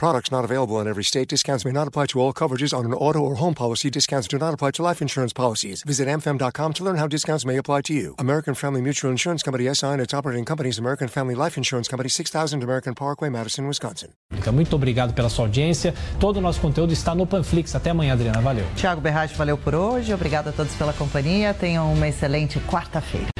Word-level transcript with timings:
Products 0.00 0.30
not 0.32 0.46
available 0.46 0.80
in 0.80 0.88
every 0.88 1.04
state. 1.04 1.28
Discounts 1.28 1.66
may 1.66 1.72
not 1.72 1.86
apply 1.86 2.06
to 2.06 2.20
all 2.22 2.32
coverages 2.32 2.72
on 2.72 2.86
an 2.86 2.94
auto 2.94 3.18
or 3.18 3.34
home 3.34 3.52
policy. 3.52 3.90
Discounts 3.90 4.26
do 4.28 4.38
not 4.38 4.54
apply 4.54 4.70
to 4.70 4.82
life 4.82 5.02
insurance 5.02 5.34
policies. 5.34 5.82
Visit 5.82 6.08
amfam.com 6.08 6.72
to 6.72 6.82
learn 6.82 6.96
how 6.96 7.06
discounts 7.06 7.44
may 7.44 7.58
apply 7.58 7.82
to 7.82 7.92
you. 7.92 8.14
American 8.18 8.54
Family 8.54 8.80
Mutual 8.80 9.10
Insurance 9.10 9.42
Company 9.42 9.68
SI 9.74 9.88
and 9.88 10.00
its 10.00 10.14
operating 10.14 10.46
companies 10.46 10.78
American 10.78 11.06
Family 11.06 11.34
Life 11.34 11.58
Insurance 11.58 11.86
Company 11.86 12.08
6000 12.08 12.62
American 12.62 12.94
Parkway, 12.94 13.28
Madison, 13.28 13.66
Wisconsin. 13.66 14.08
Muito 14.50 14.74
obrigado 14.74 15.12
pela 15.12 15.28
sua 15.28 15.44
audiência. 15.44 15.92
Todo 16.18 16.38
o 16.38 16.40
nosso 16.40 16.62
conteúdo 16.62 16.94
está 16.94 17.14
no 17.14 17.26
Panflix. 17.26 17.74
Até 17.74 17.90
amanhã, 17.90 18.14
Adriana. 18.14 18.40
Valeu. 18.40 18.64
Tiago 18.76 19.02
Berratti, 19.02 19.34
valeu 19.36 19.58
por 19.58 19.74
hoje. 19.74 20.14
Obrigado 20.14 20.48
a 20.48 20.52
todos 20.52 20.74
pela 20.76 20.94
companhia. 20.94 21.52
Tenham 21.52 21.92
uma 21.92 22.08
excelente 22.08 22.58
quarta-feira. 22.60 23.39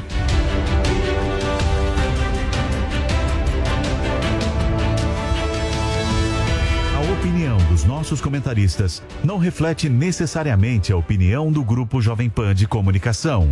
Nossos 8.10 8.20
comentaristas 8.20 9.00
não 9.23 9.38
reflete 9.38 9.88
necessariamente 9.88 10.92
a 10.92 10.96
opinião 10.96 11.52
do 11.52 11.62
Grupo 11.62 12.02
Jovem 12.02 12.28
Pan 12.28 12.52
de 12.52 12.66
Comunicação. 12.66 13.48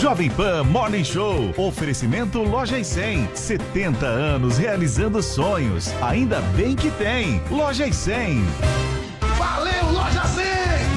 Jovem 0.00 0.30
Pan 0.30 0.62
Morning 0.62 1.02
Show. 1.02 1.52
Oferecimento 1.56 2.40
Loja 2.44 2.78
e 2.78 2.84
100. 2.84 3.28
70 3.34 4.06
anos 4.06 4.56
realizando 4.56 5.20
sonhos. 5.20 5.92
Ainda 6.00 6.40
bem 6.56 6.76
que 6.76 6.92
tem. 6.92 7.42
Loja 7.50 7.88
e 7.88 7.92
100. 7.92 8.40
Valeu, 9.36 9.92
Loja 9.92 10.24
100! 10.24 10.59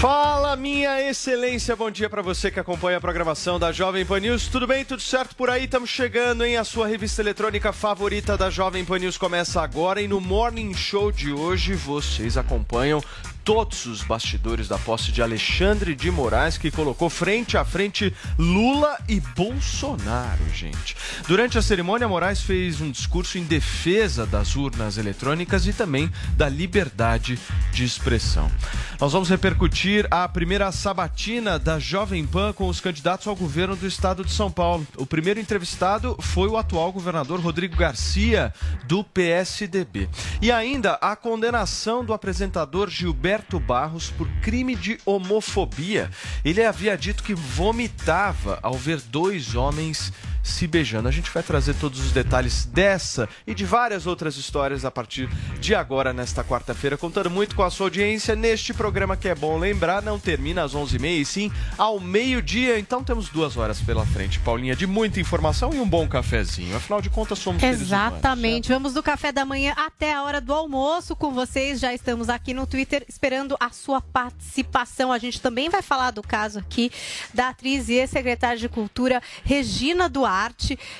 Fala, 0.00 0.56
minha 0.56 1.00
excelência, 1.08 1.76
bom 1.76 1.88
dia 1.88 2.10
para 2.10 2.20
você 2.20 2.50
que 2.50 2.58
acompanha 2.58 2.98
a 2.98 3.00
programação 3.00 3.56
da 3.56 3.70
Jovem 3.70 4.04
Pan 4.04 4.18
News. 4.18 4.48
Tudo 4.48 4.66
bem? 4.66 4.84
Tudo 4.84 5.00
certo 5.00 5.36
por 5.36 5.48
aí? 5.48 5.66
Estamos 5.66 5.88
chegando, 5.88 6.44
hein? 6.44 6.56
A 6.56 6.64
sua 6.64 6.88
revista 6.88 7.22
eletrônica 7.22 7.72
favorita 7.72 8.36
da 8.36 8.50
Jovem 8.50 8.84
Pan 8.84 8.98
News 8.98 9.16
começa 9.16 9.62
agora 9.62 10.00
e 10.00 10.08
no 10.08 10.20
Morning 10.20 10.74
Show 10.74 11.12
de 11.12 11.32
hoje 11.32 11.74
vocês 11.74 12.36
acompanham 12.36 13.00
todos 13.48 13.86
os 13.86 14.02
bastidores 14.02 14.68
da 14.68 14.76
posse 14.76 15.10
de 15.10 15.22
Alexandre 15.22 15.94
de 15.94 16.10
Moraes, 16.10 16.58
que 16.58 16.70
colocou 16.70 17.08
frente 17.08 17.56
a 17.56 17.64
frente 17.64 18.14
Lula 18.38 18.98
e 19.08 19.20
Bolsonaro, 19.20 20.44
gente. 20.54 20.94
Durante 21.26 21.56
a 21.56 21.62
cerimônia, 21.62 22.06
Moraes 22.06 22.42
fez 22.42 22.78
um 22.82 22.90
discurso 22.90 23.38
em 23.38 23.44
defesa 23.44 24.26
das 24.26 24.54
urnas 24.54 24.98
eletrônicas 24.98 25.66
e 25.66 25.72
também 25.72 26.12
da 26.36 26.46
liberdade 26.46 27.38
de 27.72 27.84
expressão. 27.84 28.52
Nós 29.00 29.14
vamos 29.14 29.30
repercutir 29.30 30.06
a 30.10 30.28
primeira 30.28 30.70
sabatina 30.70 31.58
da 31.58 31.78
Jovem 31.78 32.26
Pan 32.26 32.52
com 32.52 32.68
os 32.68 32.80
candidatos 32.80 33.28
ao 33.28 33.34
governo 33.34 33.76
do 33.76 33.86
estado 33.86 34.26
de 34.26 34.30
São 34.30 34.50
Paulo. 34.50 34.86
O 34.94 35.06
primeiro 35.06 35.40
entrevistado 35.40 36.18
foi 36.20 36.48
o 36.48 36.58
atual 36.58 36.92
governador 36.92 37.40
Rodrigo 37.40 37.76
Garcia, 37.76 38.52
do 38.84 39.02
PSDB. 39.02 40.06
E 40.42 40.52
ainda 40.52 40.98
a 41.00 41.16
condenação 41.16 42.04
do 42.04 42.12
apresentador 42.12 42.90
Gilberto 42.90 43.37
Roberto 43.38 43.60
Barros 43.60 44.10
por 44.10 44.28
crime 44.42 44.74
de 44.74 44.98
homofobia. 45.06 46.10
Ele 46.44 46.64
havia 46.64 46.96
dito 46.96 47.22
que 47.22 47.34
vomitava 47.34 48.58
ao 48.62 48.74
ver 48.74 49.00
dois 49.00 49.54
homens 49.54 50.12
se 50.48 50.66
beijando. 50.66 51.08
A 51.08 51.12
gente 51.12 51.30
vai 51.30 51.42
trazer 51.42 51.74
todos 51.74 52.00
os 52.00 52.12
detalhes 52.12 52.64
dessa 52.64 53.28
e 53.46 53.54
de 53.54 53.64
várias 53.64 54.06
outras 54.06 54.36
histórias 54.36 54.84
a 54.84 54.90
partir 54.90 55.28
de 55.60 55.74
agora, 55.74 56.12
nesta 56.12 56.42
quarta-feira, 56.42 56.96
contando 56.96 57.30
muito 57.30 57.54
com 57.54 57.62
a 57.62 57.70
sua 57.70 57.86
audiência 57.86 58.34
neste 58.34 58.72
programa 58.72 59.16
que 59.16 59.28
é 59.28 59.34
bom 59.34 59.58
lembrar, 59.58 60.02
não 60.02 60.18
termina 60.18 60.62
às 60.62 60.74
11h30 60.74 61.20
e 61.20 61.24
sim 61.24 61.52
ao 61.76 62.00
meio-dia. 62.00 62.78
Então 62.78 63.04
temos 63.04 63.28
duas 63.28 63.56
horas 63.56 63.80
pela 63.80 64.06
frente, 64.06 64.38
Paulinha, 64.40 64.74
de 64.74 64.86
muita 64.86 65.20
informação 65.20 65.72
e 65.74 65.80
um 65.80 65.88
bom 65.88 66.08
cafezinho. 66.08 66.76
Afinal 66.76 67.02
de 67.02 67.10
contas, 67.10 67.38
somos 67.38 67.62
Exatamente. 67.62 68.72
Humanos, 68.72 68.78
Vamos 68.78 68.94
do 68.94 69.02
café 69.02 69.32
da 69.32 69.44
manhã 69.44 69.74
até 69.76 70.14
a 70.14 70.22
hora 70.22 70.40
do 70.40 70.54
almoço 70.54 71.14
com 71.16 71.32
vocês. 71.32 71.80
Já 71.80 71.92
estamos 71.92 72.28
aqui 72.28 72.54
no 72.54 72.66
Twitter 72.66 73.04
esperando 73.08 73.56
a 73.58 73.70
sua 73.70 74.00
participação. 74.00 75.12
A 75.12 75.18
gente 75.18 75.40
também 75.40 75.68
vai 75.68 75.82
falar 75.82 76.12
do 76.12 76.22
caso 76.22 76.58
aqui 76.58 76.90
da 77.34 77.48
atriz 77.48 77.88
e 77.88 77.94
ex-secretária 77.94 78.56
de 78.56 78.68
Cultura 78.68 79.20
Regina 79.44 80.08
Duarte. 80.08 80.37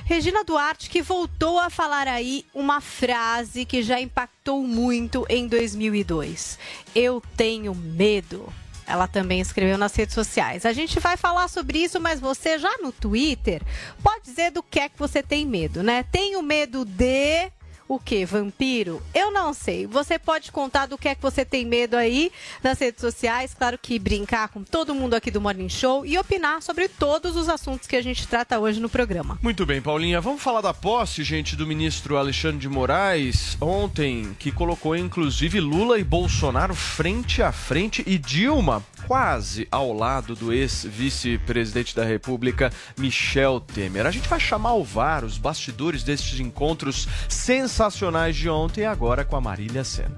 Regina 0.05 0.45
Duarte 0.45 0.91
que 0.91 1.03
voltou 1.03 1.59
a 1.59 1.71
falar 1.71 2.09
aí 2.09 2.45
uma 2.55 2.81
frase 2.81 3.65
que 3.65 3.83
já 3.83 4.01
impactou 4.01 4.63
muito 4.63 5.25
em 5.29 5.47
2002. 5.47 6.59
Eu 6.95 7.23
tenho 7.37 7.75
medo. 7.75 8.53
Ela 8.87 9.07
também 9.07 9.41
escreveu 9.41 9.77
nas 9.77 9.95
redes 9.95 10.15
sociais. 10.15 10.65
A 10.65 10.73
gente 10.73 10.99
vai 10.99 11.17
falar 11.17 11.49
sobre 11.49 11.79
isso, 11.79 12.01
mas 12.01 12.19
você 12.19 12.59
já 12.59 12.79
no 12.79 12.91
Twitter 12.91 13.63
pode 14.03 14.25
dizer 14.25 14.51
do 14.51 14.63
que 14.63 14.81
é 14.81 14.89
que 14.89 14.99
você 14.99 15.23
tem 15.23 15.47
medo, 15.47 15.83
né? 15.83 16.05
Tenho 16.11 16.43
medo 16.43 16.87
de 16.87 17.51
o 17.89 17.99
que? 17.99 18.25
Vampiro? 18.25 19.03
Eu 19.15 19.33
não 19.33 19.55
sei. 19.55 19.87
Você 19.87 20.19
pode 20.19 20.53
contar 20.53 20.87
do 20.87 20.99
que 20.99 21.09
é 21.09 21.15
que 21.15 21.23
você 21.23 21.45
tem 21.45 21.65
medo 21.65 21.97
aí 21.97 22.31
nas 22.63 22.79
redes 22.79 23.01
sociais. 23.01 23.55
Claro 23.55 23.79
que 23.81 23.99
brincar 23.99 24.49
com 24.49 24.63
todo 24.63 24.95
mundo 24.95 25.15
aqui 25.15 25.31
do 25.31 25.41
Morning 25.41 25.69
Show 25.69 26.05
e 26.05 26.19
opinar 26.19 26.63
sobre 26.63 26.89
todos 26.89 27.35
os 27.35 27.49
assuntos 27.49 27.89
que 27.89 27.97
a 27.97 28.03
gente 28.03 28.29
trata 28.29 28.59
hoje 28.59 28.79
no 28.79 28.89
programa. 28.89 29.39
Muito 29.43 29.65
bem, 29.65 29.81
Paulinha. 29.81 30.21
Vamos 30.21 30.43
falar 30.43 30.61
da 30.61 30.75
posse, 30.75 31.25
gente, 31.25 31.57
do 31.57 31.67
ministro 31.67 32.17
Alexandre 32.17 32.59
de 32.59 32.69
Moraes 32.69 33.57
ontem, 33.61 34.37
que 34.39 34.53
colocou 34.53 34.95
inclusive 34.95 35.59
Lula 35.59 35.99
e 35.99 36.05
Bolsonaro 36.05 36.75
frente 36.75 37.43
a 37.43 37.53
frente 37.53 38.03
e 38.07 38.19
Dilma 38.19 38.85
quase 39.09 39.67
ao 39.73 39.91
lado 39.91 40.37
do 40.37 40.53
ex-vice-presidente 40.53 41.97
da 41.97 42.05
República, 42.05 42.71
Michel 42.99 43.59
Temer. 43.59 44.05
A 44.05 44.11
gente 44.11 44.29
vai 44.29 44.39
chamar 44.39 44.75
o 44.75 44.85
VAR, 44.85 45.25
os 45.25 45.39
bastidores 45.39 46.03
destes 46.03 46.39
encontros 46.39 47.09
sensacionais 47.27 48.37
de 48.37 48.51
ontem, 48.51 48.85
agora 48.85 49.25
com 49.25 49.35
a 49.35 49.41
Marília 49.41 49.83
Sena. 49.83 50.15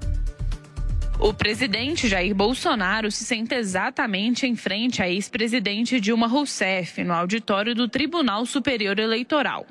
O 1.17 1.33
presidente 1.33 2.09
Jair 2.09 2.35
Bolsonaro 2.35 3.09
se 3.09 3.23
senta 3.23 3.55
exatamente 3.55 4.45
em 4.45 4.57
frente 4.57 5.01
à 5.01 5.09
ex-presidente 5.09 5.97
Dilma 5.97 6.27
Rousseff, 6.27 7.01
no 7.01 7.13
auditório 7.13 7.73
do 7.73 7.87
Tribunal 7.87 8.45
Superior 8.45 8.99
Eleitoral. 8.99 9.65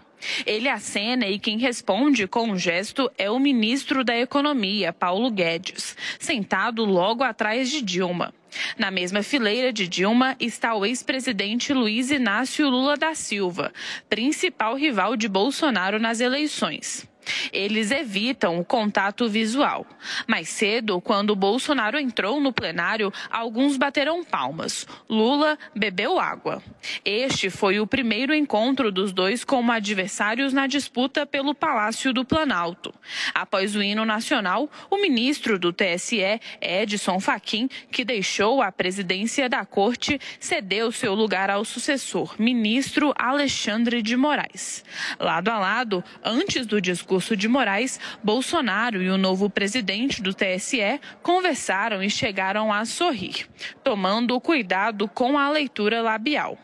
Ele 0.47 0.69
acena 0.69 1.27
e 1.27 1.39
quem 1.39 1.59
responde 1.59 2.27
com 2.27 2.51
um 2.51 2.59
gesto 2.59 3.11
é 3.17 3.31
o 3.31 3.39
ministro 3.39 4.05
da 4.05 4.17
Economia, 4.17 4.93
Paulo 4.93 5.31
Guedes, 5.31 5.97
sentado 6.19 6.85
logo 6.85 7.23
atrás 7.23 7.71
de 7.71 7.83
Dilma. 7.83 8.35
Na 8.77 8.91
mesma 8.91 9.23
fileira 9.23 9.73
de 9.73 9.87
Dilma 9.87 10.37
está 10.41 10.75
o 10.75 10.85
ex-presidente 10.85 11.73
Luiz 11.73 12.11
Inácio 12.11 12.69
Lula 12.69 12.97
da 12.97 13.15
Silva, 13.15 13.73
principal 14.09 14.75
rival 14.75 15.17
de 15.17 15.29
Bolsonaro 15.29 15.99
nas 15.99 16.21
eleições. 16.21 17.10
Eles 17.53 17.91
evitam 17.91 18.59
o 18.59 18.65
contato 18.65 19.29
visual. 19.29 19.87
Mais 20.27 20.49
cedo, 20.49 21.01
quando 21.01 21.37
Bolsonaro 21.37 21.99
entrou 21.99 22.41
no 22.41 22.53
plenário, 22.53 23.13
alguns 23.31 23.77
bateram 23.77 24.25
palmas. 24.25 24.87
Lula 25.09 25.59
bebeu 25.75 26.19
água. 26.19 26.63
Este 27.05 27.51
foi 27.51 27.81
o 27.81 27.87
primeiro 27.87 28.35
encontro 28.35 28.91
dos 28.91 29.13
dois 29.13 29.45
como 29.45 29.73
adversários 29.73 30.53
na 30.53 30.67
disputa 30.67 31.27
pelo 31.27 31.55
Palácio 31.55 32.13
do 32.13 32.25
Planalto. 32.25 32.95
Após 33.35 33.77
o 33.77 33.83
hino 33.83 34.05
nacional, 34.05 34.71
o 34.91 34.97
ministro 34.97 35.59
do 35.59 35.73
TSE, 35.73 36.41
Edson 36.61 37.21
Fachin, 37.21 37.69
que 37.91 38.05
deixou 38.05 38.63
a 38.63 38.73
presidência 38.73 39.49
da 39.49 39.65
corte, 39.65 40.21
cedeu 40.39 40.91
seu 40.91 41.15
lugar 41.15 41.51
ao 41.51 41.65
sucessor, 41.65 42.35
ministro 42.39 43.13
Alexandre 43.17 44.03
de 44.03 44.17
Moraes. 44.17 44.85
Lado 45.19 45.49
a 45.49 45.59
lado, 45.59 46.05
antes 46.25 46.67
do 46.67 46.81
discurso, 46.81 47.10
discurso 47.11 47.37
de 47.37 47.49
Moraes, 47.49 47.99
Bolsonaro 48.23 49.03
e 49.03 49.11
o 49.11 49.19
novo 49.19 49.51
presidente 49.51 50.23
do 50.23 50.33
TSE 50.33 51.01
conversaram 51.23 52.01
e 52.05 52.09
chegaram 52.09 52.73
a 52.73 52.85
sorrir, 52.85 53.49
tomando 53.83 54.41
cuidado 54.41 55.09
com 55.09 55.37
a 55.37 55.51
leitura 55.51 56.01
labial. 56.03 56.57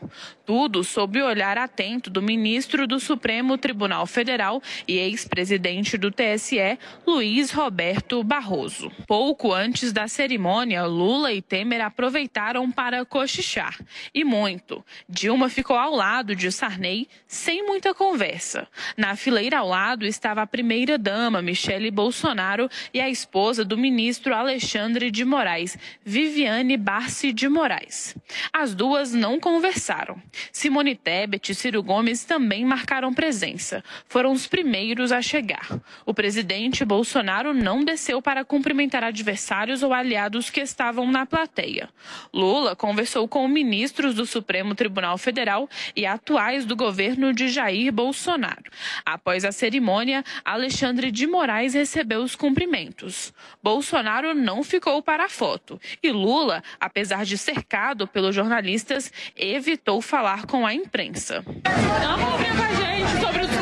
Tudo 0.45 0.81
sob 0.81 1.21
o 1.21 1.25
olhar 1.25 1.57
atento 1.57 2.09
do 2.09 2.21
ministro 2.21 2.87
do 2.87 3.01
Supremo 3.01 3.57
Tribunal 3.57 4.07
Federal 4.07 4.63
e 4.87 4.97
ex-presidente 4.97 5.97
do 5.97 6.09
TSE, 6.09 6.79
Luiz 7.05 7.51
Roberto 7.51 8.23
Barroso. 8.23 8.89
Pouco 9.05 9.51
antes 9.53 9.91
da 9.91 10.07
cerimônia, 10.07 10.85
Lula 10.85 11.33
e 11.33 11.41
Temer 11.41 11.81
aproveitaram 11.81 12.71
para 12.71 13.03
cochichar. 13.03 13.77
E 14.13 14.23
muito. 14.23 14.85
Dilma 15.09 15.49
ficou 15.49 15.75
ao 15.75 15.93
lado 15.93 16.33
de 16.33 16.49
Sarney, 16.49 17.09
sem 17.27 17.65
muita 17.65 17.93
conversa. 17.93 18.69
Na 18.95 19.17
fileira 19.17 19.57
ao 19.57 19.67
lado 19.67 20.05
estava 20.05 20.36
a 20.41 20.47
primeira-dama, 20.47 21.41
Michele 21.41 21.91
Bolsonaro, 21.91 22.69
e 22.93 22.99
a 22.99 23.09
esposa 23.09 23.63
do 23.63 23.77
ministro 23.77 24.33
Alexandre 24.33 25.11
de 25.11 25.23
Moraes, 25.25 25.77
Viviane 26.03 26.77
Barci 26.77 27.31
de 27.31 27.47
Moraes. 27.47 28.15
As 28.51 28.73
duas 28.73 29.13
não 29.13 29.39
conversaram. 29.39 30.21
Simone 30.51 30.95
Tebet 30.95 31.51
e 31.51 31.55
Ciro 31.55 31.83
Gomes 31.83 32.23
também 32.23 32.65
marcaram 32.65 33.13
presença. 33.13 33.83
Foram 34.07 34.31
os 34.31 34.47
primeiros 34.47 35.11
a 35.11 35.21
chegar. 35.21 35.79
O 36.05 36.13
presidente 36.13 36.85
Bolsonaro 36.85 37.53
não 37.53 37.83
desceu 37.83 38.21
para 38.21 38.45
cumprimentar 38.45 39.03
adversários 39.03 39.83
ou 39.83 39.93
aliados 39.93 40.49
que 40.49 40.61
estavam 40.61 41.09
na 41.11 41.25
plateia. 41.25 41.89
Lula 42.33 42.75
conversou 42.75 43.27
com 43.27 43.47
ministros 43.47 44.15
do 44.15 44.25
Supremo 44.25 44.75
Tribunal 44.75 45.17
Federal 45.17 45.69
e 45.95 46.05
atuais 46.05 46.65
do 46.65 46.75
governo 46.75 47.33
de 47.33 47.49
Jair 47.49 47.91
Bolsonaro. 47.91 48.63
Após 49.05 49.45
a 49.45 49.51
cerimônia, 49.51 50.23
Alexandre 50.43 51.11
de 51.11 51.27
Moraes 51.27 51.73
recebeu 51.73 52.21
os 52.21 52.35
cumprimentos. 52.35 53.33
Bolsonaro 53.61 54.33
não 54.33 54.63
ficou 54.63 55.01
para 55.01 55.25
a 55.25 55.29
foto 55.29 55.79
e 56.01 56.11
Lula, 56.11 56.63
apesar 56.79 57.25
de 57.25 57.37
cercado 57.37 58.07
pelos 58.07 58.35
jornalistas, 58.35 59.11
evitou 59.35 60.01
falar 60.01 60.45
com 60.45 60.65
a 60.65 60.73
imprensa. 60.73 61.43
Uma 61.45 62.17
com 62.55 62.63
a 62.63 62.73
gente 62.73 63.21
sobre 63.21 63.45
o. 63.45 63.56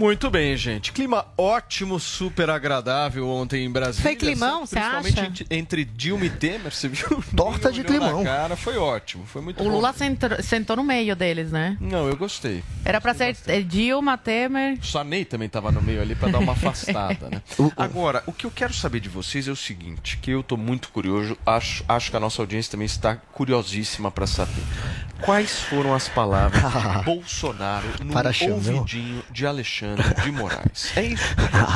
Muito 0.00 0.30
bem, 0.30 0.56
gente. 0.56 0.92
Clima 0.92 1.26
ótimo, 1.36 2.00
super 2.00 2.48
agradável 2.48 3.28
ontem 3.28 3.66
em 3.66 3.70
Brasília. 3.70 4.02
Foi 4.02 4.16
climão, 4.16 4.64
você 4.64 4.78
acha? 4.78 5.02
Principalmente 5.02 5.46
entre 5.50 5.84
Dilma 5.84 6.24
e 6.24 6.30
Temer, 6.30 6.72
você 6.72 6.88
viu? 6.88 7.22
Torta 7.36 7.70
de 7.70 7.84
climão. 7.84 8.24
cara, 8.24 8.56
foi 8.56 8.78
ótimo, 8.78 9.26
foi 9.26 9.42
muito 9.42 9.60
O 9.60 9.64
bom. 9.64 9.72
Lula 9.72 9.92
sentou, 9.92 10.30
sentou 10.42 10.74
no 10.74 10.82
meio 10.82 11.14
deles, 11.14 11.52
né? 11.52 11.76
Não, 11.78 12.08
eu 12.08 12.16
gostei. 12.16 12.64
Era 12.82 12.98
pra 12.98 13.12
ser 13.12 13.36
eh, 13.46 13.60
Dilma, 13.60 14.16
Temer. 14.16 14.78
O 14.80 14.86
Sarney 14.86 15.26
também 15.26 15.44
estava 15.44 15.70
no 15.70 15.82
meio 15.82 16.00
ali 16.00 16.14
para 16.14 16.32
dar 16.32 16.38
uma 16.38 16.52
afastada, 16.56 17.28
né? 17.28 17.42
Agora, 17.76 18.22
o 18.26 18.32
que 18.32 18.46
eu 18.46 18.50
quero 18.50 18.72
saber 18.72 19.00
de 19.00 19.10
vocês 19.10 19.48
é 19.48 19.50
o 19.50 19.56
seguinte, 19.56 20.16
que 20.16 20.30
eu 20.30 20.42
tô 20.42 20.56
muito 20.56 20.88
curioso, 20.88 21.36
acho, 21.44 21.84
acho 21.86 22.10
que 22.10 22.16
a 22.16 22.20
nossa 22.20 22.40
audiência 22.40 22.72
também 22.72 22.86
está 22.86 23.16
curiosíssima 23.16 24.10
para 24.10 24.26
saber. 24.26 24.62
Quais 25.20 25.60
foram 25.60 25.94
as 25.94 26.08
palavras 26.08 26.62
de 26.62 27.04
Bolsonaro 27.04 27.86
no 28.02 28.14
Para 28.14 28.30
ouvidinho 28.48 29.22
de 29.30 29.46
Alexandre 29.46 29.89
de 30.22 30.32
Moraes? 30.32 30.96
É 30.96 31.04
isso. 31.04 31.24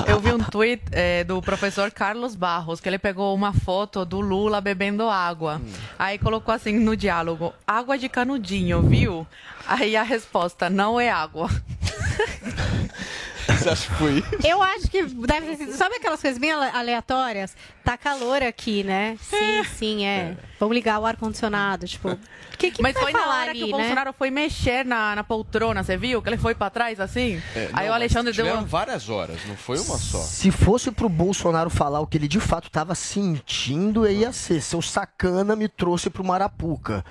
Eu 0.06 0.20
vi 0.20 0.32
um 0.32 0.38
tweet 0.38 0.82
eh, 0.92 1.24
do 1.24 1.40
professor 1.40 1.90
Carlos 1.90 2.34
Barros, 2.34 2.80
que 2.80 2.88
ele 2.88 2.98
pegou 2.98 3.34
uma 3.34 3.52
foto 3.52 4.04
do 4.04 4.20
Lula 4.20 4.60
bebendo 4.60 5.08
água. 5.08 5.60
Aí 5.98 6.18
colocou 6.18 6.54
assim 6.54 6.78
no 6.78 6.96
diálogo: 6.96 7.52
água 7.66 7.96
de 7.96 8.08
canudinho, 8.08 8.82
viu? 8.82 9.26
Aí 9.66 9.96
a 9.96 10.02
resposta: 10.02 10.68
não 10.68 11.00
é 11.00 11.10
água. 11.10 11.48
Você 13.58 13.68
acha 13.68 13.88
que 13.88 13.94
foi 13.96 14.12
isso? 14.18 14.46
Eu 14.46 14.62
acho 14.62 14.88
que 14.90 15.02
deve 15.04 15.46
ter 15.46 15.56
sido. 15.56 15.72
Sabe 15.76 15.96
aquelas 15.96 16.20
coisas 16.20 16.38
bem 16.38 16.50
ale- 16.52 16.70
aleatórias? 16.76 17.56
Tá 17.84 17.96
calor 17.96 18.42
aqui, 18.42 18.82
né? 18.82 19.16
Sim, 19.20 19.64
sim, 19.76 20.04
é. 20.06 20.36
Vamos 20.58 20.74
ligar 20.74 20.98
o 20.98 21.06
ar-condicionado. 21.06 21.86
Tipo, 21.86 22.10
o 22.12 22.18
que, 22.58 22.70
que 22.70 22.82
Mas 22.82 22.96
foi 22.98 23.12
na 23.12 23.18
falar 23.18 23.40
hora 23.42 23.50
ali, 23.50 23.58
que 23.60 23.64
o 23.64 23.76
né? 23.76 23.82
Bolsonaro 23.82 24.12
foi 24.14 24.30
mexer 24.30 24.84
na, 24.84 25.14
na 25.16 25.24
poltrona, 25.24 25.82
você 25.82 25.96
viu? 25.96 26.22
Que 26.22 26.28
ele 26.30 26.38
foi 26.38 26.54
pra 26.54 26.70
trás 26.70 26.98
assim? 26.98 27.42
É, 27.54 27.68
Aí 27.72 27.86
não, 27.86 27.92
o 27.92 27.94
Alexandre 27.96 28.32
deu 28.32 28.46
uma... 28.46 28.62
várias 28.62 29.08
horas, 29.10 29.44
não 29.46 29.56
foi 29.56 29.78
uma 29.78 29.98
só. 29.98 30.18
Se 30.18 30.50
fosse 30.50 30.90
pro 30.90 31.08
Bolsonaro 31.08 31.68
falar 31.68 32.00
o 32.00 32.06
que 32.06 32.16
ele 32.16 32.28
de 32.28 32.40
fato 32.40 32.68
estava 32.68 32.94
sentindo, 32.94 34.08
ia 34.08 34.32
ser: 34.32 34.60
seu 34.62 34.80
sacana 34.80 35.54
me 35.54 35.68
trouxe 35.68 36.08
pro 36.08 36.24
Marapuca. 36.24 37.04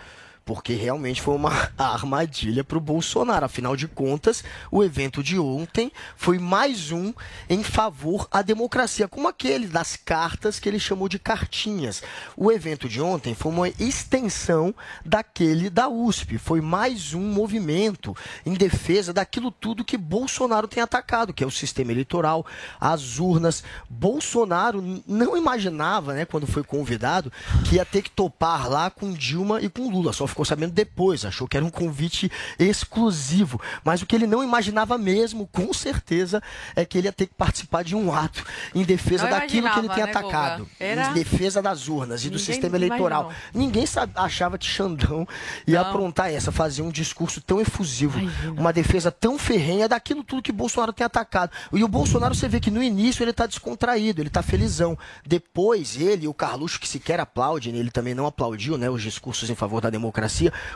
Porque 0.46 0.74
realmente 0.74 1.22
foi 1.22 1.36
uma 1.36 1.52
armadilha 1.78 2.64
pro 2.64 2.80
Bolsonaro. 2.80 3.46
Afinal 3.46 3.76
de 3.76 3.88
contas, 3.88 4.44
o 4.72 4.84
evento 4.84 5.24
de 5.24 5.40
ontem 5.40 5.92
foi 6.16 6.38
mais 6.38 6.92
um 6.92 7.14
em 7.50 7.64
favor 7.64 8.28
à 8.32 8.42
democracia, 8.42 9.08
como 9.08 9.28
aquele 9.28 9.68
das 9.68 9.96
cartas 9.96 10.60
que 10.60 10.68
ele 10.68 10.80
chamou 10.80 11.08
de 11.08 11.18
cartinhas. 11.18 12.04
O 12.36 12.52
evento 12.52 12.90
de 12.90 13.02
ontem 13.02 13.34
foi 13.34 13.52
uma 13.52 13.70
extensão 13.70 14.74
daquele 15.06 15.70
da 15.70 15.88
USP. 15.88 16.38
Foi 16.38 16.62
mais 16.62 17.14
um 17.14 17.22
movimento 17.22 18.16
em 18.46 18.54
defesa 18.54 19.14
daquilo 19.14 19.52
tudo 19.52 19.86
que 19.86 19.98
Bolsonaro 19.98 20.68
tem 20.68 20.84
atacado, 20.84 21.34
que 21.34 21.44
é 21.44 21.48
o 21.48 21.52
sistema 21.52 21.92
eleitoral, 21.92 22.46
as 22.80 23.20
urnas. 23.20 23.64
Bolsonaro 23.90 25.02
não 25.08 25.38
imaginava, 25.38 26.14
né, 26.14 26.26
quando 26.26 26.48
foi 26.48 26.64
convidado, 26.64 27.32
que 27.68 27.76
ia 27.76 27.86
ter 27.86 28.02
que 28.02 28.12
topar 28.12 28.70
lá 28.70 28.90
com 28.90 29.12
Dilma 29.12 29.62
e 29.62 29.70
com 29.70 29.90
Lula. 29.90 30.12
Só 30.14 30.28
ficou 30.34 30.46
sabendo 30.46 30.74
depois, 30.74 31.24
achou 31.26 31.48
que 31.48 31.56
era 31.56 31.66
um 31.66 31.70
convite 31.70 32.30
exclusivo. 32.60 33.60
Mas 33.84 34.02
o 34.02 34.06
que 34.06 34.16
ele 34.16 34.28
não 34.28 34.44
imaginava 34.44 34.98
mesmo, 34.98 35.48
com 35.48 35.72
certeza, 35.74 36.42
é 36.76 36.84
que 36.86 36.98
ele 36.98 37.08
ia 37.08 37.12
ter 37.14 37.28
que 37.28 37.34
participar 37.34 37.84
de 37.84 37.96
um 37.96 38.14
ato 38.14 38.44
em 38.76 38.84
defesa 38.84 39.24
Não 39.24 39.32
daquilo 39.32 39.70
que 39.72 39.80
ele 39.80 39.90
tem 39.90 40.04
né, 40.04 40.10
atacado. 40.10 40.68
Era- 40.80 41.10
Em 41.10 41.14
defesa 41.14 41.62
das 41.62 41.88
urnas 41.88 42.22
e 42.26 42.30
do 42.30 42.38
Ninguém 42.38 42.46
sistema 42.46 42.76
eleitoral. 42.76 43.24
imaginou. 43.24 43.52
Ninguém 43.54 43.86
achava 44.16 44.58
que 44.58 44.66
Xandão 44.66 45.28
ia 45.68 45.82
Não. 45.82 45.90
aprontar 45.90 46.32
essa, 46.32 46.52
fazer 46.52 46.82
um 46.82 46.90
discurso 46.92 47.40
tão 47.42 47.62
efusivo, 47.62 48.20
uma 48.58 48.74
defesa 48.74 49.12
tão 49.12 49.38
ferrenha 49.38 49.88
daquilo 49.88 50.24
tudo 50.24 50.42
que 50.42 50.52
Bolsonaro 50.52 50.92
tem 50.94 51.06
atacado. 51.06 51.52
E 51.72 51.84
o 51.84 51.88
Bolsonaro, 51.88 52.34
você 52.36 52.48
vê 52.48 52.60
que 52.60 52.72
no 52.72 52.82
início 52.82 53.24
ele 53.24 53.34
tá 53.34 53.46
descontraído, 53.46 54.22
ele 54.22 54.30
tá 54.30 54.42
felizão. 54.42 54.98
Depois, 55.26 55.96
ele 56.00 56.26
e 56.26 56.28
o 56.28 56.34
Carluxo, 56.34 56.80
que 56.80 56.88
sequer 56.88 57.20
aplaude, 57.20 57.70
ele 57.70 57.92
também 57.92 58.14
não 58.14 58.26
aplaudiu 58.26 58.78
né, 58.78 58.90
os 58.90 59.02
discursos 59.02 59.50
em 59.50 59.56
favor 59.56 59.82
da 59.82 59.90
democracia, 59.90 60.23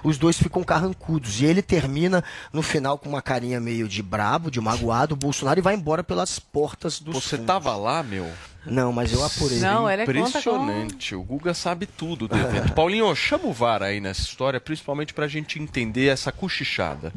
os 0.04 0.18
dois 0.18 0.38
ficam 0.38 0.64
carrancudos. 0.64 1.42
E 1.42 1.46
ele 1.46 1.62
termina 1.62 2.24
no 2.52 2.62
final 2.62 2.98
com 2.98 3.10
uma 3.10 3.22
carinha 3.22 3.60
meio 3.60 3.88
de 3.88 4.02
brabo, 4.02 4.52
de 4.52 4.60
magoado, 4.60 5.14
o 5.14 5.18
Bolsonaro, 5.18 5.60
e 5.60 5.64
vai 5.64 5.76
embora 5.76 6.04
pelas 6.04 6.40
portas 6.40 7.00
do 7.00 7.12
Você 7.12 7.38
tava 7.38 7.76
lá, 7.76 8.04
meu? 8.04 8.30
Não, 8.66 8.92
mas 8.92 9.14
eu 9.14 9.24
apurei. 9.24 9.60
Não, 9.60 9.90
ele 9.90 10.06
conta 10.06 10.20
com... 10.20 10.28
Impressionante. 10.28 11.16
O 11.16 11.24
Guga 11.24 11.54
sabe 11.54 11.86
tudo 11.86 12.28
do 12.28 12.36
evento. 12.36 12.74
Paulinho, 12.76 13.14
chama 13.16 13.46
o 13.46 13.54
VAR 13.54 13.82
aí 13.82 14.00
nessa 14.00 14.22
história, 14.22 14.60
principalmente 14.60 15.14
pra 15.14 15.28
gente 15.28 15.60
entender 15.60 16.08
essa 16.08 16.32
cochichada. 16.32 17.14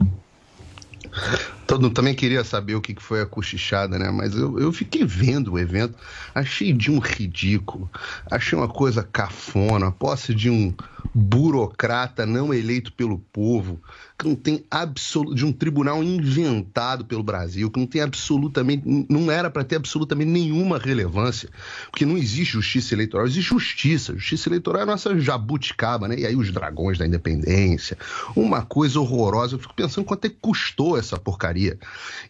Todo 1.66 1.82
mundo 1.82 1.94
também 1.94 2.14
queria 2.14 2.44
saber 2.44 2.74
o 2.74 2.80
que 2.80 2.94
foi 3.00 3.20
a 3.20 3.26
cochichada, 3.26 3.98
né? 3.98 4.10
Mas 4.10 4.34
eu, 4.34 4.58
eu 4.58 4.72
fiquei 4.72 5.04
vendo 5.04 5.52
o 5.52 5.58
evento, 5.58 5.94
achei 6.34 6.72
de 6.72 6.90
um 6.90 6.98
ridículo, 6.98 7.90
achei 8.30 8.56
uma 8.56 8.68
coisa 8.68 9.02
cafona, 9.02 9.88
a 9.88 9.90
posse 9.90 10.34
de 10.34 10.48
um 10.48 10.72
burocrata 11.14 12.24
não 12.24 12.52
eleito 12.52 12.92
pelo 12.92 13.18
povo, 13.18 13.80
que 14.18 14.26
não 14.26 14.34
tem 14.34 14.64
absoluto, 14.70 15.34
de 15.34 15.44
um 15.44 15.52
tribunal 15.52 16.02
inventado 16.02 17.04
pelo 17.04 17.22
Brasil, 17.22 17.70
que 17.70 17.78
não 17.80 17.86
tem 17.86 18.00
absolutamente, 18.00 18.82
não 19.08 19.30
era 19.30 19.50
para 19.50 19.64
ter 19.64 19.76
absolutamente 19.76 20.30
nenhuma 20.30 20.78
relevância, 20.78 21.48
porque 21.90 22.06
não 22.06 22.16
existe 22.16 22.52
justiça 22.52 22.94
eleitoral, 22.94 23.26
existe 23.26 23.48
justiça. 23.48 24.12
Justiça 24.14 24.48
eleitoral 24.48 24.80
é 24.80 24.82
a 24.84 24.86
nossa 24.86 25.18
jabuticaba, 25.18 26.08
né? 26.08 26.18
E 26.18 26.26
aí 26.26 26.36
os 26.36 26.50
dragões 26.52 26.98
da 26.98 27.06
independência, 27.06 27.96
uma 28.36 28.62
coisa 28.62 29.00
horrorosa. 29.00 29.54
Eu 29.54 29.58
fico 29.58 29.74
pensando 29.74 30.04
quanto 30.04 30.24
é 30.26 30.28
que 30.28 30.36
custou 30.40 30.98
essa 30.98 31.18
porcaria. 31.18 31.78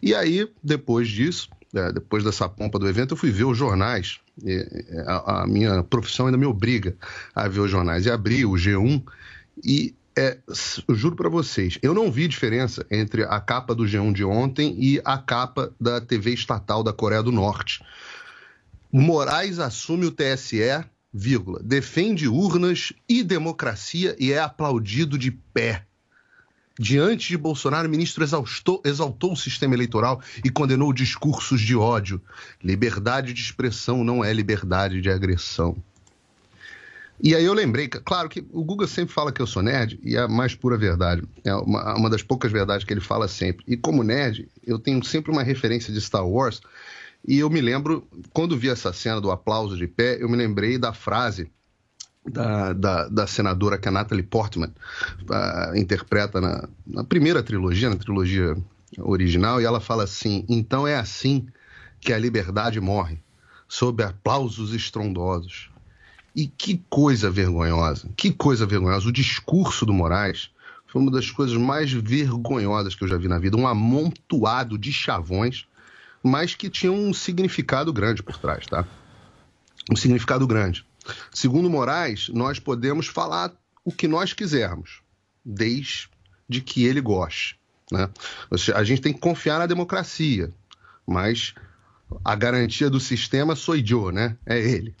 E 0.01 0.15
aí, 0.15 0.47
depois 0.63 1.07
disso, 1.07 1.49
é, 1.73 1.91
depois 1.91 2.23
dessa 2.23 2.47
pompa 2.49 2.77
do 2.77 2.87
evento, 2.87 3.13
eu 3.13 3.17
fui 3.17 3.31
ver 3.31 3.45
os 3.45 3.57
jornais. 3.57 4.19
É, 4.45 5.03
a, 5.07 5.41
a 5.41 5.47
minha 5.47 5.83
profissão 5.83 6.25
ainda 6.25 6.37
me 6.37 6.45
obriga 6.45 6.95
a 7.35 7.47
ver 7.47 7.59
os 7.59 7.71
jornais. 7.71 8.05
E 8.05 8.11
abri 8.11 8.45
o 8.45 8.51
G1 8.51 9.03
e 9.63 9.95
é, 10.15 10.37
eu 10.87 10.95
juro 10.95 11.15
para 11.15 11.29
vocês, 11.29 11.77
eu 11.81 11.93
não 11.93 12.11
vi 12.11 12.27
diferença 12.27 12.85
entre 12.91 13.23
a 13.23 13.39
capa 13.39 13.73
do 13.73 13.85
G1 13.85 14.11
de 14.11 14.25
ontem 14.25 14.75
e 14.77 15.01
a 15.05 15.17
capa 15.17 15.73
da 15.79 16.01
TV 16.01 16.33
estatal 16.33 16.83
da 16.83 16.91
Coreia 16.91 17.23
do 17.23 17.31
Norte. 17.31 17.83
Moraes 18.91 19.57
assume 19.57 20.05
o 20.05 20.11
TSE, 20.11 20.83
vírgula, 21.13 21.61
defende 21.63 22.27
urnas 22.27 22.91
e 23.07 23.23
democracia 23.23 24.15
e 24.19 24.33
é 24.33 24.39
aplaudido 24.39 25.17
de 25.17 25.31
pé. 25.31 25.85
Diante 26.81 27.27
de 27.27 27.37
Bolsonaro, 27.37 27.87
o 27.87 27.91
ministro 27.91 28.23
exaltou 28.23 29.33
o 29.33 29.37
sistema 29.37 29.75
eleitoral 29.75 30.19
e 30.43 30.49
condenou 30.49 30.91
discursos 30.91 31.61
de 31.61 31.75
ódio. 31.75 32.19
Liberdade 32.63 33.33
de 33.33 33.39
expressão 33.39 34.03
não 34.03 34.25
é 34.25 34.33
liberdade 34.33 34.99
de 34.99 35.07
agressão. 35.07 35.77
E 37.21 37.35
aí 37.35 37.45
eu 37.45 37.53
lembrei, 37.53 37.87
claro 37.87 38.27
que 38.27 38.43
o 38.51 38.63
Guga 38.63 38.87
sempre 38.87 39.13
fala 39.13 39.31
que 39.31 39.39
eu 39.39 39.45
sou 39.45 39.61
nerd, 39.61 39.99
e 40.03 40.15
é 40.15 40.21
a 40.21 40.27
mais 40.27 40.55
pura 40.55 40.75
verdade. 40.75 41.21
É 41.45 41.53
uma, 41.53 41.97
uma 41.97 42.09
das 42.09 42.23
poucas 42.23 42.51
verdades 42.51 42.83
que 42.83 42.91
ele 42.91 42.99
fala 42.99 43.27
sempre. 43.27 43.63
E 43.67 43.77
como 43.77 44.01
nerd, 44.01 44.49
eu 44.65 44.79
tenho 44.79 45.03
sempre 45.03 45.31
uma 45.31 45.43
referência 45.43 45.93
de 45.93 46.01
Star 46.01 46.27
Wars, 46.27 46.61
e 47.27 47.37
eu 47.37 47.49
me 47.51 47.61
lembro, 47.61 48.07
quando 48.33 48.57
vi 48.57 48.69
essa 48.69 48.91
cena 48.91 49.21
do 49.21 49.29
aplauso 49.29 49.77
de 49.77 49.85
pé, 49.85 50.17
eu 50.19 50.27
me 50.27 50.35
lembrei 50.35 50.79
da 50.79 50.93
frase 50.93 51.51
da, 52.25 52.73
da, 52.73 53.07
da 53.07 53.27
senadora 53.27 53.77
que 53.77 53.87
a 53.87 53.91
Natalie 53.91 54.23
Portman 54.23 54.71
uh, 55.21 55.75
interpreta 55.75 56.39
na, 56.39 56.67
na 56.85 57.03
primeira 57.03 57.41
trilogia, 57.41 57.89
na 57.89 57.95
trilogia 57.95 58.55
original, 58.99 59.61
e 59.61 59.65
ela 59.65 59.79
fala 59.79 60.03
assim: 60.03 60.45
então 60.47 60.87
é 60.87 60.95
assim 60.95 61.47
que 61.99 62.13
a 62.13 62.17
liberdade 62.17 62.79
morre, 62.79 63.19
sob 63.67 64.03
aplausos 64.03 64.73
estrondosos. 64.73 65.69
E 66.33 66.47
que 66.47 66.81
coisa 66.89 67.29
vergonhosa, 67.29 68.09
que 68.15 68.31
coisa 68.31 68.65
vergonhosa. 68.65 69.09
O 69.09 69.11
discurso 69.11 69.85
do 69.85 69.91
Moraes 69.91 70.49
foi 70.87 71.01
uma 71.01 71.11
das 71.11 71.29
coisas 71.29 71.57
mais 71.57 71.91
vergonhosas 71.91 72.95
que 72.95 73.03
eu 73.03 73.07
já 73.07 73.17
vi 73.17 73.27
na 73.27 73.37
vida. 73.37 73.57
Um 73.57 73.67
amontoado 73.67 74.77
de 74.77 74.93
chavões, 74.93 75.65
mas 76.23 76.55
que 76.55 76.69
tinha 76.69 76.91
um 76.91 77.13
significado 77.13 77.91
grande 77.91 78.23
por 78.23 78.37
trás, 78.37 78.65
tá? 78.65 78.85
Um 79.91 79.95
significado 79.97 80.47
grande. 80.47 80.85
Segundo 81.31 81.69
Moraes, 81.69 82.29
nós 82.29 82.59
podemos 82.59 83.07
falar 83.07 83.53
o 83.83 83.91
que 83.91 84.07
nós 84.07 84.33
quisermos, 84.33 85.01
desde 85.43 86.09
que 86.63 86.85
ele 86.85 87.01
goste. 87.01 87.59
Né? 87.91 88.09
A 88.75 88.83
gente 88.83 89.01
tem 89.01 89.13
que 89.13 89.19
confiar 89.19 89.59
na 89.59 89.65
democracia, 89.65 90.51
mas 91.05 91.53
a 92.23 92.35
garantia 92.35 92.89
do 92.89 92.99
sistema 92.99 93.55
sou 93.55 93.75
eu, 93.75 94.11
né? 94.11 94.37
É 94.45 94.57
ele. 94.59 94.95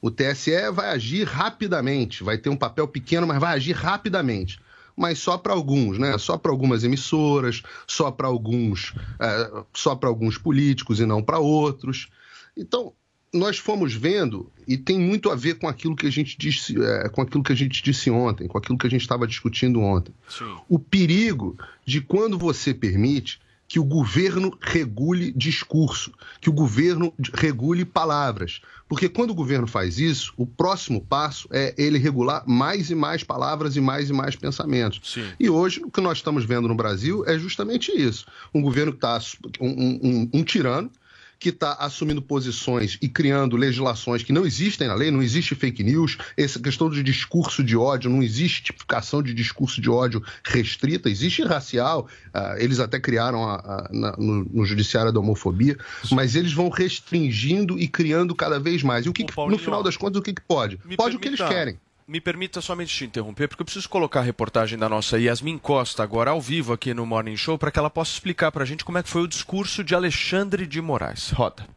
O 0.00 0.10
TSE 0.10 0.70
vai 0.72 0.90
agir 0.90 1.26
rapidamente, 1.26 2.22
vai 2.22 2.38
ter 2.38 2.48
um 2.48 2.56
papel 2.56 2.86
pequeno, 2.86 3.26
mas 3.26 3.40
vai 3.40 3.54
agir 3.54 3.72
rapidamente. 3.72 4.60
Mas 4.96 5.18
só 5.18 5.36
para 5.38 5.52
alguns, 5.52 5.98
né? 5.98 6.16
Só 6.18 6.36
para 6.36 6.50
algumas 6.50 6.84
emissoras, 6.84 7.62
só 7.86 8.10
para 8.10 8.26
alguns, 8.26 8.94
é, 9.18 9.64
só 9.72 9.94
para 9.94 10.08
alguns 10.08 10.38
políticos 10.38 11.00
e 11.00 11.06
não 11.06 11.22
para 11.22 11.38
outros. 11.38 12.08
Então, 12.56 12.92
nós 13.32 13.58
fomos 13.58 13.94
vendo 13.94 14.50
e 14.66 14.76
tem 14.76 14.98
muito 14.98 15.30
a 15.30 15.36
ver 15.36 15.58
com 15.58 15.68
aquilo 15.68 15.96
que 15.96 16.06
a 16.06 16.10
gente 16.10 16.36
disse, 16.38 16.80
é, 16.82 17.08
com 17.08 17.22
aquilo 17.22 17.42
que 17.42 17.52
a 17.52 17.56
gente 17.56 17.82
disse 17.82 18.10
ontem, 18.10 18.48
com 18.48 18.58
aquilo 18.58 18.78
que 18.78 18.86
a 18.86 18.90
gente 18.90 19.02
estava 19.02 19.26
discutindo 19.26 19.80
ontem. 19.80 20.14
Sim. 20.28 20.56
O 20.68 20.78
perigo 20.78 21.56
de 21.84 22.00
quando 22.00 22.38
você 22.38 22.72
permite 22.72 23.40
que 23.68 23.78
o 23.78 23.84
governo 23.84 24.56
regule 24.62 25.30
discurso, 25.30 26.10
que 26.40 26.48
o 26.48 26.52
governo 26.52 27.12
regule 27.34 27.84
palavras. 27.84 28.62
Porque 28.88 29.10
quando 29.10 29.30
o 29.30 29.34
governo 29.34 29.66
faz 29.66 29.98
isso, 29.98 30.32
o 30.38 30.46
próximo 30.46 31.02
passo 31.02 31.46
é 31.52 31.74
ele 31.76 31.98
regular 31.98 32.42
mais 32.46 32.90
e 32.90 32.94
mais 32.94 33.22
palavras 33.22 33.76
e 33.76 33.80
mais 33.80 34.08
e 34.08 34.12
mais 34.14 34.34
pensamentos. 34.34 35.12
Sim. 35.12 35.28
E 35.38 35.50
hoje, 35.50 35.82
o 35.84 35.90
que 35.90 36.00
nós 36.00 36.16
estamos 36.16 36.46
vendo 36.46 36.66
no 36.66 36.74
Brasil 36.74 37.22
é 37.26 37.38
justamente 37.38 37.92
isso. 37.92 38.24
Um 38.54 38.62
governo 38.62 38.92
que 38.92 38.98
está. 38.98 39.20
Um, 39.60 39.68
um, 39.68 40.30
um 40.32 40.42
tirano 40.42 40.90
que 41.38 41.50
está 41.50 41.74
assumindo 41.74 42.20
posições 42.20 42.98
e 43.00 43.08
criando 43.08 43.56
legislações 43.56 44.22
que 44.22 44.32
não 44.32 44.44
existem 44.44 44.88
na 44.88 44.94
lei, 44.94 45.10
não 45.10 45.22
existe 45.22 45.54
fake 45.54 45.84
news, 45.84 46.18
essa 46.36 46.58
questão 46.58 46.90
de 46.90 47.02
discurso 47.02 47.62
de 47.62 47.76
ódio, 47.76 48.10
não 48.10 48.22
existe 48.22 48.64
tipificação 48.64 49.22
de 49.22 49.32
discurso 49.32 49.80
de 49.80 49.88
ódio 49.88 50.22
restrita, 50.44 51.08
existe 51.08 51.42
racial, 51.42 52.08
uh, 52.34 52.58
eles 52.58 52.80
até 52.80 52.98
criaram 52.98 53.44
a, 53.44 53.54
a, 53.56 53.88
na, 53.92 54.16
no, 54.16 54.44
no, 54.44 54.66
judiciário 54.66 55.12
da 55.12 55.20
homofobia, 55.20 55.76
mas 56.10 56.34
eles 56.34 56.52
vão 56.52 56.68
restringindo 56.68 57.78
e 57.78 57.86
criando 57.86 58.34
cada 58.34 58.58
vez 58.58 58.82
mais. 58.82 59.06
E 59.06 59.08
o 59.08 59.12
que, 59.12 59.24
que 59.24 59.48
no 59.48 59.58
final 59.58 59.82
das 59.82 59.96
contas, 59.96 60.20
o 60.20 60.22
que, 60.22 60.32
que 60.32 60.42
pode? 60.42 60.76
Pode 60.76 60.96
permita... 60.96 61.16
o 61.16 61.18
que 61.20 61.28
eles 61.28 61.40
querem 61.40 61.78
me 62.08 62.22
permita 62.22 62.62
somente 62.62 62.96
te 62.96 63.04
interromper, 63.04 63.48
porque 63.48 63.60
eu 63.60 63.66
preciso 63.66 63.86
colocar 63.86 64.20
a 64.20 64.22
reportagem 64.22 64.78
da 64.78 64.88
nossa 64.88 65.20
Yasmin 65.20 65.58
Costa 65.58 66.02
agora 66.02 66.30
ao 66.30 66.40
vivo 66.40 66.72
aqui 66.72 66.94
no 66.94 67.04
Morning 67.04 67.36
Show 67.36 67.58
para 67.58 67.70
que 67.70 67.78
ela 67.78 67.90
possa 67.90 68.12
explicar 68.12 68.50
para 68.50 68.62
a 68.62 68.66
gente 68.66 68.82
como 68.82 68.96
é 68.96 69.02
que 69.02 69.10
foi 69.10 69.20
o 69.20 69.28
discurso 69.28 69.84
de 69.84 69.94
Alexandre 69.94 70.66
de 70.66 70.80
Moraes. 70.80 71.30
Roda. 71.30 71.68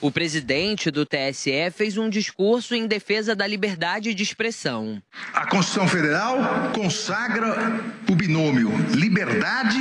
O 0.00 0.10
presidente 0.10 0.90
do 0.90 1.04
TSE 1.04 1.70
fez 1.74 1.98
um 1.98 2.08
discurso 2.08 2.74
em 2.74 2.86
defesa 2.86 3.36
da 3.36 3.46
liberdade 3.46 4.14
de 4.14 4.22
expressão. 4.22 5.02
A 5.34 5.46
Constituição 5.46 5.86
Federal 5.86 6.38
consagra 6.72 7.82
o 8.08 8.14
binômio 8.14 8.70
liberdade 8.94 9.76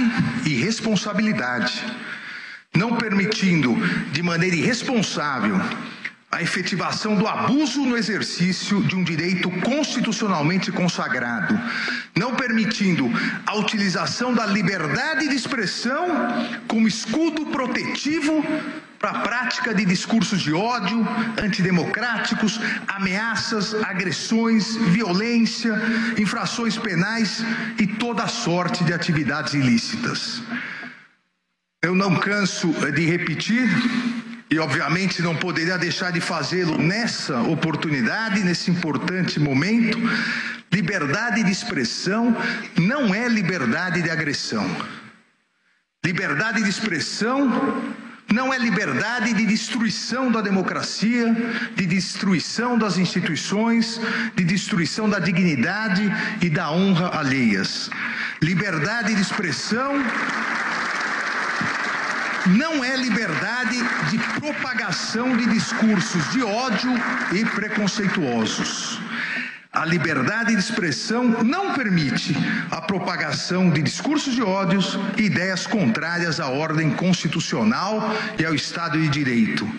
e 0.46 0.50
responsabilidade, 0.56 1.82
não 2.75 2.98
permitindo 2.98 3.74
de 4.12 4.22
maneira 4.22 4.56
irresponsável 4.56 5.56
a 6.29 6.41
efetivação 6.41 7.15
do 7.15 7.25
abuso 7.25 7.86
no 7.86 7.98
exercício 7.98 8.81
de 8.84 8.96
um 8.96 9.03
direito 9.03 9.50
constitucionalmente 9.62 10.72
consagrado, 10.72 11.57
não 12.15 12.36
permitindo 12.36 13.10
a 13.46 13.55
utilização 13.55 14.34
da 14.34 14.46
liberdade 14.46 15.27
de 15.29 15.36
expressão 15.36 16.05
como 16.67 16.88
escudo 16.88 17.46
protetivo 17.46 18.43
para 19.00 19.12
a 19.12 19.19
prática 19.22 19.74
de 19.74 19.86
discursos 19.86 20.41
de 20.41 20.53
ódio, 20.53 21.07
antidemocráticos, 21.41 22.60
ameaças, 22.88 23.74
agressões, 23.75 24.75
violência, 24.75 25.74
infrações 26.17 26.77
penais 26.77 27.43
e 27.79 27.88
toda 27.88 28.27
sorte 28.27 28.84
de 28.84 28.91
atividades 28.93 29.53
ilícitas. 29.53 30.41
Eu 31.81 31.96
não 31.96 32.15
canso 32.15 32.74
de 32.91 33.05
repetir 33.05 33.69
e 34.50 34.60
obviamente 34.60 35.22
não 35.22 35.36
poderia 35.36 35.77
deixar 35.77 36.12
de 36.12 36.22
fazê-lo 36.22 36.77
nessa 36.77 37.42
oportunidade, 37.42 38.44
nesse 38.44 38.72
importante 38.72 39.39
momento. 39.39 39.98
Liberdade 40.72 41.44
de 41.44 41.51
expressão 41.51 42.36
não 42.77 43.13
é 43.13 43.27
liberdade 43.27 44.01
de 44.01 44.10
agressão. 44.10 44.66
Liberdade 46.06 46.63
de 46.63 46.70
expressão 46.70 47.50
não 48.34 48.54
é 48.54 48.58
liberdade 48.58 49.34
de 49.34 49.46
destruição 49.46 50.32
da 50.32 50.42
democracia, 50.42 51.34
de 51.75 51.86
destruição 51.86 52.77
das 52.77 52.98
instituições, 52.98 54.00
de 54.36 54.44
destruição 54.44 55.10
da 55.10 55.20
dignidade 55.20 56.04
e 56.42 56.50
da 56.50 56.72
honra 56.72 57.18
alheias. 57.18 57.89
Liberdade 58.42 59.16
de 59.16 59.22
expressão 59.22 59.94
não 62.48 62.84
é 62.84 62.96
liberdade 62.96 63.77
de 64.10 64.18
propagação 64.39 65.36
de 65.36 65.46
discursos 65.48 66.32
de 66.32 66.44
ódio 66.44 66.92
e 67.34 67.44
preconceituosos. 67.46 69.00
A 69.72 69.86
liberdade 69.86 70.54
de 70.54 70.60
expressão 70.60 71.24
não 71.44 71.74
permite 71.74 72.36
a 72.72 72.82
propagação 72.82 73.70
de 73.70 73.82
discursos 73.82 74.34
de 74.34 74.42
ódios 74.42 74.98
e 75.18 75.24
ideias 75.24 75.68
contrárias 75.68 76.39
à 76.39 76.48
ordem 76.48 76.89
constitucional 76.92 78.12
e 78.39 78.46
ao 78.46 78.56
Estado 78.56 78.98
de 78.98 79.08
Direito 79.10 79.70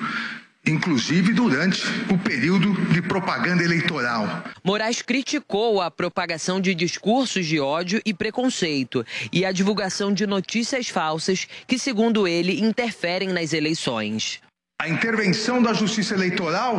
inclusive 0.69 1.33
durante 1.33 1.83
o 2.13 2.19
período 2.19 2.73
de 2.93 3.01
propaganda 3.03 3.63
eleitoral. 3.63 4.45
Moraes 4.63 5.03
criticou 5.03 5.81
a 5.81 5.91
propagação 5.91 6.61
de 6.61 6.75
discursos 6.75 7.47
de 7.47 7.59
ódio 7.59 8.01
e 8.05 8.13
preconceito 8.13 9.05
e 9.33 9.45
a 9.45 9.53
divulgação 9.53 10.13
de 10.13 10.27
notícias 10.27 10.89
falsas 10.89 11.47
que, 11.67 11.79
segundo 11.79 12.29
ele, 12.29 12.61
interferem 12.61 13.29
nas 13.31 13.53
eleições. 13.53 14.41
A 14.81 14.89
intervenção 14.89 15.63
da 15.63 15.73
Justiça 15.73 16.15
Eleitoral, 16.15 16.79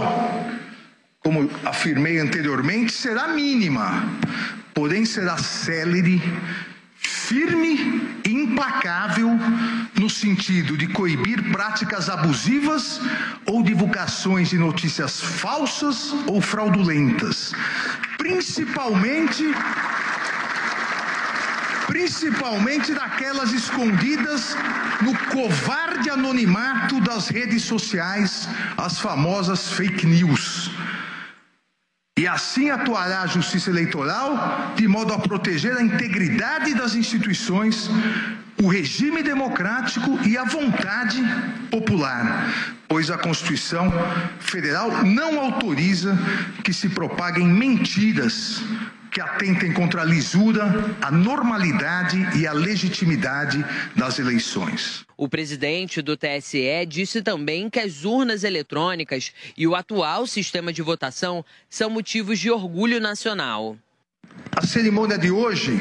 como 1.20 1.50
afirmei 1.66 2.20
anteriormente, 2.20 2.94
será 2.94 3.28
mínima, 3.28 4.08
porém 4.74 5.04
será 5.04 5.38
célere 5.38 6.22
firme 7.10 8.20
e 8.26 8.30
implacável 8.30 9.30
no 9.96 10.10
sentido 10.10 10.78
de 10.78 10.88
coibir 10.88 11.52
práticas 11.52 12.10
abusivas 12.10 13.02
ou 13.46 13.64
divulgações 13.64 14.50
de 14.50 14.58
notícias 14.58 15.20
falsas 15.20 16.14
ou 16.28 16.40
fraudulentas, 16.40 17.54
principalmente 18.18 19.44
principalmente 21.88 22.94
daquelas 22.94 23.52
escondidas 23.52 24.56
no 25.02 25.18
covarde 25.34 26.08
anonimato 26.12 27.02
das 27.02 27.30
redes 27.30 27.64
sociais, 27.64 28.48
as 28.78 29.00
famosas 29.00 29.72
fake 29.72 30.06
news 30.06 30.70
e 32.20 32.28
assim 32.28 32.70
atuará 32.70 33.22
a 33.22 33.28
Justiça 33.28 33.70
Eleitoral 33.70 34.74
de 34.76 34.86
modo 34.90 35.14
a 35.14 35.20
proteger 35.20 35.78
a 35.78 35.82
integridade 35.82 36.74
das 36.74 36.94
instituições, 36.94 37.90
o 38.62 38.68
regime 38.68 39.24
democrático 39.24 40.20
e 40.28 40.38
a 40.38 40.44
vontade 40.44 41.24
popular, 41.72 42.54
pois 42.90 43.10
a 43.10 43.18
Constituição 43.18 43.90
Federal 44.38 45.06
não 45.06 45.40
autoriza 45.40 46.20
que 46.62 46.74
se 46.74 46.90
propaguem 46.90 47.48
mentiras 47.48 48.62
que 49.12 49.20
atentem 49.20 49.74
contra 49.74 50.02
a 50.02 50.06
lisura, 50.06 50.96
a 51.02 51.12
normalidade 51.12 52.18
e 52.38 52.46
a 52.46 52.54
legitimidade 52.54 53.64
das 53.96 54.20
eleições. 54.20 55.06
O 55.18 55.28
presidente 55.28 56.02
do 56.02 56.16
TSE 56.16 56.86
disse 56.88 57.22
também 57.22 57.70
que 57.70 57.80
as 57.80 58.06
urnas 58.06 58.44
eletrônicas 58.44 59.32
e 59.58 59.68
o 59.68 59.76
atual 59.76 60.28
sistema 60.28 60.72
de 60.72 60.82
votação 60.82 61.44
são 61.70 61.90
motivos 61.90 62.40
de 62.40 62.52
orgulho 62.52 63.00
nacional. 63.00 63.78
A 64.56 64.66
cerimônia 64.66 65.18
de 65.18 65.32
hoje 65.32 65.80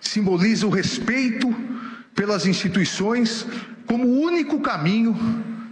simboliza 0.00 0.66
o 0.66 0.70
respeito 0.70 1.54
pelas 2.14 2.46
instituições 2.46 3.46
como 3.86 4.06
o 4.06 4.20
único 4.20 4.60
caminho 4.60 5.16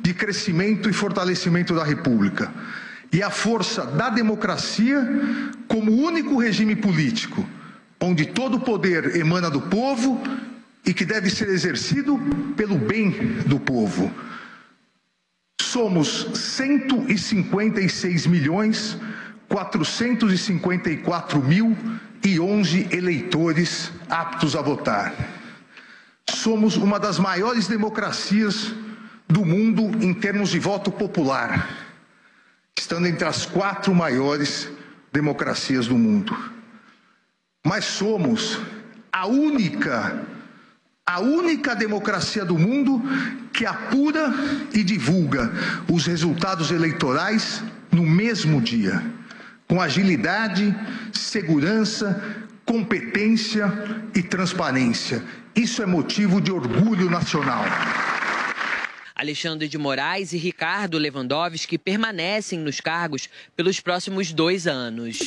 de 0.02 0.14
crescimento 0.14 0.88
e 0.88 0.92
fortalecimento 0.92 1.74
da 1.74 1.84
República 1.84 2.52
e 3.12 3.22
a 3.22 3.30
força 3.30 3.84
da 3.84 4.10
democracia 4.10 5.00
como 5.66 5.92
único 5.92 6.38
regime 6.38 6.76
político, 6.76 7.46
onde 8.00 8.26
todo 8.26 8.58
o 8.58 8.60
poder 8.60 9.16
emana 9.16 9.50
do 9.50 9.62
povo 9.62 10.22
e 10.84 10.92
que 10.94 11.04
deve 11.04 11.30
ser 11.30 11.48
exercido 11.48 12.18
pelo 12.56 12.76
bem 12.76 13.10
do 13.46 13.58
povo. 13.58 14.12
Somos 15.60 16.28
156 16.34 18.26
milhões 18.26 18.96
454 19.48 21.42
mil 21.42 21.76
e 22.24 22.38
11 22.38 22.88
eleitores 22.90 23.90
aptos 24.08 24.54
a 24.54 24.62
votar. 24.62 25.14
Somos 26.30 26.76
uma 26.76 27.00
das 27.00 27.18
maiores 27.18 27.66
democracias 27.66 28.74
do 29.26 29.44
mundo 29.44 29.82
em 30.04 30.12
termos 30.12 30.50
de 30.50 30.58
voto 30.58 30.90
popular, 30.90 31.68
estando 32.78 33.06
entre 33.06 33.26
as 33.26 33.44
quatro 33.44 33.94
maiores 33.94 34.68
democracias 35.12 35.88
do 35.88 35.98
mundo. 35.98 36.36
Mas 37.66 37.84
somos 37.84 38.60
a 39.12 39.26
única, 39.26 40.22
a 41.04 41.20
única 41.20 41.74
democracia 41.74 42.44
do 42.44 42.56
mundo 42.56 43.02
que 43.52 43.66
apura 43.66 44.32
e 44.72 44.84
divulga 44.84 45.52
os 45.90 46.06
resultados 46.06 46.70
eleitorais 46.70 47.62
no 47.90 48.04
mesmo 48.04 48.60
dia, 48.60 49.02
com 49.66 49.80
agilidade, 49.80 50.74
segurança, 51.12 52.22
competência 52.64 53.72
e 54.14 54.22
transparência. 54.22 55.22
Isso 55.54 55.82
é 55.82 55.86
motivo 55.86 56.40
de 56.40 56.52
orgulho 56.52 57.10
nacional. 57.10 57.64
Alexandre 59.18 59.66
de 59.66 59.76
Moraes 59.76 60.32
e 60.32 60.38
Ricardo 60.38 60.96
Lewandowski 60.96 61.76
permanecem 61.76 62.60
nos 62.60 62.80
cargos 62.80 63.28
pelos 63.56 63.80
próximos 63.80 64.32
dois 64.32 64.68
anos. 64.68 65.18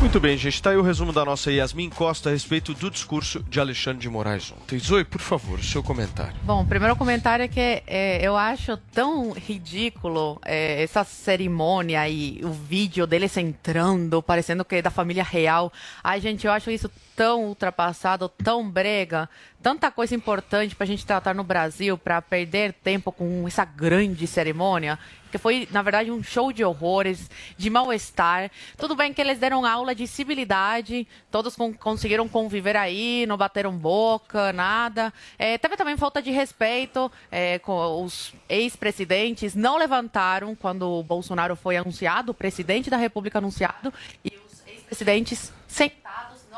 Muito 0.00 0.20
bem, 0.20 0.36
gente. 0.36 0.54
Está 0.54 0.70
aí 0.70 0.76
o 0.76 0.82
resumo 0.82 1.14
da 1.14 1.24
nossa 1.24 1.50
Yasmin 1.50 1.88
Costa 1.88 2.28
a 2.28 2.32
respeito 2.32 2.74
do 2.74 2.90
discurso 2.90 3.42
de 3.44 3.58
Alexandre 3.58 4.00
de 4.00 4.08
Moraes 4.10 4.52
ontem. 4.52 4.78
Zoe, 4.78 5.02
por 5.02 5.20
favor, 5.20 5.64
seu 5.64 5.82
comentário. 5.82 6.34
Bom, 6.42 6.62
o 6.62 6.66
primeiro 6.66 6.94
comentário 6.94 7.42
é 7.44 7.48
que 7.48 7.82
é, 7.86 8.18
eu 8.20 8.36
acho 8.36 8.76
tão 8.92 9.32
ridículo 9.32 10.38
é, 10.44 10.82
essa 10.82 11.04
cerimônia 11.04 12.06
e 12.06 12.38
o 12.44 12.50
vídeo 12.50 13.06
deles 13.06 13.34
entrando, 13.38 14.22
parecendo 14.22 14.62
que 14.62 14.76
é 14.76 14.82
da 14.82 14.90
família 14.90 15.24
real. 15.24 15.72
Ai, 16.02 16.20
gente, 16.20 16.46
eu 16.46 16.52
acho 16.52 16.70
isso 16.70 16.90
tão 17.16 17.44
ultrapassado, 17.44 18.28
tão 18.28 18.68
brega, 18.68 19.28
tanta 19.62 19.90
coisa 19.90 20.14
importante 20.14 20.74
para 20.74 20.84
a 20.84 20.86
gente 20.86 21.06
tratar 21.06 21.34
no 21.34 21.44
Brasil, 21.44 21.96
para 21.96 22.20
perder 22.20 22.72
tempo 22.72 23.10
com 23.12 23.46
essa 23.46 23.64
grande 23.64 24.26
cerimônia, 24.26 24.98
que 25.30 25.38
foi, 25.38 25.66
na 25.72 25.82
verdade, 25.82 26.10
um 26.10 26.22
show 26.22 26.52
de 26.52 26.64
horrores, 26.64 27.30
de 27.56 27.68
mal-estar. 27.70 28.50
Tudo 28.76 28.94
bem 28.94 29.12
que 29.12 29.20
eles 29.20 29.38
deram 29.38 29.64
aula 29.64 29.94
de 29.94 30.06
civilidade, 30.06 31.08
todos 31.30 31.56
conseguiram 31.78 32.28
conviver 32.28 32.76
aí, 32.76 33.24
não 33.26 33.36
bateram 33.36 33.76
boca, 33.76 34.52
nada. 34.52 35.12
É, 35.38 35.58
teve 35.58 35.76
também 35.76 35.96
falta 35.96 36.22
de 36.22 36.30
respeito 36.30 37.10
é, 37.32 37.58
com 37.58 38.04
os 38.04 38.32
ex-presidentes, 38.48 39.54
não 39.54 39.76
levantaram 39.76 40.54
quando 40.54 40.88
o 40.88 41.02
Bolsonaro 41.02 41.56
foi 41.56 41.76
anunciado, 41.76 42.32
o 42.32 42.34
presidente 42.34 42.90
da 42.90 42.96
República 42.96 43.38
anunciado, 43.38 43.92
e 44.24 44.32
os 44.46 44.62
ex-presidentes 44.66 45.52
não 45.66 46.03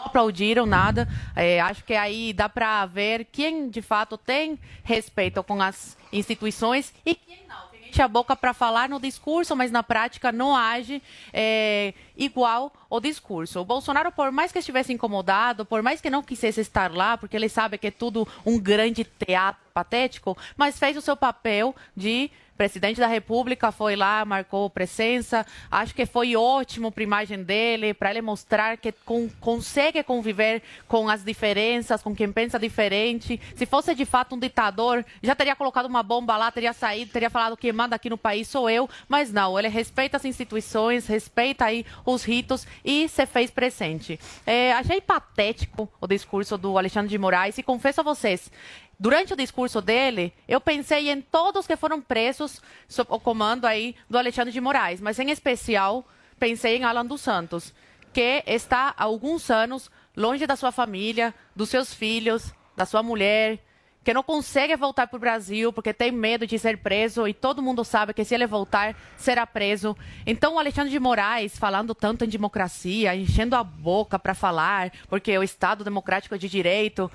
aplaudiram 0.06 0.66
nada. 0.66 1.08
É, 1.34 1.60
acho 1.60 1.84
que 1.84 1.94
aí 1.94 2.32
dá 2.32 2.48
para 2.48 2.84
ver 2.86 3.26
quem 3.30 3.68
de 3.68 3.82
fato 3.82 4.16
tem 4.16 4.58
respeito 4.82 5.42
com 5.42 5.60
as 5.60 5.96
instituições 6.12 6.92
e 7.04 7.14
quem 7.14 7.46
não. 7.48 7.68
Quem 7.70 7.90
enche 7.90 8.02
a 8.02 8.08
boca 8.08 8.34
para 8.34 8.52
falar 8.52 8.88
no 8.88 8.98
discurso, 9.00 9.54
mas 9.54 9.70
na 9.70 9.82
prática 9.82 10.32
não 10.32 10.56
age 10.56 11.02
é, 11.32 11.94
igual 12.16 12.73
o 12.88 13.00
discurso. 13.00 13.61
O 13.61 13.64
Bolsonaro, 13.64 14.12
por 14.12 14.31
mais 14.33 14.52
que 14.52 14.59
estivesse 14.59 14.92
incomodado, 14.92 15.64
por 15.64 15.83
mais 15.83 16.00
que 16.00 16.11
não 16.11 16.22
quisesse 16.22 16.61
estar 16.61 16.92
lá, 16.92 17.16
porque 17.16 17.37
ele 17.37 17.48
sabe 17.48 17.79
que 17.79 17.88
é 17.88 17.90
tudo 17.90 18.26
um 18.44 18.59
grande 18.59 19.05
teatro 19.05 19.62
patético, 19.74 20.37
mas 20.57 20.79
fez 20.79 20.96
o 20.96 21.02
seu 21.02 21.16
papel 21.16 21.74
de 21.94 22.31
presidente 22.57 22.98
da 22.98 23.07
República 23.07 23.70
foi 23.70 23.94
lá, 23.94 24.24
marcou 24.24 24.68
presença. 24.70 25.46
Acho 25.70 25.94
que 25.94 26.07
foi 26.07 26.35
ótimo 26.35 26.90
para 26.90 27.02
a 27.02 27.05
imagem 27.05 27.42
dele, 27.42 27.94
para 27.94 28.11
ele 28.11 28.22
mostrar 28.22 28.76
que 28.79 28.90
com, 28.90 29.29
consegue 29.40 30.02
conviver 30.02 30.62
com 30.88 31.09
as 31.09 31.22
diferenças, 31.22 32.02
com 32.02 32.14
quem 32.14 32.33
pensa 32.33 32.59
diferente. 32.59 33.40
Se 33.55 33.66
fosse 33.66 33.94
de 33.94 34.05
fato 34.05 34.35
um 34.35 34.38
ditador, 34.38 35.05
já 35.22 35.35
teria 35.35 35.55
colocado 35.55 35.87
uma 35.87 36.02
bomba 36.02 36.37
lá, 36.37 36.50
teria 36.50 36.72
saído, 36.72 37.12
teria 37.12 37.31
falado 37.31 37.57
que 37.57 37.70
manda 37.72 37.94
aqui 37.94 38.09
no 38.09 38.18
país 38.18 38.48
sou 38.48 38.68
eu. 38.68 38.88
Mas 39.09 39.33
não, 39.33 39.59
ele 39.59 39.68
respeita 39.68 40.16
as 40.16 40.24
instituições, 40.24 41.07
respeita 41.07 41.66
aí 41.66 41.85
os 42.07 42.25
ritos 42.25 42.66
e 42.85 43.09
se 43.09 43.27
fez 43.27 43.51
presente. 43.51 44.19
É, 44.47 44.73
achei 44.73 45.01
patético 45.01 45.90
o 46.01 46.07
discurso 46.07 46.57
do 46.57 46.79
Alexandre 46.79 47.11
de 47.11 47.19
Moraes 47.19 47.59
e 47.59 47.62
confesso 47.62 48.01
a 48.01 48.05
vocês, 48.05 48.51
Durante 48.99 49.35
o 49.35 49.37
discurso 49.37 49.83
dele, 49.83 50.33
eu 50.49 50.59
pensei 50.59 51.11
em 51.11 51.21
todos 51.21 51.66
que 51.66 51.77
foram 51.77 52.01
presos 52.01 52.62
sob 52.88 53.12
o 53.12 53.21
comando 53.21 53.66
aí 53.66 53.95
do 54.09 54.16
Alexandre 54.16 54.51
de 54.51 54.61
Moraes, 54.61 55.03
mas 55.03 55.19
em 55.19 55.31
especial 55.31 56.07
pensei 56.38 56.77
em 56.77 56.85
Alan 56.85 57.05
dos 57.05 57.21
Santos, 57.21 57.75
que 58.11 58.42
está 58.47 58.95
há 58.97 59.05
alguns 59.05 59.51
anos 59.51 59.90
longe 60.16 60.47
da 60.47 60.57
sua 60.57 60.73
família, 60.73 61.35
dos 61.55 61.69
seus 61.69 61.92
filhos, 61.92 62.55
da 62.75 62.87
sua 62.87 63.03
mulher, 63.03 63.59
que 64.07 64.14
não 64.14 64.23
consegue 64.23 64.77
voltar 64.77 65.09
para 65.09 65.16
o 65.16 65.19
Brasil 65.19 65.73
porque 65.73 65.92
tem 65.92 66.12
medo 66.12 66.47
de 66.47 66.57
ser 66.61 66.79
preso 66.79 67.27
e 67.27 67.35
todo 67.35 67.61
mundo 67.61 67.85
sabe 67.85 68.14
que 68.14 68.25
se 68.25 68.37
ele 68.37 68.47
voltar 68.47 68.95
será 69.16 69.45
preso. 69.45 69.97
Então 70.25 70.55
o 70.55 70.59
Alexandre 70.61 70.92
de 70.92 71.01
Moraes 71.01 71.59
falando 71.59 71.92
tanto 71.92 72.25
em 72.25 72.29
democracia, 72.29 73.16
enchendo 73.16 73.57
a 73.57 73.64
boca 73.64 74.16
para 74.16 74.33
falar, 74.33 74.92
porque 75.09 75.37
o 75.37 75.42
Estado 75.42 75.83
democrático 75.83 76.37
é 76.37 76.38
de 76.38 76.49
direito, 76.49 77.11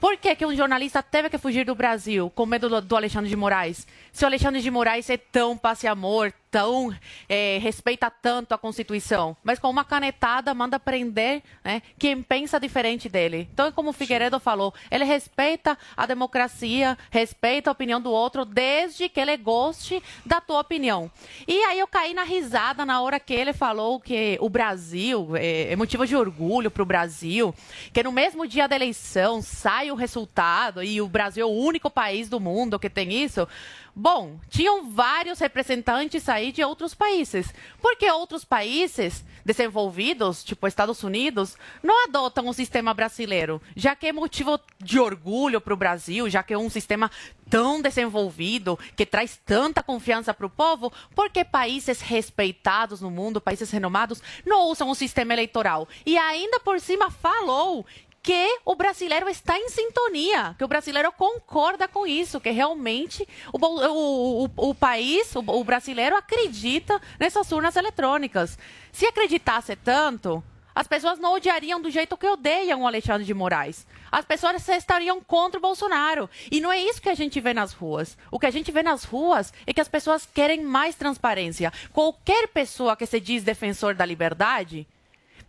por 0.00 0.16
que, 0.16 0.34
que 0.34 0.46
um 0.46 0.56
jornalista 0.56 1.00
teve 1.00 1.28
que 1.28 1.36
fugir 1.36 1.66
do 1.66 1.74
Brasil 1.74 2.28
com 2.34 2.46
medo 2.46 2.66
do, 2.66 2.80
do 2.80 2.96
Alexandre 2.96 3.28
de 3.28 3.36
Moraes? 3.36 3.86
Se 4.12 4.24
o 4.24 4.28
Alexandre 4.28 4.60
de 4.60 4.70
Moraes 4.70 5.08
é 5.08 5.16
tão 5.16 5.56
passe 5.56 5.86
amor, 5.86 6.34
tão 6.50 6.94
é, 7.26 7.58
respeita 7.62 8.10
tanto 8.10 8.52
a 8.52 8.58
Constituição, 8.58 9.34
mas 9.42 9.58
com 9.58 9.70
uma 9.70 9.86
canetada 9.86 10.52
manda 10.52 10.78
prender 10.78 11.42
né, 11.64 11.80
quem 11.98 12.22
pensa 12.22 12.60
diferente 12.60 13.08
dele. 13.08 13.48
Então, 13.50 13.72
como 13.72 13.88
o 13.88 13.92
Figueiredo 13.92 14.38
falou, 14.38 14.74
ele 14.90 15.04
respeita 15.04 15.78
a 15.96 16.04
democracia, 16.04 16.96
respeita 17.10 17.70
a 17.70 17.72
opinião 17.72 18.02
do 18.02 18.10
outro, 18.10 18.44
desde 18.44 19.08
que 19.08 19.18
ele 19.18 19.34
goste 19.38 20.02
da 20.26 20.42
tua 20.42 20.60
opinião. 20.60 21.10
E 21.48 21.58
aí 21.64 21.78
eu 21.78 21.86
caí 21.86 22.12
na 22.12 22.22
risada 22.22 22.84
na 22.84 23.00
hora 23.00 23.18
que 23.18 23.32
ele 23.32 23.54
falou 23.54 23.98
que 23.98 24.36
o 24.42 24.50
Brasil 24.50 25.34
é, 25.34 25.72
é 25.72 25.76
motivo 25.76 26.06
de 26.06 26.14
orgulho 26.14 26.70
para 26.70 26.82
o 26.82 26.86
Brasil, 26.86 27.54
que 27.94 28.02
no 28.02 28.12
mesmo 28.12 28.46
dia 28.46 28.68
da 28.68 28.76
eleição 28.76 29.40
sai 29.40 29.90
o 29.90 29.94
resultado 29.94 30.82
e 30.82 31.00
o 31.00 31.08
Brasil 31.08 31.44
é 31.44 31.50
o 31.50 31.54
único 31.54 31.90
país 31.90 32.28
do 32.28 32.38
mundo 32.38 32.78
que 32.78 32.90
tem 32.90 33.10
isso. 33.10 33.48
Bom, 33.94 34.40
tinham 34.48 34.90
vários 34.90 35.38
representantes 35.38 36.26
aí 36.26 36.50
de 36.50 36.64
outros 36.64 36.94
países. 36.94 37.52
Porque 37.80 38.10
outros 38.10 38.42
países 38.42 39.22
desenvolvidos, 39.44 40.42
tipo 40.42 40.66
Estados 40.66 41.02
Unidos, 41.02 41.56
não 41.82 42.04
adotam 42.04 42.48
o 42.48 42.54
sistema 42.54 42.94
brasileiro, 42.94 43.60
já 43.76 43.94
que 43.94 44.06
é 44.06 44.12
motivo 44.12 44.58
de 44.78 44.98
orgulho 44.98 45.60
para 45.60 45.74
o 45.74 45.76
Brasil, 45.76 46.30
já 46.30 46.42
que 46.42 46.54
é 46.54 46.58
um 46.58 46.70
sistema 46.70 47.10
tão 47.50 47.82
desenvolvido, 47.82 48.78
que 48.96 49.04
traz 49.04 49.38
tanta 49.44 49.82
confiança 49.82 50.32
para 50.32 50.46
o 50.46 50.50
povo, 50.50 50.90
porque 51.14 51.44
países 51.44 52.00
respeitados 52.00 53.02
no 53.02 53.10
mundo, 53.10 53.42
países 53.42 53.70
renomados, 53.70 54.22
não 54.46 54.68
usam 54.68 54.88
o 54.88 54.94
sistema 54.94 55.34
eleitoral. 55.34 55.86
E 56.06 56.16
ainda 56.16 56.60
por 56.60 56.80
cima 56.80 57.10
falou 57.10 57.84
que 58.22 58.60
o 58.64 58.74
brasileiro 58.76 59.28
está 59.28 59.58
em 59.58 59.68
sintonia, 59.68 60.54
que 60.56 60.64
o 60.64 60.68
brasileiro 60.68 61.10
concorda 61.12 61.88
com 61.88 62.06
isso, 62.06 62.40
que 62.40 62.50
realmente 62.50 63.26
o, 63.52 63.58
o, 63.58 64.44
o, 64.44 64.50
o 64.70 64.74
país, 64.74 65.34
o, 65.34 65.40
o 65.40 65.64
brasileiro 65.64 66.16
acredita 66.16 67.00
nessas 67.18 67.50
urnas 67.50 67.74
eletrônicas. 67.74 68.56
Se 68.92 69.06
acreditasse 69.06 69.74
tanto, 69.74 70.42
as 70.74 70.86
pessoas 70.86 71.18
não 71.18 71.34
odiariam 71.34 71.80
do 71.80 71.90
jeito 71.90 72.16
que 72.16 72.26
odeiam 72.26 72.82
o 72.82 72.86
Alexandre 72.86 73.24
de 73.24 73.34
Moraes. 73.34 73.86
As 74.10 74.24
pessoas 74.24 74.66
estariam 74.68 75.20
contra 75.20 75.58
o 75.58 75.62
Bolsonaro. 75.62 76.30
E 76.50 76.60
não 76.60 76.72
é 76.72 76.78
isso 76.78 77.02
que 77.02 77.08
a 77.08 77.14
gente 77.14 77.40
vê 77.40 77.52
nas 77.52 77.72
ruas. 77.72 78.16
O 78.30 78.38
que 78.38 78.46
a 78.46 78.50
gente 78.50 78.70
vê 78.70 78.82
nas 78.82 79.04
ruas 79.04 79.52
é 79.66 79.72
que 79.72 79.80
as 79.80 79.88
pessoas 79.88 80.26
querem 80.32 80.62
mais 80.62 80.94
transparência. 80.94 81.72
Qualquer 81.92 82.48
pessoa 82.48 82.96
que 82.96 83.04
se 83.04 83.20
diz 83.20 83.42
defensor 83.42 83.94
da 83.94 84.06
liberdade 84.06 84.86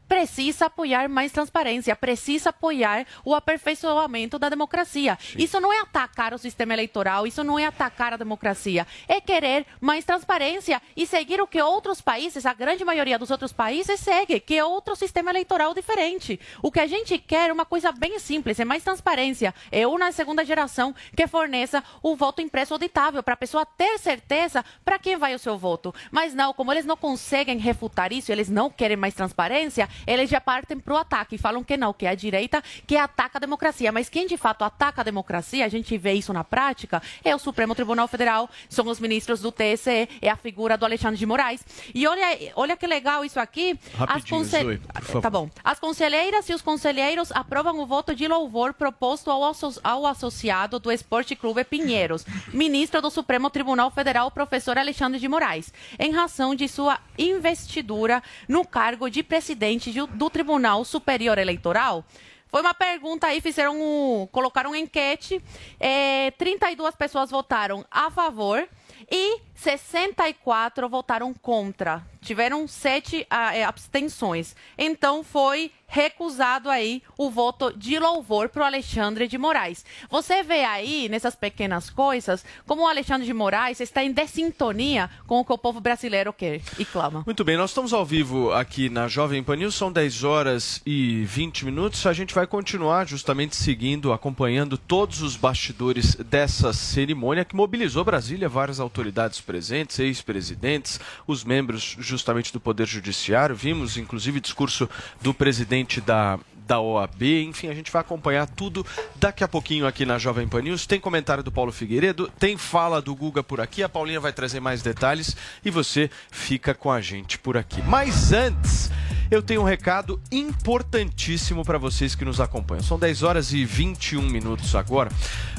precisa 0.07 0.65
apoiar 0.65 1.09
mais 1.09 1.31
transparência, 1.31 1.95
precisa 1.95 2.49
apoiar 2.49 3.05
o 3.23 3.33
aperfeiçoamento 3.33 4.37
da 4.37 4.49
democracia. 4.49 5.17
Sim. 5.19 5.43
Isso 5.43 5.59
não 5.59 5.71
é 5.71 5.81
atacar 5.81 6.33
o 6.33 6.37
sistema 6.37 6.73
eleitoral, 6.73 7.25
isso 7.25 7.43
não 7.43 7.57
é 7.57 7.65
atacar 7.65 8.13
a 8.13 8.17
democracia, 8.17 8.85
é 9.07 9.19
querer 9.19 9.65
mais 9.81 10.05
transparência 10.05 10.81
e 10.95 11.05
seguir 11.05 11.41
o 11.41 11.47
que 11.47 11.61
outros 11.61 12.01
países, 12.01 12.45
a 12.45 12.53
grande 12.53 12.85
maioria 12.85 13.17
dos 13.17 13.31
outros 13.31 13.51
países 13.51 13.99
segue, 13.99 14.39
que 14.39 14.57
é 14.57 14.63
outro 14.63 14.95
sistema 14.95 15.31
eleitoral 15.31 15.73
diferente. 15.73 16.39
O 16.61 16.71
que 16.71 16.79
a 16.79 16.87
gente 16.87 17.17
quer 17.17 17.49
é 17.49 17.53
uma 17.53 17.65
coisa 17.65 17.91
bem 17.91 18.19
simples, 18.19 18.59
é 18.59 18.65
mais 18.65 18.83
transparência, 18.83 19.53
é 19.71 19.87
uma 19.87 20.11
segunda 20.11 20.45
geração 20.45 20.93
que 21.15 21.27
forneça 21.27 21.83
o 22.01 22.15
voto 22.15 22.41
impresso 22.41 22.73
auditável 22.73 23.23
para 23.23 23.33
a 23.33 23.37
pessoa 23.37 23.65
ter 23.65 23.97
certeza 23.97 24.63
para 24.83 24.99
quem 24.99 25.17
vai 25.17 25.33
o 25.33 25.39
seu 25.39 25.57
voto. 25.57 25.93
Mas 26.11 26.33
não, 26.33 26.53
como 26.53 26.71
eles 26.71 26.85
não 26.85 26.97
conseguem 26.97 27.57
refutar 27.57 28.11
isso, 28.11 28.31
eles 28.31 28.49
não 28.49 28.69
querem 28.69 28.97
mais 28.97 29.13
transparência, 29.13 29.89
eles 30.05 30.29
já 30.29 30.41
partem 30.41 30.79
para 30.79 30.93
o 30.93 30.97
ataque 30.97 31.35
e 31.35 31.37
falam 31.37 31.63
que 31.63 31.77
não, 31.77 31.93
que 31.93 32.05
é 32.05 32.09
a 32.09 32.15
direita 32.15 32.63
que 32.85 32.95
ataca 32.95 33.37
a 33.37 33.41
democracia. 33.41 33.91
Mas 33.91 34.09
quem 34.09 34.27
de 34.27 34.37
fato 34.37 34.63
ataca 34.63 35.01
a 35.01 35.03
democracia, 35.03 35.65
a 35.65 35.69
gente 35.69 35.97
vê 35.97 36.13
isso 36.13 36.33
na 36.33 36.43
prática, 36.43 37.01
é 37.23 37.35
o 37.35 37.39
Supremo 37.39 37.75
Tribunal 37.75 38.07
Federal, 38.07 38.49
são 38.69 38.87
os 38.87 38.99
ministros 38.99 39.41
do 39.41 39.51
TSE, 39.51 40.09
é 40.21 40.29
a 40.29 40.35
figura 40.35 40.77
do 40.77 40.85
Alexandre 40.85 41.17
de 41.17 41.25
Moraes. 41.25 41.65
E 41.93 42.07
olha, 42.07 42.53
olha 42.55 42.77
que 42.77 42.87
legal 42.87 43.23
isso 43.23 43.39
aqui. 43.39 43.79
As 43.99 44.23
consel... 44.23 44.79
Tá 45.21 45.29
bom. 45.29 45.49
As 45.63 45.79
conselheiras 45.79 46.47
e 46.49 46.53
os 46.53 46.61
conselheiros 46.61 47.31
aprovam 47.31 47.79
o 47.79 47.85
voto 47.85 48.15
de 48.15 48.27
louvor 48.27 48.73
proposto 48.73 49.29
ao, 49.29 49.43
asso... 49.43 49.79
ao 49.83 50.05
associado 50.05 50.79
do 50.79 50.91
Esporte 50.91 51.35
Clube 51.35 51.63
Pinheiros, 51.63 52.25
ministro 52.53 53.01
do 53.01 53.09
Supremo 53.09 53.49
Tribunal 53.49 53.91
Federal, 53.91 54.29
professor 54.31 54.77
Alexandre 54.77 55.19
de 55.19 55.27
Moraes, 55.27 55.73
em 55.99 56.11
razão 56.11 56.55
de 56.55 56.67
sua 56.67 56.99
investidura 57.17 58.21
no 58.47 58.65
cargo 58.65 59.09
de 59.09 59.23
presidente 59.23 59.82
do 59.91 60.29
Tribunal 60.29 60.85
Superior 60.85 61.37
Eleitoral. 61.37 62.05
Foi 62.47 62.61
uma 62.61 62.73
pergunta 62.73 63.25
aí, 63.25 63.41
fizeram 63.41 63.81
um, 63.81 64.27
colocaram 64.27 64.75
enquete, 64.75 65.41
é, 65.79 66.29
32 66.37 66.95
pessoas 66.95 67.31
votaram 67.31 67.83
a 67.89 68.11
favor 68.11 68.69
e 69.09 69.39
64 69.55 70.89
votaram 70.89 71.33
contra. 71.33 72.05
Tiveram 72.21 72.67
sete 72.67 73.25
ah, 73.29 73.55
é, 73.55 73.63
abstenções. 73.63 74.55
Então 74.77 75.23
foi 75.23 75.71
recusado 75.93 76.71
aí 76.71 77.03
o 77.15 77.29
voto 77.29 77.71
de 77.77 77.99
louvor 77.99 78.49
para 78.49 78.63
o 78.63 78.65
Alexandre 78.65 79.27
de 79.27 79.37
Moraes. 79.37 79.85
Você 80.09 80.41
vê 80.41 80.63
aí, 80.63 81.07
nessas 81.07 81.35
pequenas 81.35 81.87
coisas, 81.91 82.43
como 82.65 82.81
o 82.81 82.87
Alexandre 82.87 83.27
de 83.27 83.33
Moraes 83.33 83.79
está 83.79 84.03
em 84.03 84.11
dessintonia 84.11 85.07
com 85.27 85.39
o 85.39 85.45
que 85.45 85.53
o 85.53 85.57
povo 85.57 85.79
brasileiro 85.79 86.33
quer 86.33 86.61
e 86.79 86.85
clama. 86.85 87.21
Muito 87.27 87.43
bem, 87.43 87.57
nós 87.57 87.69
estamos 87.69 87.93
ao 87.93 88.03
vivo 88.03 88.51
aqui 88.53 88.89
na 88.89 89.07
Jovem 89.07 89.43
Pan 89.43 89.57
News, 89.57 89.75
são 89.75 89.91
10 89.91 90.23
horas 90.23 90.81
e 90.83 91.23
20 91.25 91.65
minutos. 91.65 92.07
A 92.07 92.13
gente 92.13 92.33
vai 92.33 92.47
continuar 92.47 93.05
justamente 93.05 93.55
seguindo, 93.55 94.11
acompanhando 94.11 94.79
todos 94.79 95.21
os 95.21 95.35
bastidores 95.35 96.15
dessa 96.15 96.73
cerimônia 96.73 97.45
que 97.45 97.55
mobilizou 97.55 98.03
Brasília, 98.03 98.49
várias 98.49 98.79
autoridades 98.79 99.39
presentes, 99.43 99.99
ex-presidentes, 99.99 100.99
os 101.27 101.43
membros 101.43 101.95
justamente 101.99 102.51
do 102.51 102.59
Poder 102.59 102.87
Judiciário. 102.87 103.55
Vimos, 103.55 103.97
inclusive, 103.97 104.39
discurso 104.39 104.89
do 105.21 105.33
presidente 105.33 106.01
da, 106.01 106.39
da 106.65 106.79
OAB. 106.79 107.23
Enfim, 107.23 107.67
a 107.67 107.73
gente 107.73 107.91
vai 107.91 108.01
acompanhar 108.01 108.47
tudo 108.47 108.85
daqui 109.15 109.43
a 109.43 109.47
pouquinho 109.47 109.85
aqui 109.85 110.05
na 110.05 110.17
Jovem 110.17 110.47
Pan 110.47 110.61
News. 110.61 110.87
Tem 110.87 110.99
comentário 110.99 111.43
do 111.43 111.51
Paulo 111.51 111.71
Figueiredo, 111.71 112.31
tem 112.39 112.57
fala 112.57 113.01
do 113.01 113.13
Guga 113.15 113.43
por 113.43 113.61
aqui. 113.61 113.83
A 113.83 113.89
Paulinha 113.89 114.19
vai 114.19 114.33
trazer 114.33 114.59
mais 114.59 114.81
detalhes 114.81 115.35
e 115.63 115.69
você 115.69 116.09
fica 116.31 116.73
com 116.73 116.91
a 116.91 117.01
gente 117.01 117.37
por 117.37 117.57
aqui. 117.57 117.81
Mas 117.83 118.31
antes, 118.31 118.89
eu 119.33 119.41
tenho 119.41 119.61
um 119.61 119.65
recado 119.65 120.21
importantíssimo 120.31 121.65
para 121.65 121.77
vocês 121.77 122.13
que 122.13 122.23
nos 122.23 122.39
acompanham. 122.39 122.83
São 122.83 122.99
10 122.99 123.23
horas 123.23 123.51
e 123.51 123.65
21 123.65 124.21
minutos 124.21 124.75
agora. 124.75 125.11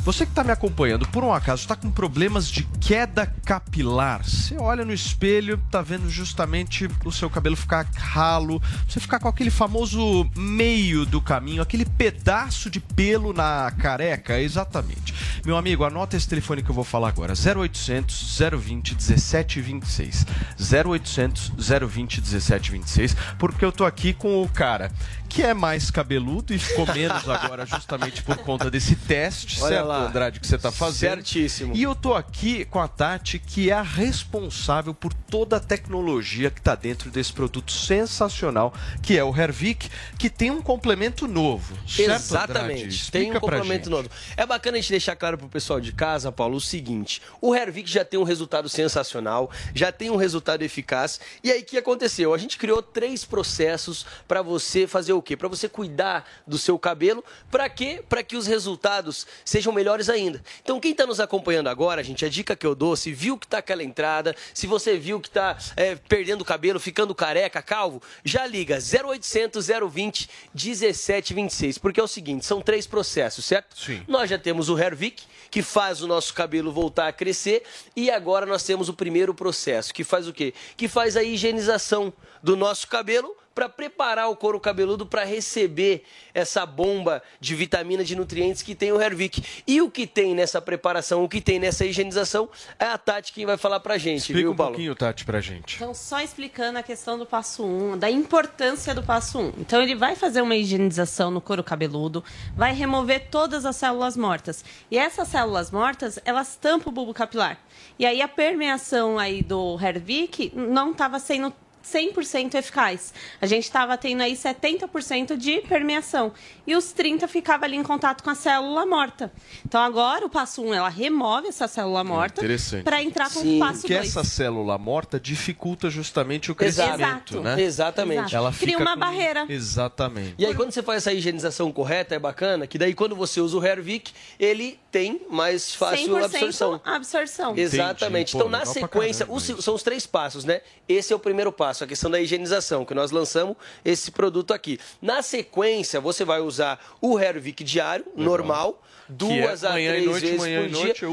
Você 0.04 0.24
que 0.24 0.32
está 0.32 0.44
me 0.44 0.52
acompanhando, 0.52 1.08
por 1.08 1.24
um 1.24 1.32
acaso, 1.32 1.62
está 1.62 1.74
com 1.74 1.90
problemas 1.90 2.48
de 2.48 2.64
queda 2.80 3.26
capilar. 3.44 4.22
Você 4.22 4.56
olha 4.58 4.84
no 4.84 4.92
espelho, 4.92 5.60
está 5.66 5.82
vendo 5.82 6.08
justamente 6.10 6.88
o 7.04 7.10
seu 7.10 7.28
cabelo 7.28 7.56
ficar 7.56 7.86
ralo, 7.96 8.62
você 8.88 9.00
ficar 9.00 9.18
com 9.18 9.28
aquele 9.28 9.50
famoso 9.50 10.28
meio 10.36 11.04
do 11.04 11.20
caminho, 11.20 11.62
aquele 11.62 11.84
pedaço 11.84 12.70
de 12.70 12.80
pelo 12.80 13.32
na 13.32 13.70
careca, 13.72 14.38
exatamente. 14.40 15.14
Meu 15.44 15.56
amigo, 15.56 15.84
anota 15.84 16.16
esse 16.16 16.28
telefone 16.28 16.62
que 16.62 16.70
eu 16.70 16.74
vou 16.74 16.84
falar 16.84 17.08
agora: 17.08 17.32
0800 17.32 18.38
020 18.38 18.94
1726. 18.94 20.26
0800 20.60 21.52
020 21.56 22.20
1726, 22.20 23.16
porque 23.38 23.63
eu 23.64 23.72
tô 23.72 23.84
aqui 23.84 24.12
com 24.12 24.42
o 24.42 24.48
cara 24.48 24.90
que 25.34 25.42
é 25.42 25.52
mais 25.52 25.90
cabeludo 25.90 26.54
e 26.54 26.58
ficou 26.60 26.86
menos 26.94 27.28
agora 27.28 27.66
justamente 27.66 28.22
por 28.22 28.36
conta 28.36 28.70
desse 28.70 28.94
teste, 28.94 29.60
Olha 29.60 29.74
certo, 29.74 29.88
lá. 29.88 30.06
Andrade, 30.06 30.38
que 30.38 30.46
você 30.46 30.54
está 30.54 30.70
fazendo. 30.70 31.16
Certíssimo. 31.16 31.74
E 31.74 31.82
eu 31.82 31.92
tô 31.92 32.14
aqui 32.14 32.64
com 32.66 32.78
a 32.78 32.86
Tati, 32.86 33.40
que 33.40 33.68
é 33.68 33.72
a 33.72 33.82
responsável 33.82 34.94
por 34.94 35.12
toda 35.12 35.56
a 35.56 35.60
tecnologia 35.60 36.52
que 36.52 36.60
está 36.60 36.76
dentro 36.76 37.10
desse 37.10 37.32
produto 37.32 37.72
sensacional, 37.72 38.72
que 39.02 39.18
é 39.18 39.24
o 39.24 39.36
Hervik, 39.36 39.90
que 40.16 40.30
tem 40.30 40.52
um 40.52 40.62
complemento 40.62 41.26
novo. 41.26 41.76
Certo? 41.84 42.12
Exatamente. 42.12 43.10
Tem 43.10 43.32
um 43.32 43.40
complemento 43.40 43.90
novo. 43.90 44.08
É 44.36 44.46
bacana 44.46 44.78
a 44.78 44.80
gente 44.80 44.90
deixar 44.90 45.16
claro 45.16 45.36
pro 45.36 45.48
pessoal 45.48 45.80
de 45.80 45.90
casa, 45.90 46.30
Paulo, 46.30 46.58
o 46.58 46.60
seguinte: 46.60 47.20
o 47.40 47.52
Hervik 47.52 47.90
já 47.90 48.04
tem 48.04 48.20
um 48.20 48.24
resultado 48.24 48.68
sensacional, 48.68 49.50
já 49.74 49.90
tem 49.90 50.10
um 50.10 50.16
resultado 50.16 50.62
eficaz. 50.62 51.18
E 51.42 51.50
aí 51.50 51.62
o 51.62 51.64
que 51.64 51.76
aconteceu? 51.76 52.32
A 52.32 52.38
gente 52.38 52.56
criou 52.56 52.80
três 52.80 53.24
processos 53.24 54.06
para 54.28 54.40
você 54.40 54.86
fazer 54.86 55.12
o 55.12 55.23
quê? 55.24 55.36
Para 55.36 55.48
você 55.48 55.68
cuidar 55.68 56.28
do 56.46 56.56
seu 56.56 56.78
cabelo. 56.78 57.24
Para 57.50 57.68
quê? 57.68 58.04
Para 58.08 58.22
que 58.22 58.36
os 58.36 58.46
resultados 58.46 59.26
sejam 59.44 59.72
melhores 59.72 60.08
ainda. 60.08 60.42
Então, 60.62 60.78
quem 60.78 60.92
está 60.92 61.06
nos 61.06 61.18
acompanhando 61.18 61.68
agora, 61.68 62.04
gente, 62.04 62.24
a 62.24 62.28
dica 62.28 62.54
que 62.54 62.66
eu 62.66 62.74
dou, 62.74 62.94
se 62.94 63.12
viu 63.12 63.36
que 63.36 63.46
tá 63.46 63.58
aquela 63.58 63.82
entrada, 63.82 64.36
se 64.52 64.66
você 64.66 64.96
viu 64.96 65.20
que 65.20 65.30
tá 65.30 65.56
é, 65.76 65.94
perdendo 65.94 66.42
o 66.42 66.44
cabelo, 66.44 66.78
ficando 66.78 67.14
careca, 67.14 67.60
calvo, 67.62 68.00
já 68.24 68.46
liga 68.46 68.78
0800 68.78 69.66
020 69.90 70.28
1726. 70.54 71.78
Porque 71.78 71.98
é 71.98 72.02
o 72.02 72.08
seguinte, 72.08 72.44
são 72.44 72.60
três 72.60 72.86
processos, 72.86 73.44
certo? 73.44 73.76
Sim. 73.78 74.02
Nós 74.06 74.30
já 74.30 74.38
temos 74.38 74.68
o 74.68 74.78
Hervik, 74.78 75.24
que 75.50 75.62
faz 75.62 76.02
o 76.02 76.06
nosso 76.06 76.34
cabelo 76.34 76.72
voltar 76.72 77.08
a 77.08 77.12
crescer, 77.12 77.62
e 77.96 78.10
agora 78.10 78.44
nós 78.44 78.62
temos 78.62 78.88
o 78.88 78.94
primeiro 78.94 79.34
processo, 79.34 79.94
que 79.94 80.04
faz 80.04 80.28
o 80.28 80.32
quê? 80.32 80.52
Que 80.76 80.88
faz 80.88 81.16
a 81.16 81.22
higienização 81.22 82.12
do 82.42 82.56
nosso 82.56 82.86
cabelo 82.88 83.34
para 83.54 83.68
preparar 83.68 84.28
o 84.28 84.36
couro 84.36 84.58
cabeludo 84.58 85.06
para 85.06 85.24
receber 85.24 86.02
essa 86.34 86.66
bomba 86.66 87.22
de 87.40 87.54
vitamina, 87.54 88.02
de 88.02 88.16
nutrientes 88.16 88.62
que 88.62 88.74
tem 88.74 88.90
o 88.92 89.00
Hervik. 89.00 89.42
E 89.66 89.80
o 89.80 89.90
que 89.90 90.06
tem 90.06 90.34
nessa 90.34 90.60
preparação, 90.60 91.22
o 91.22 91.28
que 91.28 91.40
tem 91.40 91.58
nessa 91.58 91.84
higienização, 91.86 92.48
é 92.78 92.86
a 92.86 92.98
Tati 92.98 93.32
quem 93.32 93.46
vai 93.46 93.56
falar 93.56 93.80
pra 93.80 93.96
gente, 93.96 94.18
Explica 94.18 94.40
viu, 94.40 94.52
um 94.52 94.56
Paulo? 94.56 94.72
pouquinho, 94.72 94.94
Tati, 94.94 95.24
pra 95.24 95.40
gente. 95.40 95.76
Então, 95.76 95.94
só 95.94 96.20
explicando 96.20 96.78
a 96.78 96.82
questão 96.82 97.16
do 97.18 97.24
passo 97.24 97.64
1, 97.64 97.98
da 97.98 98.10
importância 98.10 98.94
do 98.94 99.02
passo 99.02 99.38
1. 99.38 99.52
Então, 99.58 99.80
ele 99.80 99.94
vai 99.94 100.16
fazer 100.16 100.40
uma 100.40 100.56
higienização 100.56 101.30
no 101.30 101.40
couro 101.40 101.62
cabeludo, 101.62 102.24
vai 102.56 102.74
remover 102.74 103.28
todas 103.30 103.64
as 103.64 103.76
células 103.76 104.16
mortas. 104.16 104.64
E 104.90 104.98
essas 104.98 105.28
células 105.28 105.70
mortas, 105.70 106.18
elas 106.24 106.56
tampam 106.56 106.90
o 106.90 106.92
bulbo 106.92 107.14
capilar. 107.14 107.58
E 107.98 108.04
aí, 108.06 108.20
a 108.20 108.28
permeação 108.28 109.18
aí 109.18 109.42
do 109.42 109.78
Hervik 109.80 110.52
não 110.54 110.90
estava 110.90 111.18
sendo 111.18 111.52
100% 111.84 112.54
eficaz. 112.54 113.12
A 113.40 113.46
gente 113.46 113.64
estava 113.64 113.96
tendo 113.96 114.22
aí 114.22 114.34
70% 114.34 115.36
de 115.36 115.60
permeação. 115.62 116.32
E 116.66 116.74
os 116.74 116.94
30% 116.94 117.28
ficava 117.28 117.64
ali 117.64 117.76
em 117.76 117.82
contato 117.82 118.22
com 118.22 118.30
a 118.30 118.34
célula 118.34 118.86
morta. 118.86 119.30
Então, 119.64 119.80
agora, 119.82 120.24
o 120.24 120.30
passo 120.30 120.62
1, 120.62 120.74
ela 120.74 120.88
remove 120.88 121.48
essa 121.48 121.68
célula 121.68 122.02
morta 122.02 122.40
Interessante. 122.40 122.84
para 122.84 123.02
entrar 123.02 123.30
com 123.32 123.40
o 123.40 123.58
passo 123.58 123.72
2. 123.72 123.80
Porque 123.82 123.94
essa 123.94 124.24
célula 124.24 124.78
morta 124.78 125.18
dificulta 125.20 125.90
justamente 125.90 126.50
o 126.50 126.56
Exato. 126.60 126.96
crescimento, 126.96 127.40
né? 127.40 127.60
Exatamente. 127.62 128.34
Ela 128.34 128.52
Cria 128.52 128.76
fica 128.78 128.82
uma 128.82 128.94
com- 128.94 129.00
barreira. 129.00 129.44
Exatamente. 129.48 130.34
E 130.38 130.46
aí, 130.46 130.54
quando 130.54 130.70
você 130.72 130.82
faz 130.82 130.98
essa 130.98 131.12
higienização 131.12 131.70
correta, 131.72 132.14
é 132.14 132.18
bacana, 132.18 132.66
que 132.66 132.78
daí 132.78 132.94
quando 132.94 133.14
você 133.16 133.40
usa 133.40 133.56
o 133.58 133.64
Hervik, 133.64 134.12
ele 134.38 134.78
tem 134.90 135.20
mais 135.28 135.74
fácil 135.74 136.14
100% 136.14 136.24
absorção. 136.24 136.80
absorção. 136.84 137.56
Exatamente. 137.56 138.32
Pô, 138.32 138.38
então, 138.38 138.48
na 138.48 138.64
sequência, 138.64 139.26
caramba 139.26 139.44
os- 139.44 139.64
são 139.64 139.74
os 139.74 139.82
três 139.82 140.06
passos, 140.06 140.44
né? 140.44 140.60
Esse 140.88 141.12
é 141.12 141.16
o 141.16 141.18
primeiro 141.18 141.50
passo, 141.52 141.73
a 141.82 141.86
questão 141.86 142.10
da 142.10 142.20
higienização, 142.20 142.84
que 142.84 142.94
nós 142.94 143.10
lançamos 143.10 143.56
esse 143.84 144.10
produto 144.12 144.54
aqui. 144.54 144.78
Na 145.02 145.22
sequência, 145.22 146.00
você 146.00 146.24
vai 146.24 146.40
usar 146.40 146.78
o 147.00 147.18
Hervik 147.18 147.64
diário, 147.64 148.04
normal, 148.14 148.80
duas 149.08 149.64
é 149.64 149.66
a 149.66 149.70
manhã 149.72 149.90
e 149.90 150.02
três 150.02 150.06
noite, 150.06 150.22
vezes 150.26 150.38
por 150.38 150.46
dia. 150.46 150.68
noite. 150.68 151.04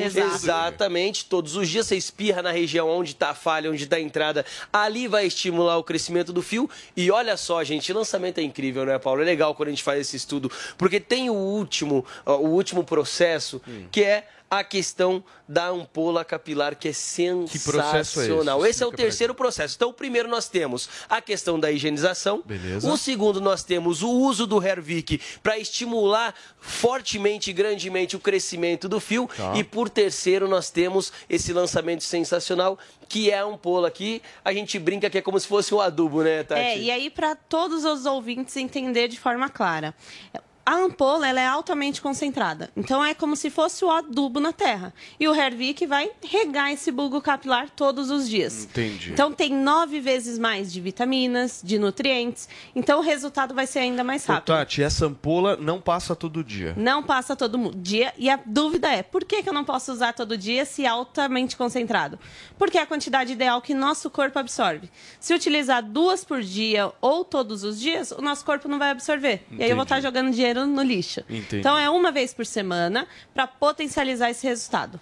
Exatamente, 0.52 1.26
todos 1.26 1.56
os 1.56 1.67
dias 1.67 1.88
você 1.88 1.95
espirra 1.95 2.41
na 2.41 2.52
região 2.52 2.89
onde 2.89 3.12
está 3.12 3.30
a 3.30 3.34
falha, 3.34 3.69
onde 3.71 3.84
está 3.84 3.95
a 3.95 4.00
entrada. 4.02 4.45
Ali 4.71 5.08
vai 5.08 5.26
estimular 5.26 5.78
o 5.78 5.84
crescimento 5.84 6.32
do 6.34 6.41
fio. 6.41 6.69
E 6.95 7.10
olha 7.12 7.36
só, 7.38 7.63
gente, 7.63 7.91
o 7.91 7.95
lançamento 7.95 8.38
é 8.39 8.43
incrível, 8.43 8.86
né, 8.86 8.97
Paulo? 9.00 9.21
É 9.21 9.26
legal 9.26 9.56
quando 9.56 9.67
a 9.67 9.71
gente 9.71 9.84
faz 9.84 10.00
esse 10.02 10.15
estudo, 10.17 10.52
porque 10.78 11.00
tem 11.00 11.30
o 11.30 11.34
último, 11.34 12.06
ó, 12.26 12.38
o 12.38 12.50
último 12.50 12.84
processo, 12.84 13.62
Hum. 13.67 13.86
que 13.91 14.04
é 14.04 14.28
a 14.51 14.65
questão 14.65 15.23
da 15.47 15.69
ampola 15.69 16.25
capilar, 16.25 16.75
que 16.75 16.89
é 16.89 16.91
processo 16.91 17.95
é 17.95 18.01
esse? 18.01 18.11
sensacional. 18.11 18.65
esse 18.65 18.83
é 18.83 18.85
o 18.85 18.91
terceiro 18.91 19.33
processo. 19.33 19.75
Então, 19.77 19.89
o 19.89 19.93
primeiro 19.93 20.27
nós 20.27 20.49
temos 20.49 20.89
a 21.09 21.21
questão 21.21 21.57
da 21.57 21.71
higienização. 21.71 22.43
Beleza. 22.45 22.91
O 22.91 22.97
segundo, 22.97 23.39
nós 23.39 23.63
temos 23.63 24.03
o 24.03 24.09
uso 24.09 24.45
do 24.45 24.61
Hervik 24.61 25.21
para 25.41 25.57
estimular 25.57 26.35
fortemente 26.59 27.49
e 27.49 27.53
grandemente 27.53 28.17
o 28.17 28.19
crescimento 28.19 28.89
do 28.89 28.99
fio. 28.99 29.29
Tá. 29.35 29.53
E 29.55 29.63
por 29.63 29.89
terceiro, 29.89 30.49
nós 30.49 30.69
temos 30.69 31.13
esse 31.29 31.53
lançamento 31.53 32.03
sensacional, 32.03 32.77
que 33.07 33.31
é 33.31 33.39
a 33.39 33.45
ampola 33.45 33.87
aqui. 33.87 34.21
A 34.43 34.51
gente 34.51 34.77
brinca 34.77 35.09
que 35.09 35.17
é 35.17 35.21
como 35.21 35.39
se 35.39 35.47
fosse 35.47 35.73
um 35.73 35.79
adubo, 35.79 36.23
né, 36.23 36.43
Tati? 36.43 36.59
É, 36.59 36.77
e 36.77 36.91
aí 36.91 37.09
para 37.09 37.35
todos 37.35 37.85
os 37.85 38.05
ouvintes 38.05 38.57
entender 38.57 39.07
de 39.07 39.17
forma 39.17 39.47
clara. 39.47 39.95
A 40.65 40.76
ampola 40.76 41.28
ela 41.28 41.41
é 41.41 41.47
altamente 41.47 42.02
concentrada, 42.02 42.69
então 42.78 43.04
é 43.04 43.13
como 43.13 43.36
se 43.36 43.50
fosse 43.50 43.84
o 43.84 43.89
adubo 43.89 44.39
na 44.39 44.54
terra. 44.54 44.93
E 45.19 45.28
o 45.28 45.34
Hervik 45.34 45.86
vai 45.88 46.12
regar 46.24 46.71
esse 46.71 46.91
bulbo 46.91 47.19
capilar 47.21 47.69
todos 47.69 48.12
os 48.12 48.30
dias. 48.30 48.65
Entendi. 48.65 49.12
Então 49.12 49.32
tem 49.32 49.52
nove 49.54 50.00
vezes 50.00 50.38
mais 50.38 50.71
de 50.71 50.80
vitaminas, 50.80 51.62
de 51.63 51.80
nutrientes. 51.80 52.47
Então 52.76 53.00
o 53.00 53.02
resultado 53.02 53.56
vai 53.56 53.65
ser 53.65 53.80
ainda 53.80 54.04
mais 54.04 54.28
Ô, 54.30 54.34
rápido. 54.34 54.47
Tati, 54.47 54.84
essa 54.84 55.08
ampola 55.08 55.58
não 55.58 55.82
passa 55.82 56.15
todo 56.15 56.43
dia. 56.43 56.74
Não 56.78 57.02
passa 57.02 57.36
todo 57.36 57.71
dia. 57.76 58.13
E 58.17 58.30
a 58.30 58.39
dúvida 58.45 58.88
é, 58.91 59.02
por 59.02 59.26
que, 59.26 59.41
que 59.41 59.50
eu 59.50 59.54
não 59.54 59.65
posso 59.65 59.91
usar 59.91 60.13
todo 60.13 60.38
dia 60.38 60.63
se 60.65 60.86
é 60.86 60.88
altamente 60.88 61.58
concentrado? 61.58 62.19
Porque 62.58 62.78
é 62.78 62.82
a 62.82 62.86
quantidade 62.86 63.34
ideal 63.34 63.62
que 63.62 63.74
nosso 63.74 64.10
corpo 64.10 64.38
absorve. 64.38 64.89
Se 65.19 65.34
utilizar 65.34 65.82
duas 65.84 66.24
por 66.24 66.41
dia 66.41 66.91
ou 67.02 67.26
todos 67.26 67.63
os 67.63 67.80
dias, 67.80 68.12
o 68.12 68.21
nosso 68.21 68.45
corpo 68.45 68.67
não 68.67 68.78
vai 68.78 68.91
absorver. 68.91 69.43
E 69.52 69.63
aí 69.63 69.69
eu 69.69 69.76
vou 69.76 69.84
Entendi. 69.84 70.00
estar 70.00 70.02
jogando 70.02 70.32
dinheiro 70.32 70.50
no 70.53 70.81
lixo. 70.81 71.21
Entendi. 71.29 71.57
Então 71.57 71.77
é 71.77 71.89
uma 71.89 72.11
vez 72.11 72.33
por 72.33 72.45
semana 72.45 73.07
para 73.33 73.47
potencializar 73.47 74.29
esse 74.29 74.45
resultado. 74.47 74.99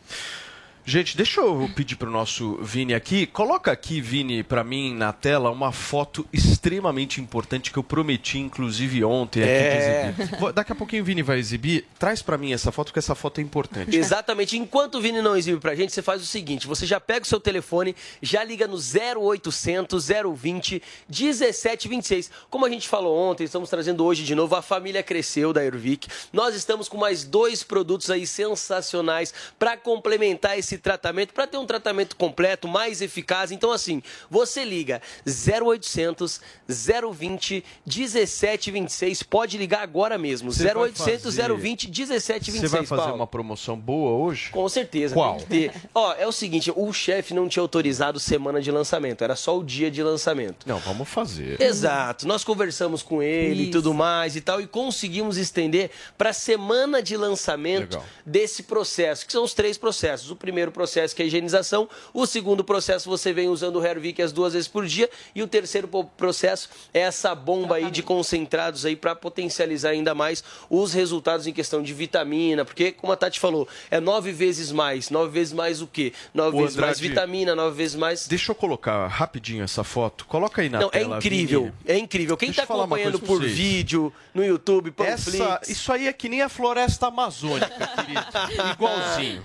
Gente, 0.85 1.15
deixa 1.15 1.39
eu 1.39 1.69
pedir 1.75 1.97
pro 1.97 2.09
nosso 2.09 2.57
Vini 2.63 2.95
aqui. 2.95 3.27
Coloca 3.27 3.71
aqui, 3.71 4.01
Vini, 4.01 4.41
pra 4.41 4.63
mim 4.63 4.95
na 4.95 5.13
tela 5.13 5.51
uma 5.51 5.71
foto 5.71 6.25
extremamente 6.33 7.21
importante 7.21 7.69
que 7.71 7.77
eu 7.77 7.83
prometi, 7.83 8.39
inclusive 8.39 9.03
ontem, 9.03 9.43
aqui 9.43 9.51
É. 9.51 10.11
de 10.13 10.21
exibir. 10.23 10.39
Vou- 10.39 10.51
Daqui 10.51 10.71
a 10.71 10.75
pouquinho 10.75 11.03
o 11.03 11.05
Vini 11.05 11.21
vai 11.21 11.37
exibir. 11.37 11.85
Traz 11.99 12.23
pra 12.23 12.39
mim 12.39 12.53
essa 12.53 12.71
foto, 12.71 12.87
porque 12.87 12.97
essa 12.97 13.13
foto 13.13 13.39
é 13.39 13.43
importante. 13.43 13.95
Exatamente. 13.95 14.57
Enquanto 14.57 14.95
o 14.95 15.01
Vini 15.01 15.21
não 15.21 15.37
exibe 15.37 15.59
pra 15.59 15.75
gente, 15.75 15.93
você 15.93 16.01
faz 16.01 16.23
o 16.23 16.25
seguinte: 16.25 16.65
você 16.65 16.87
já 16.87 16.99
pega 16.99 17.23
o 17.23 17.27
seu 17.27 17.39
telefone, 17.39 17.95
já 18.19 18.43
liga 18.43 18.67
no 18.67 18.77
0800 18.79 20.07
020 20.35 20.81
1726. 21.07 22.31
Como 22.49 22.65
a 22.65 22.69
gente 22.69 22.87
falou 22.89 23.15
ontem, 23.15 23.43
estamos 23.43 23.69
trazendo 23.69 24.03
hoje 24.03 24.23
de 24.23 24.33
novo 24.33 24.55
a 24.55 24.61
família 24.61 25.03
cresceu 25.03 25.53
da 25.53 25.63
Ervic. 25.63 26.07
Nós 26.33 26.55
estamos 26.55 26.89
com 26.89 26.97
mais 26.97 27.23
dois 27.23 27.61
produtos 27.63 28.09
aí 28.09 28.25
sensacionais 28.25 29.33
para 29.59 29.77
complementar 29.77 30.57
esse 30.57 30.68
tratamento, 30.77 31.33
para 31.33 31.47
ter 31.47 31.57
um 31.57 31.65
tratamento 31.65 32.15
completo, 32.15 32.67
mais 32.67 33.01
eficaz. 33.01 33.51
Então 33.51 33.71
assim, 33.71 34.01
você 34.29 34.63
liga 34.63 35.01
0800 35.25 36.41
020 36.67 37.63
1726. 37.85 39.23
Pode 39.23 39.57
ligar 39.57 39.81
agora 39.81 40.17
mesmo. 40.17 40.51
Você 40.51 40.63
vai 40.63 40.73
0800 40.75 41.23
fazer- 41.35 41.53
020 41.53 41.87
1726. 41.87 42.61
Você 42.61 42.67
vai 42.77 42.85
fazer 42.85 43.01
Paulo. 43.01 43.15
uma 43.15 43.27
promoção 43.27 43.77
boa 43.77 44.11
hoje? 44.25 44.49
Com 44.51 44.67
certeza. 44.67 45.13
Qual? 45.13 45.37
tem 45.37 45.45
que 45.69 45.69
ter. 45.69 45.81
Ó, 45.93 46.13
é 46.13 46.27
o 46.27 46.31
seguinte, 46.31 46.71
o 46.75 46.91
chefe 46.93 47.33
não 47.33 47.47
tinha 47.47 47.61
autorizado 47.61 48.19
semana 48.19 48.61
de 48.61 48.71
lançamento, 48.71 49.23
era 49.23 49.35
só 49.35 49.57
o 49.57 49.63
dia 49.63 49.89
de 49.91 50.01
lançamento. 50.03 50.67
Não, 50.67 50.79
vamos 50.79 51.07
fazer. 51.07 51.61
Exato. 51.61 52.27
Nós 52.27 52.43
conversamos 52.43 53.01
com 53.03 53.21
ele 53.23 53.63
e 53.63 53.71
tudo 53.71 53.93
mais 53.93 54.35
e 54.35 54.41
tal 54.41 54.59
e 54.61 54.67
conseguimos 54.67 55.37
estender 55.37 55.91
para 56.17 56.33
semana 56.33 57.01
de 57.01 57.15
lançamento 57.15 57.93
Legal. 57.95 58.05
desse 58.25 58.63
processo, 58.63 59.25
que 59.25 59.31
são 59.31 59.43
os 59.43 59.53
três 59.53 59.77
processos. 59.77 60.29
O 60.31 60.35
primeiro 60.35 60.58
processo 60.71 61.15
que 61.15 61.21
é 61.21 61.25
a 61.25 61.27
higienização, 61.27 61.89
o 62.13 62.25
segundo 62.25 62.63
processo 62.63 63.09
você 63.09 63.31
vem 63.31 63.47
usando 63.47 63.77
o 63.77 63.85
Hervik 63.85 64.21
as 64.21 64.31
duas 64.31 64.53
vezes 64.53 64.67
por 64.67 64.85
dia 64.85 65.09
e 65.33 65.41
o 65.41 65.47
terceiro 65.47 65.87
processo 66.17 66.69
é 66.93 66.99
essa 67.01 67.33
bomba 67.33 67.75
aí 67.75 67.89
de 67.89 68.03
concentrados 68.03 68.85
aí 68.85 68.95
para 68.95 69.15
potencializar 69.15 69.89
ainda 69.89 70.13
mais 70.13 70.43
os 70.69 70.93
resultados 70.93 71.47
em 71.47 71.53
questão 71.53 71.81
de 71.81 71.93
vitamina, 71.93 72.65
porque 72.65 72.91
como 72.91 73.13
a 73.13 73.15
Tati 73.15 73.39
falou, 73.39 73.67
é 73.89 73.99
nove 73.99 74.31
vezes 74.31 74.71
mais, 74.71 75.09
nove 75.09 75.31
vezes 75.31 75.53
mais 75.53 75.81
o 75.81 75.87
quê? 75.87 76.13
Nove 76.33 76.57
Ô, 76.57 76.61
vezes 76.61 76.75
mais 76.75 76.97
Andrade, 76.97 77.09
vitamina, 77.09 77.55
nove 77.55 77.77
vezes 77.77 77.95
mais 77.95 78.27
Deixa 78.27 78.51
eu 78.51 78.55
colocar 78.55 79.07
rapidinho 79.07 79.63
essa 79.63 79.83
foto. 79.83 80.25
Coloca 80.25 80.61
aí 80.61 80.69
na 80.69 80.79
não, 80.79 80.87
é 80.87 80.99
tela. 80.99 81.17
incrível, 81.17 81.63
Vini. 81.63 81.73
é 81.87 81.97
incrível. 81.97 82.37
Quem 82.37 82.49
está 82.49 82.63
acompanhando 82.63 83.19
por 83.19 83.39
vocês. 83.39 83.53
vídeo, 83.53 84.13
no 84.33 84.43
YouTube, 84.43 84.93
Essa, 84.99 85.31
Panflix... 85.31 85.69
isso 85.69 85.91
aí 85.91 86.07
é 86.07 86.13
que 86.13 86.29
nem 86.29 86.41
a 86.41 86.49
floresta 86.49 87.07
amazônica, 87.07 87.67
querido. 87.95 88.19
Igualzinho. 88.73 89.43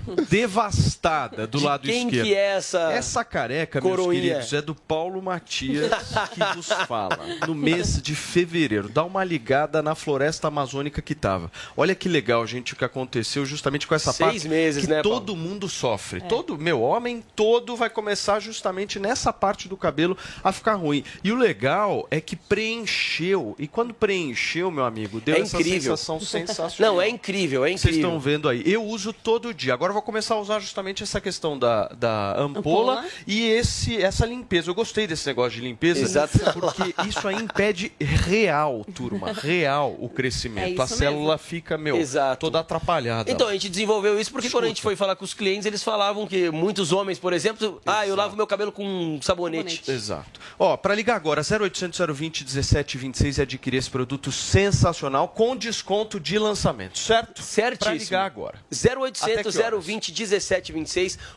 Do 1.50 1.58
De 1.58 1.64
lado 1.64 1.82
quem 1.86 2.06
esquerdo. 2.06 2.26
que 2.26 2.34
é 2.34 2.46
essa 2.56 2.92
Essa 2.92 3.24
careca, 3.24 3.80
meus 3.80 3.94
coroinha? 3.96 4.22
queridos, 4.34 4.52
é 4.52 4.62
do 4.62 4.74
Paulo 4.74 5.20
Matias 5.22 5.90
que 6.32 6.54
vos 6.56 6.68
fala. 6.86 7.18
No 7.46 7.54
mês 7.54 8.00
de 8.00 8.14
fevereiro. 8.14 8.88
Dá 8.88 9.04
uma 9.04 9.22
ligada 9.22 9.82
na 9.82 9.94
floresta 9.94 10.48
amazônica 10.48 11.02
que 11.02 11.14
tava. 11.14 11.50
Olha 11.76 11.94
que 11.94 12.08
legal, 12.08 12.46
gente, 12.46 12.72
o 12.72 12.76
que 12.76 12.84
aconteceu 12.84 13.44
justamente 13.44 13.86
com 13.86 13.94
essa 13.94 14.12
Seis 14.12 14.30
parte 14.44 14.48
meses, 14.48 14.84
que 14.84 14.90
né, 14.90 15.02
Paulo? 15.02 15.20
todo 15.20 15.36
mundo 15.36 15.68
sofre. 15.68 16.20
Todo, 16.22 16.56
meu 16.56 16.80
homem 16.80 17.22
todo 17.36 17.76
vai 17.76 17.90
começar 17.90 18.40
justamente 18.40 18.98
nessa 18.98 19.32
parte 19.32 19.68
do 19.68 19.76
cabelo 19.76 20.16
a 20.42 20.52
ficar 20.52 20.74
ruim. 20.74 21.04
E 21.22 21.30
o 21.32 21.36
legal 21.36 22.06
é 22.10 22.20
que 22.20 22.36
preencheu. 22.36 23.54
E 23.58 23.66
quando 23.66 23.92
preencheu, 23.94 24.70
meu 24.70 24.84
amigo, 24.84 25.20
deu 25.20 25.34
É 25.36 25.40
essa 25.40 25.56
incrível. 25.56 25.96
sensação 25.96 26.20
sensacional. 26.20 26.94
Não, 26.94 27.02
é 27.02 27.08
incrível, 27.08 27.64
é 27.64 27.68
Vocês 27.68 27.80
incrível. 27.84 28.00
estão 28.08 28.20
vendo 28.20 28.48
aí. 28.48 28.62
Eu 28.66 28.84
uso 28.84 29.12
todo 29.12 29.52
dia. 29.52 29.74
Agora 29.74 29.90
eu 29.90 29.94
vou 29.94 30.02
começar 30.02 30.34
a 30.34 30.40
usar 30.40 30.60
justamente 30.60 30.93
essa 31.02 31.20
questão 31.20 31.58
da, 31.58 31.88
da 31.88 32.32
ampola, 32.38 32.98
Ampola. 33.00 33.04
e 33.26 33.46
esse, 33.48 34.00
essa 34.00 34.24
limpeza. 34.26 34.70
Eu 34.70 34.74
gostei 34.74 35.06
desse 35.06 35.26
negócio 35.26 35.52
de 35.60 35.66
limpeza, 35.66 36.00
Exato. 36.00 36.38
porque 36.52 36.94
isso 37.08 37.26
aí 37.26 37.36
impede 37.36 37.92
real, 38.00 38.84
turma, 38.94 39.32
real 39.32 39.96
o 39.98 40.08
crescimento. 40.08 40.80
É 40.80 40.84
a 40.84 40.86
célula 40.86 41.38
fica, 41.38 41.76
meu, 41.76 41.96
Exato. 41.96 42.40
toda 42.40 42.60
atrapalhada. 42.60 43.30
Então, 43.30 43.48
a 43.48 43.52
gente 43.52 43.68
desenvolveu 43.68 44.18
isso 44.20 44.30
porque 44.30 44.50
quando 44.50 44.64
a 44.64 44.68
gente 44.68 44.82
foi 44.82 44.96
falar 44.96 45.16
com 45.16 45.24
os 45.24 45.34
clientes, 45.34 45.66
eles 45.66 45.82
falavam 45.82 46.26
que 46.26 46.50
muitos 46.50 46.92
homens, 46.92 47.18
por 47.18 47.32
exemplo, 47.32 47.80
ah, 47.86 48.06
eu 48.06 48.14
lavo 48.14 48.36
meu 48.36 48.46
cabelo 48.46 48.70
com 48.72 49.18
sabonete. 49.22 49.82
Exato. 49.90 50.40
Ó, 50.58 50.76
para 50.76 50.94
ligar 50.94 51.16
agora, 51.16 51.40
0800 51.42 51.98
020 52.14 52.44
1726 52.44 53.38
e 53.38 53.42
adquirir 53.42 53.78
esse 53.78 53.90
produto 53.90 54.30
sensacional 54.32 55.28
com 55.28 55.56
desconto 55.56 56.20
de 56.20 56.38
lançamento, 56.38 56.98
certo? 56.98 57.42
Certíssimo. 57.42 57.84
Para 57.84 57.94
ligar 57.94 58.24
agora. 58.24 58.58
0800 58.70 59.22
Até 59.22 59.42
que 59.42 59.58
horas? 59.58 59.84
020 59.84 60.08
1726. 60.12 60.83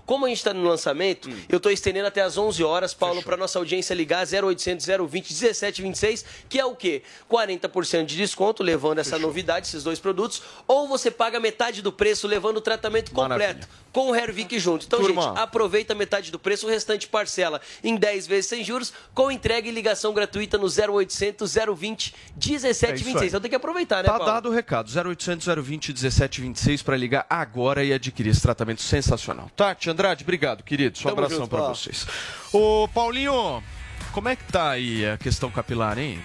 Como 0.06 0.26
a 0.26 0.30
gente 0.30 0.38
está 0.40 0.54
no 0.54 0.64
lançamento, 0.64 1.30
Hum. 1.30 1.38
eu 1.50 1.58
estou 1.58 1.72
estendendo 1.72 2.08
até 2.08 2.22
as 2.22 2.38
11 2.38 2.64
horas, 2.64 2.94
Paulo, 2.94 3.22
para 3.24 3.36
nossa 3.38 3.60
audiência 3.60 3.94
ligar 3.94 4.26
0800 4.26 4.86
020 4.86 5.30
1726, 5.32 6.26
que 6.50 6.60
é 6.60 6.66
o 6.66 6.76
quê? 6.76 7.02
40% 7.30 8.06
de 8.06 8.16
desconto, 8.18 8.64
levando 8.64 9.00
essa 9.00 9.18
novidade, 9.20 9.68
esses 9.68 9.84
dois 9.84 10.00
produtos, 10.00 10.42
ou 10.68 10.88
você 10.88 11.12
paga 11.12 11.40
metade 11.40 11.82
do 11.82 11.92
preço, 11.92 12.28
levando 12.28 12.58
o 12.58 12.62
tratamento 12.62 13.14
Maravilha. 13.14 13.50
completo, 13.54 13.68
com 13.92 14.12
o 14.12 14.16
Hervik 14.16 14.58
junto. 14.60 14.86
Então, 14.86 15.00
Turma. 15.00 15.22
gente, 15.22 15.38
aproveita 15.40 15.94
metade 15.96 16.32
do 16.32 16.40
preço, 16.40 16.66
o 16.66 16.70
restante 16.70 17.08
parcela 17.08 17.62
em 17.84 17.96
10 17.96 18.28
vezes 18.28 18.48
sem 18.48 18.64
juros, 18.64 18.94
com 19.14 19.32
entrega 19.32 19.68
e 19.68 19.72
ligação 19.72 20.14
gratuita 20.14 20.58
no 20.58 20.68
0800 20.68 21.54
020 21.76 22.14
1726. 22.36 23.22
aí. 23.22 23.28
Então 23.28 23.40
tem 23.42 23.50
que 23.50 23.56
aproveitar, 23.56 23.98
né, 23.98 24.04
Tá 24.10 24.18
Paulo? 24.18 24.26
dado 24.34 24.50
o 24.50 24.52
recado. 24.52 24.90
0800 24.90 25.46
020 25.64 25.90
1726 25.94 26.82
para 26.82 26.96
ligar 26.98 27.26
agora 27.30 27.84
e 27.84 27.94
adquirir 27.94 28.30
esse 28.32 28.42
tratamento 28.42 28.82
sensacional. 28.82 29.37
Tati, 29.56 29.90
Andrade, 29.90 30.24
obrigado, 30.24 30.64
querido. 30.64 30.98
Um 31.06 31.10
abração 31.10 31.48
para 31.48 31.70
vocês. 31.70 32.08
Ô, 32.52 32.88
Paulinho, 32.94 33.64
como 34.12 34.30
é 34.30 34.36
que 34.36 34.44
tá 34.52 34.72
aí 34.72 35.06
a 35.08 35.18
questão 35.18 35.52
capilar, 35.52 35.98
hein? 35.98 36.20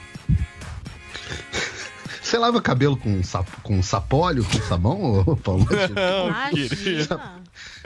Você 2.22 2.38
lava 2.38 2.62
cabelo 2.62 2.96
com, 2.96 3.22
sap, 3.22 3.46
com 3.62 3.82
sapóleo, 3.82 4.44
com 4.44 4.58
sabão, 4.62 5.20
ô, 5.26 5.36
Paulo? 5.36 5.66
Imagina. 6.50 7.41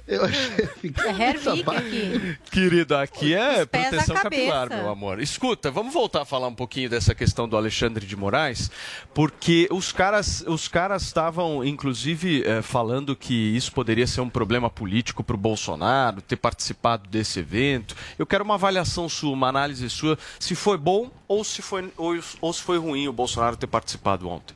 Eu 0.06 0.24
achei 0.24 0.68
É 1.04 1.28
Hervik 1.30 1.68
aqui. 1.68 2.38
Querido, 2.50 2.96
aqui 2.96 3.34
é 3.34 3.66
proteção 3.66 4.14
capilar, 4.14 4.68
meu 4.68 4.88
amor. 4.88 5.20
Escuta, 5.20 5.68
vamos 5.70 5.92
voltar 5.92 6.22
a 6.22 6.24
falar 6.24 6.46
um 6.46 6.54
pouquinho 6.54 6.88
dessa 6.88 7.14
questão 7.14 7.48
do 7.48 7.56
Alexandre 7.56 8.06
de 8.06 8.14
Moraes, 8.14 8.70
porque 9.12 9.68
os 9.70 9.90
caras 9.90 10.44
os 10.46 10.68
caras 10.68 11.02
estavam, 11.02 11.64
inclusive, 11.64 12.44
eh, 12.44 12.62
falando 12.62 13.16
que 13.16 13.34
isso 13.34 13.72
poderia 13.72 14.06
ser 14.06 14.20
um 14.20 14.30
problema 14.30 14.70
político 14.70 15.24
para 15.24 15.34
o 15.34 15.38
Bolsonaro 15.38 16.22
ter 16.22 16.36
participado 16.36 17.08
desse 17.08 17.40
evento. 17.40 17.96
Eu 18.16 18.26
quero 18.26 18.44
uma 18.44 18.54
avaliação 18.54 19.08
sua, 19.08 19.32
uma 19.32 19.48
análise 19.48 19.90
sua, 19.90 20.16
se 20.38 20.54
foi 20.54 20.78
bom 20.78 21.10
ou 21.26 21.42
se 21.42 21.62
foi, 21.62 21.92
ou, 21.96 22.16
ou 22.40 22.52
se 22.52 22.62
foi 22.62 22.78
ruim 22.78 23.08
o 23.08 23.12
Bolsonaro 23.12 23.56
ter 23.56 23.66
participado 23.66 24.28
ontem. 24.28 24.54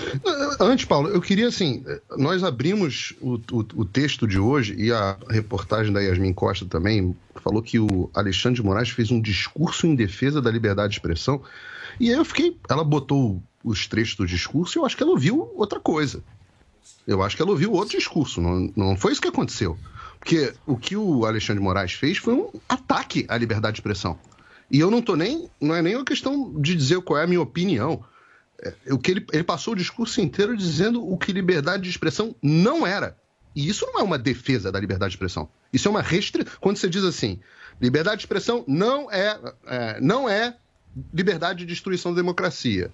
Antes, 0.60 0.84
Paulo, 0.84 1.08
eu 1.08 1.20
queria 1.20 1.48
assim, 1.48 1.84
nós 2.16 2.42
abrimos 2.42 3.14
o, 3.20 3.34
o, 3.34 3.58
o 3.76 3.84
texto 3.84 4.26
de 4.26 4.38
hoje 4.38 4.74
e 4.78 4.92
a 4.92 5.16
reportagem 5.28 5.92
da 5.92 6.00
Yasmin 6.00 6.32
Costa 6.32 6.64
também 6.66 7.16
falou 7.36 7.62
que 7.62 7.78
o 7.78 8.10
Alexandre 8.14 8.60
de 8.60 8.66
Moraes 8.66 8.90
fez 8.90 9.10
um 9.10 9.20
discurso 9.20 9.86
em 9.86 9.94
defesa 9.94 10.40
da 10.40 10.50
liberdade 10.50 10.90
de 10.90 10.98
expressão. 10.98 11.42
E 12.00 12.10
aí 12.10 12.16
eu 12.16 12.24
fiquei, 12.24 12.56
ela 12.68 12.84
botou 12.84 13.42
os 13.64 13.86
trechos 13.86 14.16
do 14.16 14.26
discurso 14.26 14.78
e 14.78 14.80
eu 14.80 14.86
acho 14.86 14.96
que 14.96 15.02
ela 15.02 15.12
ouviu 15.12 15.52
outra 15.54 15.78
coisa. 15.78 16.22
Eu 17.06 17.22
acho 17.22 17.36
que 17.36 17.42
ela 17.42 17.50
ouviu 17.50 17.72
outro 17.72 17.96
discurso. 17.96 18.40
Não, 18.40 18.72
não 18.76 18.96
foi 18.96 19.12
isso 19.12 19.20
que 19.20 19.28
aconteceu. 19.28 19.76
Porque 20.18 20.52
o 20.66 20.76
que 20.76 20.96
o 20.96 21.26
Alexandre 21.26 21.60
de 21.60 21.64
Moraes 21.64 21.92
fez 21.92 22.18
foi 22.18 22.34
um 22.34 22.48
ataque 22.68 23.26
à 23.28 23.36
liberdade 23.36 23.74
de 23.74 23.80
expressão. 23.80 24.18
E 24.70 24.78
eu 24.78 24.90
não 24.90 25.02
tô 25.02 25.16
nem. 25.16 25.50
Não 25.60 25.74
é 25.74 25.82
nem 25.82 25.96
uma 25.96 26.04
questão 26.04 26.52
de 26.60 26.74
dizer 26.74 27.00
qual 27.02 27.18
é 27.18 27.24
a 27.24 27.26
minha 27.26 27.40
opinião. 27.40 28.04
É, 28.62 28.92
o 28.92 28.98
que 28.98 29.10
ele, 29.10 29.26
ele 29.32 29.42
passou 29.42 29.74
o 29.74 29.76
discurso 29.76 30.20
inteiro 30.20 30.56
dizendo 30.56 31.04
o 31.04 31.18
que 31.18 31.32
liberdade 31.32 31.82
de 31.82 31.90
expressão 31.90 32.34
não 32.40 32.86
era. 32.86 33.16
E 33.54 33.68
isso 33.68 33.84
não 33.86 34.00
é 34.00 34.02
uma 34.02 34.18
defesa 34.18 34.70
da 34.72 34.80
liberdade 34.80 35.10
de 35.10 35.16
expressão. 35.16 35.48
Isso 35.72 35.88
é 35.88 35.90
uma 35.90 36.00
restrição. 36.00 36.52
Quando 36.60 36.76
você 36.76 36.88
diz 36.88 37.04
assim, 37.04 37.40
liberdade 37.80 38.18
de 38.18 38.22
expressão 38.22 38.64
não 38.66 39.10
é, 39.10 39.38
é 39.66 40.00
não 40.00 40.28
é 40.28 40.56
liberdade 41.12 41.60
de 41.60 41.66
destruição 41.66 42.12
da 42.12 42.16
democracia. 42.16 42.90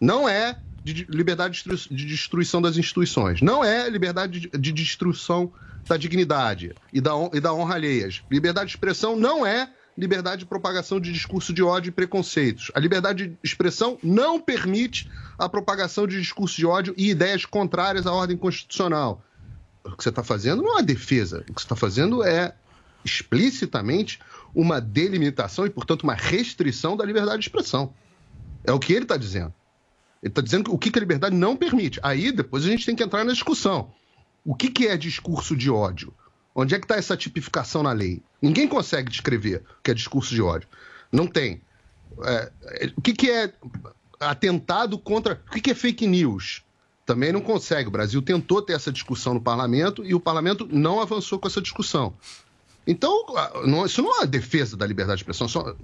Não 0.00 0.28
é 0.28 0.58
de 0.84 1.06
liberdade 1.08 1.64
de 1.90 2.06
destruição 2.06 2.62
das 2.62 2.76
instituições. 2.76 3.40
Não 3.40 3.64
é 3.64 3.88
liberdade 3.88 4.48
de 4.48 4.72
destruição 4.72 5.52
da 5.88 5.96
dignidade 5.96 6.74
e 6.92 7.00
da, 7.00 7.12
e 7.32 7.40
da 7.40 7.52
honra 7.52 7.74
alheias. 7.74 8.22
Liberdade 8.30 8.66
de 8.66 8.76
expressão 8.76 9.16
não 9.16 9.44
é 9.44 9.68
liberdade 9.96 10.40
de 10.40 10.46
propagação 10.46 11.00
de 11.00 11.12
discurso 11.12 11.52
de 11.52 11.62
ódio 11.62 11.88
e 11.88 11.92
preconceitos. 11.92 12.70
A 12.74 12.80
liberdade 12.80 13.28
de 13.28 13.36
expressão 13.42 13.98
não 14.02 14.40
permite 14.40 15.10
a 15.38 15.48
propagação 15.48 16.06
de 16.06 16.20
discurso 16.20 16.56
de 16.56 16.66
ódio 16.66 16.94
e 16.96 17.10
ideias 17.10 17.44
contrárias 17.44 18.06
à 18.06 18.12
ordem 18.12 18.36
constitucional. 18.36 19.22
O 19.84 19.96
que 19.96 20.02
você 20.02 20.08
está 20.10 20.22
fazendo 20.22 20.62
não 20.62 20.70
é 20.70 20.74
uma 20.74 20.82
defesa. 20.82 21.44
O 21.48 21.54
que 21.54 21.60
você 21.60 21.64
está 21.64 21.76
fazendo 21.76 22.22
é 22.22 22.54
explicitamente 23.04 24.18
uma 24.54 24.80
delimitação 24.80 25.64
e, 25.64 25.70
portanto, 25.70 26.02
uma 26.02 26.14
restrição 26.14 26.96
da 26.96 27.04
liberdade 27.04 27.40
de 27.40 27.48
expressão. 27.48 27.94
É 28.64 28.72
o 28.72 28.78
que 28.78 28.92
ele 28.92 29.04
está 29.04 29.16
dizendo. 29.16 29.54
Ele 30.22 30.30
está 30.30 30.42
dizendo 30.42 30.74
o 30.74 30.78
que, 30.78 30.90
que 30.90 30.98
a 30.98 31.00
liberdade 31.00 31.36
não 31.36 31.56
permite. 31.56 32.00
Aí 32.02 32.32
depois 32.32 32.64
a 32.64 32.68
gente 32.68 32.84
tem 32.84 32.96
que 32.96 33.02
entrar 33.02 33.24
na 33.24 33.32
discussão. 33.32 33.92
O 34.44 34.54
que, 34.54 34.70
que 34.70 34.86
é 34.86 34.96
discurso 34.96 35.56
de 35.56 35.70
ódio? 35.70 36.12
Onde 36.58 36.74
é 36.74 36.78
que 36.78 36.86
está 36.86 36.96
essa 36.96 37.14
tipificação 37.14 37.82
na 37.82 37.92
lei? 37.92 38.22
Ninguém 38.40 38.66
consegue 38.66 39.10
descrever 39.10 39.62
o 39.78 39.82
que 39.82 39.90
é 39.90 39.94
discurso 39.94 40.34
de 40.34 40.40
ódio. 40.40 40.66
Não 41.12 41.26
tem. 41.26 41.60
É, 42.24 42.50
o 42.96 43.02
que, 43.02 43.12
que 43.12 43.30
é 43.30 43.52
atentado 44.18 44.98
contra. 44.98 45.42
O 45.48 45.50
que, 45.50 45.60
que 45.60 45.70
é 45.70 45.74
fake 45.74 46.06
news? 46.06 46.64
Também 47.04 47.30
não 47.30 47.42
consegue. 47.42 47.88
O 47.88 47.92
Brasil 47.92 48.22
tentou 48.22 48.62
ter 48.62 48.72
essa 48.72 48.90
discussão 48.90 49.34
no 49.34 49.40
parlamento 49.40 50.02
e 50.02 50.14
o 50.14 50.18
parlamento 50.18 50.66
não 50.72 50.98
avançou 50.98 51.38
com 51.38 51.46
essa 51.46 51.60
discussão. 51.60 52.14
Então, 52.86 53.26
não, 53.66 53.84
isso 53.84 54.00
não 54.00 54.12
é 54.12 54.18
uma 54.20 54.26
defesa 54.26 54.78
da 54.78 54.86
liberdade 54.86 55.18
de 55.18 55.24
expressão, 55.24 55.48
só, 55.48 55.74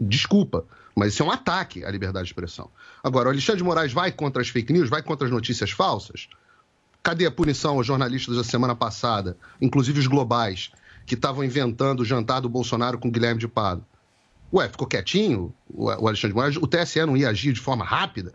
desculpa, 0.00 0.64
mas 0.94 1.12
isso 1.12 1.22
é 1.22 1.26
um 1.26 1.30
ataque 1.30 1.84
à 1.84 1.90
liberdade 1.90 2.26
de 2.26 2.30
expressão. 2.30 2.70
Agora, 3.02 3.28
o 3.28 3.32
Alexandre 3.32 3.58
de 3.58 3.64
Moraes 3.64 3.92
vai 3.92 4.12
contra 4.12 4.40
as 4.40 4.48
fake 4.48 4.72
news, 4.72 4.88
vai 4.88 5.02
contra 5.02 5.26
as 5.26 5.32
notícias 5.32 5.72
falsas? 5.72 6.28
Cadê 7.02 7.26
a 7.26 7.30
punição 7.30 7.76
aos 7.76 7.86
jornalistas 7.86 8.36
da 8.36 8.44
semana 8.44 8.76
passada, 8.76 9.36
inclusive 9.60 9.98
os 9.98 10.06
globais, 10.06 10.70
que 11.04 11.14
estavam 11.14 11.42
inventando 11.42 12.00
o 12.00 12.04
jantar 12.04 12.40
do 12.40 12.48
Bolsonaro 12.48 12.98
com 12.98 13.10
Guilherme 13.10 13.40
de 13.40 13.48
Pado? 13.48 13.84
Ué, 14.52 14.68
ficou 14.68 14.86
quietinho 14.86 15.52
o 15.68 15.88
Alexandre 15.88 16.28
de 16.28 16.34
Moraes? 16.34 16.56
O 16.56 16.66
TSE 16.66 17.04
não 17.06 17.16
ia 17.16 17.30
agir 17.30 17.52
de 17.52 17.60
forma 17.60 17.84
rápida? 17.84 18.34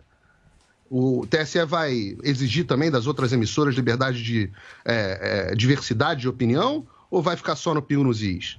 O 0.90 1.26
TSE 1.26 1.64
vai 1.64 2.16
exigir 2.22 2.66
também 2.66 2.90
das 2.90 3.06
outras 3.06 3.32
emissoras 3.32 3.74
liberdade 3.74 4.22
de 4.22 4.50
é, 4.84 5.50
é, 5.52 5.54
diversidade 5.54 6.22
de 6.22 6.28
opinião 6.28 6.86
ou 7.10 7.22
vai 7.22 7.36
ficar 7.36 7.56
só 7.56 7.74
no 7.74 7.82
pingo 7.82 8.04
nos 8.04 8.22
is? 8.22 8.58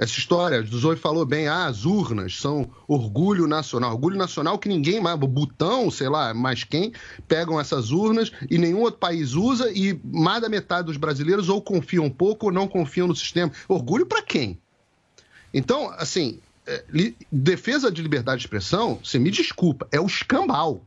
Essa 0.00 0.18
história, 0.18 0.62
o 0.62 0.78
Zoe 0.78 0.96
falou 0.96 1.26
bem, 1.26 1.46
ah, 1.46 1.66
as 1.66 1.84
urnas 1.84 2.40
são 2.40 2.70
orgulho 2.88 3.46
nacional. 3.46 3.92
Orgulho 3.92 4.16
nacional 4.16 4.58
que 4.58 4.66
ninguém 4.66 4.98
mais, 4.98 5.18
Butão, 5.18 5.90
sei 5.90 6.08
lá, 6.08 6.32
mais 6.32 6.64
quem, 6.64 6.94
pegam 7.28 7.60
essas 7.60 7.90
urnas 7.90 8.32
e 8.50 8.56
nenhum 8.56 8.80
outro 8.80 8.98
país 8.98 9.34
usa 9.34 9.70
e 9.70 10.00
mais 10.02 10.40
da 10.40 10.48
metade 10.48 10.86
dos 10.86 10.96
brasileiros 10.96 11.50
ou 11.50 11.60
confiam 11.60 12.06
um 12.06 12.10
pouco 12.10 12.46
ou 12.46 12.52
não 12.52 12.66
confiam 12.66 13.06
no 13.06 13.14
sistema. 13.14 13.52
Orgulho 13.68 14.06
para 14.06 14.22
quem? 14.22 14.58
Então, 15.52 15.90
assim, 15.98 16.40
é, 16.66 16.82
defesa 17.30 17.92
de 17.92 18.00
liberdade 18.00 18.38
de 18.38 18.46
expressão, 18.46 18.98
você 19.04 19.18
me 19.18 19.30
desculpa, 19.30 19.86
é 19.92 20.00
o 20.00 20.06
escambau. 20.06 20.82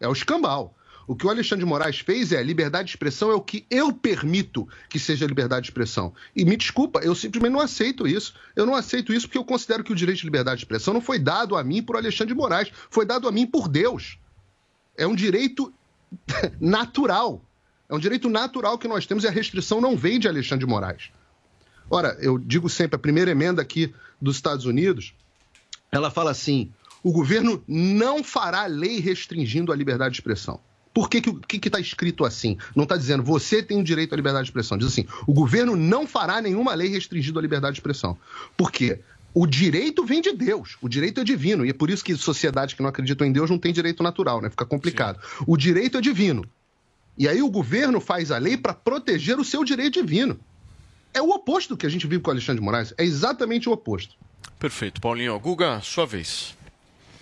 É 0.00 0.08
o 0.08 0.12
escambau. 0.12 0.74
O 1.06 1.16
que 1.16 1.26
o 1.26 1.30
Alexandre 1.30 1.64
de 1.64 1.68
Moraes 1.68 1.98
fez 1.98 2.32
é 2.32 2.42
liberdade 2.42 2.86
de 2.86 2.92
expressão 2.92 3.30
é 3.30 3.34
o 3.34 3.40
que 3.40 3.66
eu 3.70 3.92
permito 3.92 4.68
que 4.88 4.98
seja 4.98 5.26
liberdade 5.26 5.64
de 5.64 5.70
expressão. 5.70 6.12
E 6.34 6.44
me 6.44 6.56
desculpa, 6.56 7.00
eu 7.00 7.14
simplesmente 7.14 7.52
não 7.52 7.60
aceito 7.60 8.06
isso. 8.06 8.34
Eu 8.54 8.64
não 8.64 8.74
aceito 8.74 9.12
isso 9.12 9.26
porque 9.26 9.38
eu 9.38 9.44
considero 9.44 9.82
que 9.82 9.92
o 9.92 9.96
direito 9.96 10.18
de 10.18 10.24
liberdade 10.24 10.58
de 10.58 10.64
expressão 10.64 10.94
não 10.94 11.00
foi 11.00 11.18
dado 11.18 11.56
a 11.56 11.64
mim 11.64 11.82
por 11.82 11.96
Alexandre 11.96 12.34
de 12.34 12.38
Moraes, 12.38 12.70
foi 12.90 13.04
dado 13.04 13.26
a 13.26 13.32
mim 13.32 13.46
por 13.46 13.68
Deus. 13.68 14.18
É 14.96 15.06
um 15.06 15.14
direito 15.14 15.72
natural. 16.60 17.44
É 17.88 17.94
um 17.94 17.98
direito 17.98 18.28
natural 18.28 18.78
que 18.78 18.88
nós 18.88 19.04
temos 19.04 19.24
e 19.24 19.28
a 19.28 19.30
restrição 19.30 19.80
não 19.80 19.96
vem 19.96 20.18
de 20.18 20.28
Alexandre 20.28 20.64
de 20.64 20.70
Moraes. 20.70 21.10
Ora, 21.90 22.16
eu 22.20 22.38
digo 22.38 22.70
sempre, 22.70 22.96
a 22.96 22.98
primeira 22.98 23.30
emenda 23.30 23.60
aqui 23.60 23.92
dos 24.20 24.36
Estados 24.36 24.64
Unidos, 24.64 25.14
ela 25.90 26.10
fala 26.10 26.30
assim: 26.30 26.72
o 27.02 27.12
governo 27.12 27.62
não 27.66 28.22
fará 28.22 28.66
lei 28.66 29.00
restringindo 29.00 29.72
a 29.72 29.76
liberdade 29.76 30.14
de 30.14 30.20
expressão. 30.20 30.60
Por 30.92 31.08
que 31.08 31.22
que 31.22 31.68
está 31.68 31.80
escrito 31.80 32.24
assim? 32.24 32.58
Não 32.76 32.84
está 32.84 32.96
dizendo 32.96 33.22
você 33.22 33.62
tem 33.62 33.80
o 33.80 33.84
direito 33.84 34.12
à 34.12 34.16
liberdade 34.16 34.44
de 34.44 34.50
expressão. 34.50 34.76
Diz 34.76 34.88
assim: 34.88 35.06
o 35.26 35.32
governo 35.32 35.74
não 35.74 36.06
fará 36.06 36.40
nenhuma 36.42 36.74
lei 36.74 36.88
restringindo 36.88 37.38
a 37.38 37.42
liberdade 37.42 37.74
de 37.74 37.80
expressão. 37.80 38.18
Por 38.56 38.70
quê? 38.70 39.00
O 39.34 39.46
direito 39.46 40.04
vem 40.04 40.20
de 40.20 40.32
Deus, 40.34 40.76
o 40.82 40.88
direito 40.88 41.22
é 41.22 41.24
divino, 41.24 41.64
e 41.64 41.70
é 41.70 41.72
por 41.72 41.88
isso 41.88 42.04
que 42.04 42.14
sociedades 42.14 42.74
que 42.74 42.82
não 42.82 42.90
acreditam 42.90 43.26
em 43.26 43.32
Deus 43.32 43.48
não 43.48 43.58
têm 43.58 43.72
direito 43.72 44.02
natural, 44.02 44.42
né? 44.42 44.50
Fica 44.50 44.66
complicado. 44.66 45.18
Sim. 45.22 45.44
O 45.46 45.56
direito 45.56 45.96
é 45.96 46.00
divino. 46.02 46.44
E 47.16 47.26
aí 47.26 47.40
o 47.40 47.50
governo 47.50 47.98
faz 47.98 48.30
a 48.30 48.36
lei 48.36 48.58
para 48.58 48.74
proteger 48.74 49.38
o 49.38 49.44
seu 49.44 49.64
direito 49.64 50.02
divino. 50.02 50.38
É 51.14 51.22
o 51.22 51.30
oposto 51.30 51.70
do 51.70 51.76
que 51.78 51.86
a 51.86 51.88
gente 51.88 52.06
vive 52.06 52.22
com 52.22 52.30
o 52.30 52.32
Alexandre 52.32 52.60
de 52.60 52.64
Moraes, 52.64 52.92
é 52.98 53.04
exatamente 53.04 53.70
o 53.70 53.72
oposto. 53.72 54.14
Perfeito. 54.58 55.00
Paulinho, 55.00 55.38
Guga, 55.40 55.80
sua 55.80 56.04
vez. 56.04 56.54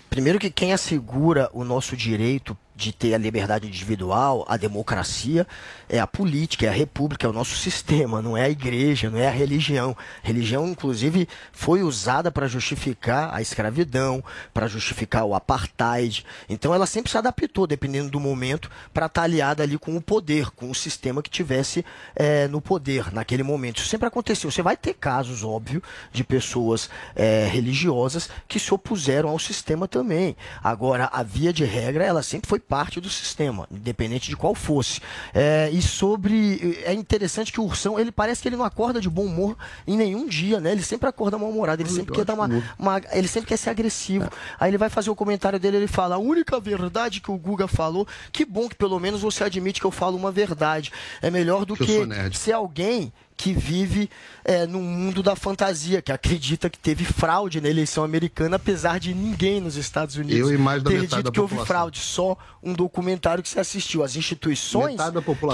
Primeiro 0.09 0.41
que 0.41 0.51
quem 0.51 0.73
assegura 0.73 1.49
o 1.53 1.63
nosso 1.63 1.97
direito 1.97 2.59
de 2.81 2.93
ter 2.93 3.15
a 3.15 3.19
liberdade 3.19 3.67
individual, 3.67 4.45
a 4.49 4.57
democracia, 4.57 5.47
é 5.89 6.01
a 6.01 6.07
política, 6.07 6.65
é 6.65 6.69
a 6.71 6.73
república, 6.73 7.27
é 7.27 7.31
o 7.31 7.33
nosso 7.33 7.57
sistema, 7.57 8.23
não 8.23 8.37
é 8.37 8.45
a 8.45 8.51
igreja, 8.51 9.11
não 9.11 9.19
é 9.19 9.29
a 9.29 9.31
religião. 9.31 9.95
Religião, 10.23 10.67
inclusive, 10.67 11.29
foi 11.53 11.83
usada 11.83 12.31
para 12.31 12.49
justificar 12.49 13.35
a 13.35 13.43
escravidão, 13.43 14.25
para 14.55 14.67
justificar 14.67 15.25
o 15.25 15.35
apartheid. 15.35 16.25
Então, 16.49 16.75
ela 16.75 16.87
sempre 16.87 17.11
se 17.11 17.19
adaptou, 17.19 17.67
dependendo 17.67 18.11
do 18.11 18.19
momento, 18.19 18.71
para 18.95 19.07
estar 19.07 19.21
tá 19.21 19.25
aliada 19.25 19.63
ali 19.63 19.77
com 19.77 19.95
o 19.95 20.01
poder, 20.01 20.51
com 20.51 20.71
o 20.71 20.75
sistema 20.75 21.23
que 21.23 21.29
tivesse 21.29 21.85
é, 22.17 22.49
no 22.49 22.63
poder 22.63 23.13
naquele 23.13 23.43
momento. 23.43 23.79
Isso 23.79 23.89
sempre 23.89 24.09
aconteceu. 24.09 24.51
Você 24.51 24.63
vai 24.63 24.77
ter 24.77 24.95
casos, 24.95 25.45
óbvio, 25.45 25.83
de 26.11 26.25
pessoas 26.25 26.89
é, 27.15 27.47
religiosas 27.47 28.31
que 28.49 28.59
se 28.59 28.73
opuseram 28.73 29.29
ao 29.29 29.39
sistema 29.39 29.87
também. 29.87 30.35
Agora, 30.63 31.11
a 31.13 31.23
via 31.23 31.53
de 31.53 31.65
regra, 31.65 32.05
ela 32.05 32.23
sempre 32.23 32.49
foi 32.49 32.59
parte 32.71 33.01
do 33.01 33.11
sistema, 33.11 33.67
independente 33.69 34.31
de 34.31 34.37
qual 34.37 34.55
fosse. 34.55 35.01
É, 35.35 35.69
e 35.73 35.83
sobre. 35.83 36.81
É 36.85 36.95
interessante 36.95 37.53
que 37.53 37.61
o 37.61 37.65
Ursão, 37.65 37.99
ele 37.99 38.13
parece 38.13 38.41
que 38.41 38.49
ele 38.49 38.57
não 38.57 38.65
acorda 38.65 39.01
de 39.01 39.11
bom 39.11 39.25
humor 39.25 39.57
em 39.85 39.97
nenhum 39.97 40.29
dia, 40.29 40.61
né? 40.61 40.71
Ele 40.71 40.83
sempre 40.83 41.09
acorda 41.09 41.37
mal-humorado, 41.37 41.83
ele 41.83 41.91
sempre 41.91 42.15
quer 42.15 42.25
dar 42.25 42.35
uma, 42.35 42.49
uma, 42.79 43.03
Ele 43.11 43.27
sempre 43.27 43.49
quer 43.49 43.57
ser 43.57 43.71
agressivo. 43.71 44.27
É. 44.27 44.31
Aí 44.61 44.71
ele 44.71 44.79
vai 44.79 44.89
fazer 44.89 45.11
o 45.11 45.17
comentário 45.17 45.59
dele, 45.59 45.79
ele 45.79 45.89
fala: 45.89 46.15
a 46.15 46.19
única 46.19 46.61
verdade 46.61 47.21
que 47.21 47.33
o 47.33 47.37
Guga 47.37 47.67
falou, 47.67 48.07
que 48.33 48.45
bom 48.45 48.69
que 48.69 48.77
pelo 48.77 49.01
menos 49.01 49.21
você 49.21 49.43
admite 49.43 49.81
que 49.81 49.87
eu 49.87 49.91
falo 49.91 50.17
uma 50.17 50.31
verdade. 50.31 50.93
É 51.21 51.29
melhor 51.29 51.65
do 51.65 51.75
que, 51.75 52.07
que 52.31 52.39
ser 52.39 52.53
alguém 52.53 53.13
que 53.41 53.55
vive 53.55 54.11
é, 54.45 54.67
num 54.67 54.83
mundo 54.83 55.23
da 55.23 55.35
fantasia, 55.35 56.03
que 56.03 56.13
acredita 56.13 56.69
que 56.69 56.79
teve 56.79 57.07
fraude 57.07 57.59
na 57.59 57.71
eleição 57.71 58.05
americana, 58.05 58.57
apesar 58.57 59.01
de 59.01 59.15
ninguém 59.15 59.63
nos 59.63 59.77
Estados 59.77 60.17
Unidos 60.17 60.51
ter 60.85 61.07
dito 61.07 61.33
que 61.33 61.41
houve 61.41 61.57
fraude. 61.65 62.01
Só 62.01 62.37
um 62.63 62.75
documentário 62.75 63.43
que 63.43 63.49
se 63.49 63.59
assistiu. 63.59 64.05
As 64.05 64.15
instituições 64.15 65.01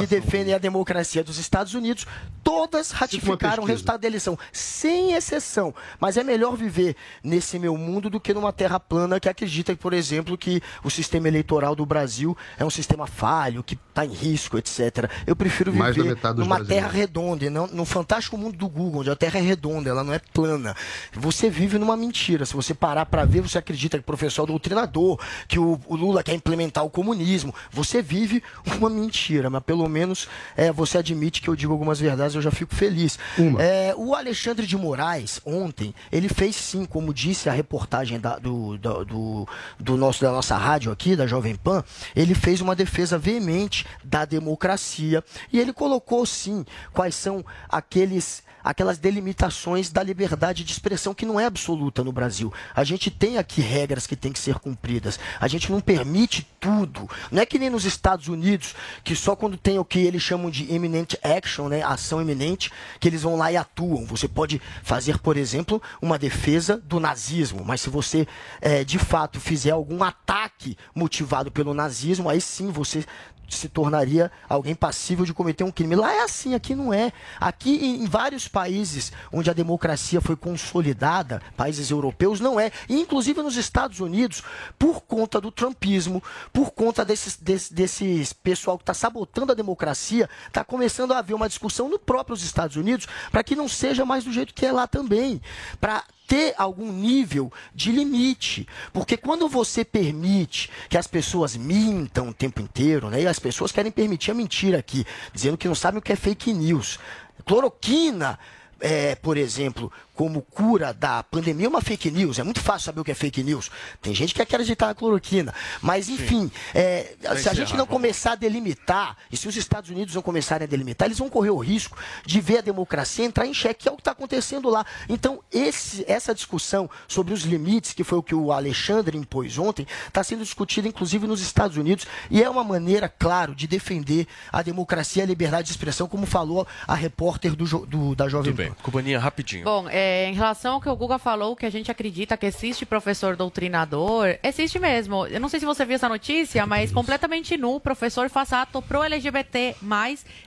que 0.01 0.07
defendem 0.09 0.53
a 0.53 0.59
democracia 0.59 1.23
dos 1.23 1.39
Estados 1.39 1.75
Unidos, 1.75 2.09
todas 2.43 2.91
ratificaram 2.91 3.63
o 3.63 3.67
resultado 3.67 4.01
da 4.01 4.09
eleição, 4.09 4.37
sem 4.51 5.13
exceção. 5.13 5.73
Mas 6.01 6.17
é 6.17 6.25
melhor 6.25 6.57
viver 6.57 6.97
nesse 7.23 7.57
meu 7.57 7.77
mundo 7.77 8.11
do 8.11 8.19
que 8.19 8.35
numa 8.35 8.53
terra 8.53 8.81
plana 8.81 9.21
que 9.21 9.29
acredita, 9.29 9.77
por 9.77 9.93
exemplo, 9.93 10.37
que 10.37 10.61
o 10.83 10.91
sistema 10.91 11.29
eleitoral 11.29 11.77
do 11.77 11.87
Brasil 11.87 12.37
é 12.59 12.65
um 12.65 12.71
sistema 12.71 13.07
falho, 13.07 13.63
que 13.63 13.79
está 13.97 14.05
em 14.05 14.13
risco, 14.13 14.59
etc. 14.59 15.11
Eu 15.27 15.35
prefiro 15.35 15.73
viver 15.73 16.17
numa 16.37 16.63
terra 16.63 16.89
redonda 16.89 17.45
e 17.47 17.51
não 17.51 17.67
no 17.67 17.87
fantástico 17.87 18.37
mundo 18.37 18.57
do 18.57 18.69
Google, 18.69 19.01
onde 19.01 19.11
a 19.11 19.17
Terra 19.17 19.39
é 19.39 19.43
redonda, 19.43 19.89
ela 19.89 20.05
não 20.05 20.13
é 20.13 20.19
plana. 20.19 20.77
Você 21.15 21.49
vive 21.49 21.79
numa 21.79 21.97
mentira. 21.97 22.45
Se 22.45 22.55
você 22.55 22.75
parar 22.75 23.07
para 23.07 23.25
ver, 23.25 23.41
você 23.41 23.57
acredita 23.59 23.97
que 23.97 24.03
o 24.03 24.07
professor 24.07 24.45
é 24.45 24.47
doutrinador, 24.47 25.19
que 25.49 25.59
o, 25.59 25.81
o, 25.87 25.97
Lula 25.97 26.23
quer 26.23 26.35
implementar 26.35 26.85
o 26.85 26.91
comunismo. 26.91 27.55
Você 27.71 28.03
vive 28.03 28.43
uma 28.77 28.91
mentira, 28.91 29.49
mas 29.49 29.63
pelo 29.63 29.89
menos 29.89 30.29
é, 30.57 30.71
você 30.71 30.99
admite 30.99 31.41
que 31.41 31.49
eu 31.49 31.57
digo 31.57 31.73
algumas 31.73 31.99
verdades, 31.99 32.35
eu 32.35 32.43
já 32.43 32.51
fico 32.51 32.75
feliz. 32.75 33.19
É, 33.59 33.95
o 33.97 34.15
Alexandre 34.15 34.67
de 34.67 34.77
Moraes, 34.77 35.41
ontem, 35.45 35.95
ele 36.13 36.29
fez 36.29 36.55
sim, 36.57 36.85
como 36.85 37.15
disse 37.15 37.49
a 37.49 37.53
reportagem 37.53 38.21
da, 38.21 38.39
do, 38.39 38.77
do, 38.77 39.05
do, 39.05 39.49
do 39.79 39.97
nosso, 39.97 40.21
da 40.21 40.31
nossa 40.31 40.57
rádio 40.57 40.93
aqui, 40.93 41.17
da 41.17 41.27
Jovem 41.27 41.55
Pan, 41.55 41.83
ele 42.15 42.35
fez 42.35 42.61
uma 42.61 42.75
defesa 42.75 43.17
veemente 43.17 43.86
da 44.05 44.25
democracia. 44.25 45.23
E 45.53 45.59
ele 45.59 45.73
colocou, 45.73 46.25
sim, 46.27 46.65
quais 46.93 47.15
são 47.15 47.45
aqueles 47.69 48.45
aquelas 48.67 48.99
delimitações 48.99 49.91
da 49.91 50.03
liberdade 50.03 50.65
de 50.65 50.73
expressão 50.73 51.15
que 51.15 51.25
não 51.25 51.39
é 51.39 51.45
absoluta 51.45 52.03
no 52.03 52.11
Brasil. 52.11 52.53
A 52.75 52.83
gente 52.83 53.13
tem 53.13 53.39
aqui 53.39 53.61
regras 53.61 54.09
que 54.09 54.17
têm 54.17 54.33
que 54.33 54.41
ser 54.41 54.59
cumpridas. 54.59 55.21
A 55.41 55.47
gente 55.47 55.71
não 55.71 55.81
permite 55.81 56.45
tudo. 56.59 57.09
Não 57.31 57.41
é 57.41 57.47
que 57.47 57.61
nem 57.61 57.71
nos 57.71 57.85
Estados 57.85 58.27
Unidos, 58.27 58.75
que 59.05 59.15
só 59.15 59.37
quando 59.37 59.57
tem 59.57 59.79
o 59.79 59.85
que 59.85 60.01
eles 60.01 60.21
chamam 60.21 60.51
de 60.51 60.75
imminent 60.75 61.15
action, 61.23 61.69
né, 61.69 61.81
ação 61.85 62.21
iminente, 62.21 62.73
que 62.99 63.07
eles 63.07 63.23
vão 63.23 63.37
lá 63.37 63.53
e 63.53 63.57
atuam. 63.57 64.05
Você 64.07 64.27
pode 64.27 64.61
fazer, 64.83 65.19
por 65.19 65.37
exemplo, 65.37 65.81
uma 66.03 66.19
defesa 66.19 66.77
do 66.77 66.99
nazismo, 66.99 67.65
mas 67.65 67.81
se 67.81 67.89
você 67.89 68.27
é, 68.61 68.83
de 68.83 68.99
fato 68.99 69.39
fizer 69.39 69.71
algum 69.71 70.03
ataque 70.03 70.77
motivado 70.93 71.53
pelo 71.53 71.73
nazismo, 71.73 72.29
aí 72.29 72.41
sim 72.41 72.73
você 72.73 73.05
se 73.49 73.69
tornaria 73.69 74.31
alguém 74.49 74.75
passível 74.75 75.25
de 75.25 75.35
cometer 75.35 75.65
um 75.65 75.71
crime. 75.71 75.95
Lá 75.95 76.13
é 76.13 76.23
assim, 76.23 76.55
aqui 76.55 76.75
não 76.75 76.93
é. 76.93 77.13
Aqui 77.41 77.77
em 77.85 78.07
vários 78.07 78.49
países 78.49 79.13
onde 79.33 79.51
a 79.51 79.53
democracia 79.53 80.21
foi 80.21 80.37
consolidada, 80.37 81.43
países 81.57 81.91
europeus, 81.91 82.41
não 82.41 82.59
é. 82.59 82.71
E 82.89 83.01
inclusive 83.01 83.43
nos 83.43 83.57
Estados 83.57 84.01
Unidos, 84.01 84.43
por 84.79 85.03
conta 85.03 85.41
do 85.41 85.51
trumpismo, 85.51 86.23
por 86.53 86.71
conta 86.71 87.05
desses, 87.05 87.37
desse, 87.37 87.73
desses 87.73 88.33
pessoal 88.33 88.77
que 88.77 88.83
está 88.83 88.95
sabotando 88.95 89.53
a 89.53 89.55
democracia, 89.55 90.29
está 90.47 90.65
começando 90.65 91.13
a 91.13 91.19
haver 91.19 91.35
uma 91.35 91.49
discussão 91.49 91.89
no 91.89 91.99
próprios 91.99 92.43
Estados 92.43 92.77
Unidos 92.77 93.07
para 93.31 93.45
que 93.45 93.57
não 93.57 93.69
seja 93.69 94.05
mais 94.05 94.25
do 94.25 94.33
jeito 94.33 94.55
que 94.55 94.67
é 94.67 94.73
lá 94.73 94.87
também. 94.87 95.41
Para 95.81 96.05
ter 96.27 96.55
algum 96.59 96.93
nível 96.93 97.53
de 97.75 97.93
limite. 97.93 98.67
Porque 98.93 99.17
quando 99.17 99.49
você 99.49 99.85
permite 99.85 100.71
que 100.89 100.99
as 100.99 101.07
pessoas 101.07 101.57
mintam 101.57 102.29
o 102.29 102.35
tempo 102.35 102.61
inteiro, 102.61 103.09
né? 103.11 103.23
E 103.23 103.27
as 103.27 103.39
pessoas 103.39 103.73
querem 103.73 103.93
permitir 103.93 104.31
a 104.31 104.35
mentira 104.35 104.79
aqui, 104.79 105.05
dizendo 105.33 105.57
que 105.57 105.69
não 105.69 105.75
sabem 105.75 105.99
o 105.99 106.03
que 106.03 106.13
é 106.13 106.17
fake 106.17 106.53
news. 106.53 106.99
Cloroquina, 107.45 108.39
é, 108.81 109.15
por 109.15 109.37
exemplo, 109.37 109.91
como 110.17 110.41
cura 110.41 110.95
da 110.95 111.23
pandemia 111.23 111.67
é 111.67 111.69
uma 111.69 111.83
fake 111.83 112.11
news. 112.11 112.39
É 112.39 112.43
muito 112.43 112.61
fácil 112.61 112.87
saber 112.87 113.01
o 113.03 113.05
que 113.05 113.11
é 113.11 113.15
fake 113.15 113.43
news. 113.43 113.71
Tem 114.01 114.15
gente 114.15 114.33
que 114.33 114.39
quer 114.39 114.45
acreditar 114.45 114.87
na 114.87 114.95
cloroquina. 114.95 115.55
Mas, 115.83 116.09
enfim, 116.09 116.51
é, 116.75 117.15
se 117.37 117.49
a 117.49 117.55
gente 117.55 117.77
não 117.77 117.87
começar 117.87 118.33
a 118.33 118.35
delimitar, 118.35 119.17
e 119.31 119.37
se 119.37 119.47
os 119.47 119.55
Estados 119.57 119.91
Unidos 119.91 120.15
não 120.15 120.23
começarem 120.23 120.65
a 120.65 120.69
delimitar, 120.69 121.07
eles 121.07 121.19
vão 121.19 121.29
correr 121.29 121.51
o 121.51 121.59
risco 121.59 121.99
de 122.25 122.41
ver 122.41 122.59
a 122.59 122.61
democracia 122.63 123.27
entrar 123.27 123.47
em 123.47 123.53
xeque, 123.53 123.83
que 123.83 123.89
é 123.89 123.93
o 123.93 123.97
que 123.97 124.01
está 124.01 124.13
acontecendo 124.13 124.71
lá. 124.71 124.87
Então, 125.07 125.41
esse, 125.53 126.03
essa 126.09 126.35
discussão 126.35 126.89
sobre 127.07 127.35
os 127.35 127.43
limites, 127.43 127.93
que 127.93 128.03
foi 128.03 128.19
o 128.19 128.23
que 128.23 128.35
o 128.35 128.53
Alexandre 128.53 129.19
impôs 129.19 129.59
ontem, 129.59 129.87
está 130.09 130.25
sendo 130.25 130.43
discutida, 130.43 130.89
inclusive, 130.89 131.27
nos 131.27 131.43
Estados 131.43 131.77
Unidos, 131.77 132.07
e 132.31 132.43
é 132.43 132.49
uma 132.49 132.65
maneira, 132.65 133.07
claro, 133.07 133.55
de 133.55 133.67
defender 133.67 134.27
a 134.51 134.63
democracia 134.63 135.23
e 135.23 135.25
a 135.25 135.27
liberdade 135.27 135.67
de 135.67 135.73
expressão, 135.73 136.09
como 136.09 136.25
falou 136.25 136.67
a 136.89 136.95
repórter 136.95 137.55
do, 137.55 137.87
do 137.87 138.15
da 138.15 138.29
Jovem 138.29 138.55
Pan. 138.55 138.75
Companhia, 138.83 139.19
rapidinho. 139.19 139.65
Bom, 139.65 139.87
é, 139.91 140.06
é, 140.07 140.29
em 140.29 140.35
relação 140.35 140.75
ao 140.75 140.81
que 140.81 140.89
o 140.89 140.95
Guga 140.95 141.19
falou, 141.19 141.57
que 141.57 141.67
a 141.67 141.71
gente 141.71 141.91
acredita 141.91 142.37
que 142.37 142.47
existe 142.47 142.87
professor 142.87 143.35
doutrinador, 143.35 144.39
existe 144.43 144.79
mesmo. 144.79 145.27
Eu 145.27 145.41
não 145.41 145.49
sei 145.49 145.59
se 145.59 145.67
você 145.67 145.85
viu 145.85 145.97
essa 145.97 146.09
notícia, 146.09 146.65
mas 146.65 146.93
completamente 146.93 147.57
nu, 147.57 147.81
professor 147.81 148.31
faz 148.31 148.53
ato 148.53 148.81
pro 148.81 149.03
LGBT, 149.03 149.75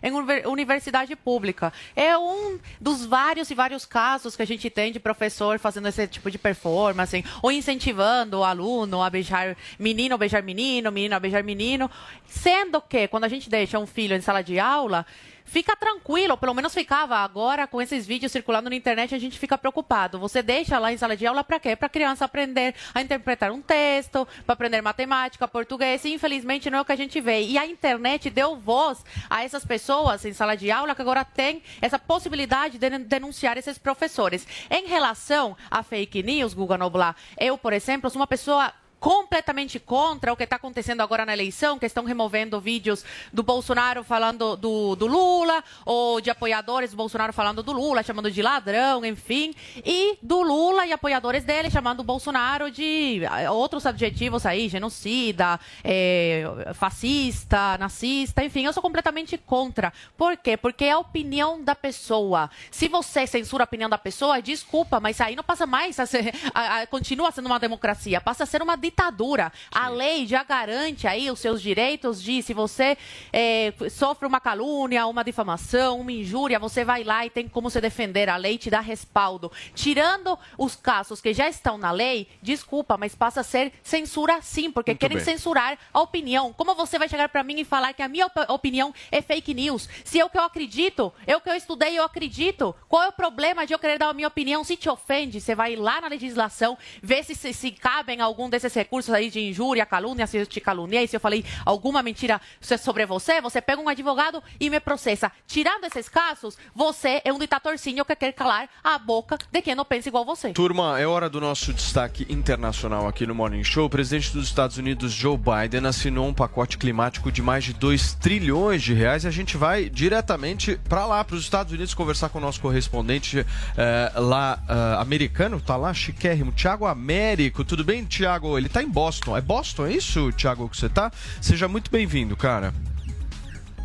em 0.01 0.12
universidade 0.47 1.16
pública. 1.16 1.74
É 1.95 2.18
um 2.18 2.57
dos 2.80 3.05
vários 3.05 3.51
e 3.51 3.55
vários 3.55 3.86
casos 3.86 4.36
que 4.36 4.41
a 4.41 4.47
gente 4.47 4.70
tem 4.70 4.91
de 4.93 4.99
professor 4.99 5.60
fazendo 5.60 5.89
esse 5.89 6.07
tipo 6.07 6.32
de 6.32 6.38
performance, 6.38 7.26
ou 7.41 7.51
incentivando 7.51 8.39
o 8.39 8.43
aluno 8.43 9.03
a 9.03 9.10
beijar 9.10 9.57
menino, 9.78 10.18
beijar 10.18 10.41
menino, 10.41 10.91
menino 10.91 11.16
a 11.16 11.20
beijar 11.20 11.43
menino. 11.43 11.91
Sendo 12.28 12.80
que, 12.82 13.07
quando 13.07 13.26
a 13.26 13.30
gente 13.30 13.49
deixa 13.49 13.78
um 13.78 13.86
filho 13.86 14.16
em 14.16 14.22
sala 14.22 14.41
de 14.41 14.57
aula, 14.57 15.05
fica 15.50 15.76
tranquilo, 15.76 16.38
pelo 16.38 16.54
menos 16.54 16.74
ficava. 16.74 17.18
Agora, 17.18 17.68
com 17.68 17.82
esses 17.82 18.06
vídeos 18.06 18.32
circulando 18.32 18.70
na 18.70 18.76
internet, 18.76 19.16
a 19.16 19.20
gente 19.20 19.39
fica 19.39 19.58
preocupado. 19.58 20.20
Você 20.20 20.41
deixa 20.41 20.78
lá 20.78 20.93
em 20.93 20.97
sala 20.97 21.18
de 21.18 21.26
aula 21.26 21.43
para 21.43 21.60
quê? 21.60 21.76
Para 21.76 21.89
criança 21.89 22.24
aprender 22.24 22.76
a 22.93 23.02
interpretar 23.02 23.52
um 23.52 23.62
texto, 23.62 24.28
para 24.45 24.54
aprender 24.54 24.82
matemática, 24.82 25.47
português. 25.47 26.06
E, 26.06 26.14
infelizmente, 26.14 26.70
não 26.70 26.78
é 26.78 26.82
o 26.82 26.86
que 26.86 26.91
a 26.91 26.95
gente 26.95 27.20
vê. 27.20 27.41
E 27.41 27.58
a 27.58 27.66
internet 27.66 28.30
deu 28.30 28.56
voz 28.56 29.04
a 29.30 29.43
essas 29.43 29.66
pessoas 29.66 30.24
em 30.24 30.34
sala 30.34 30.56
de 30.56 30.70
aula 30.70 30.93
que 30.93 31.02
agora 31.02 31.26
tem 31.26 31.64
essa 31.82 31.97
possibilidade 31.97 32.78
de 32.78 33.00
denunciar 33.00 33.58
esses 33.58 33.78
professores. 33.78 34.47
Em 34.70 34.88
relação 34.88 35.58
a 35.72 35.82
fake 35.82 36.22
news, 36.22 36.54
Guga 36.54 36.78
Noblar, 36.78 37.16
eu, 37.38 37.58
por 37.58 37.74
exemplo, 37.74 38.10
sou 38.10 38.20
uma 38.22 38.28
pessoa 38.28 38.72
completamente 39.00 39.80
contra 39.80 40.34
o 40.34 40.36
que 40.36 40.43
está 40.43 40.58
acontecendo 40.58 41.02
agora 41.02 41.26
na 41.26 41.34
eleição, 41.34 41.80
que 41.80 41.86
estão 41.86 42.04
removendo 42.04 42.60
vídeos 42.60 43.04
do 43.32 43.41
Bolsonaro 43.41 44.04
falando 44.04 44.58
do, 44.58 44.95
do, 44.95 45.08
Lula, 45.08 45.64
ou 45.86 46.20
de 46.20 46.30
apoiadores 46.30 46.91
do 46.91 46.97
Bolsonaro 46.97 47.32
falando 47.32 47.64
do 47.64 47.72
Lula, 47.72 48.04
chamando 48.04 48.30
de 48.30 48.41
ladrão, 48.41 49.06
enfim, 49.06 49.54
e 49.86 50.18
do 50.22 50.41
Lula 50.41 50.86
e 50.86 50.91
apoiadores 50.91 51.43
dele 51.43 51.70
chamando 51.70 52.02
o 52.02 52.04
Bolsonaro 52.04 52.70
de 52.70 53.22
eh, 53.24 53.50
outros 53.50 53.86
adjetivos 53.86 54.45
aí, 54.45 54.68
genocida, 54.68 55.60
é, 55.84 56.43
fascista, 56.74 57.78
nazista, 57.78 58.43
enfim, 58.43 58.66
eu 58.66 58.74
sou 58.74 58.84
completamente 58.84 59.38
contra. 59.38 59.93
Por 60.18 60.36
quê? 60.38 60.58
Porque 60.58 60.86
é 60.86 60.91
a 60.91 61.00
opinião 61.00 61.64
da 61.64 61.76
pessoa. 61.76 62.50
Se 62.70 62.88
você 62.88 63.26
censura 63.26 63.64
a 63.64 63.66
opinião 63.66 63.89
da 63.89 63.97
pessoa, 63.97 64.41
desculpa, 64.41 65.00
mas 65.00 65.22
aí 65.22 65.36
não 65.36 65.43
passa 65.43 65.66
mais 65.66 66.00
a 66.00 66.06
ser, 66.06 66.34
a, 66.54 66.82
a, 66.82 66.88
continua 66.88 67.32
sendo 67.32 67.45
uma 67.45 67.60
democracia, 67.60 68.20
passa 68.20 68.43
a 68.43 68.47
ser 68.47 68.62
uma 68.62 68.76
ditadura. 68.90 69.52
Sim. 69.56 69.70
A 69.72 69.90
lei 69.90 70.28
já 70.28 70.44
garante 70.44 71.08
aí 71.08 71.30
os 71.32 71.40
seus 71.40 71.62
direitos 71.62 72.22
de, 72.22 72.42
se 72.42 72.54
você 72.54 72.98
é, 73.32 73.74
sofre 73.90 74.28
uma 74.28 74.40
calúnia, 74.40 75.06
uma 75.08 75.24
difamação, 75.24 76.00
uma 76.02 76.12
injúria, 76.12 76.60
você 76.60 76.84
vai 76.84 77.04
lá 77.04 77.26
e 77.26 77.30
tem 77.30 77.48
como 77.48 77.70
se 77.70 77.80
defender. 77.80 78.30
A 78.30 78.36
lei 78.36 78.58
te 78.58 78.70
dá 78.70 78.80
respaldo. 78.80 79.52
Tirando 79.74 80.38
os 80.58 80.76
casos 80.76 81.22
que 81.22 81.34
já 81.34 81.48
estão 81.48 81.78
na 81.78 81.92
lei, 81.92 82.28
desculpa, 82.42 82.98
mas 82.98 83.16
passa 83.16 83.42
a 83.42 83.44
ser 83.44 83.72
censura 83.84 84.42
sim, 84.42 84.72
porque 84.72 84.92
Muito 84.92 85.00
querem 85.00 85.18
bem. 85.18 85.26
censurar 85.26 85.78
a 85.94 86.02
opinião. 86.02 86.52
Como 86.54 86.76
você 86.76 86.98
vai 86.98 87.08
chegar 87.08 87.30
para 87.30 87.44
mim 87.44 87.60
e 87.60 87.66
falar 87.66 87.94
que 87.94 88.02
a 88.02 88.08
minha 88.08 88.26
op 88.26 88.40
opinião 88.50 88.94
é 89.12 89.22
fake 89.22 89.54
news? 89.54 89.88
Se 90.04 90.20
é 90.20 90.26
o 90.26 90.30
que 90.30 90.38
eu 90.38 90.44
acredito, 90.44 91.14
é 91.26 91.36
o 91.36 91.42
que 91.42 91.50
eu 91.50 91.56
estudei, 91.56 91.98
eu 91.98 92.04
acredito. 92.04 92.76
Qual 92.88 93.04
é 93.04 93.08
o 93.08 93.12
problema 93.12 93.66
de 93.66 93.74
eu 93.74 93.80
querer 93.80 93.98
dar 93.98 94.10
a 94.10 94.14
minha 94.14 94.28
opinião? 94.28 94.64
Se 94.64 94.76
te 94.76 94.90
ofende, 94.90 95.40
você 95.40 95.54
vai 95.54 95.76
lá 95.76 96.02
na 96.02 96.08
legislação, 96.08 96.78
ver 97.02 97.24
se, 97.24 97.36
se, 97.36 97.54
se 97.54 97.72
cabem 97.72 98.22
algum 98.22 98.50
desses 98.50 98.74
recursos 98.80 99.13
aí 99.13 99.30
de 99.30 99.41
injúria, 99.41 99.86
calúnia, 99.86 100.25
se 100.25 100.38
eu 100.38 100.45
te 100.45 100.61
caluniei, 100.61 101.05
se 101.05 101.17
eu 101.17 101.19
falei 101.19 101.43
alguma 101.65 102.01
mentira 102.01 102.39
sobre 102.61 103.05
você, 103.05 103.41
você 103.41 103.59
pega 103.59 103.82
um 103.82 103.89
advogado 103.89 104.41
e 104.57 104.69
me 104.69 104.80
processa. 104.80 105.30
Tirando 105.45 105.84
esses 105.84 106.07
casos, 106.07 106.57
você 106.73 107.21
é 107.25 107.34
um 107.34 107.38
ditatorzinho 107.38 108.05
que 108.05 108.15
quer 108.15 108.32
calar 108.32 108.69
a 108.82 108.97
boca 108.97 109.38
de 109.51 109.61
quem 109.61 109.75
não 109.75 109.84
pensa 109.84 110.07
igual 110.07 110.23
você. 110.23 110.53
Turma, 110.53 110.97
é 110.97 111.05
hora 111.05 111.30
do 111.30 111.41
nosso 111.41 111.73
destaque 111.73 112.25
internacional 112.30 113.05
aqui 113.05 113.27
no 113.27 113.36
Morning 113.36 113.63
Show. 113.63 113.88
O 113.88 113.89
presidente 113.89 114.32
dos 114.32 114.47
Estados 114.47 114.77
Unidos, 114.77 115.11
Joe 115.11 115.38
Biden, 115.38 115.86
assinou 115.86 116.27
um 116.27 116.34
pacote 116.34 116.77
climático 116.77 117.32
de 117.32 117.41
mais 117.41 117.65
de 117.65 117.73
2 117.73 118.13
trilhões 118.13 118.82
de 118.82 118.93
reais 118.93 119.25
e 119.25 119.27
a 119.27 119.32
gente 119.32 119.57
vai 119.57 119.89
diretamente 119.89 120.80
para 120.88 121.05
lá, 121.05 121.21
para 121.23 121.36
os 121.36 121.43
Estados 121.43 121.73
Unidos, 121.73 121.93
conversar 121.93 122.30
com 122.30 122.38
o 122.38 122.41
nosso 122.41 122.61
correspondente 122.61 123.45
eh, 123.77 124.11
lá, 124.15 124.59
uh, 124.69 125.01
americano, 125.01 125.59
tá 125.59 125.75
lá, 125.75 125.93
chiquérrimo, 125.93 126.51
Tiago 126.51 126.86
Américo. 126.86 127.63
Tudo 127.63 127.84
bem, 127.84 128.05
Tiago? 128.05 128.57
Ele 128.57 128.68
está 128.70 128.82
em 128.82 128.89
Boston. 128.89 129.36
É 129.36 129.41
Boston, 129.41 129.88
é 129.88 129.93
isso, 129.93 130.32
Thiago, 130.32 130.70
que 130.70 130.78
você 130.78 130.88
tá? 130.88 131.11
Seja 131.41 131.67
muito 131.67 131.91
bem-vindo, 131.91 132.38
cara. 132.38 132.74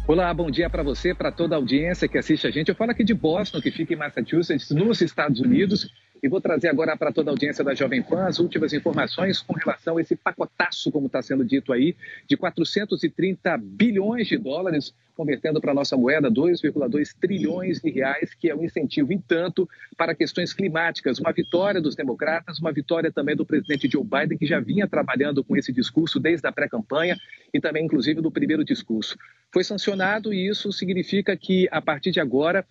Olá, 0.06 0.32
bom 0.34 0.50
dia 0.50 0.68
para 0.68 0.82
você, 0.82 1.14
para 1.14 1.32
toda 1.32 1.54
a 1.54 1.58
audiência 1.58 2.06
que 2.06 2.18
assiste 2.18 2.46
a 2.46 2.50
gente. 2.50 2.68
Eu 2.68 2.74
falo 2.74 2.90
aqui 2.90 3.02
de 3.02 3.14
Boston, 3.14 3.60
que 3.60 3.70
fica 3.70 3.94
em 3.94 3.96
Massachusetts, 3.96 4.70
nos 4.70 5.00
Estados 5.00 5.40
Unidos. 5.40 5.90
E 6.24 6.28
vou 6.28 6.40
trazer 6.40 6.68
agora 6.68 6.96
para 6.96 7.12
toda 7.12 7.30
a 7.30 7.32
audiência 7.32 7.62
da 7.62 7.74
Jovem 7.74 8.02
Pan 8.02 8.24
as 8.24 8.38
últimas 8.38 8.72
informações 8.72 9.42
com 9.42 9.52
relação 9.52 9.98
a 9.98 10.00
esse 10.00 10.16
pacotaço, 10.16 10.90
como 10.90 11.06
está 11.06 11.20
sendo 11.20 11.44
dito 11.44 11.70
aí, 11.70 11.94
de 12.26 12.34
430 12.34 13.58
bilhões 13.58 14.26
de 14.26 14.38
dólares, 14.38 14.94
convertendo 15.14 15.60
para 15.60 15.72
a 15.72 15.74
nossa 15.74 15.98
moeda 15.98 16.30
2,2 16.30 17.14
trilhões 17.20 17.78
de 17.78 17.90
reais, 17.90 18.32
que 18.32 18.48
é 18.48 18.56
um 18.56 18.64
incentivo, 18.64 19.12
em 19.12 19.18
tanto, 19.18 19.68
para 19.98 20.14
questões 20.14 20.54
climáticas. 20.54 21.18
Uma 21.18 21.30
vitória 21.30 21.78
dos 21.78 21.94
democratas, 21.94 22.58
uma 22.58 22.72
vitória 22.72 23.12
também 23.12 23.36
do 23.36 23.44
presidente 23.44 23.86
Joe 23.86 24.02
Biden, 24.02 24.38
que 24.38 24.46
já 24.46 24.60
vinha 24.60 24.88
trabalhando 24.88 25.44
com 25.44 25.54
esse 25.58 25.74
discurso 25.74 26.18
desde 26.18 26.48
a 26.48 26.52
pré-campanha 26.52 27.18
e 27.52 27.60
também, 27.60 27.84
inclusive, 27.84 28.22
do 28.22 28.30
primeiro 28.30 28.64
discurso. 28.64 29.14
Foi 29.52 29.62
sancionado 29.62 30.32
e 30.32 30.48
isso 30.48 30.72
significa 30.72 31.36
que, 31.36 31.68
a 31.70 31.82
partir 31.82 32.12
de 32.12 32.18
agora, 32.18 32.64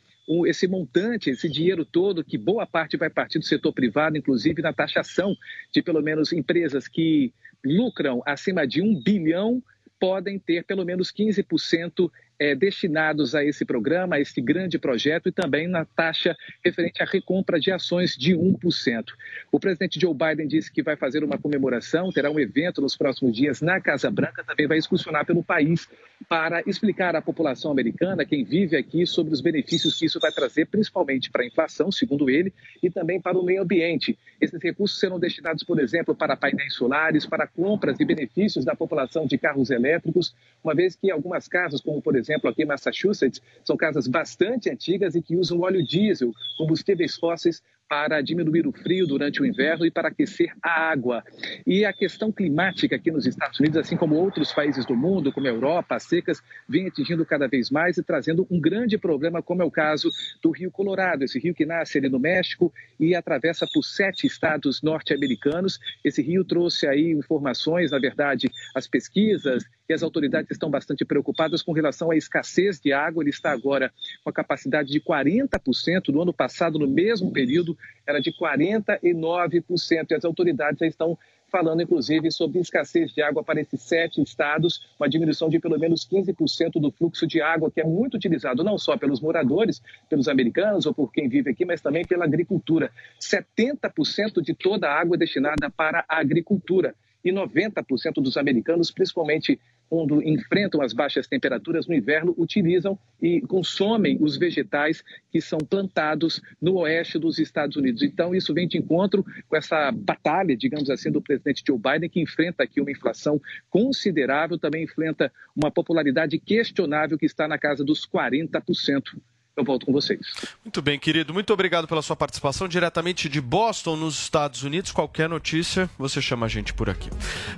esse 0.45 0.67
montante, 0.67 1.29
esse 1.29 1.49
dinheiro 1.49 1.83
todo, 1.83 2.23
que 2.23 2.37
boa 2.37 2.65
parte 2.65 2.97
vai 2.97 3.09
partir 3.09 3.39
do 3.39 3.45
setor 3.45 3.73
privado, 3.73 4.17
inclusive 4.17 4.61
na 4.61 4.73
taxação 4.73 5.35
de 5.71 5.81
pelo 5.81 6.01
menos 6.01 6.31
empresas 6.31 6.87
que 6.87 7.33
lucram 7.63 8.21
acima 8.25 8.67
de 8.67 8.81
um 8.81 9.01
bilhão, 9.01 9.61
podem 9.99 10.37
ter 10.37 10.63
pelo 10.65 10.83
menos 10.83 11.11
15% 11.11 12.11
é, 12.39 12.55
destinados 12.55 13.35
a 13.35 13.43
esse 13.43 13.65
programa, 13.65 14.15
a 14.15 14.19
esse 14.19 14.41
grande 14.41 14.77
projeto, 14.77 15.29
e 15.29 15.31
também 15.31 15.67
na 15.67 15.85
taxa 15.85 16.35
referente 16.63 17.01
à 17.01 17.05
recompra 17.05 17.59
de 17.59 17.71
ações 17.71 18.15
de 18.15 18.33
1%. 18.33 19.05
O 19.51 19.59
presidente 19.59 19.99
Joe 19.99 20.13
Biden 20.13 20.47
disse 20.47 20.71
que 20.71 20.83
vai 20.83 20.95
fazer 20.95 21.23
uma 21.23 21.37
comemoração, 21.37 22.11
terá 22.11 22.29
um 22.29 22.39
evento 22.39 22.81
nos 22.81 22.97
próximos 22.97 23.35
dias 23.35 23.61
na 23.61 23.79
Casa 23.79 24.09
Branca, 24.11 24.43
também 24.43 24.67
vai 24.67 24.77
excursionar 24.77 25.25
pelo 25.25 25.43
país 25.43 25.87
para 26.27 26.61
explicar 26.65 27.15
à 27.15 27.21
população 27.21 27.71
americana, 27.71 28.25
quem 28.25 28.43
vive 28.43 28.77
aqui, 28.77 29.05
sobre 29.05 29.33
os 29.33 29.41
benefícios 29.41 29.97
que 29.97 30.05
isso 30.05 30.19
vai 30.19 30.31
trazer, 30.31 30.65
principalmente 30.67 31.29
para 31.29 31.43
a 31.43 31.45
inflação, 31.45 31.91
segundo 31.91 32.29
ele, 32.29 32.53
e 32.81 32.89
também 32.89 33.19
para 33.19 33.37
o 33.37 33.43
meio 33.43 33.61
ambiente. 33.61 34.17
Esses 34.39 34.61
recursos 34.61 34.99
serão 34.99 35.19
destinados, 35.19 35.63
por 35.63 35.79
exemplo, 35.79 36.15
para 36.15 36.35
painéis 36.35 36.73
solares, 36.75 37.25
para 37.25 37.47
compras 37.47 37.99
e 37.99 38.05
benefícios 38.05 38.65
da 38.65 38.75
população 38.75 39.25
de 39.25 39.37
carros 39.37 39.69
elétricos, 39.69 40.33
uma 40.63 40.73
vez 40.73 40.95
que 40.95 41.11
algumas 41.11 41.47
casas, 41.47 41.81
como 41.81 42.01
por 42.01 42.15
exemplo 42.15 42.32
aqui 42.49 42.63
em 42.63 42.65
Massachusetts, 42.65 43.41
são 43.63 43.75
casas 43.75 44.07
bastante 44.07 44.69
antigas 44.69 45.15
e 45.15 45.21
que 45.21 45.35
usam 45.35 45.61
óleo 45.61 45.83
diesel, 45.83 46.31
combustíveis 46.57 47.15
fósseis 47.15 47.61
para 47.93 48.21
diminuir 48.21 48.65
o 48.65 48.71
frio 48.71 49.05
durante 49.05 49.39
o 49.39 49.45
inverno 49.45 49.85
e 49.85 49.91
para 49.91 50.07
aquecer 50.07 50.51
a 50.63 50.89
água. 50.89 51.23
E 51.63 51.85
a 51.85 51.93
questão 51.93 52.31
climática 52.31 52.95
aqui 52.95 53.11
nos 53.11 53.27
Estados 53.27 53.59
Unidos, 53.59 53.77
assim 53.77 53.95
como 53.95 54.15
outros 54.15 54.51
países 54.51 54.83
do 54.83 54.95
mundo, 54.95 55.31
como 55.31 55.45
a 55.45 55.51
Europa, 55.51 55.93
as 55.93 56.01
secas, 56.01 56.41
vem 56.67 56.87
atingindo 56.87 57.23
cada 57.23 57.47
vez 57.47 57.69
mais 57.69 57.95
e 57.97 58.03
trazendo 58.03 58.47
um 58.49 58.59
grande 58.59 58.97
problema, 58.97 59.43
como 59.43 59.61
é 59.61 59.65
o 59.65 59.69
caso 59.69 60.09
do 60.41 60.49
Rio 60.49 60.71
Colorado, 60.71 61.23
esse 61.23 61.37
rio 61.37 61.53
que 61.53 61.67
nasce 61.67 61.99
ali 61.99 62.09
no 62.09 62.19
México 62.19 62.73
e 62.99 63.13
atravessa 63.13 63.67
por 63.71 63.83
sete 63.83 64.25
estados 64.25 64.81
norte-americanos. 64.81 65.79
Esse 66.03 66.23
rio 66.23 66.43
trouxe 66.43 66.87
aí 66.87 67.11
informações, 67.11 67.91
na 67.91 67.99
verdade, 67.99 68.49
as 68.75 68.87
pesquisas 68.87 69.63
e 69.87 69.93
as 69.93 70.01
autoridades 70.01 70.49
estão 70.49 70.69
bastante 70.69 71.05
preocupadas 71.05 71.61
com 71.61 71.73
relação 71.73 72.09
à 72.09 72.15
escassez 72.15 72.79
de 72.79 72.91
água. 72.91 73.21
Ele 73.21 73.29
está 73.29 73.51
agora 73.51 73.93
com 74.23 74.29
a 74.29 74.33
capacidade 74.33 74.89
de 74.89 74.99
40%. 74.99 76.09
No 76.09 76.21
ano 76.21 76.33
passado, 76.33 76.79
no 76.79 76.87
mesmo 76.87 77.31
período, 77.31 77.77
era 78.05 78.19
de 78.19 78.31
49%. 78.31 80.11
E 80.11 80.13
as 80.13 80.25
autoridades 80.25 80.79
já 80.79 80.87
estão 80.87 81.17
falando, 81.53 81.83
inclusive, 81.83 82.31
sobre 82.31 82.59
escassez 82.59 83.13
de 83.13 83.21
água 83.21 83.43
para 83.43 83.61
esses 83.61 83.79
sete 83.79 84.19
estados, 84.21 84.87
uma 84.99 85.07
diminuição 85.07 85.49
de 85.49 85.59
pelo 85.59 85.77
menos 85.77 86.03
15% 86.07 86.81
do 86.81 86.91
fluxo 86.91 87.27
de 87.27 87.41
água, 87.41 87.69
que 87.69 87.79
é 87.79 87.83
muito 87.83 88.15
utilizado 88.15 88.63
não 88.63 88.75
só 88.75 88.97
pelos 88.97 89.21
moradores, 89.21 89.79
pelos 90.09 90.27
americanos 90.27 90.87
ou 90.87 90.93
por 90.95 91.11
quem 91.11 91.29
vive 91.29 91.51
aqui, 91.51 91.63
mas 91.63 91.79
também 91.79 92.03
pela 92.03 92.25
agricultura. 92.25 92.91
70% 93.21 94.41
de 94.41 94.55
toda 94.55 94.89
a 94.89 94.99
água 94.99 95.15
é 95.15 95.19
destinada 95.19 95.69
para 95.69 96.03
a 96.09 96.17
agricultura 96.17 96.95
e 97.23 97.31
90% 97.31 98.21
dos 98.21 98.37
americanos, 98.37 98.91
principalmente 98.91 99.59
quando 99.89 100.21
enfrentam 100.23 100.81
as 100.81 100.91
baixas 100.91 101.27
temperaturas 101.27 101.87
no 101.87 101.93
inverno, 101.93 102.33
utilizam 102.37 102.97
e 103.21 103.41
consomem 103.41 104.17
os 104.19 104.37
vegetais 104.37 105.03
que 105.31 105.39
são 105.39 105.59
plantados 105.59 106.41
no 106.59 106.77
oeste 106.77 107.19
dos 107.19 107.37
Estados 107.37 107.75
Unidos. 107.75 108.01
Então, 108.01 108.33
isso 108.33 108.53
vem 108.53 108.67
de 108.67 108.77
encontro 108.77 109.23
com 109.47 109.55
essa 109.55 109.91
batalha, 109.91 110.57
digamos 110.57 110.89
assim, 110.89 111.11
do 111.11 111.21
presidente 111.21 111.63
Joe 111.65 111.77
Biden, 111.77 112.09
que 112.09 112.19
enfrenta 112.19 112.63
aqui 112.63 112.81
uma 112.81 112.91
inflação 112.91 113.39
considerável, 113.69 114.57
também 114.57 114.83
enfrenta 114.83 115.31
uma 115.55 115.69
popularidade 115.69 116.39
questionável 116.39 117.17
que 117.17 117.25
está 117.25 117.47
na 117.47 117.57
casa 117.57 117.83
dos 117.83 118.05
40% 118.07 119.19
eu 119.55 119.63
volto 119.63 119.85
com 119.85 119.91
vocês. 119.91 120.19
Muito 120.63 120.81
bem, 120.81 120.97
querido. 120.97 121.33
Muito 121.33 121.53
obrigado 121.53 121.87
pela 121.87 122.01
sua 122.01 122.15
participação 122.15 122.67
diretamente 122.67 123.29
de 123.29 123.39
Boston, 123.39 123.95
nos 123.95 124.19
Estados 124.19 124.63
Unidos. 124.63 124.91
Qualquer 124.91 125.29
notícia, 125.29 125.89
você 125.97 126.21
chama 126.21 126.47
a 126.47 126.49
gente 126.49 126.73
por 126.73 126.89
aqui. 126.89 127.09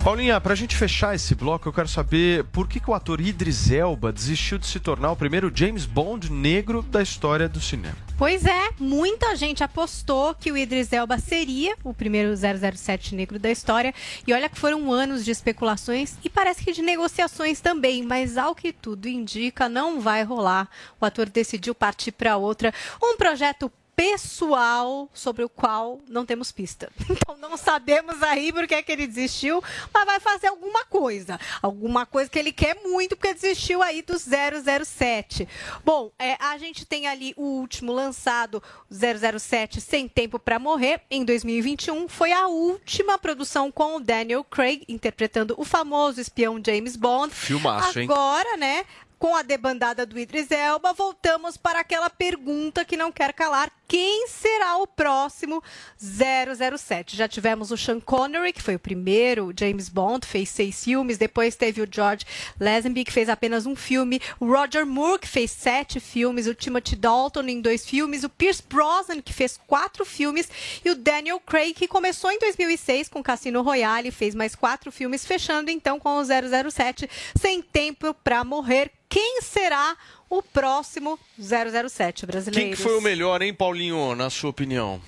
Paulinha, 0.04 0.40
para 0.42 0.54
a 0.54 0.56
gente 0.56 0.76
fechar 0.76 1.16
esse 1.16 1.34
bloco, 1.34 1.68
eu 1.70 1.74
quero 1.74 1.88
saber 1.88 2.44
por 2.46 2.68
que, 2.68 2.80
que 2.80 2.90
o 2.90 2.94
ator 2.94 3.22
Idris 3.22 3.72
Elba 3.72 4.12
desistiu 4.12 4.58
de 4.58 4.68
se 4.68 4.80
tornar 4.80 5.12
o 5.12 5.16
primeiro 5.16 5.52
James 5.54 5.86
Bond 5.86 6.32
negro 6.32 6.82
da 6.82 7.02
história 7.02 7.48
do 7.48 7.62
cinema. 7.62 7.96
Pois 8.18 8.46
é, 8.46 8.70
muita 8.80 9.36
gente 9.36 9.62
apostou 9.62 10.34
que 10.36 10.50
o 10.50 10.56
Idris 10.56 10.92
Elba 10.94 11.18
seria 11.18 11.76
o 11.84 11.94
primeiro 11.94 12.34
007 12.34 13.14
negro 13.14 13.38
da 13.38 13.52
história. 13.52 13.94
E 14.26 14.34
olha 14.34 14.48
que 14.48 14.58
foram 14.58 14.90
anos 14.92 15.26
de 15.26 15.32
especulações 15.32 16.16
e 16.24 16.30
parece 16.30 16.64
que 16.64 16.72
de 16.72 16.82
negociações 16.82 17.60
também, 17.60 18.04
mas 18.04 18.38
ao 18.38 18.56
que 18.56 18.72
tudo 18.72 19.10
indica, 19.10 19.68
não 19.68 20.00
vai 20.00 20.24
rolar. 20.24 20.70
O 21.00 21.06
ator 21.06 21.30
decidiu 21.30 21.76
partir 21.86 22.12
para 22.12 22.36
outra. 22.36 22.74
Um 23.00 23.16
projeto 23.16 23.72
pessoal 23.96 25.10
sobre 25.14 25.44
o 25.44 25.50
qual 25.50 26.02
não 26.10 26.26
temos 26.26 26.52
pista. 26.52 26.92
Então 27.26 27.38
não 27.38 27.58
sabemos 27.58 28.22
aí 28.22 28.52
por 28.52 28.68
que, 28.68 28.76
é 28.76 28.82
que 28.82 28.92
ele 28.92 29.08
desistiu, 29.08 29.64
mas 29.94 30.06
vai 30.06 30.20
fazer 30.20 30.48
alguma 30.48 30.84
coisa. 30.86 31.40
Alguma 31.62 32.06
coisa 32.06 32.30
que 32.30 32.38
ele 32.38 32.52
quer 32.52 32.76
muito, 32.84 33.16
porque 33.16 33.34
desistiu 33.34 33.82
aí 33.82 34.02
do 34.02 34.16
007. 34.18 35.48
Bom, 35.84 36.12
é, 36.20 36.36
a 36.40 36.58
gente 36.58 36.86
tem 36.86 37.08
ali 37.08 37.34
o 37.38 37.44
último 37.44 37.94
lançado, 37.94 38.62
007 38.92 39.80
Sem 39.80 40.08
Tempo 40.08 40.38
para 40.38 40.60
Morrer, 40.60 41.02
em 41.10 41.24
2021. 41.24 42.08
Foi 42.08 42.32
a 42.32 42.48
última 42.48 43.18
produção 43.18 43.72
com 43.72 43.96
o 43.96 44.00
Daniel 44.00 44.44
Craig, 44.44 44.84
interpretando 44.88 45.56
o 45.58 45.64
famoso 45.64 46.20
espião 46.20 46.62
James 46.64 46.96
Bond. 46.96 47.34
Filmaço, 47.34 48.00
hein? 48.00 48.06
Agora, 48.10 48.58
né? 48.58 48.86
Com 49.20 49.36
a 49.36 49.42
debandada 49.42 50.06
do 50.06 50.20
Idris 50.20 50.52
Elba, 50.52 50.94
voltamos 50.94 51.58
para 51.58 51.80
aquela 51.80 52.10
pergunta 52.10 52.86
que 52.86 52.98
não 52.98 53.12
quer 53.12 53.34
calar: 53.34 53.72
quem 53.88 54.28
será 54.28 54.78
o 54.78 54.88
próximo 54.88 55.64
007? 55.98 57.16
Já 57.16 57.28
tivemos 57.28 57.72
o 57.72 57.78
Sean 57.78 58.00
Connery, 58.00 58.52
que 58.54 58.62
foi 58.62 58.76
o 58.76 58.80
primeiro 58.80 59.54
James 59.58 59.90
Bond, 59.90 60.26
fez 60.26 60.50
seis 60.50 60.84
filmes. 60.84 61.18
Depois 61.18 61.56
teve 61.56 61.82
o 61.82 61.88
George 61.90 62.26
Lazenby, 62.60 63.06
que 63.06 63.12
fez 63.12 63.30
apenas 63.30 63.66
um 63.66 63.76
filme. 63.76 64.20
O 64.40 64.48
Roger 64.48 64.86
Moore, 64.86 65.20
que 65.20 65.28
fez 65.28 65.52
sete 65.52 66.00
filmes. 66.00 66.48
O 66.48 66.56
Timothy 66.56 66.96
Dalton, 66.96 67.44
em 67.44 67.62
dois 67.62 67.86
filmes. 67.86 68.24
O 68.24 68.30
Pierce 68.30 68.64
Brosnan, 68.68 69.22
que 69.22 69.34
fez 69.34 69.60
quatro 69.68 70.06
filmes. 70.06 70.50
E 70.84 70.90
o 70.90 70.96
Daniel 70.96 71.40
Craig, 71.40 71.74
que 71.74 71.88
começou 71.88 72.32
em 72.32 72.40
2006 72.40 73.10
com 73.10 73.22
Cassino 73.22 73.62
Royale, 73.62 74.12
fez 74.12 74.34
mais 74.34 74.56
quatro 74.56 74.92
filmes, 74.92 75.26
fechando 75.26 75.70
então 75.70 76.00
com 76.00 76.18
o 76.18 76.24
007, 76.24 77.10
Sem 77.40 77.62
Tempo 77.62 78.14
para 78.14 78.44
Morrer 78.44 78.92
quem 79.16 79.40
será 79.42 79.96
o 80.30 80.42
próximo 80.42 81.20
007 81.40 82.26
brasileiro? 82.26 82.68
Quem 82.68 82.76
que 82.76 82.82
foi 82.82 82.98
o 82.98 83.02
melhor, 83.02 83.42
hein, 83.42 83.54
Paulinho, 83.54 84.16
na 84.16 84.30
sua 84.30 84.50
opinião? 84.50 85.02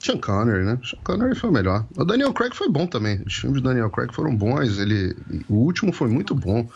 Sean 0.00 0.18
Connery, 0.18 0.64
né? 0.64 0.78
Sean 0.84 1.00
Connery 1.02 1.34
foi 1.34 1.50
o 1.50 1.52
melhor. 1.52 1.84
O 1.96 2.04
Daniel 2.04 2.32
Craig 2.32 2.54
foi 2.54 2.68
bom 2.68 2.86
também. 2.86 3.20
Os 3.26 3.34
filmes 3.34 3.60
do 3.60 3.68
Daniel 3.68 3.90
Craig 3.90 4.14
foram 4.14 4.34
bons. 4.34 4.78
Ele, 4.78 5.16
o 5.48 5.56
último 5.56 5.92
foi 5.92 6.08
muito 6.08 6.34
bom. 6.34 6.68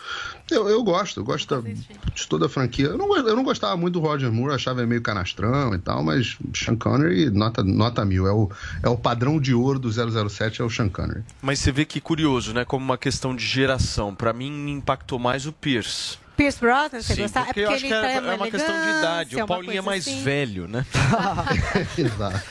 Eu, 0.50 0.68
eu 0.68 0.82
gosto, 0.82 1.20
eu 1.20 1.24
gosto 1.24 1.48
da, 1.48 1.60
de 1.60 2.28
toda 2.28 2.46
a 2.46 2.48
franquia. 2.48 2.86
Eu 2.86 2.98
não, 2.98 3.16
eu 3.16 3.36
não 3.36 3.44
gostava 3.44 3.76
muito 3.76 3.94
do 3.94 4.00
Roger 4.00 4.30
Moore, 4.32 4.54
achava 4.54 4.80
ele 4.80 4.88
meio 4.88 5.00
canastrão 5.00 5.72
e 5.72 5.78
tal, 5.78 6.02
mas 6.02 6.36
Sean 6.52 6.74
Connery, 6.76 7.30
nota, 7.30 7.62
nota 7.62 8.04
mil. 8.04 8.26
É 8.26 8.32
o, 8.32 8.50
é 8.82 8.88
o 8.88 8.96
padrão 8.96 9.40
de 9.40 9.54
ouro 9.54 9.78
do 9.78 9.90
007, 9.90 10.60
é 10.60 10.64
o 10.64 10.70
Sean 10.70 10.88
Connery. 10.88 11.22
Mas 11.40 11.60
você 11.60 11.70
vê 11.70 11.84
que 11.84 12.00
curioso, 12.00 12.52
né? 12.52 12.64
Como 12.64 12.84
uma 12.84 12.98
questão 12.98 13.36
de 13.36 13.46
geração. 13.46 14.14
Para 14.14 14.32
mim, 14.32 14.50
me 14.50 14.72
impactou 14.72 15.20
mais 15.20 15.46
o 15.46 15.52
Pierce. 15.52 16.21
Pierce 16.36 16.58
Brosnan, 16.60 17.00
você 17.02 17.14
Sim, 17.14 17.22
gostar? 17.22 17.44
porque 17.46 17.60
é 17.60 17.64
eu 17.64 17.68
porque 17.70 17.84
acho 17.86 17.86
que 17.86 17.92
é, 17.92 18.08
tem 18.08 18.18
uma 18.20 18.32
é 18.32 18.36
uma 18.36 18.50
questão 18.50 18.74
de 18.74 18.98
idade. 18.98 19.42
O 19.42 19.46
Paulinho 19.46 19.78
é 19.78 19.80
mais 19.82 20.06
assim. 20.08 20.22
velho, 20.22 20.66
né? 20.68 20.84
Exato. 21.96 22.42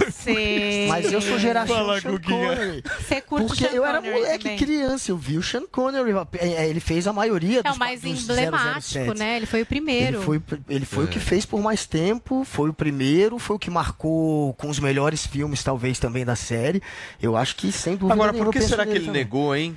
Não 0.00 0.10
sei. 0.12 0.86
Mas 0.88 1.12
eu 1.12 1.20
sou 1.20 1.38
geração 1.38 1.74
Fala, 1.74 2.00
Sean 2.00 2.10
Guguinha. 2.12 2.48
Connery. 2.56 2.84
Você 3.00 3.20
curte 3.20 3.46
Porque 3.48 3.64
o 3.64 3.68
Sean 3.68 3.76
eu 3.76 3.84
era 3.84 3.98
Connery 3.98 4.16
moleque 4.20 4.44
também. 4.44 4.58
criança, 4.58 5.10
eu 5.10 5.16
vi 5.16 5.36
o 5.38 5.42
Sean 5.42 5.64
Connery. 5.70 6.12
é, 6.38 6.68
Ele 6.68 6.80
fez 6.80 7.06
a 7.08 7.12
maioria 7.12 7.60
É 7.60 7.62
dos 7.64 7.76
o 7.76 7.78
mais 7.78 8.04
emblemático, 8.04 9.04
007. 9.04 9.18
né? 9.18 9.36
Ele 9.36 9.46
foi 9.46 9.62
o 9.62 9.66
primeiro. 9.66 10.18
Ele 10.18 10.24
foi, 10.24 10.42
ele 10.68 10.84
foi 10.84 11.04
o 11.04 11.08
que 11.08 11.18
fez 11.18 11.44
por 11.44 11.60
mais 11.60 11.86
tempo, 11.86 12.44
foi 12.44 12.68
o 12.70 12.74
primeiro, 12.74 13.38
foi 13.38 13.56
o 13.56 13.58
que 13.58 13.70
marcou 13.70 14.54
com 14.54 14.68
os 14.68 14.78
melhores 14.78 15.26
filmes, 15.26 15.62
talvez, 15.64 15.98
também 15.98 16.24
da 16.24 16.36
série. 16.36 16.80
Eu 17.20 17.36
acho 17.36 17.56
que, 17.56 17.72
sem 17.72 17.96
dúvida 17.96 18.12
Agora, 18.14 18.32
por 18.32 18.52
que 18.52 18.60
será 18.60 18.84
que 18.84 18.92
ele 18.92 19.06
também. 19.06 19.22
negou, 19.22 19.56
hein? 19.56 19.76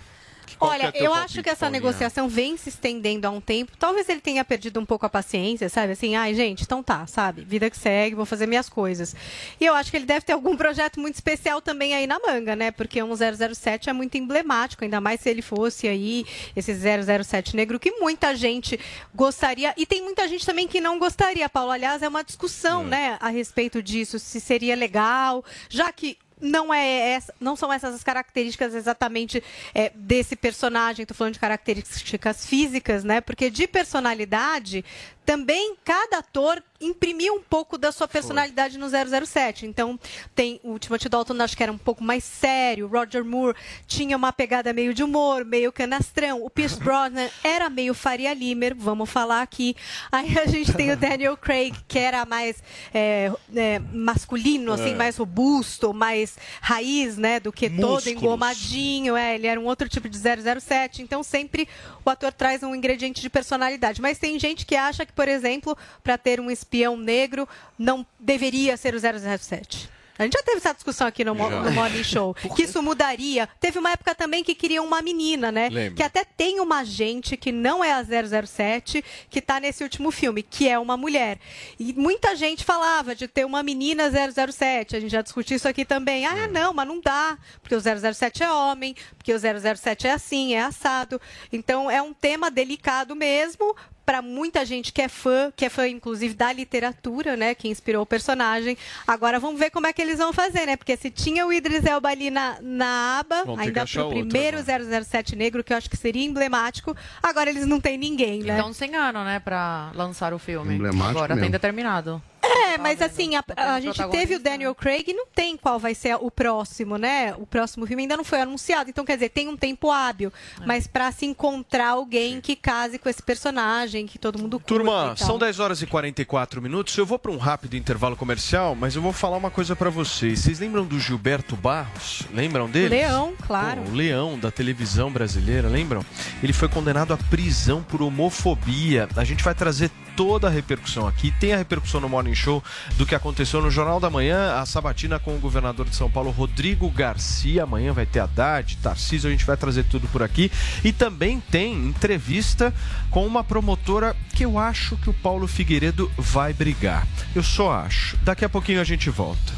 Olha, 0.60 0.92
é 0.94 1.06
eu 1.06 1.14
acho 1.14 1.42
que 1.44 1.50
essa 1.50 1.70
negociação 1.70 2.28
vem 2.28 2.58
se 2.58 2.70
estendendo 2.70 3.28
há 3.28 3.30
um 3.30 3.42
tempo. 3.42 3.74
Talvez 3.78 4.08
ele 4.10 4.22
tenha 4.22 4.44
perdido 4.44 4.80
um 4.80 4.86
pouco 4.86 5.06
a 5.06 5.10
paciência, 5.10 5.70
sabe? 5.70 5.94
Assim, 5.94 6.16
ai, 6.16 6.34
gente, 6.34 6.64
então 6.64 6.82
tá, 6.82 7.06
sabe? 7.08 7.44
Vida 7.44 7.70
que 7.70 7.78
segue, 7.78 8.16
vou 8.16 8.26
fazer 8.26 8.48
minhas 8.48 8.70
coisas. 8.70 9.16
E 9.60 9.66
eu 9.66 9.74
acho 9.74 9.92
que 9.92 9.98
ele 9.98 10.06
deve 10.06 10.26
ter 10.26 10.34
algum 10.34 10.56
projeto 10.56 11.00
muito 11.00 11.16
especial 11.16 11.62
também 11.62 11.94
aí 11.94 12.08
na 12.08 12.20
manga, 12.20 12.56
né? 12.56 12.72
Porque 12.72 13.02
um 13.02 13.14
007 13.16 13.90
é 13.90 13.94
muito 13.94 14.18
emblemático, 14.18 14.84
ainda 14.84 15.02
mais 15.02 15.20
se 15.22 15.30
ele 15.30 15.42
fosse 15.42 15.88
aí 15.88 16.26
esse 16.56 16.74
007 16.74 17.56
negro 17.56 17.80
que 17.80 17.92
muita 17.92 18.36
gente 18.36 18.80
gostaria. 19.14 19.74
E 19.78 19.86
tem 19.86 20.02
muita 20.04 20.28
gente 20.28 20.46
também 20.46 20.68
que 20.68 20.80
não 20.82 20.98
gostaria, 21.00 21.48
Paulo. 21.50 21.72
Aliás, 21.72 22.02
é 22.02 22.08
uma 22.08 22.24
discussão, 22.24 22.84
né, 22.84 23.18
a 23.20 23.30
respeito 23.30 23.82
disso, 23.82 24.20
se 24.20 24.40
seria 24.40 24.76
legal, 24.76 25.44
já 25.70 25.92
que 25.92 26.18
não 26.46 26.74
é 26.74 27.12
essa, 27.12 27.34
não 27.40 27.56
são 27.56 27.74
essas 27.74 27.96
as 27.96 28.04
características 28.04 28.74
exatamente 28.74 29.44
é, 29.74 29.92
desse 29.96 30.36
personagem. 30.36 31.04
Estou 31.04 31.16
falando 31.16 31.34
de 31.34 31.40
características 31.40 32.46
físicas, 32.46 33.04
né? 33.04 33.20
Porque 33.20 33.50
de 33.50 33.68
personalidade 33.68 34.86
também 35.26 35.76
cada 35.84 36.20
ator 36.20 36.64
imprimiu 36.86 37.36
um 37.36 37.42
pouco 37.42 37.78
da 37.78 37.92
sua 37.92 38.08
personalidade 38.08 38.78
no 38.78 38.88
007. 38.90 39.66
Então, 39.66 40.00
tem 40.34 40.60
o 40.64 40.78
Timothy 40.80 41.10
Dalton, 41.10 41.42
acho 41.42 41.56
que 41.58 41.64
era 41.64 41.72
um 41.72 41.78
pouco 41.78 42.04
mais 42.04 42.24
sério. 42.24 42.88
Roger 42.88 43.24
Moore 43.24 43.56
tinha 43.88 44.16
uma 44.18 44.32
pegada 44.32 44.72
meio 44.74 44.94
de 44.94 45.04
humor, 45.04 45.44
meio 45.46 45.72
canastrão. 45.72 46.44
O 46.44 46.50
Pierce 46.50 46.78
Brosnan 46.84 47.30
era 47.44 47.70
meio 47.70 47.94
Faria 47.94 48.34
Limer, 48.34 48.76
vamos 48.76 49.10
falar 49.10 49.42
aqui. 49.42 49.76
Aí 50.12 50.38
a 50.38 50.46
gente 50.46 50.74
tem 50.74 50.92
o 50.92 50.98
Daniel 50.98 51.36
Craig, 51.38 51.74
que 51.88 51.98
era 52.00 52.26
mais 52.26 52.62
é, 52.94 53.32
é, 53.56 53.80
masculino, 53.80 54.72
assim, 54.74 54.92
É. 54.92 54.96
mais 54.96 55.18
robusto, 55.18 55.94
mais 55.94 56.38
raiz, 56.62 57.18
né, 57.18 57.40
do 57.40 57.52
que 57.52 57.70
todo 57.70 57.94
Músculos. 57.94 58.08
engomadinho. 58.08 59.16
É, 59.16 59.36
ele 59.36 59.48
era 59.48 59.60
um 59.60 59.66
outro 59.66 59.88
tipo 59.90 60.08
de 60.10 60.18
007. 60.18 61.02
Então, 61.02 61.24
sempre 61.24 61.68
o 62.06 62.10
ator 62.10 62.32
traz 62.32 62.62
um 62.64 62.76
ingrediente 62.76 63.22
de 63.22 63.30
personalidade. 63.30 64.02
Mas 64.02 64.20
tem 64.20 64.38
gente 64.40 64.66
que 64.66 64.76
acha 64.76 65.06
que, 65.06 65.14
por 65.14 65.28
exemplo, 65.28 65.78
para 66.04 66.18
ter 66.18 66.40
um 66.40 66.52
espião 66.52 66.96
negro, 66.96 67.48
não 67.78 68.06
deveria 68.20 68.78
ser 68.78 68.94
o 68.94 69.00
007. 69.00 69.90
A 70.18 70.24
gente 70.24 70.34
já 70.34 70.44
teve 70.44 70.58
essa 70.58 70.74
discussão 70.74 71.06
aqui 71.08 71.24
no, 71.24 71.36
Já. 71.36 71.62
no 71.62 71.72
Morning 71.72 72.04
Show. 72.04 72.34
que 72.56 72.64
isso 72.64 72.82
mudaria. 72.82 73.48
Teve 73.60 73.80
uma 73.80 73.92
época 73.92 74.16
também 74.16 74.44
que 74.44 74.56
queriam 74.56 74.86
uma 74.86 75.02
menina, 75.02 75.52
né? 75.52 75.70
Lembro. 75.70 75.96
Que 75.96 76.04
até 76.04 76.24
tem 76.24 76.60
uma 76.60 76.80
agente 76.80 77.36
que 77.36 77.52
não 77.52 77.84
é 77.84 77.92
a 77.92 78.04
007, 78.04 79.04
que 79.30 79.42
tá 79.42 79.60
nesse 79.60 79.84
último 79.84 80.12
filme, 80.12 80.42
que 80.42 80.70
é 80.70 80.80
uma 80.80 80.96
mulher. 80.96 81.38
E 81.78 81.94
muita 81.94 82.36
gente 82.36 82.64
falava 82.64 83.14
de 83.14 83.28
ter 83.28 83.46
uma 83.46 83.62
menina 83.62 84.10
007. 84.10 84.96
A 84.96 85.00
gente 85.00 85.12
já 85.12 85.22
discutiu 85.22 85.58
isso 85.58 85.68
aqui 85.68 85.84
também. 85.84 86.26
Ah, 86.26 86.48
não, 86.48 86.74
mas 86.74 86.88
não 86.88 87.02
dá, 87.02 87.38
porque 87.62 87.76
o 87.76 87.82
007 87.82 88.44
é 88.44 88.52
homem, 88.52 88.96
porque 89.18 89.34
o 89.34 89.40
007 89.40 90.08
é 90.08 90.12
assim, 90.12 90.54
é 90.54 90.62
assado. 90.62 91.20
Então 91.52 91.92
é 91.92 92.02
um 92.02 92.14
tema 92.14 92.50
delicado 92.50 93.16
mesmo. 93.16 93.76
Para 94.06 94.22
muita 94.22 94.66
gente 94.66 94.94
que 94.94 95.02
é 95.02 95.08
fã, 95.08 95.52
que 95.56 95.66
é 95.66 95.70
fã 95.70 95.88
inclusive 95.88 96.34
da 96.34 96.52
literatura, 96.54 97.36
né, 97.36 97.56
que 97.56 97.68
inspirou 97.68 98.04
o 98.04 98.06
personagem. 98.06 98.78
Agora 99.08 99.40
vamos 99.40 99.60
ver 99.60 99.72
como 99.72 99.88
é 99.88 99.94
que 99.94 100.02
eles 100.02 100.18
vão 100.18 100.32
fazer, 100.32 100.66
né? 100.66 100.76
Porque 100.76 100.96
se 100.96 101.10
tinha 101.10 101.46
o 101.46 101.52
Idris 101.52 101.86
Elba 101.86 102.10
ali 102.10 102.30
na, 102.30 102.58
na 102.62 103.20
aba, 103.20 103.44
Vão 103.44 103.60
ainda 103.60 103.86
pro 103.86 104.06
outra, 104.06 104.20
primeiro 104.20 104.58
007 104.62 105.36
negro, 105.36 105.64
que 105.64 105.74
eu 105.74 105.78
acho 105.78 105.90
que 105.90 105.98
seria 105.98 106.24
emblemático. 106.24 106.96
Agora 107.22 107.50
eles 107.50 107.66
não 107.66 107.80
têm 107.80 107.98
ninguém, 107.98 108.44
né? 108.44 108.54
Então, 108.58 108.72
sem 108.74 108.96
ano, 108.96 109.24
né, 109.24 109.40
pra 109.40 109.92
lançar 109.96 110.34
o 110.34 110.40
filme. 110.40 110.76
Emblemático 110.76 111.18
Agora 111.18 111.36
mesmo. 111.36 111.46
tem 111.46 111.52
determinado. 111.52 112.22
É, 112.46 112.78
mas 112.78 113.02
assim, 113.02 113.36
a, 113.36 113.44
a 113.58 113.80
gente 113.80 114.02
teve 114.10 114.36
o 114.36 114.40
Daniel 114.40 114.76
Craig 114.76 115.06
e 115.08 115.14
não 115.14 115.26
tem 115.28 115.58
qual 115.58 115.80
vai 115.80 115.96
ser 115.96 116.16
o 116.16 116.30
próximo, 116.30 116.98
né? 116.98 117.34
O 117.38 117.46
próximo 117.46 117.86
filme 117.86 118.04
ainda 118.04 118.18
não 118.18 118.24
foi 118.24 118.42
anunciado. 118.42 118.90
Então, 118.90 119.06
quer 119.06 119.16
dizer, 119.16 119.30
tem 119.30 119.48
um 119.48 119.58
tempo 119.58 119.92
hábil. 119.92 120.32
Mas 120.66 120.88
pra 120.88 121.12
se 121.12 121.26
encontrar 121.26 121.90
alguém 121.90 122.40
que 122.42 122.56
case 122.56 122.98
com 122.98 123.10
esse 123.10 123.22
personagem, 123.22 124.06
que 124.06 124.18
todo 124.18 124.40
mundo 124.40 124.60
curta 124.60 124.68
Turma, 124.68 125.14
e 125.16 125.18
tal. 125.18 125.28
são 125.28 125.40
10 125.40 125.60
horas 125.60 125.82
e 125.82 125.88
44 125.88 126.62
minutos. 126.62 126.98
Eu 126.98 127.06
vou 127.06 127.18
para 127.18 127.32
um 127.32 127.38
rápido 127.38 127.76
intervalo 127.76 128.16
comercial, 128.16 128.76
mas 128.76 128.96
eu 128.96 129.02
vou 129.02 129.14
falar 129.14 129.38
uma 129.38 129.52
coisa 129.52 129.76
para 129.76 129.90
vocês. 129.90 130.40
Vocês 130.40 130.60
lembram 130.60 130.86
do 130.86 131.00
Gilberto 131.00 131.56
Barros? 131.56 132.24
Lembram 132.34 132.70
dele? 132.70 132.90
Leão, 132.90 133.34
claro. 133.46 133.82
o 133.82 133.94
leão 133.94 134.38
da 134.38 134.52
televisão 134.52 135.12
brasileira, 135.12 135.68
lembram? 135.68 136.06
Ele 136.42 136.54
foi 136.54 136.68
condenado 136.68 137.14
à 137.14 137.18
prisão 137.18 137.82
por 137.84 138.02
homofobia. 138.02 139.08
A 139.16 139.24
gente 139.24 139.44
vai 139.44 139.56
trazer 139.56 139.92
toda 140.16 140.48
a 140.48 140.50
repercussão 140.50 141.08
aqui. 141.08 141.32
Tem 141.40 141.54
a 141.54 141.58
repercussão 141.58 142.02
no 142.02 142.10
Morning 142.10 142.36
Show 142.36 142.64
do 142.98 143.06
que 143.06 143.16
aconteceu 143.16 143.62
no 143.62 143.70
Jornal 143.70 144.00
da 144.00 144.10
Manhã, 144.10 144.56
a 144.56 144.66
sabatina 144.66 145.20
com 145.20 145.36
o 145.36 145.40
governador 145.40 145.88
de 145.88 145.96
São 145.96 146.10
Paulo, 146.10 146.32
Rodrigo 146.32 146.90
Garcia. 146.90 147.64
Amanhã 147.64 147.94
vai 147.94 148.06
ter 148.06 148.20
Haddad, 148.20 148.78
Tarcísio, 148.78 149.28
a 149.28 149.32
gente 149.32 149.46
vai 149.46 149.58
trazer 149.58 149.84
tudo 149.86 150.08
por 150.08 150.24
aqui. 150.24 150.52
E 150.84 150.92
também 150.92 151.40
tem 151.40 151.74
entrevista 151.74 152.74
com 153.10 153.26
uma 153.26 153.44
promotora 153.44 154.16
que 154.34 154.46
eu 154.46 154.58
acho 154.58 154.98
que 154.98 155.10
o 155.10 155.14
Paulo 155.14 155.48
Figueiredo 155.48 156.12
vai 156.18 156.54
brigar. 156.54 157.08
Eu 157.36 157.44
só 157.44 157.72
acho. 157.72 158.18
Daqui 158.18 158.46
a 158.46 158.50
pouquinho 158.50 158.82
a 158.82 158.84
gente 158.84 159.10
volta. 159.10 159.54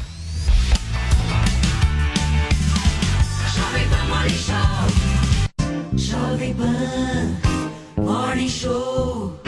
Jovem 3.54 3.88
Pan 3.88 4.04
Morning 4.08 4.38
Show. 4.38 5.08
Jovem 5.96 6.54
Pan 6.54 8.02
Morning 8.02 8.48
Show. 8.48 9.47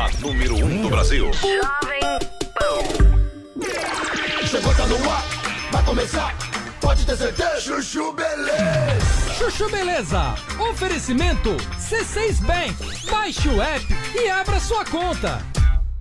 A 0.00 0.08
número 0.18 0.54
1 0.54 0.64
um 0.64 0.80
do 0.80 0.88
Brasil. 0.88 1.30
Chegou, 4.48 4.74
tá 4.74 4.86
no 4.86 5.10
ar, 5.10 5.24
vai 5.70 5.84
começar, 5.84 6.34
pode 6.80 7.04
ter 7.04 7.18
certeza. 7.18 7.60
Chuchu 7.60 8.10
Beleza. 8.14 9.34
Chuchu 9.38 9.68
Beleza. 9.68 10.34
Oferecimento 10.70 11.54
C6 11.78 12.40
Bank. 12.46 13.10
Baixe 13.10 13.46
o 13.50 13.60
app 13.60 13.86
e 14.14 14.30
abra 14.30 14.58
sua 14.58 14.86
conta. 14.86 15.49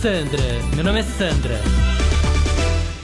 Sandra, 0.00 0.42
meu 0.76 0.84
nome 0.84 1.00
é 1.00 1.02
Sandra. 1.02 1.60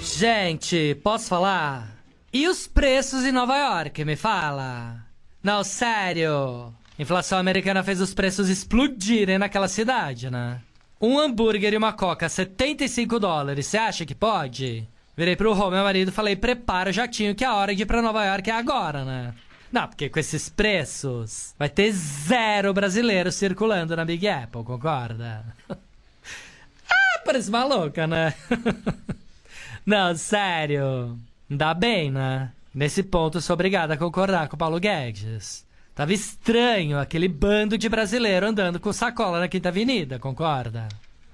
Gente, 0.00 0.94
posso 1.02 1.26
falar? 1.28 1.88
E 2.32 2.46
os 2.46 2.68
preços 2.68 3.24
em 3.24 3.32
Nova 3.32 3.56
York, 3.56 4.04
me 4.04 4.14
fala? 4.14 5.04
Não, 5.42 5.64
sério. 5.64 6.72
Inflação 6.96 7.36
americana 7.38 7.82
fez 7.82 8.00
os 8.00 8.14
preços 8.14 8.48
explodirem 8.48 9.38
naquela 9.38 9.66
cidade, 9.66 10.30
né? 10.30 10.60
Um 11.00 11.18
hambúrguer 11.18 11.72
e 11.72 11.76
uma 11.76 11.92
coca, 11.92 12.28
75 12.28 13.18
dólares. 13.18 13.66
Você 13.66 13.76
acha 13.76 14.06
que 14.06 14.14
pode? 14.14 14.86
Virei 15.16 15.34
pro 15.34 15.52
Rô, 15.52 15.68
meu 15.68 15.82
marido, 15.82 16.12
falei: 16.12 16.36
prepara 16.36 16.90
o 16.90 16.92
jatinho 16.92 17.34
que 17.34 17.44
a 17.44 17.56
hora 17.56 17.74
de 17.74 17.82
ir 17.82 17.86
pra 17.86 18.02
Nova 18.02 18.24
York 18.24 18.48
é 18.48 18.54
agora, 18.54 19.04
né? 19.04 19.34
Não, 19.72 19.86
porque 19.86 20.08
com 20.08 20.18
esses 20.18 20.48
preços 20.48 21.54
vai 21.58 21.68
ter 21.68 21.92
zero 21.92 22.74
brasileiro 22.74 23.30
circulando 23.30 23.94
na 23.96 24.04
Big 24.04 24.26
Apple, 24.26 24.64
concorda? 24.64 25.44
ah, 25.70 27.20
parece 27.24 27.50
maluca, 27.50 28.06
né? 28.06 28.34
Não, 29.86 30.14
sério. 30.16 31.18
Ainda 31.48 31.72
bem, 31.74 32.10
né? 32.10 32.50
Nesse 32.74 33.02
ponto 33.02 33.38
eu 33.38 33.42
sou 33.42 33.54
obrigado 33.54 33.92
a 33.92 33.96
concordar 33.96 34.48
com 34.48 34.56
o 34.56 34.58
Paulo 34.58 34.80
Guedes. 34.80 35.64
Tava 35.94 36.12
estranho 36.12 36.98
aquele 36.98 37.28
bando 37.28 37.78
de 37.78 37.88
brasileiro 37.88 38.46
andando 38.46 38.80
com 38.80 38.92
sacola 38.92 39.40
na 39.40 39.48
Quinta 39.48 39.68
Avenida, 39.68 40.18
concorda? 40.18 40.88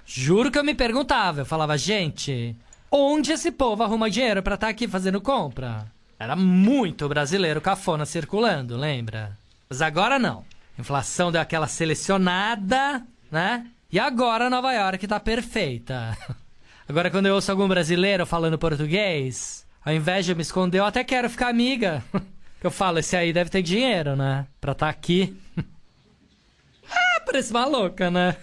Juro 0.05 0.51
que 0.51 0.57
eu 0.57 0.63
me 0.63 0.73
perguntava, 0.73 1.41
eu 1.41 1.45
falava, 1.45 1.77
gente, 1.77 2.55
Onde 2.89 3.33
esse 3.33 3.51
povo 3.51 3.83
arruma 3.83 4.09
dinheiro 4.09 4.41
pra 4.41 4.55
estar 4.55 4.69
aqui 4.69 4.87
fazendo 4.87 5.19
compra? 5.19 5.85
Era 6.19 6.35
muito 6.35 7.07
brasileiro 7.07 7.61
cafona 7.61 8.05
circulando, 8.05 8.75
lembra? 8.75 9.37
Mas 9.69 9.81
agora 9.81 10.17
não. 10.17 10.43
Inflação 10.77 11.31
deu 11.31 11.41
aquela 11.41 11.67
selecionada, 11.67 13.05
né? 13.31 13.67
E 13.91 13.99
agora 13.99 14.49
Nova 14.49 14.71
York 14.73 15.07
tá 15.07 15.19
perfeita. 15.19 16.17
Agora 16.89 17.11
quando 17.11 17.25
eu 17.25 17.35
ouço 17.35 17.51
algum 17.51 17.67
brasileiro 17.67 18.25
falando 18.25 18.57
português, 18.57 19.67
ao 19.83 19.93
invés 19.93 20.25
de 20.25 20.33
me 20.33 20.41
esconder, 20.41 20.79
eu 20.79 20.85
até 20.85 21.03
quero 21.03 21.29
ficar 21.29 21.49
amiga. 21.49 22.01
Eu 22.63 22.71
falo, 22.71 22.97
esse 22.97 23.15
aí 23.15 23.31
deve 23.31 23.51
ter 23.51 23.61
dinheiro, 23.61 24.15
né? 24.15 24.47
Pra 24.59 24.71
estar 24.71 24.89
aqui. 24.89 25.37
ah, 26.89 27.21
parece 27.23 27.51
uma 27.51 27.65
louca, 27.65 28.09
né? 28.09 28.35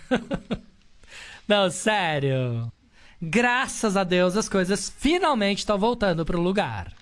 Não, 1.48 1.68
sério. 1.68 2.72
Graças 3.20 3.96
a 3.96 4.04
Deus 4.04 4.36
as 4.36 4.48
coisas 4.48 4.88
finalmente 4.88 5.58
estão 5.58 5.76
voltando 5.76 6.24
pro 6.24 6.40
lugar. 6.40 6.92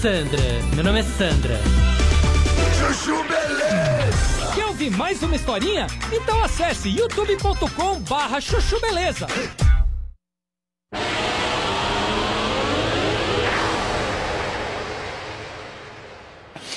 Sandra, 0.00 0.40
meu 0.74 0.82
nome 0.82 1.00
é 1.00 1.02
Sandra. 1.02 1.60
Chuchu 2.78 3.22
Beleza. 3.24 4.54
Quer 4.54 4.64
ouvir 4.64 4.90
mais 4.92 5.22
uma 5.22 5.36
historinha? 5.36 5.86
Então 6.10 6.42
acesse 6.42 6.88
youtube.com 6.88 8.00
barra 8.08 8.40
chuchu 8.40 8.80
beleza. 8.80 9.26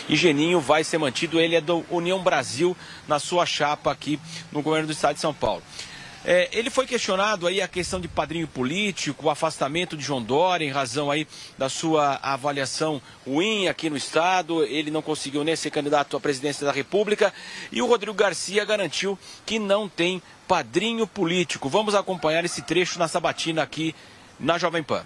E 0.09 0.17
Geninho 0.17 0.59
vai 0.59 0.83
ser 0.83 0.97
mantido, 0.97 1.39
ele 1.39 1.55
é 1.55 1.61
do 1.61 1.85
União 1.89 2.21
Brasil 2.21 2.75
na 3.07 3.19
sua 3.19 3.45
chapa 3.45 3.89
aqui 3.89 4.19
no 4.51 4.61
governo 4.61 4.87
do 4.87 4.91
estado 4.91 5.15
de 5.15 5.21
São 5.21 5.33
Paulo. 5.33 5.63
É, 6.25 6.47
ele 6.53 6.69
foi 6.69 6.87
questionado 6.87 7.47
aí 7.47 7.61
a 7.61 7.67
questão 7.67 7.99
de 7.99 8.07
padrinho 8.07 8.47
político, 8.47 9.25
o 9.25 9.29
afastamento 9.29 9.97
de 9.97 10.03
João 10.03 10.21
Dória 10.21 10.65
em 10.65 10.71
razão 10.71 11.11
aí 11.11 11.27
da 11.57 11.67
sua 11.67 12.17
avaliação 12.23 13.01
ruim 13.27 13.67
aqui 13.67 13.89
no 13.89 13.97
estado. 13.97 14.63
Ele 14.63 14.89
não 14.89 15.01
conseguiu 15.01 15.43
nem 15.43 15.55
ser 15.55 15.69
candidato 15.69 16.15
à 16.15 16.19
presidência 16.19 16.65
da 16.65 16.71
República 16.71 17.33
e 17.71 17.81
o 17.81 17.85
Rodrigo 17.85 18.15
Garcia 18.15 18.63
garantiu 18.63 19.19
que 19.45 19.59
não 19.59 19.89
tem 19.89 20.21
padrinho 20.47 21.05
político. 21.05 21.67
Vamos 21.67 21.93
acompanhar 21.93 22.45
esse 22.45 22.61
trecho 22.61 22.97
na 22.99 23.07
sabatina 23.09 23.61
aqui 23.61 23.93
na 24.39 24.57
Jovem 24.57 24.83
Pan. 24.83 25.03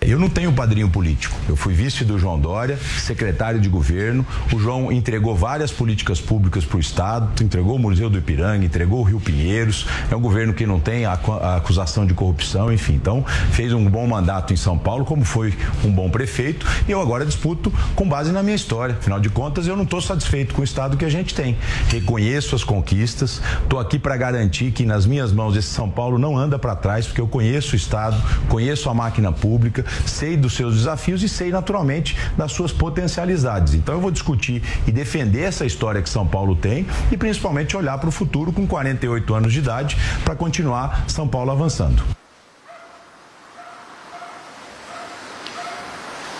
Eu 0.00 0.18
não 0.18 0.28
tenho 0.28 0.52
padrinho 0.52 0.88
político. 0.88 1.36
Eu 1.48 1.56
fui 1.56 1.74
vice 1.74 2.04
do 2.04 2.18
João 2.18 2.38
Dória, 2.38 2.78
secretário 2.98 3.60
de 3.60 3.68
governo. 3.68 4.24
O 4.52 4.58
João 4.58 4.92
entregou 4.92 5.34
várias 5.34 5.72
políticas 5.72 6.20
públicas 6.20 6.64
para 6.64 6.76
o 6.76 6.80
Estado, 6.80 7.42
entregou 7.42 7.74
o 7.74 7.78
Museu 7.78 8.08
do 8.08 8.16
Ipiranga, 8.16 8.64
entregou 8.64 9.00
o 9.00 9.02
Rio 9.02 9.18
Pinheiros. 9.18 9.86
É 10.10 10.14
um 10.14 10.20
governo 10.20 10.54
que 10.54 10.64
não 10.64 10.78
tem 10.78 11.04
a 11.04 11.12
acusação 11.56 12.06
de 12.06 12.14
corrupção, 12.14 12.72
enfim. 12.72 12.94
Então, 12.94 13.24
fez 13.50 13.72
um 13.72 13.84
bom 13.90 14.06
mandato 14.06 14.52
em 14.52 14.56
São 14.56 14.78
Paulo, 14.78 15.04
como 15.04 15.24
foi 15.24 15.52
um 15.84 15.90
bom 15.90 16.08
prefeito. 16.08 16.64
E 16.86 16.92
eu 16.92 17.02
agora 17.02 17.26
disputo 17.26 17.72
com 17.96 18.08
base 18.08 18.30
na 18.30 18.42
minha 18.42 18.56
história. 18.56 18.96
Afinal 18.98 19.18
de 19.18 19.28
contas, 19.28 19.66
eu 19.66 19.76
não 19.76 19.84
estou 19.84 20.00
satisfeito 20.00 20.54
com 20.54 20.60
o 20.60 20.64
Estado 20.64 20.96
que 20.96 21.04
a 21.04 21.10
gente 21.10 21.34
tem. 21.34 21.56
Reconheço 21.88 22.54
as 22.54 22.62
conquistas, 22.62 23.42
estou 23.62 23.80
aqui 23.80 23.98
para 23.98 24.16
garantir 24.16 24.70
que 24.70 24.86
nas 24.86 25.04
minhas 25.04 25.32
mãos 25.32 25.56
esse 25.56 25.68
São 25.68 25.90
Paulo 25.90 26.18
não 26.18 26.38
anda 26.38 26.58
para 26.58 26.76
trás, 26.76 27.06
porque 27.06 27.20
eu 27.20 27.28
conheço 27.28 27.74
o 27.74 27.76
Estado, 27.76 28.16
conheço 28.48 28.88
a 28.88 28.94
máquina 28.94 29.32
pública, 29.32 29.84
sei 30.06 30.36
dos 30.36 30.54
seus 30.54 30.76
desafios 30.76 31.22
e 31.22 31.28
sei 31.28 31.50
naturalmente 31.50 32.16
das 32.36 32.52
suas 32.52 32.72
potencialidades. 32.72 33.74
Então 33.74 33.94
eu 33.94 34.00
vou 34.00 34.10
discutir 34.10 34.62
e 34.86 34.92
defender 34.92 35.42
essa 35.42 35.64
história 35.64 36.02
que 36.02 36.08
São 36.08 36.26
Paulo 36.26 36.54
tem 36.56 36.86
e 37.10 37.16
principalmente 37.16 37.76
olhar 37.76 37.98
para 37.98 38.08
o 38.08 38.12
futuro 38.12 38.52
com 38.52 38.66
48 38.66 39.34
anos 39.34 39.52
de 39.52 39.58
idade 39.58 39.96
para 40.24 40.34
continuar 40.34 41.04
São 41.08 41.26
Paulo 41.26 41.50
avançando. 41.50 42.02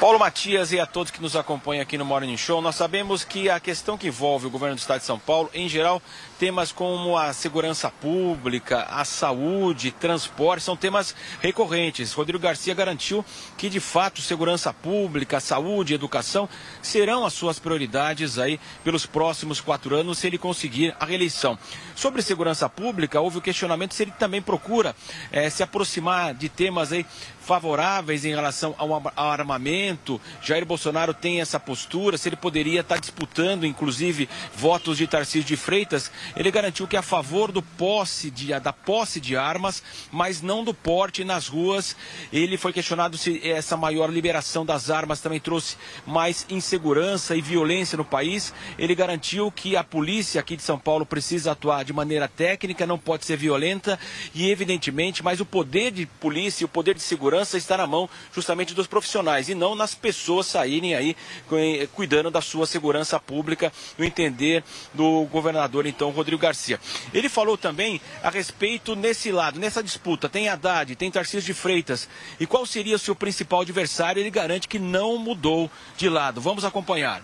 Paulo 0.00 0.16
Matias 0.16 0.70
e 0.70 0.78
a 0.78 0.86
todos 0.86 1.10
que 1.10 1.20
nos 1.20 1.34
acompanham 1.34 1.82
aqui 1.82 1.98
no 1.98 2.04
Morning 2.04 2.36
Show, 2.36 2.62
nós 2.62 2.76
sabemos 2.76 3.24
que 3.24 3.50
a 3.50 3.58
questão 3.58 3.98
que 3.98 4.06
envolve 4.06 4.46
o 4.46 4.50
governo 4.50 4.76
do 4.76 4.78
estado 4.78 5.00
de 5.00 5.04
São 5.06 5.18
Paulo, 5.18 5.50
em 5.52 5.68
geral, 5.68 6.00
temas 6.38 6.70
como 6.70 7.18
a 7.18 7.32
segurança 7.32 7.90
pública, 7.90 8.86
a 8.88 9.04
saúde, 9.04 9.90
transporte, 9.90 10.62
são 10.62 10.76
temas 10.76 11.16
recorrentes. 11.40 12.12
Rodrigo 12.12 12.38
Garcia 12.38 12.74
garantiu 12.74 13.24
que, 13.56 13.68
de 13.68 13.80
fato, 13.80 14.22
segurança 14.22 14.72
pública, 14.72 15.40
saúde 15.40 15.94
educação 15.94 16.48
serão 16.80 17.26
as 17.26 17.32
suas 17.32 17.58
prioridades 17.58 18.38
aí 18.38 18.60
pelos 18.84 19.04
próximos 19.04 19.60
quatro 19.60 19.96
anos 19.96 20.18
se 20.18 20.28
ele 20.28 20.38
conseguir 20.38 20.94
a 21.00 21.04
reeleição. 21.04 21.58
Sobre 21.96 22.22
segurança 22.22 22.68
pública, 22.68 23.20
houve 23.20 23.38
o 23.38 23.42
questionamento 23.42 23.94
se 23.94 24.04
ele 24.04 24.12
também 24.12 24.40
procura 24.40 24.94
eh, 25.32 25.50
se 25.50 25.64
aproximar 25.64 26.34
de 26.34 26.48
temas 26.48 26.92
aí 26.92 27.04
favoráveis 27.48 28.26
em 28.26 28.28
relação 28.28 28.74
ao 28.76 28.92
am- 28.94 29.10
ao 29.16 29.30
armamento. 29.30 30.20
Jair 30.42 30.66
Bolsonaro 30.66 31.14
tem 31.14 31.40
essa 31.40 31.58
postura, 31.58 32.18
se 32.18 32.28
ele 32.28 32.36
poderia 32.36 32.80
estar 32.82 32.98
disputando, 33.00 33.64
inclusive, 33.64 34.28
votos 34.54 34.98
de 34.98 35.06
Tarcísio 35.06 35.44
de 35.44 35.56
Freitas. 35.56 36.10
Ele 36.36 36.50
garantiu 36.50 36.86
que 36.86 36.94
é 36.94 36.98
a 36.98 37.02
favor 37.02 37.50
do 37.50 37.62
posse 37.62 38.30
de, 38.30 38.48
da 38.60 38.70
posse 38.72 39.18
de 39.18 39.34
armas, 39.34 39.82
mas 40.12 40.42
não 40.42 40.62
do 40.62 40.74
porte 40.74 41.24
nas 41.24 41.48
ruas. 41.48 41.96
Ele 42.30 42.58
foi 42.58 42.70
questionado 42.74 43.16
se 43.16 43.40
essa 43.48 43.78
maior 43.78 44.10
liberação 44.12 44.66
das 44.66 44.90
armas 44.90 45.22
também 45.22 45.40
trouxe 45.40 45.76
mais 46.06 46.44
insegurança 46.50 47.34
e 47.34 47.40
violência 47.40 47.96
no 47.96 48.04
país. 48.04 48.52
Ele 48.78 48.94
garantiu 48.94 49.50
que 49.50 49.74
a 49.74 49.82
polícia 49.82 50.38
aqui 50.38 50.54
de 50.54 50.62
São 50.62 50.78
Paulo 50.78 51.06
precisa 51.06 51.52
atuar 51.52 51.82
de 51.82 51.94
maneira 51.94 52.28
técnica, 52.28 52.86
não 52.86 52.98
pode 52.98 53.24
ser 53.24 53.38
violenta 53.38 53.98
e, 54.34 54.50
evidentemente, 54.50 55.24
mas 55.24 55.40
o 55.40 55.46
poder 55.46 55.92
de 55.92 56.04
polícia 56.04 56.62
e 56.62 56.66
o 56.66 56.68
poder 56.68 56.94
de 56.94 57.00
segurança 57.00 57.37
está 57.40 57.76
na 57.76 57.86
mão 57.86 58.08
justamente 58.32 58.74
dos 58.74 58.86
profissionais 58.86 59.48
e 59.48 59.54
não 59.54 59.74
nas 59.74 59.94
pessoas 59.94 60.46
saírem 60.46 60.94
aí 60.94 61.16
eh, 61.52 61.88
cuidando 61.92 62.30
da 62.30 62.40
sua 62.40 62.66
segurança 62.66 63.18
pública, 63.20 63.72
no 63.96 64.04
entender 64.04 64.64
do 64.94 65.24
governador, 65.26 65.86
então, 65.86 66.10
Rodrigo 66.10 66.40
Garcia. 66.40 66.80
Ele 67.12 67.28
falou 67.28 67.56
também 67.56 68.00
a 68.22 68.30
respeito 68.30 68.96
nesse 68.96 69.30
lado, 69.30 69.58
nessa 69.58 69.82
disputa, 69.82 70.28
tem 70.28 70.48
Haddad, 70.48 70.94
tem 70.96 71.10
Tarcísio 71.10 71.42
de 71.42 71.54
Freitas, 71.54 72.08
e 72.40 72.46
qual 72.46 72.66
seria 72.66 72.96
o 72.96 72.98
seu 72.98 73.14
principal 73.14 73.60
adversário? 73.60 74.20
Ele 74.20 74.30
garante 74.30 74.68
que 74.68 74.78
não 74.78 75.18
mudou 75.18 75.70
de 75.96 76.08
lado. 76.08 76.40
Vamos 76.40 76.64
acompanhar. 76.64 77.22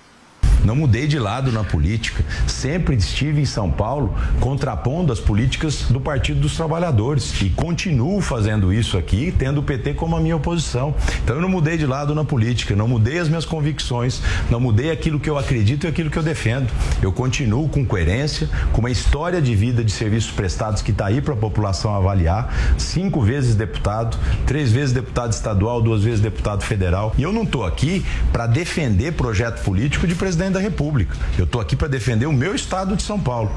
Não 0.65 0.75
mudei 0.75 1.07
de 1.07 1.19
lado 1.19 1.53
na 1.53 1.63
política. 1.63 2.25
Sempre 2.47 2.97
estive 2.97 3.43
em 3.43 3.45
São 3.45 3.71
Paulo 3.71 4.15
contrapondo 4.41 5.13
as 5.13 5.21
políticas 5.21 5.83
do 5.83 6.01
Partido 6.01 6.41
dos 6.41 6.57
Trabalhadores. 6.57 7.41
E 7.43 7.51
continuo 7.51 8.21
fazendo 8.21 8.73
isso 8.73 8.97
aqui, 8.97 9.33
tendo 9.37 9.59
o 9.59 9.63
PT 9.63 9.95
como 9.95 10.17
a 10.17 10.21
minha 10.21 10.37
oposição. 10.37 10.95
Então 11.23 11.37
eu 11.37 11.43
não 11.43 11.49
mudei 11.49 11.77
de 11.77 11.87
lado 11.87 12.15
na 12.15 12.25
política, 12.25 12.75
não 12.75 12.89
mudei 12.89 13.19
as 13.19 13.29
minhas 13.29 13.45
convicções, 13.45 14.23
não 14.51 14.59
mudei 14.59 14.91
aquilo 14.91 15.21
que 15.21 15.29
eu 15.29 15.37
acredito 15.37 15.85
e 15.85 15.89
aquilo 15.89 16.11
que 16.11 16.19
eu 16.19 16.23
defendo. 16.23 16.71
Eu 17.03 17.13
continuo 17.13 17.69
com 17.69 17.85
coerência, 17.85 18.49
com 18.73 18.81
uma 18.81 18.91
história 18.91 19.43
de 19.43 19.55
vida 19.55 19.85
de 19.85 19.93
serviços 19.93 20.31
prestados 20.31 20.81
que 20.81 20.91
está 20.91 21.07
aí 21.07 21.21
para 21.21 21.35
a 21.35 21.37
população 21.37 21.95
avaliar. 21.95 22.55
Cinco 22.79 23.21
vezes 23.21 23.55
deputado, 23.55 24.17
três 24.47 24.73
vezes 24.73 24.93
deputado 24.93 25.33
estadual, 25.33 25.83
duas 25.83 26.03
vezes 26.03 26.21
deputado 26.21 26.65
federal. 26.65 27.15
E 27.19 27.23
eu 27.23 27.33
não 27.33 27.43
estou 27.43 27.65
aqui 27.65 28.05
para 28.33 28.47
defender 28.47 29.13
projeto 29.13 29.63
político 29.63 30.07
de 30.07 30.15
presidente 30.15 30.54
da 30.55 30.61
República. 30.61 31.15
Eu 31.37 31.45
estou 31.45 31.61
aqui 31.61 31.77
para 31.77 31.89
defender 31.89 32.27
o 32.27 32.33
meu 32.33 32.55
estado 32.55 32.97
de 32.97 33.03
São 33.03 33.21
Paulo. 33.21 33.55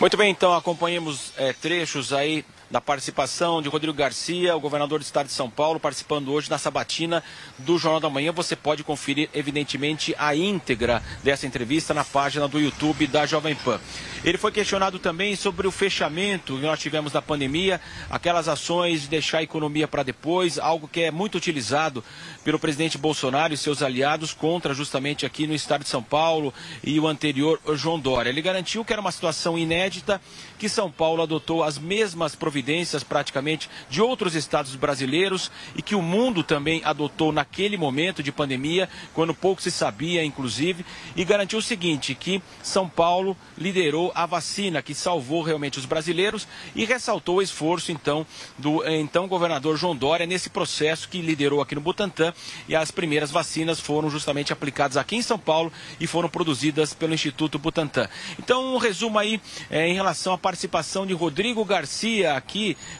Muito 0.00 0.16
bem, 0.16 0.32
então 0.32 0.52
acompanhemos 0.52 1.32
eh, 1.36 1.52
trechos 1.52 2.12
aí 2.12 2.44
da 2.72 2.80
participação 2.80 3.60
de 3.60 3.68
Rodrigo 3.68 3.92
Garcia, 3.92 4.56
o 4.56 4.60
governador 4.60 4.98
do 4.98 5.02
estado 5.02 5.26
de 5.26 5.34
São 5.34 5.50
Paulo, 5.50 5.78
participando 5.78 6.32
hoje 6.32 6.48
na 6.48 6.56
sabatina 6.56 7.22
do 7.58 7.76
Jornal 7.76 8.00
da 8.00 8.08
Manhã. 8.08 8.32
Você 8.32 8.56
pode 8.56 8.82
conferir, 8.82 9.28
evidentemente, 9.34 10.14
a 10.18 10.34
íntegra 10.34 11.02
dessa 11.22 11.46
entrevista 11.46 11.92
na 11.92 12.02
página 12.02 12.48
do 12.48 12.58
YouTube 12.58 13.06
da 13.06 13.26
Jovem 13.26 13.54
Pan. 13.54 13.78
Ele 14.24 14.38
foi 14.38 14.50
questionado 14.50 14.98
também 14.98 15.36
sobre 15.36 15.66
o 15.66 15.70
fechamento 15.70 16.56
que 16.56 16.62
nós 16.62 16.80
tivemos 16.80 17.12
da 17.12 17.20
pandemia, 17.20 17.78
aquelas 18.08 18.48
ações 18.48 19.02
de 19.02 19.08
deixar 19.08 19.38
a 19.38 19.42
economia 19.42 19.86
para 19.86 20.02
depois, 20.02 20.58
algo 20.58 20.88
que 20.88 21.02
é 21.02 21.10
muito 21.10 21.36
utilizado 21.36 22.02
pelo 22.42 22.58
presidente 22.58 22.96
Bolsonaro 22.96 23.52
e 23.52 23.56
seus 23.58 23.82
aliados 23.82 24.32
contra 24.32 24.72
justamente 24.72 25.26
aqui 25.26 25.46
no 25.46 25.54
estado 25.54 25.82
de 25.82 25.90
São 25.90 26.02
Paulo 26.02 26.54
e 26.82 26.98
o 26.98 27.06
anterior 27.06 27.60
João 27.74 28.00
Dória. 28.00 28.30
Ele 28.30 28.40
garantiu 28.40 28.82
que 28.82 28.94
era 28.94 29.02
uma 29.02 29.12
situação 29.12 29.58
inédita, 29.58 30.18
que 30.58 30.70
São 30.70 30.90
Paulo 30.90 31.22
adotou 31.22 31.62
as 31.62 31.76
mesmas 31.76 32.34
providências 32.34 32.61
praticamente 33.02 33.68
de 33.88 34.00
outros 34.00 34.34
estados 34.34 34.74
brasileiros 34.76 35.50
e 35.76 35.82
que 35.82 35.94
o 35.94 36.02
mundo 36.02 36.42
também 36.42 36.82
adotou 36.84 37.32
naquele 37.32 37.76
momento 37.76 38.22
de 38.22 38.32
pandemia, 38.32 38.88
quando 39.14 39.34
pouco 39.34 39.62
se 39.62 39.70
sabia, 39.70 40.24
inclusive, 40.24 40.84
e 41.16 41.24
garantiu 41.24 41.58
o 41.58 41.62
seguinte: 41.62 42.14
que 42.14 42.42
São 42.62 42.88
Paulo 42.88 43.36
liderou 43.56 44.12
a 44.14 44.26
vacina, 44.26 44.82
que 44.82 44.94
salvou 44.94 45.42
realmente 45.42 45.78
os 45.78 45.86
brasileiros 45.86 46.46
e 46.74 46.84
ressaltou 46.84 47.36
o 47.36 47.42
esforço, 47.42 47.92
então, 47.92 48.26
do 48.58 48.84
então 48.86 49.28
governador 49.28 49.76
João 49.76 49.96
Dória 49.96 50.26
nesse 50.26 50.50
processo 50.50 51.08
que 51.08 51.20
liderou 51.20 51.60
aqui 51.60 51.74
no 51.74 51.80
Butantã 51.80 52.32
e 52.68 52.74
as 52.74 52.90
primeiras 52.90 53.30
vacinas 53.30 53.80
foram 53.80 54.10
justamente 54.10 54.52
aplicadas 54.52 54.96
aqui 54.96 55.16
em 55.16 55.22
São 55.22 55.38
Paulo 55.38 55.72
e 55.98 56.06
foram 56.06 56.28
produzidas 56.28 56.92
pelo 56.92 57.14
Instituto 57.14 57.58
Butantan. 57.58 58.08
Então, 58.38 58.74
um 58.74 58.78
resumo 58.78 59.18
aí 59.18 59.40
é, 59.70 59.88
em 59.88 59.94
relação 59.94 60.32
à 60.32 60.38
participação 60.38 61.06
de 61.06 61.12
Rodrigo 61.12 61.64
Garcia 61.64 62.34
aqui, 62.34 62.51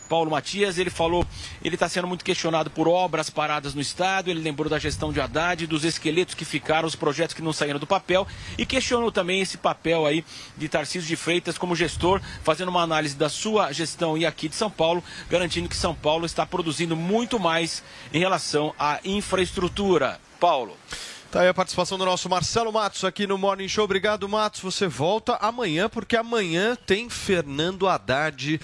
Paulo 0.09 0.31
Matias, 0.31 0.79
ele 0.79 0.91
falou, 0.91 1.27
ele 1.65 1.77
está 1.77 1.89
sendo 1.89 2.07
muito 2.07 2.25
questionado 2.25 2.71
por 2.71 2.89
obras 2.89 3.31
paradas 3.31 3.75
no 3.75 3.81
estado, 3.81 4.31
ele 4.31 4.41
lembrou 4.41 4.69
da 4.69 4.79
gestão 4.79 5.13
de 5.13 5.21
Haddad, 5.21 5.67
dos 5.67 5.85
esqueletos 5.85 6.35
que 6.35 6.45
ficaram, 6.45 6.87
os 6.87 6.97
projetos 6.97 7.35
que 7.35 7.43
não 7.43 7.53
saíram 7.53 7.79
do 7.79 7.87
papel 7.87 8.27
e 8.57 8.67
questionou 8.67 9.13
também 9.13 9.41
esse 9.41 9.59
papel 9.59 10.07
aí 10.07 10.25
de 10.57 10.69
Tarcísio 10.69 11.09
de 11.09 11.17
Freitas 11.17 11.59
como 11.59 11.77
gestor, 11.77 12.21
fazendo 12.43 12.69
uma 12.69 12.83
análise 12.83 13.17
da 13.17 13.29
sua 13.29 13.73
gestão 13.73 14.17
e 14.17 14.27
aqui 14.27 14.49
de 14.49 14.55
São 14.55 14.71
Paulo, 14.71 15.03
garantindo 15.29 15.69
que 15.69 15.77
São 15.77 15.95
Paulo 15.95 16.27
está 16.27 16.47
produzindo 16.47 16.97
muito 16.97 17.39
mais 17.39 17.83
em 18.13 18.19
relação 18.19 18.75
à 18.79 19.01
infraestrutura. 19.05 20.21
Paulo. 20.39 20.77
Tá 21.33 21.41
aí 21.41 21.49
a 21.49 21.55
participação 21.55 21.97
do 21.97 22.05
nosso 22.05 22.29
Marcelo 22.29 22.71
Matos 22.71 23.05
aqui 23.05 23.27
no 23.27 23.39
Morning 23.39 23.67
Show. 23.67 23.85
Obrigado, 23.85 24.29
Matos. 24.29 24.61
Você 24.61 24.87
volta 24.87 25.37
amanhã, 25.37 25.89
porque 25.89 26.15
amanhã 26.15 26.77
tem 26.77 27.09
Fernando 27.09 27.89
Haddad 27.89 28.61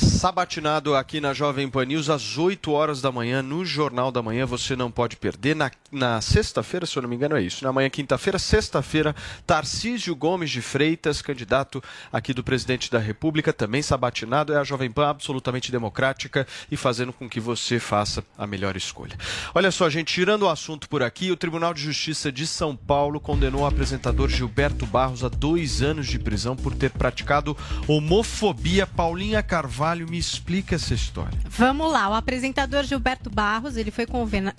sabatinado 0.00 0.94
aqui 0.94 1.20
na 1.20 1.34
Jovem 1.34 1.68
Pan 1.68 1.84
News 1.84 2.08
às 2.08 2.38
8 2.38 2.72
horas 2.72 3.02
da 3.02 3.12
manhã, 3.12 3.42
no 3.42 3.64
Jornal 3.64 4.10
da 4.10 4.22
Manhã. 4.22 4.46
Você 4.46 4.74
não 4.74 4.90
pode 4.90 5.16
perder. 5.16 5.54
Na, 5.54 5.70
na 5.92 6.20
sexta-feira, 6.20 6.86
se 6.86 6.96
eu 6.96 7.02
não 7.02 7.08
me 7.08 7.16
engano, 7.16 7.36
é 7.36 7.42
isso. 7.42 7.64
Na 7.64 7.72
manhã, 7.72 7.90
quinta-feira, 7.90 8.38
sexta-feira, 8.38 9.14
Tarcísio 9.46 10.16
Gomes 10.16 10.50
de 10.50 10.62
Freitas, 10.62 11.20
candidato 11.20 11.82
aqui 12.12 12.32
do 12.32 12.42
presidente 12.42 12.90
da 12.90 12.98
República, 12.98 13.52
também 13.52 13.82
sabatinado. 13.82 14.52
É 14.52 14.56
a 14.56 14.64
Jovem 14.64 14.90
Pan 14.90 15.08
absolutamente 15.08 15.70
democrática 15.70 16.46
e 16.70 16.76
fazendo 16.76 17.12
com 17.12 17.28
que 17.28 17.40
você 17.40 17.78
faça 17.78 18.24
a 18.38 18.46
melhor 18.46 18.76
escolha. 18.76 19.16
Olha 19.54 19.70
só, 19.70 19.90
gente, 19.90 20.14
tirando 20.14 20.42
o 20.42 20.48
assunto 20.48 20.88
por 20.88 21.02
aqui, 21.02 21.30
o 21.30 21.36
Tribunal 21.36 21.74
de 21.74 21.82
Justiça 21.82 22.32
de 22.32 22.46
São 22.46 22.74
Paulo 22.74 23.20
condenou 23.20 23.62
o 23.62 23.66
apresentador 23.66 24.28
Gilberto 24.28 24.86
Barros 24.86 25.24
a 25.24 25.28
dois 25.28 25.82
anos 25.82 26.06
de 26.06 26.18
prisão 26.18 26.56
por 26.56 26.74
ter 26.74 26.90
praticado 26.90 27.56
homofobia. 27.86 28.86
Paulinha 28.86 29.42
Carvalho 29.42 29.89
Me 29.90 30.18
explica 30.18 30.76
essa 30.76 30.94
história. 30.94 31.36
Vamos 31.46 31.90
lá, 31.90 32.08
o 32.08 32.14
apresentador 32.14 32.84
Gilberto 32.84 33.28
Barros, 33.28 33.76
ele 33.76 33.90
foi 33.90 34.06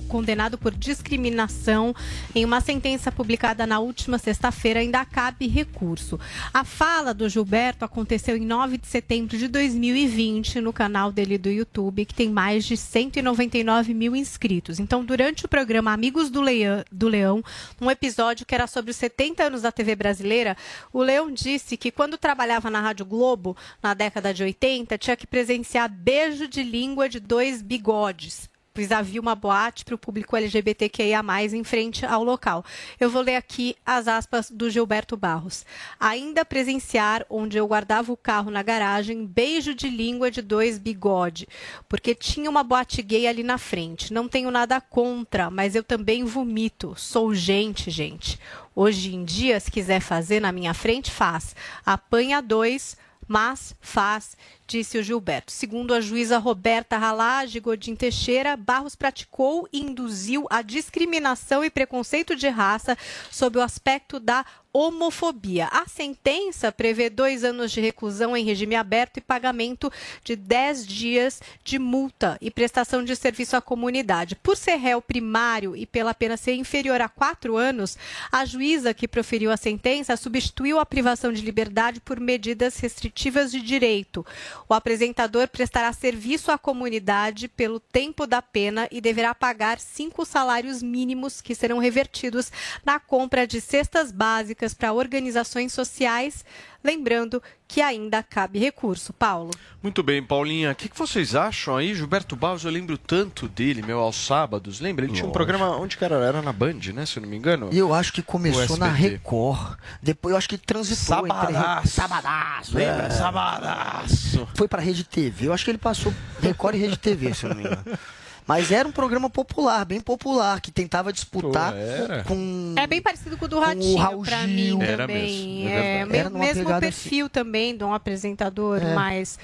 condenado 0.08 0.58
por 0.58 0.74
discriminação 0.74 1.96
em 2.36 2.44
uma 2.44 2.60
sentença 2.60 3.12
publicada 3.12 3.66
na 3.66 3.80
última 3.80 4.18
sexta-feira, 4.18 4.82
ainda 4.82 5.06
cabe 5.06 5.48
recurso. 5.48 6.20
A 6.54 6.66
fala 6.66 7.14
do 7.14 7.30
Gilberto 7.30 7.86
aconteceu 7.86 8.36
em 8.36 8.46
9 8.46 8.78
de 8.78 8.88
setembro 8.88 9.38
de 9.38 9.48
2020 9.48 10.60
no 10.60 10.74
canal 10.74 11.14
dele 11.14 11.38
do 11.38 11.50
YouTube, 11.50 12.06
que 12.06 12.14
tem 12.14 12.30
mais 12.30 12.66
de 12.66 12.76
199 12.76 13.94
mil 13.94 14.16
inscritos. 14.16 14.80
Então, 14.80 15.06
durante 15.06 15.46
o 15.46 15.48
programa 15.48 15.94
Amigos 15.94 16.30
do 16.30 16.42
Leão, 16.42 16.84
do 16.92 17.08
Leão, 17.08 17.42
um 17.80 17.90
episódio 17.90 18.46
que 18.46 18.54
era 18.54 18.68
sobre 18.68 18.92
os 18.92 18.98
70 18.98 19.44
anos 19.44 19.62
da 19.62 19.72
TV 19.72 19.96
brasileira, 19.96 20.58
o 20.92 21.02
Leão 21.02 21.32
disse 21.32 21.78
que 21.78 21.90
quando 21.90 22.18
trabalhava 22.18 22.70
na 22.70 22.82
Rádio 22.82 23.06
Globo, 23.06 23.56
na 23.82 23.94
década 23.94 24.34
de 24.34 24.44
80, 24.44 24.98
tinha 24.98 25.21
que 25.22 25.28
presenciar 25.28 25.88
beijo 25.88 26.48
de 26.48 26.64
língua 26.64 27.08
de 27.08 27.20
dois 27.20 27.62
bigodes 27.62 28.50
pois 28.74 28.92
havia 28.92 29.20
uma 29.20 29.36
boate 29.36 29.84
para 29.84 29.96
o 29.96 29.98
público 29.98 30.36
LGBTQIA+, 30.36 31.22
em 31.54 31.64
frente 31.64 32.06
ao 32.06 32.24
local. 32.24 32.64
Eu 33.00 33.10
vou 33.10 33.22
ler 33.22 33.36
aqui 33.36 33.76
as 33.86 34.08
aspas 34.08 34.50
do 34.50 34.70
Gilberto 34.70 35.18
Barros. 35.18 35.66
Ainda 36.00 36.46
presenciar, 36.46 37.26
onde 37.30 37.58
eu 37.58 37.68
guardava 37.68 38.12
o 38.14 38.18
carro 38.18 38.50
na 38.50 38.64
garagem, 38.64 39.26
beijo 39.26 39.76
de 39.76 39.90
língua 39.90 40.32
de 40.32 40.42
dois 40.42 40.78
bigode, 40.78 41.48
porque 41.90 42.16
tinha 42.16 42.50
uma 42.50 42.64
boate 42.64 43.02
gay 43.02 43.28
ali 43.28 43.44
na 43.44 43.58
frente. 43.58 44.14
Não 44.14 44.28
tenho 44.28 44.50
nada 44.50 44.80
contra, 44.80 45.50
mas 45.50 45.76
eu 45.76 45.84
também 45.84 46.24
vomito. 46.24 46.94
Sou 46.96 47.34
gente, 47.34 47.92
gente. 47.92 48.40
Hoje 48.74 49.14
em 49.14 49.26
dia, 49.26 49.60
se 49.60 49.70
quiser 49.70 50.00
fazer 50.00 50.40
na 50.40 50.52
minha 50.54 50.74
frente, 50.74 51.12
faz. 51.12 51.54
Apanha 51.86 52.42
dois, 52.42 52.96
mas 53.28 53.76
faz 53.80 54.36
disse 54.72 54.98
o 54.98 55.04
Gilberto. 55.04 55.52
Segundo 55.52 55.94
a 55.94 56.00
juíza 56.00 56.38
Roberta 56.38 56.98
Ralage 56.98 57.60
Godin 57.60 57.94
Teixeira, 57.94 58.56
Barros 58.56 58.96
praticou 58.96 59.68
e 59.72 59.82
induziu 59.82 60.48
a 60.50 60.62
discriminação 60.62 61.64
e 61.64 61.70
preconceito 61.70 62.38
de 62.38 62.48
raça 62.48 62.98
sob 63.30 63.58
o 63.58 63.62
aspecto 63.62 64.18
da 64.18 64.46
homofobia. 64.74 65.68
A 65.68 65.86
sentença 65.86 66.72
prevê 66.72 67.10
dois 67.10 67.44
anos 67.44 67.72
de 67.72 67.82
reclusão 67.82 68.36
em 68.38 68.46
regime 68.46 68.76
aberto 68.76 69.18
e 69.18 69.22
pagamento 69.22 69.92
de 70.24 70.36
dez 70.36 70.88
dias 70.88 71.42
de 71.64 71.78
multa 71.78 72.38
e 72.40 72.50
prestação 72.50 73.04
de 73.04 73.16
serviço 73.16 73.58
à 73.58 73.62
comunidade. 73.62 74.36
Por 74.36 74.56
ser 74.56 74.76
réu 74.76 75.02
primário 75.02 75.76
e 75.76 75.86
pela 75.86 76.14
pena 76.14 76.38
ser 76.38 76.56
inferior 76.56 77.02
a 77.02 77.10
quatro 77.10 77.58
anos, 77.58 77.98
a 78.32 78.46
juíza 78.46 78.94
que 78.94 79.08
proferiu 79.08 79.52
a 79.52 79.58
sentença 79.58 80.16
substituiu 80.16 80.80
a 80.80 80.86
privação 80.86 81.34
de 81.34 81.42
liberdade 81.42 82.00
por 82.00 82.20
medidas 82.20 82.78
restritivas 82.78 83.52
de 83.52 83.60
direito. 83.60 84.26
O 84.68 84.74
apresentador 84.74 85.48
prestará 85.48 85.92
serviço 85.94 86.52
à 86.52 86.58
comunidade 86.58 87.48
pelo 87.48 87.80
tempo 87.80 88.26
da 88.26 88.42
pena 88.42 88.88
e 88.92 89.02
deverá 89.02 89.34
pagar 89.36 89.80
cinco 89.80 90.26
salários 90.26 90.82
mínimos 90.82 91.42
que 91.42 91.56
serão 91.56 91.80
revertidos 91.80 92.52
na 92.86 93.00
compra 93.00 93.46
de 93.46 93.60
cestas 93.60 94.12
básicas 94.12 94.74
para 94.74 94.94
organizações 94.94 95.74
sociais 95.74 96.46
Lembrando 96.84 97.42
que 97.68 97.82
ainda 97.82 98.24
cabe 98.24 98.60
recurso. 98.60 99.14
Paulo. 99.14 99.52
Muito 99.82 100.02
bem, 100.04 100.22
Paulinha. 100.22 100.72
O 100.72 100.76
que, 100.76 100.90
que 100.90 100.98
vocês 100.98 101.36
acham 101.36 101.78
aí? 101.78 101.94
Gilberto 101.96 102.36
Barros, 102.36 102.64
eu 102.64 102.72
lembro 102.72 102.98
tanto 102.98 103.48
dele, 103.48 103.82
meu, 103.82 104.00
aos 104.00 104.16
sábados. 104.16 104.80
Lembra? 104.80 105.06
Ele 105.06 105.12
Lógico. 105.12 105.26
tinha 105.26 105.30
um 105.30 105.34
programa 105.34 105.70
onde, 105.78 105.98
cara, 105.98 106.16
era 106.16 106.42
na 106.42 106.52
Band, 106.52 106.80
né? 106.94 107.06
Se 107.06 107.18
eu 107.18 107.22
não 107.22 107.30
me 107.30 107.38
engano. 107.38 107.70
E 107.72 107.78
eu 107.78 107.94
acho 107.94 108.12
que 108.12 108.22
começou 108.22 108.78
na 108.78 108.88
Record. 108.88 109.78
Depois 110.02 110.32
eu 110.32 110.38
acho 110.38 110.50
que 110.50 110.58
transitou 110.58 111.28
Sabadaço. 111.28 111.78
entre... 111.80 111.90
Sabadaço. 111.90 112.78
Lembra? 112.78 113.04
É. 113.04 113.10
Sabadaço. 113.10 114.48
Foi 114.56 114.68
pra 114.68 114.82
Rede 114.82 115.04
TV. 115.04 115.48
Eu 115.48 115.54
acho 115.54 115.64
que 115.64 115.72
ele 115.72 115.78
passou 115.78 116.14
Record 116.42 116.76
e 116.76 116.80
Rede 116.80 116.98
TV, 116.98 117.34
se 117.34 117.46
eu 117.46 117.50
não 117.50 117.58
me 117.58 117.64
engano. 117.64 117.84
Mas 118.48 118.72
era 118.72 118.88
um 118.88 118.92
programa 118.92 119.30
popular, 119.30 119.86
bem 119.86 120.02
popular, 120.02 120.60
que 120.60 120.72
tentava 120.72 121.14
disputar 121.14 121.74
Pô, 121.74 122.30
com. 122.30 122.76
É 122.78 122.88
bem 122.88 123.02
parecido 123.02 123.38
com 123.38 123.46
o 123.46 123.48
do 123.48 123.60
Ratinho, 123.60 124.20
o 124.20 124.24
pra 124.24 124.48
mim 124.48 124.82
era 124.82 125.08
também. 125.08 125.66
Mesmo, 125.66 125.70
é, 125.70 126.18
é 126.18 126.18
era 126.18 126.30
mesmo 126.30 126.80
perfil 126.80 127.26
assim. 127.26 127.32
também 127.32 127.78
de 127.78 127.84
um 127.84 127.94
apresentador 127.94 128.82
é. 128.82 128.94
mais 128.94 129.38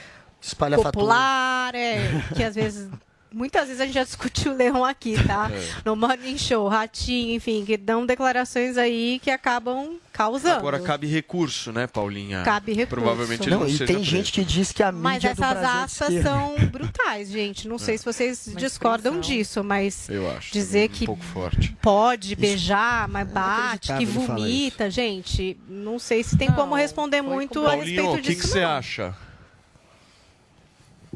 popular, 0.83 1.73
é, 1.75 1.99
que 2.35 2.43
às 2.43 2.55
vezes 2.55 2.89
Muitas 3.37 3.67
vezes 3.67 3.79
a 3.79 3.85
gente 3.85 3.93
já 3.93 4.03
discutiu 4.03 4.51
o 4.51 4.55
Leão 4.57 4.83
aqui, 4.83 5.15
tá? 5.25 5.49
É. 5.53 5.63
No 5.85 5.95
Morning 5.95 6.37
Show, 6.37 6.67
Ratinho, 6.67 7.35
enfim, 7.35 7.63
que 7.63 7.77
dão 7.77 8.05
declarações 8.05 8.77
aí 8.77 9.19
que 9.21 9.29
acabam 9.29 9.97
causando. 10.11 10.55
Agora 10.55 10.79
cabe 10.79 11.05
recurso, 11.05 11.71
né, 11.71 11.85
Paulinha? 11.85 12.41
Cabe 12.41 12.73
recurso. 12.73 13.03
Provavelmente 13.03 13.47
não, 13.49 13.59
não 13.59 13.67
E 13.67 13.77
tem 13.77 14.03
gente 14.03 14.31
que 14.31 14.43
diz 14.43 14.71
que 14.71 14.81
a 14.81 14.91
mídia 14.91 15.03
Mas 15.03 15.23
essas 15.23 15.63
aspas 15.63 16.23
são 16.23 16.55
brutais, 16.71 17.29
gente. 17.29 17.67
Não 17.67 17.75
é. 17.75 17.79
sei 17.79 17.97
se 17.99 18.03
vocês 18.03 18.47
Uma 18.47 18.55
discordam 18.59 19.19
disso, 19.19 19.63
mas 19.63 20.09
Eu 20.09 20.29
acho, 20.31 20.51
dizer 20.51 20.89
que 20.89 21.03
um 21.03 21.07
pouco 21.07 21.23
forte. 21.23 21.77
pode 21.81 22.35
beijar, 22.35 23.07
mas 23.07 23.29
é 23.29 23.31
bate, 23.31 23.93
que 23.93 24.05
vomita, 24.05 24.89
gente, 24.89 25.55
não 25.69 25.99
sei 25.99 26.23
se 26.23 26.35
tem 26.35 26.47
não, 26.47 26.55
como 26.55 26.73
responder 26.73 27.21
muito 27.21 27.65
a 27.67 27.75
respeito 27.75 28.01
Paulinho, 28.03 28.21
disso. 28.21 28.31
o 28.31 28.35
que, 28.35 28.41
que 28.41 28.47
você 28.47 28.61
acha? 28.61 29.13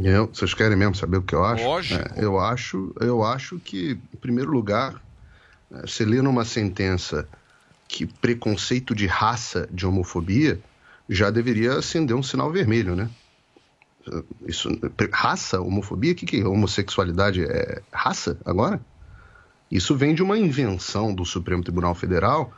Eu, 0.03 0.27
vocês 0.27 0.53
querem 0.53 0.77
mesmo 0.77 0.95
saber 0.95 1.17
o 1.17 1.21
que 1.21 1.35
eu 1.35 1.43
acho? 1.43 1.63
Lógico. 1.63 2.19
É, 2.19 2.23
eu 2.23 2.39
acho, 2.39 2.93
eu 2.99 3.23
acho 3.23 3.59
que, 3.59 3.97
em 4.13 4.17
primeiro 4.17 4.51
lugar, 4.51 5.01
é, 5.71 5.81
você 5.81 6.05
lê 6.05 6.21
numa 6.21 6.45
sentença 6.45 7.27
que 7.87 8.05
preconceito 8.05 8.95
de 8.95 9.05
raça, 9.05 9.67
de 9.71 9.85
homofobia, 9.85 10.59
já 11.09 11.29
deveria 11.29 11.77
acender 11.77 12.15
um 12.15 12.23
sinal 12.23 12.51
vermelho, 12.51 12.95
né? 12.95 13.09
Isso, 14.47 14.69
raça, 15.11 15.61
homofobia, 15.61 16.13
o 16.13 16.15
que, 16.15 16.25
que 16.25 16.41
é? 16.41 16.47
Homossexualidade 16.47 17.43
é 17.43 17.81
raça 17.91 18.37
agora? 18.45 18.81
Isso 19.69 19.95
vem 19.95 20.15
de 20.15 20.23
uma 20.23 20.37
invenção 20.37 21.13
do 21.13 21.25
Supremo 21.25 21.63
Tribunal 21.63 21.93
Federal 21.93 22.51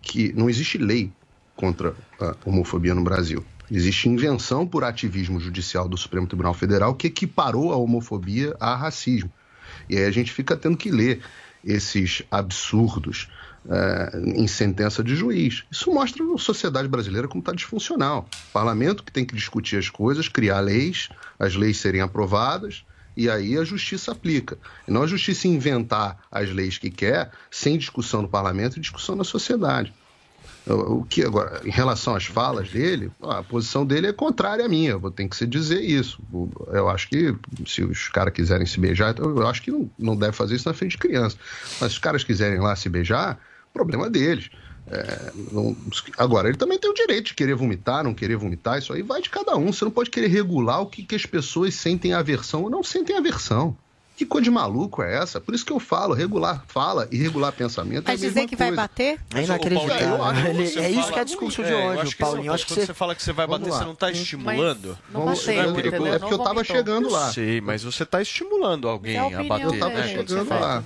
que 0.00 0.32
não 0.34 0.48
existe 0.48 0.78
lei 0.78 1.10
contra 1.56 1.94
a 2.20 2.34
homofobia 2.44 2.94
no 2.94 3.02
Brasil. 3.02 3.44
Existe 3.70 4.08
invenção 4.08 4.66
por 4.66 4.84
ativismo 4.84 5.40
judicial 5.40 5.88
do 5.88 5.96
Supremo 5.96 6.26
Tribunal 6.26 6.54
Federal 6.54 6.94
que 6.94 7.06
equiparou 7.06 7.72
a 7.72 7.76
homofobia 7.76 8.54
a 8.60 8.74
racismo. 8.74 9.32
E 9.88 9.96
aí 9.96 10.04
a 10.04 10.10
gente 10.10 10.32
fica 10.32 10.56
tendo 10.56 10.76
que 10.76 10.90
ler 10.90 11.20
esses 11.64 12.22
absurdos 12.30 13.28
é, 13.68 14.20
em 14.36 14.46
sentença 14.46 15.02
de 15.02 15.16
juiz. 15.16 15.64
Isso 15.70 15.90
mostra 15.90 16.22
a 16.22 16.38
sociedade 16.38 16.86
brasileira 16.88 17.26
como 17.26 17.40
está 17.40 17.52
disfuncional. 17.52 18.28
O 18.50 18.52
parlamento 18.52 19.02
que 19.02 19.10
tem 19.10 19.24
que 19.24 19.34
discutir 19.34 19.78
as 19.78 19.88
coisas, 19.88 20.28
criar 20.28 20.60
leis, 20.60 21.08
as 21.38 21.54
leis 21.54 21.78
serem 21.78 22.02
aprovadas, 22.02 22.84
e 23.16 23.30
aí 23.30 23.56
a 23.56 23.64
justiça 23.64 24.12
aplica. 24.12 24.58
E 24.86 24.90
não 24.90 25.02
a 25.02 25.06
justiça 25.06 25.48
inventar 25.48 26.18
as 26.30 26.50
leis 26.50 26.76
que 26.76 26.90
quer, 26.90 27.30
sem 27.50 27.78
discussão 27.78 28.22
no 28.22 28.28
parlamento 28.28 28.76
e 28.76 28.80
discussão 28.80 29.16
na 29.16 29.24
sociedade. 29.24 29.92
O 30.66 31.04
que 31.04 31.22
agora, 31.22 31.60
em 31.62 31.70
relação 31.70 32.14
às 32.14 32.24
falas 32.24 32.70
dele, 32.70 33.10
a 33.22 33.42
posição 33.42 33.84
dele 33.84 34.06
é 34.06 34.12
contrária 34.12 34.64
à 34.64 34.68
minha, 34.68 34.96
vou 34.96 35.10
ter 35.10 35.28
que 35.28 35.36
se 35.36 35.46
dizer 35.46 35.82
isso. 35.82 36.18
Eu 36.72 36.88
acho 36.88 37.06
que 37.08 37.34
se 37.66 37.82
os 37.82 38.08
caras 38.08 38.32
quiserem 38.32 38.66
se 38.66 38.80
beijar, 38.80 39.14
eu 39.18 39.46
acho 39.46 39.60
que 39.60 39.70
não, 39.70 39.90
não 39.98 40.16
deve 40.16 40.32
fazer 40.32 40.54
isso 40.54 40.66
na 40.66 40.74
frente 40.74 40.92
de 40.92 40.98
criança. 40.98 41.36
Mas 41.80 41.92
se 41.92 41.96
os 41.96 41.98
caras 41.98 42.24
quiserem 42.24 42.60
lá 42.60 42.74
se 42.74 42.88
beijar, 42.88 43.38
problema 43.74 44.08
deles. 44.08 44.48
É, 44.86 45.32
não, 45.52 45.76
agora, 46.16 46.48
ele 46.48 46.56
também 46.56 46.78
tem 46.78 46.90
o 46.90 46.94
direito 46.94 47.26
de 47.26 47.34
querer 47.34 47.54
vomitar, 47.54 48.04
não 48.04 48.14
querer 48.14 48.36
vomitar, 48.36 48.78
isso 48.78 48.92
aí 48.92 49.02
vai 49.02 49.20
de 49.20 49.28
cada 49.28 49.56
um. 49.56 49.72
Você 49.72 49.84
não 49.84 49.92
pode 49.92 50.10
querer 50.10 50.28
regular 50.28 50.80
o 50.80 50.86
que, 50.86 51.02
que 51.02 51.14
as 51.14 51.26
pessoas 51.26 51.74
sentem 51.74 52.14
aversão 52.14 52.62
ou 52.62 52.70
não 52.70 52.82
sentem 52.82 53.16
aversão. 53.16 53.76
Que 54.16 54.24
coisa 54.24 54.44
de 54.44 54.50
maluco 54.50 55.02
é 55.02 55.16
essa? 55.20 55.40
Por 55.40 55.54
isso 55.56 55.66
que 55.66 55.72
eu 55.72 55.80
falo, 55.80 56.14
regular 56.14 56.62
fala 56.68 57.08
e 57.10 57.16
regular 57.16 57.50
pensamento. 57.52 58.04
Mas 58.06 58.22
é 58.22 58.28
dizer 58.28 58.46
que 58.46 58.54
coisa. 58.56 58.70
vai 58.72 58.76
bater? 58.84 59.18
É 59.34 59.42
inacreditável. 59.42 60.50
Ele- 60.50 60.78
é 60.78 60.90
isso 60.90 61.12
que 61.12 61.18
é 61.18 61.24
discurso 61.24 61.64
de 61.64 61.72
É, 61.72 61.74
ódio, 61.74 62.00
acho 62.00 62.10
que 62.12 62.18
Paulinho. 62.22 62.52
acho 62.52 62.64
que 62.66 62.74
quando 62.74 62.86
você- 62.86 62.94
fala 62.94 63.14
que 63.16 63.22
você 63.24 63.32
vai 63.32 63.46
bater, 63.46 63.70
você 63.70 63.84
não 63.84 63.92
está 63.92 64.10
estimulando? 64.12 64.96
não 65.12 65.24
Vamos- 65.24 65.40
bateu, 65.44 65.60
é 65.70 65.72
perigoso. 65.74 66.06
É 66.06 66.18
porque 66.20 66.34
eu 66.34 66.38
tava 66.38 66.54
vomitou. 66.54 66.76
chegando 66.76 67.10
lá. 67.10 67.32
Sei, 67.32 67.60
mas 67.60 67.82
você 67.82 68.04
está 68.04 68.22
estimulando 68.22 68.88
alguém 68.88 69.16
É 69.16 69.18
a 69.34 69.42
bater. 69.42 69.64
Eu 69.66 69.78
tava 69.80 69.94
né? 69.94 70.08
chegando 70.08 70.48
lá. 70.48 70.84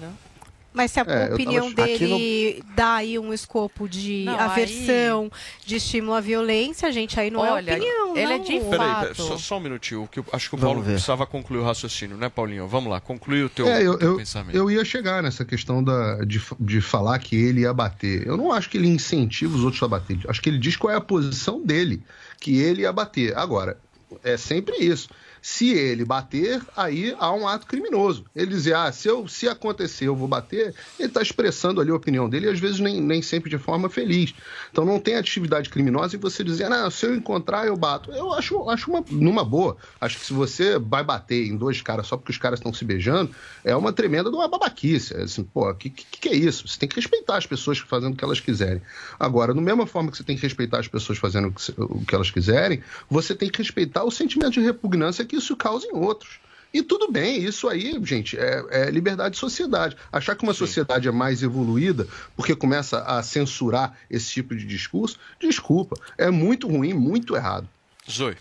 Mas 0.72 0.90
se 0.92 1.00
a 1.00 1.04
É, 1.08 1.32
opinião 1.32 1.72
dele 1.72 2.62
dá 2.76 2.96
aí 2.96 3.18
um 3.18 3.32
escopo 3.32 3.88
de 3.88 4.24
Não, 4.26 4.38
aversão, 4.38 5.30
de 5.64 5.76
estímulo 5.76 6.14
à 6.14 6.20
violência, 6.20 6.92
gente, 6.92 7.18
aí 7.18 7.30
não 7.30 7.40
Olha, 7.40 7.72
é 7.72 7.76
opinião, 7.76 8.16
ele 8.16 8.32
é 8.32 8.38
não. 8.38 8.44
de 8.44 8.60
Peraí, 8.60 8.78
fato. 8.78 9.00
peraí, 9.00 9.14
só, 9.16 9.38
só 9.38 9.56
um 9.56 9.60
minutinho. 9.60 10.08
Que 10.10 10.20
eu, 10.20 10.26
acho 10.32 10.48
que 10.50 10.54
o 10.54 10.58
Vamos 10.58 10.72
Paulo 10.74 10.86
ver. 10.86 10.92
precisava 10.92 11.26
concluir 11.26 11.58
o 11.60 11.64
raciocínio, 11.64 12.16
né, 12.16 12.28
Paulinho? 12.28 12.68
Vamos 12.68 12.90
lá, 12.90 13.00
conclui 13.00 13.42
o 13.42 13.48
teu, 13.48 13.66
É, 13.66 13.82
eu, 13.82 13.98
teu 13.98 14.08
eu, 14.10 14.16
pensamento. 14.18 14.54
eu 14.56 14.70
ia 14.70 14.84
chegar 14.84 15.22
nessa 15.22 15.44
questão 15.44 15.82
da, 15.82 16.22
de, 16.24 16.40
de 16.60 16.80
falar 16.80 17.18
que 17.18 17.34
ele 17.34 17.62
ia 17.62 17.72
bater. 17.72 18.26
Eu 18.26 18.36
não 18.36 18.52
acho 18.52 18.68
que 18.68 18.76
ele 18.76 18.88
incentiva 18.88 19.56
os 19.56 19.64
outros 19.64 19.82
a 19.82 19.88
bater. 19.88 20.18
Acho 20.28 20.40
que 20.40 20.48
ele 20.48 20.58
diz 20.58 20.76
qual 20.76 20.92
é 20.92 20.96
a 20.96 21.00
posição 21.00 21.60
dele, 21.64 22.02
que 22.40 22.58
ele 22.60 22.82
ia 22.82 22.92
bater. 22.92 23.36
Agora, 23.36 23.78
é 24.22 24.36
sempre 24.36 24.76
isso. 24.76 25.08
Se 25.50 25.70
ele 25.70 26.04
bater, 26.04 26.60
aí 26.76 27.16
há 27.18 27.32
um 27.32 27.48
ato 27.48 27.66
criminoso. 27.66 28.26
Ele 28.36 28.50
dizer, 28.50 28.76
ah, 28.76 28.92
se, 28.92 29.08
eu, 29.08 29.26
se 29.26 29.48
acontecer 29.48 30.06
eu 30.06 30.14
vou 30.14 30.28
bater, 30.28 30.74
ele 30.98 31.08
está 31.08 31.22
expressando 31.22 31.80
ali 31.80 31.90
a 31.90 31.94
opinião 31.94 32.28
dele 32.28 32.50
às 32.50 32.60
vezes 32.60 32.78
nem, 32.78 33.00
nem 33.00 33.22
sempre 33.22 33.48
de 33.48 33.56
forma 33.56 33.88
feliz. 33.88 34.34
Então 34.70 34.84
não 34.84 35.00
tem 35.00 35.16
atividade 35.16 35.70
criminosa 35.70 36.14
e 36.14 36.18
você 36.18 36.44
dizer, 36.44 36.68
não, 36.68 36.90
se 36.90 37.06
eu 37.06 37.14
encontrar 37.14 37.66
eu 37.66 37.76
bato. 37.78 38.12
Eu 38.12 38.30
acho, 38.34 38.68
acho 38.68 38.90
uma, 38.90 39.02
numa 39.10 39.42
boa. 39.42 39.78
Acho 39.98 40.18
que 40.18 40.26
se 40.26 40.34
você 40.34 40.78
vai 40.78 41.02
bater 41.02 41.46
em 41.46 41.56
dois 41.56 41.80
caras 41.80 42.06
só 42.06 42.18
porque 42.18 42.30
os 42.30 42.38
caras 42.38 42.60
estão 42.60 42.72
se 42.72 42.84
beijando, 42.84 43.34
é 43.64 43.74
uma 43.74 43.92
tremenda 43.92 44.28
de 44.28 44.36
uma 44.36 44.48
babaquice. 44.48 45.14
É 45.14 45.22
Assim, 45.22 45.42
pô, 45.42 45.70
o 45.70 45.74
que, 45.74 45.88
que, 45.88 46.20
que 46.20 46.28
é 46.28 46.36
isso? 46.36 46.68
Você 46.68 46.78
tem 46.78 46.88
que 46.88 46.96
respeitar 46.96 47.38
as 47.38 47.46
pessoas 47.46 47.78
fazendo 47.78 48.12
o 48.12 48.16
que 48.16 48.22
elas 48.22 48.38
quiserem. 48.38 48.82
Agora, 49.18 49.54
da 49.54 49.62
mesma 49.62 49.86
forma 49.86 50.10
que 50.10 50.18
você 50.18 50.24
tem 50.24 50.36
que 50.36 50.42
respeitar 50.42 50.78
as 50.78 50.88
pessoas 50.88 51.16
fazendo 51.16 51.54
o 51.78 52.04
que 52.04 52.14
elas 52.14 52.30
quiserem, 52.30 52.82
você 53.08 53.34
tem 53.34 53.48
que 53.48 53.56
respeitar 53.56 54.04
o 54.04 54.10
sentimento 54.10 54.52
de 54.52 54.60
repugnância 54.60 55.24
que 55.24 55.37
isso 55.38 55.56
causa 55.56 55.86
em 55.86 55.94
outros. 55.94 56.40
E 56.72 56.82
tudo 56.82 57.10
bem, 57.10 57.42
isso 57.42 57.66
aí, 57.66 57.98
gente, 58.04 58.38
é, 58.38 58.62
é 58.70 58.90
liberdade 58.90 59.34
de 59.34 59.40
sociedade. 59.40 59.96
Achar 60.12 60.36
que 60.36 60.42
uma 60.42 60.52
sociedade 60.52 61.08
é 61.08 61.10
mais 61.10 61.42
evoluída 61.42 62.06
porque 62.36 62.54
começa 62.54 63.02
a 63.04 63.22
censurar 63.22 63.96
esse 64.10 64.30
tipo 64.30 64.54
de 64.54 64.66
discurso, 64.66 65.18
desculpa, 65.40 65.96
é 66.18 66.30
muito 66.30 66.68
ruim, 66.68 66.92
muito 66.92 67.34
errado. 67.34 67.66
Zoe. 68.08 68.36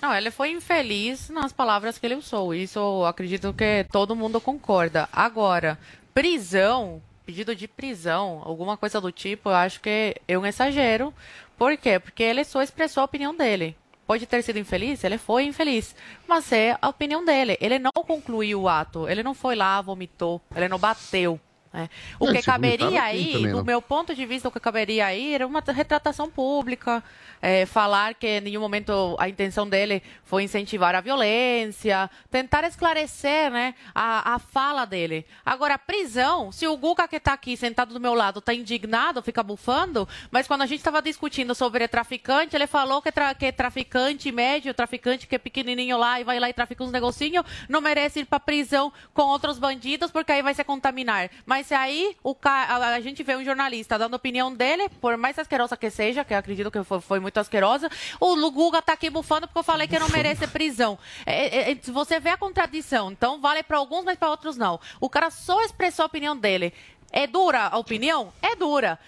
Não, 0.00 0.14
ele 0.14 0.30
foi 0.30 0.50
infeliz 0.50 1.28
nas 1.28 1.52
palavras 1.52 1.98
que 1.98 2.06
ele 2.06 2.14
usou. 2.14 2.54
Isso 2.54 2.78
eu 2.78 3.04
acredito 3.04 3.52
que 3.52 3.84
todo 3.90 4.14
mundo 4.14 4.40
concorda. 4.40 5.08
Agora, 5.12 5.78
prisão, 6.14 7.02
pedido 7.26 7.54
de 7.54 7.66
prisão, 7.66 8.42
alguma 8.44 8.76
coisa 8.76 9.00
do 9.00 9.10
tipo, 9.10 9.50
eu 9.50 9.54
acho 9.54 9.80
que 9.80 10.16
é 10.26 10.38
um 10.38 10.46
exagero. 10.46 11.12
Por 11.56 11.76
quê? 11.76 11.98
Porque 11.98 12.22
ele 12.22 12.44
só 12.44 12.62
expressou 12.62 13.00
a 13.00 13.04
opinião 13.04 13.36
dele. 13.36 13.76
Pode 14.08 14.24
ter 14.24 14.42
sido 14.42 14.58
infeliz, 14.58 15.04
ele 15.04 15.18
foi 15.18 15.44
infeliz, 15.44 15.94
mas 16.26 16.50
é 16.50 16.78
a 16.80 16.88
opinião 16.88 17.22
dele. 17.22 17.58
Ele 17.60 17.78
não 17.78 17.92
concluiu 17.92 18.62
o 18.62 18.66
ato, 18.68 19.06
ele 19.06 19.22
não 19.22 19.34
foi 19.34 19.54
lá, 19.54 19.82
vomitou, 19.82 20.40
ele 20.56 20.66
não 20.66 20.78
bateu. 20.78 21.38
Né? 21.72 21.88
O 22.18 22.28
É, 22.28 22.34
que 22.34 22.42
caberia 22.42 23.02
aí, 23.02 23.32
também, 23.32 23.52
do 23.52 23.64
meu 23.64 23.82
ponto 23.82 24.14
de 24.14 24.24
vista, 24.24 24.48
o 24.48 24.52
que 24.52 24.60
caberia 24.60 25.06
aí 25.06 25.34
era 25.34 25.46
uma 25.46 25.62
retratação 25.66 26.30
pública, 26.30 27.02
é, 27.40 27.66
falar 27.66 28.14
que 28.14 28.26
em 28.26 28.40
nenhum 28.40 28.60
momento 28.60 29.16
a 29.18 29.28
intenção 29.28 29.68
dele 29.68 30.02
foi 30.24 30.42
incentivar 30.42 30.94
a 30.94 31.00
violência, 31.00 32.10
tentar 32.30 32.64
esclarecer 32.64 33.50
né, 33.50 33.74
a, 33.94 34.34
a 34.34 34.38
fala 34.38 34.84
dele. 34.84 35.26
Agora, 35.44 35.78
prisão, 35.78 36.50
se 36.52 36.66
o 36.66 36.76
Guga 36.76 37.06
que 37.06 37.16
está 37.16 37.32
aqui 37.32 37.56
sentado 37.56 37.92
do 37.92 38.00
meu 38.00 38.14
lado 38.14 38.38
está 38.38 38.54
indignado, 38.54 39.22
fica 39.22 39.42
bufando, 39.42 40.08
mas 40.30 40.46
quando 40.46 40.62
a 40.62 40.66
gente 40.66 40.78
estava 40.78 41.02
discutindo 41.02 41.54
sobre 41.54 41.86
traficante, 41.88 42.56
ele 42.56 42.66
falou 42.66 43.02
que, 43.02 43.12
tra 43.12 43.34
que 43.34 43.50
traficante 43.52 44.30
médio, 44.32 44.74
traficante 44.74 45.26
que 45.26 45.34
é 45.34 45.38
pequenininho 45.38 45.96
lá 45.98 46.20
e 46.20 46.24
vai 46.24 46.40
lá 46.40 46.48
e 46.48 46.52
trafica 46.52 46.82
uns 46.84 46.90
negocinhos, 46.90 47.44
não 47.68 47.80
merece 47.80 48.20
ir 48.20 48.24
para 48.24 48.40
prisão 48.40 48.92
com 49.12 49.22
outros 49.22 49.58
bandidos 49.58 50.10
porque 50.10 50.32
aí 50.32 50.42
vai 50.42 50.54
se 50.54 50.64
contaminar. 50.64 51.30
Mas 51.46 51.57
se 51.64 51.74
aí 51.74 52.16
o 52.22 52.34
ca... 52.34 52.76
a, 52.76 53.00
gente 53.00 53.22
vê 53.22 53.36
um 53.36 53.44
jornalista 53.44 53.98
dando 53.98 54.14
a 54.14 54.16
opinião 54.16 54.54
dele, 54.54 54.88
por 55.00 55.16
mais 55.16 55.38
asquerosa 55.38 55.76
que 55.76 55.90
seja, 55.90 56.24
que 56.24 56.34
eu 56.34 56.38
acredito 56.38 56.70
que 56.70 56.82
foi, 56.82 57.00
foi 57.00 57.20
muito 57.20 57.38
asquerosa, 57.38 57.90
o 58.20 58.50
Guga 58.50 58.82
tá 58.82 58.92
aqui 58.92 59.10
bufando 59.10 59.46
porque 59.46 59.58
eu 59.58 59.64
falei 59.64 59.86
que 59.86 59.98
não 59.98 60.08
merece 60.08 60.46
prisão. 60.46 60.98
É, 61.24 61.70
é, 61.70 61.72
é, 61.72 61.74
você 61.92 62.18
vê 62.20 62.30
a 62.30 62.36
contradição, 62.36 63.10
então 63.10 63.40
vale 63.40 63.62
para 63.62 63.78
alguns, 63.78 64.04
mas 64.04 64.18
para 64.18 64.30
outros 64.30 64.56
não. 64.56 64.80
O 65.00 65.08
cara 65.08 65.30
só 65.30 65.62
expressou 65.62 66.04
a 66.04 66.06
opinião 66.06 66.36
dele. 66.36 66.72
É 67.10 67.26
dura 67.26 67.68
a 67.68 67.78
opinião? 67.78 68.32
É 68.42 68.54
dura. 68.54 68.98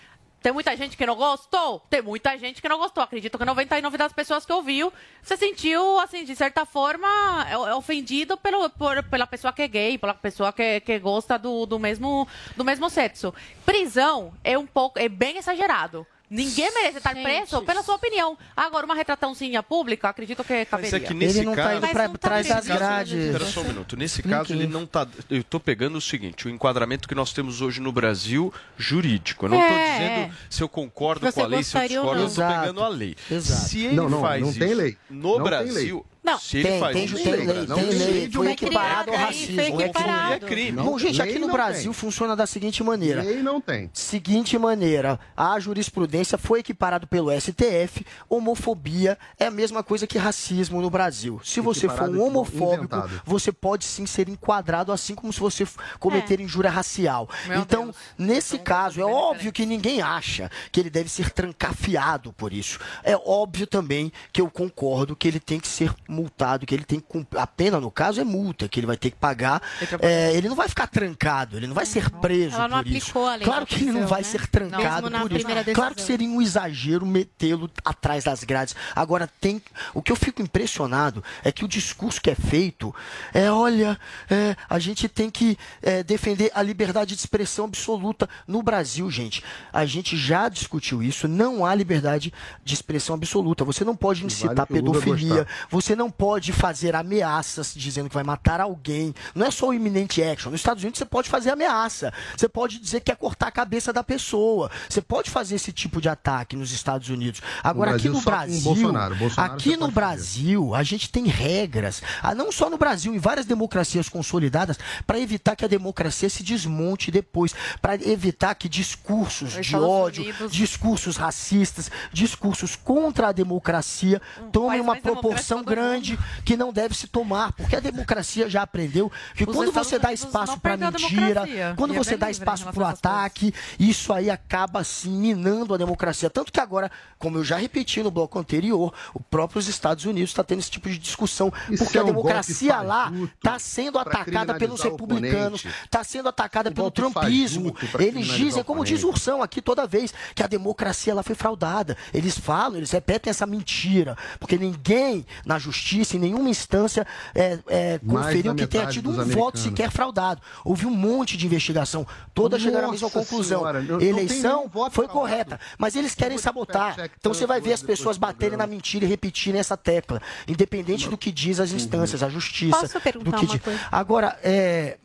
Tem 0.42 0.52
muita 0.52 0.74
gente 0.76 0.96
que 0.96 1.04
não 1.04 1.16
gostou? 1.16 1.80
Tem 1.90 2.00
muita 2.00 2.36
gente 2.38 2.62
que 2.62 2.68
não 2.68 2.78
gostou. 2.78 3.02
Acredito 3.04 3.36
que 3.36 3.44
99% 3.44 3.96
das 3.96 4.12
pessoas 4.12 4.46
que 4.46 4.52
ouviu 4.52 4.90
se 5.22 5.36
sentiu, 5.36 6.00
assim, 6.00 6.24
de 6.24 6.34
certa 6.34 6.64
forma, 6.64 7.06
é- 7.48 7.52
é 7.52 7.74
ofendido 7.74 8.36
pelo, 8.38 8.70
por- 8.70 9.02
pela 9.04 9.26
pessoa 9.26 9.52
que 9.52 9.60
é 9.62 9.68
gay, 9.68 9.98
pela 9.98 10.14
pessoa 10.14 10.52
que, 10.52 10.80
que 10.80 10.98
gosta 10.98 11.38
do, 11.38 11.66
do, 11.66 11.78
mesmo, 11.78 12.26
do 12.56 12.64
mesmo 12.64 12.88
sexo. 12.88 13.34
Prisão 13.66 14.32
é 14.42 14.56
um 14.56 14.66
pouco, 14.66 14.98
é 14.98 15.08
bem 15.08 15.36
exagerado. 15.36 16.06
Ninguém 16.30 16.72
merece 16.72 16.98
estar 16.98 17.12
preso 17.12 17.60
pela 17.62 17.82
sua 17.82 17.96
opinião. 17.96 18.38
Agora, 18.56 18.86
uma 18.86 18.94
retraçãozinha 18.94 19.64
pública, 19.64 20.08
acredito 20.08 20.44
que 20.44 20.64
caberia. 20.64 20.92
Mas 20.92 21.02
é 21.02 21.04
que 21.04 21.12
nesse 21.12 21.42
não 21.42 21.56
tá 21.56 21.62
caso, 21.64 21.76
indo 21.78 21.88
pra 21.88 22.08
Mas 22.08 22.18
trás 22.20 22.46
das 22.46 22.66
grades. 22.66 23.12
Espera 23.12 23.44
só 23.46 23.60
um 23.62 23.64
minuto. 23.64 23.96
Nesse 23.96 24.20
Explique 24.20 24.38
caso, 24.38 24.52
ele 24.52 24.68
não 24.68 24.86
tá. 24.86 25.08
Eu 25.28 25.42
tô 25.42 25.58
pegando 25.58 25.98
o 25.98 26.00
seguinte: 26.00 26.46
o 26.46 26.50
enquadramento 26.50 27.08
que 27.08 27.16
nós 27.16 27.32
temos 27.32 27.60
hoje 27.60 27.80
no 27.80 27.90
Brasil 27.90 28.54
jurídico. 28.78 29.46
Eu 29.46 29.50
não 29.50 29.58
tô 29.58 29.64
É, 29.64 29.92
dizendo 29.92 30.34
se 30.48 30.62
eu 30.62 30.68
concordo 30.68 31.26
Você 31.26 31.32
com 31.32 31.44
a 31.44 31.48
lei, 31.48 31.64
se 31.64 31.76
eu 31.76 31.82
discordo, 31.88 32.10
eu 32.10 32.14
não. 32.18 32.24
Exato, 32.26 32.60
pegando 32.60 32.82
a 32.84 32.88
lei. 32.88 33.16
exato. 33.28 33.68
Se 33.68 33.84
ele 33.86 33.96
Não, 33.96 34.08
não, 34.08 34.20
faz 34.20 34.40
não 34.40 34.50
isso 34.50 34.58
tem 34.60 34.74
lei. 34.74 34.96
no 35.10 35.38
Não 35.38 35.44
tem 35.44 35.72
lei. 35.72 36.02
Não, 36.30 36.38
se 36.38 36.56
ele 36.58 36.68
tem, 36.68 36.80
faz 36.80 36.92
tem, 36.96 37.04
isso 37.04 37.14
tem 37.16 37.24
lei, 37.32 37.46
tem 37.46 37.66
não 37.66 37.76
lei, 37.76 38.30
foi 38.30 38.50
equiparado 38.52 39.10
ao 39.10 39.16
criança, 39.16 39.26
racismo. 39.26 39.54
foi 39.54 39.64
É 39.64 39.70
que- 39.70 39.82
equiparado. 39.82 40.32
É 40.34 40.38
crime. 40.40 40.82
Bom, 40.82 40.98
gente, 40.98 41.22
aqui 41.22 41.38
no 41.38 41.46
não 41.46 41.52
Brasil 41.54 41.92
funciona 41.92 42.36
da 42.36 42.46
seguinte 42.46 42.82
maneira. 42.82 43.22
Lei 43.22 43.42
não 43.42 43.60
tem. 43.60 43.90
Seguinte 43.92 44.56
maneira, 44.58 45.18
a 45.36 45.58
jurisprudência 45.58 46.38
foi 46.38 46.60
equiparado 46.60 47.06
pelo 47.06 47.30
STF, 47.32 48.04
homofobia 48.28 49.18
é 49.38 49.46
a 49.46 49.50
mesma 49.50 49.82
coisa 49.82 50.06
que 50.06 50.18
racismo 50.18 50.80
no 50.80 50.90
Brasil. 50.90 51.40
Se 51.44 51.60
você 51.60 51.88
for 51.88 52.08
um 52.08 52.22
homofóbico, 52.22 52.96
inventado. 52.96 53.22
você 53.24 53.52
pode 53.52 53.84
sim 53.84 54.06
ser 54.06 54.28
enquadrado 54.28 54.92
assim 54.92 55.14
como 55.14 55.32
se 55.32 55.40
você 55.40 55.66
cometer 55.98 56.40
injúria 56.40 56.70
racial. 56.70 57.28
Meu 57.46 57.60
então, 57.60 57.94
nesse 58.18 58.58
caso, 58.58 59.00
é 59.00 59.04
óbvio 59.04 59.52
que 59.52 59.64
ninguém 59.66 60.00
acha 60.02 60.50
que 60.72 60.80
ele 60.80 60.90
deve 60.90 61.08
ser 61.08 61.30
trancafiado 61.30 62.32
por 62.32 62.52
isso. 62.52 62.78
É 63.02 63.16
óbvio 63.16 63.66
também 63.66 64.12
que 64.32 64.40
eu 64.40 64.50
concordo 64.50 65.14
que 65.16 65.28
ele 65.28 65.40
tem 65.40 65.60
que 65.60 65.68
ser 65.68 65.92
multado, 66.20 66.66
que 66.66 66.74
ele 66.74 66.84
tem 66.84 67.00
que 67.00 67.06
cumprir. 67.06 67.40
A 67.40 67.46
pena, 67.46 67.80
no 67.80 67.90
caso, 67.90 68.20
é 68.20 68.24
multa, 68.24 68.68
que 68.68 68.78
ele 68.80 68.86
vai 68.86 68.96
ter 68.96 69.10
que 69.10 69.16
pagar. 69.16 69.62
É, 70.00 70.34
ele 70.34 70.48
não 70.48 70.56
vai 70.56 70.68
ficar 70.68 70.86
trancado, 70.86 71.56
ele 71.56 71.66
não 71.66 71.74
vai 71.74 71.86
ser 71.86 72.10
preso 72.10 72.54
Ela 72.56 72.68
não 72.68 72.78
por 72.78 72.86
isso. 72.86 72.96
aplicou 73.10 73.26
a 73.26 73.34
lei 73.36 73.44
Claro 73.44 73.66
que 73.66 73.74
ele 73.76 73.92
não 73.92 74.06
vai 74.06 74.20
né? 74.20 74.24
ser 74.24 74.46
trancado 74.46 75.10
por 75.10 75.32
isso. 75.32 75.46
primeira 75.46 75.64
Claro 75.64 75.94
que 75.94 76.00
decisão. 76.02 76.18
seria 76.18 76.28
um 76.28 76.42
exagero 76.42 77.06
metê-lo 77.06 77.70
atrás 77.84 78.24
das 78.24 78.44
grades. 78.44 78.74
Agora, 78.94 79.28
tem. 79.40 79.62
O 79.94 80.02
que 80.02 80.12
eu 80.12 80.16
fico 80.16 80.42
impressionado 80.42 81.22
é 81.42 81.50
que 81.50 81.64
o 81.64 81.68
discurso 81.68 82.20
que 82.20 82.30
é 82.30 82.34
feito 82.34 82.94
é: 83.32 83.50
olha, 83.50 83.98
é, 84.28 84.56
a 84.68 84.78
gente 84.78 85.08
tem 85.08 85.30
que 85.30 85.56
é, 85.82 86.02
defender 86.02 86.50
a 86.54 86.62
liberdade 86.62 87.14
de 87.14 87.20
expressão 87.20 87.64
absoluta. 87.64 88.28
No 88.46 88.62
Brasil, 88.62 89.10
gente, 89.10 89.42
a 89.72 89.84
gente 89.86 90.16
já 90.16 90.48
discutiu 90.48 91.02
isso. 91.02 91.26
Não 91.26 91.64
há 91.64 91.74
liberdade 91.74 92.32
de 92.64 92.74
expressão 92.74 93.14
absoluta. 93.14 93.64
Você 93.64 93.84
não 93.84 93.96
pode 93.96 94.24
incitar 94.24 94.50
Lula 94.54 94.66
pedofilia, 94.66 95.46
você 95.70 95.94
não 95.94 95.99
pode 96.08 96.52
fazer 96.52 96.94
ameaças 96.94 97.74
dizendo 97.74 98.08
que 98.08 98.14
vai 98.14 98.22
matar 98.22 98.60
alguém. 98.60 99.12
Não 99.34 99.44
é 99.44 99.50
só 99.50 99.68
o 99.68 99.74
iminente 99.74 100.22
action. 100.22 100.52
Nos 100.52 100.60
Estados 100.60 100.84
Unidos 100.84 100.98
você 100.98 101.04
pode 101.04 101.28
fazer 101.28 101.50
ameaça. 101.50 102.12
Você 102.36 102.48
pode 102.48 102.78
dizer 102.78 103.00
que 103.00 103.06
quer 103.06 103.16
cortar 103.16 103.48
a 103.48 103.50
cabeça 103.50 103.92
da 103.92 104.04
pessoa. 104.04 104.70
Você 104.88 105.00
pode 105.02 105.28
fazer 105.30 105.56
esse 105.56 105.72
tipo 105.72 106.00
de 106.00 106.08
ataque 106.08 106.54
nos 106.54 106.70
Estados 106.70 107.08
Unidos. 107.08 107.42
Agora, 107.64 107.90
No 107.90 107.96
aqui 107.96 108.08
no 108.08 108.20
Brasil, 108.20 108.60
Bolsonaro. 108.62 109.16
Bolsonaro 109.16 109.54
aqui 109.54 109.76
no 109.76 109.90
Brasil, 109.90 110.74
a 110.74 110.82
gente 110.84 111.10
tem 111.10 111.24
regras, 111.26 112.00
ah, 112.22 112.34
não 112.34 112.52
só 112.52 112.70
no 112.70 112.78
Brasil, 112.78 113.12
em 113.12 113.18
várias 113.18 113.46
democracias 113.46 114.08
consolidadas, 114.08 114.78
para 115.06 115.18
evitar 115.18 115.56
que 115.56 115.64
a 115.64 115.68
democracia 115.68 116.28
se 116.30 116.44
desmonte 116.44 117.10
depois, 117.10 117.52
para 117.82 117.94
evitar 117.96 118.54
que 118.54 118.68
discursos 118.68 119.52
de 119.54 119.60
Estados 119.62 119.86
ódio, 119.88 120.22
Unidos- 120.22 120.52
discursos 120.52 121.16
racistas, 121.16 121.90
discursos 122.12 122.76
contra 122.76 123.28
a 123.28 123.32
democracia 123.32 124.20
tomem 124.52 124.70
país 124.70 124.82
uma 124.82 124.96
proporção 124.96 125.58
do 125.62 125.64
grande 125.90 126.18
que 126.44 126.56
não 126.56 126.72
deve 126.72 126.94
se 126.94 127.06
tomar, 127.06 127.52
porque 127.52 127.76
a 127.76 127.80
democracia 127.80 128.48
já 128.48 128.62
aprendeu 128.62 129.10
que 129.34 129.44
Os 129.44 129.54
quando 129.54 129.72
você 129.72 129.98
dá 129.98 130.12
espaço 130.12 130.58
para 130.58 130.74
a 130.74 130.76
mentira, 130.76 131.42
democracia, 131.42 131.74
quando 131.76 131.92
e 131.92 131.96
é 131.96 131.98
você 131.98 132.16
dá 132.16 132.30
espaço 132.30 132.64
para 132.64 132.82
o 132.82 132.86
a 132.86 132.90
ataque, 132.90 133.54
isso 133.78 134.12
aí 134.12 134.30
acaba 134.30 134.80
assim 134.80 135.10
minando 135.10 135.74
a 135.74 135.76
democracia. 135.76 136.30
Tanto 136.30 136.52
que 136.52 136.60
agora, 136.60 136.90
como 137.18 137.38
eu 137.38 137.44
já 137.44 137.56
repeti 137.56 138.02
no 138.02 138.10
bloco 138.10 138.38
anterior, 138.38 138.92
o 139.14 139.20
próprio 139.20 139.60
Estados 139.60 140.04
Unidos 140.04 140.30
está 140.30 140.42
tendo 140.42 140.60
esse 140.60 140.70
tipo 140.70 140.88
de 140.88 140.98
discussão, 140.98 141.52
Isso 141.68 141.84
porque 141.84 141.98
é 141.98 142.00
a 142.00 142.04
um 142.04 142.06
democracia 142.06 142.74
golpe 142.74 142.88
lá 142.88 143.12
está 143.34 143.58
sendo 143.58 143.92
pra 143.92 144.02
atacada 144.02 144.54
pelos 144.54 144.80
o 144.80 144.82
republicanos, 144.84 145.64
está 145.84 146.02
sendo 146.02 146.28
atacada 146.28 146.70
Um 146.70 146.72
pelo 146.72 146.90
trumpismo. 146.90 147.74
Eles 147.98 148.26
dizem, 148.26 148.62
o 148.62 148.64
como 148.64 148.84
diz 148.84 149.04
o. 149.04 149.10
Ursão 149.10 149.42
aqui 149.42 149.60
toda 149.60 149.86
vez, 149.86 150.14
que 150.34 150.42
a 150.42 150.46
democracia 150.46 151.12
lá 151.12 151.22
foi 151.22 151.34
fraudada. 151.34 151.96
Eles 152.14 152.38
falam, 152.38 152.76
eles 152.78 152.90
repetem 152.90 153.30
essa 153.30 153.44
mentira, 153.44 154.16
porque 154.38 154.56
ninguém 154.56 155.26
na 155.44 155.58
justiça, 155.58 155.79
em 156.16 156.18
nenhuma 156.18 156.48
instância, 156.48 157.06
é, 157.34 157.58
é, 157.68 157.98
conferiu 157.98 158.54
que 158.54 158.66
tenha 158.66 158.86
tido 158.86 159.10
um 159.10 159.24
voto 159.24 159.58
sequer 159.58 159.90
fraudado. 159.90 160.40
Houve 160.64 160.86
um 160.86 160.90
monte 160.90 161.36
de 161.36 161.46
investigação, 161.46 162.06
todas 162.34 162.62
chegaram 162.62 162.88
à 162.88 162.90
mesma 162.90 163.10
conclusão. 163.10 163.60
Senhora, 163.60 164.04
Eleição 164.04 164.68
foi 164.70 164.90
fraudado. 164.90 165.12
correta, 165.12 165.60
mas 165.78 165.96
eles 165.96 166.14
querem 166.14 166.38
sabotar. 166.38 167.10
Então 167.18 167.32
você 167.34 167.46
vai 167.46 167.60
ver 167.60 167.72
as 167.72 167.82
pessoas 167.82 168.16
baterem 168.18 168.56
na 168.56 168.66
mentira 168.66 169.04
e 169.04 169.08
repetirem 169.08 169.60
essa 169.60 169.76
tecla, 169.76 170.20
independente 170.46 171.08
do 171.08 171.16
que 171.16 171.32
diz 171.32 171.60
as 171.60 171.72
instâncias, 171.72 172.22
a 172.22 172.28
justiça. 172.28 172.78
Posso 172.78 173.00
perguntar 173.00 173.30
do 173.30 173.36
que 173.36 173.44
uma 173.46 173.52
diz. 173.52 173.62
coisa? 173.62 173.80
Agora, 173.90 174.38
é. 174.42 174.98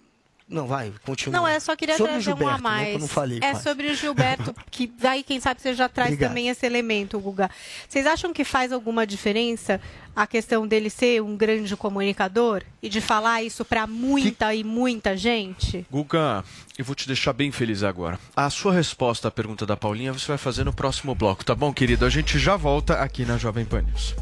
Não, 0.48 0.68
vai, 0.68 0.94
continua. 1.04 1.40
Não, 1.40 1.48
é 1.48 1.60
só 1.60 1.76
queria 1.76 1.98
Sobre 1.98 2.12
trazer 2.14 2.30
um 2.30 2.36
Gilberto, 2.36 2.54
a 2.54 2.58
né, 2.58 2.62
mais. 2.62 2.88
que 2.90 2.96
eu 2.96 3.00
não 3.00 3.08
falei. 3.08 3.38
é 3.40 3.52
quase. 3.52 3.64
sobre 3.64 3.88
o 3.88 3.96
Gilberto, 3.96 4.56
que 4.70 4.86
daí, 4.86 5.24
quem 5.24 5.40
sabe, 5.40 5.60
você 5.60 5.74
já 5.74 5.90
traz 5.90 6.12
Obrigado. 6.12 6.30
também 6.30 6.50
esse 6.50 6.64
elemento, 6.66 7.20
Guga. 7.20 7.50
Vocês 7.90 8.06
acham 8.06 8.32
que 8.32 8.44
faz 8.44 8.72
alguma 8.72 9.08
diferença 9.08 9.82
a 10.16 10.28
questão 10.28 10.68
dele 10.68 10.90
ser 10.92 11.22
um 11.22 11.36
grande 11.36 11.76
comunicador 11.76 12.62
e 12.82 12.88
de 12.88 13.02
falar 13.02 13.42
isso 13.42 13.66
para 13.66 13.88
muita 13.88 14.54
e 14.54 14.64
muita 14.64 15.18
gente? 15.18 15.84
Guga, 15.92 16.44
eu 16.78 16.86
vou 16.86 16.94
te 16.94 17.08
deixar 17.08 17.34
bem 17.34 17.52
feliz 17.52 17.82
agora. 17.82 18.20
A 18.36 18.48
sua 18.52 18.72
resposta 18.72 19.28
à 19.28 19.32
pergunta 19.32 19.66
da 19.66 19.76
Paulinha 19.76 20.14
você 20.14 20.28
vai 20.28 20.38
fazer 20.38 20.64
no 20.64 20.72
próximo 20.72 21.16
bloco, 21.16 21.44
tá 21.44 21.56
bom, 21.56 21.74
querido? 21.74 22.06
A 22.06 22.10
gente 22.10 22.38
já 22.38 22.56
volta 22.56 23.02
aqui 23.02 23.26
na 23.26 23.38
Jovem 23.38 23.66
Pan 23.66 23.82
News. 23.82 24.16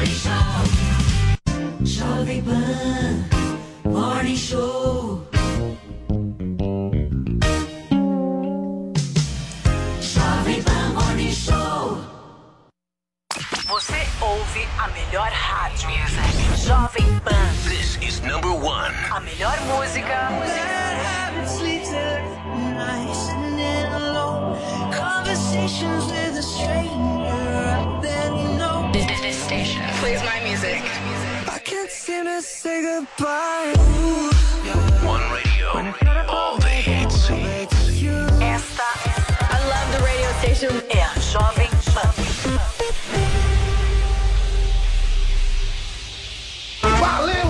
Morning 0.00 0.16
Show. 0.16 0.64
Jovem 1.84 2.42
Pan 2.42 3.28
Morning 3.84 4.34
Show. 4.34 5.26
Jovem 10.00 10.64
Pan 10.64 10.94
Morning 10.94 11.30
Show. 11.30 11.98
Você 13.68 14.08
ouve 14.22 14.66
a 14.78 14.88
melhor 14.88 15.30
rádio. 15.32 15.90
Jovem 16.56 17.20
Pan. 17.20 17.52
This 17.68 17.98
is 18.00 18.22
number 18.22 18.54
one. 18.54 18.94
A 19.14 19.20
melhor 19.20 19.60
música. 19.66 20.30
Music 20.40 20.80
slice 21.46 21.92
my 22.74 23.04
never 23.54 23.96
alone 23.96 24.56
conversations 24.92 26.06
with 26.06 26.38
a 26.38 26.42
stranger 26.42 27.79
This 29.18 29.42
station 29.44 29.82
plays 29.98 30.22
my 30.22 30.40
music. 30.44 30.80
I 31.48 31.58
can't 31.58 31.90
seem 31.90 32.24
to 32.24 32.40
say 32.40 32.82
goodbye. 32.82 33.74
One 35.04 35.20
radio. 35.32 35.68
All 36.28 36.56
the 36.58 36.68
hits. 36.68 37.28
Esta, 38.40 38.88
I 39.40 39.58
love 39.68 39.88
the 39.92 40.02
radio 40.04 40.30
station. 40.38 40.82
É 40.88 41.02
a 41.02 41.20
Jovem 41.20 41.70
Pan. 41.92 42.14
Valeu, 46.98 47.30
Loja 47.30 47.48
100! 47.48 47.49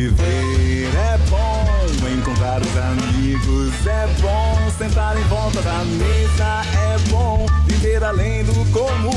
Viver 0.00 0.88
é 0.96 1.18
bom, 1.28 2.08
encontrar 2.08 2.62
os 2.62 2.74
amigos 2.74 3.86
é 3.86 4.06
bom, 4.22 4.70
sentar 4.78 5.14
em 5.14 5.24
volta 5.24 5.60
da 5.60 5.84
mesa 5.84 6.62
é 6.74 6.98
bom, 7.10 7.44
viver 7.66 8.02
além 8.02 8.42
do 8.44 8.54
comum. 8.72 9.10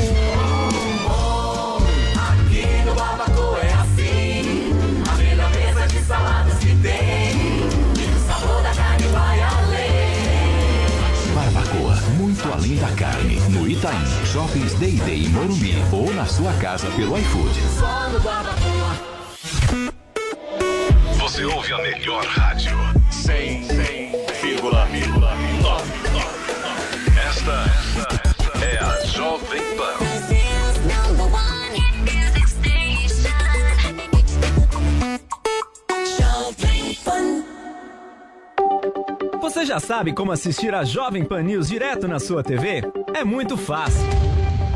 Aqui 2.18 2.84
no 2.84 2.94
Barbacoa 2.94 3.60
é 3.60 3.72
assim, 3.72 4.72
a 5.10 5.14
melhor 5.14 5.50
mesa 5.52 5.86
de 5.86 6.04
saladas 6.04 6.58
que 6.58 6.76
tem, 6.76 7.32
e 7.32 8.14
o 8.14 8.26
sabor 8.26 8.62
da 8.62 8.74
carne 8.74 9.06
vai 9.06 9.40
além. 9.40 10.04
Barbacoa, 11.34 11.96
muito 12.18 12.52
além 12.52 12.76
da 12.76 12.90
carne. 12.90 13.40
No 13.48 13.66
Itaim, 13.66 14.04
Shoppings 14.30 14.74
Day 14.74 15.00
Day 15.06 15.24
em 15.24 15.30
Morumbi 15.30 15.82
ou 15.90 16.12
na 16.12 16.26
sua 16.26 16.52
casa 16.52 16.88
pelo 16.88 17.16
iFood. 17.16 17.58
Só 17.78 18.10
no 18.10 18.20
Barbacoa. 18.20 19.14
Você 21.34 21.44
ouve 21.46 21.72
a 21.72 21.78
melhor 21.78 22.24
rádio. 22.26 22.76
100,9. 23.10 23.74
Esta, 27.28 27.64
esta 27.74 28.64
é 28.64 28.78
a 28.78 29.04
Jovem 29.06 29.60
Pan. 29.76 29.94
Jovem 36.20 36.94
Pan. 37.04 37.42
Você 39.40 39.66
já 39.66 39.80
sabe 39.80 40.12
como 40.12 40.30
assistir 40.30 40.72
a 40.72 40.84
Jovem 40.84 41.24
Pan 41.24 41.42
News 41.42 41.66
direto 41.66 42.06
na 42.06 42.20
sua 42.20 42.44
TV? 42.44 42.84
É 43.12 43.24
muito 43.24 43.56
fácil. 43.56 44.06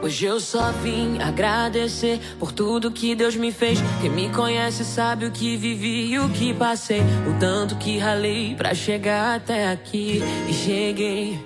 Hoje 0.00 0.26
eu 0.26 0.38
só 0.38 0.70
vim 0.70 1.20
agradecer 1.20 2.20
por 2.38 2.52
tudo 2.52 2.90
que 2.90 3.14
Deus 3.16 3.34
me 3.34 3.50
fez. 3.50 3.80
Quem 4.00 4.10
me 4.10 4.28
conhece 4.28 4.84
sabe 4.84 5.26
o 5.26 5.32
que 5.32 5.56
vivi 5.56 6.12
e 6.12 6.18
o 6.20 6.28
que 6.28 6.54
passei. 6.54 7.00
O 7.28 7.38
tanto 7.40 7.76
que 7.76 7.98
ralei 7.98 8.54
pra 8.54 8.74
chegar 8.74 9.36
até 9.36 9.72
aqui. 9.72 10.22
E 10.48 10.52
cheguei, 10.52 11.38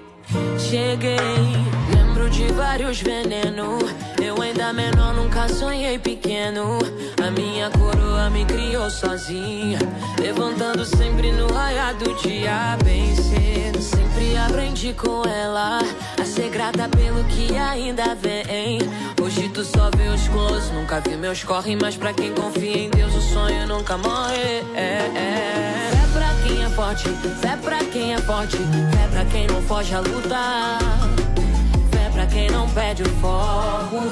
cheguei. 0.58 1.16
Lembro 1.94 2.30
de 2.30 2.46
vários 2.52 3.00
venenos. 3.00 3.84
Eu 4.22 4.40
ainda 4.40 4.72
menor, 4.72 5.14
nunca 5.14 5.48
sonhei 5.48 5.98
pequeno. 5.98 6.78
A 7.22 7.30
minha 7.30 7.70
coroa 7.70 8.30
me 8.30 8.44
criou 8.44 8.88
sozinha. 8.90 9.78
Levantando 10.20 10.84
sempre 10.84 11.32
no 11.32 11.52
raiar 11.52 11.94
do 11.94 12.14
dia, 12.22 12.76
bem 12.84 13.14
cedo. 13.14 13.80
Sempre 13.80 14.36
aprendi 14.36 14.92
com 14.92 15.22
ela 15.28 15.80
a 16.20 16.24
ser 16.24 16.48
grata 16.50 16.88
pelo 16.88 17.24
que 17.24 17.56
ainda 17.56 18.14
vem. 18.14 18.78
Hoje 19.20 19.48
tu 19.48 19.64
só 19.64 19.90
vê 19.96 20.08
os 20.08 20.28
close, 20.28 20.72
nunca 20.72 21.00
vi 21.00 21.16
meus 21.16 21.42
corre. 21.42 21.76
Mas 21.76 21.96
pra 21.96 22.12
quem 22.12 22.32
confia 22.32 22.78
em 22.78 22.90
Deus, 22.90 23.14
o 23.14 23.20
sonho 23.20 23.66
nunca 23.66 23.98
morre. 23.98 24.62
É, 24.74 25.10
é. 25.16 26.01
Forte, 26.72 27.08
fé 27.40 27.56
pra 27.56 27.78
quem 27.84 28.14
é 28.14 28.18
forte. 28.18 28.56
Fé 28.56 29.08
pra 29.10 29.24
quem 29.26 29.46
não 29.46 29.62
foge 29.62 29.94
a 29.94 30.00
lutar. 30.00 30.78
Fé 31.90 32.10
pra 32.12 32.26
quem 32.26 32.50
não 32.50 32.68
perde 32.70 33.02
o 33.02 33.08
foco. 33.20 34.02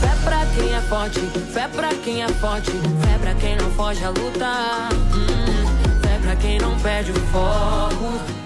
Fé 0.00 0.16
pra 0.24 0.46
quem 0.54 0.74
é 0.74 0.80
forte, 0.82 1.20
fé 1.52 1.68
pra 1.68 1.88
quem 1.94 2.22
é 2.22 2.28
forte, 2.28 2.70
fé 2.70 3.18
pra 3.20 3.34
quem 3.34 3.56
não 3.56 3.70
foge 3.72 4.04
a 4.04 4.10
lutar. 4.10 4.88
Hum, 5.14 6.00
fé 6.02 6.18
pra 6.22 6.36
quem 6.36 6.58
não 6.58 6.78
perde 6.80 7.12
o 7.12 7.20
foco. 7.26 8.45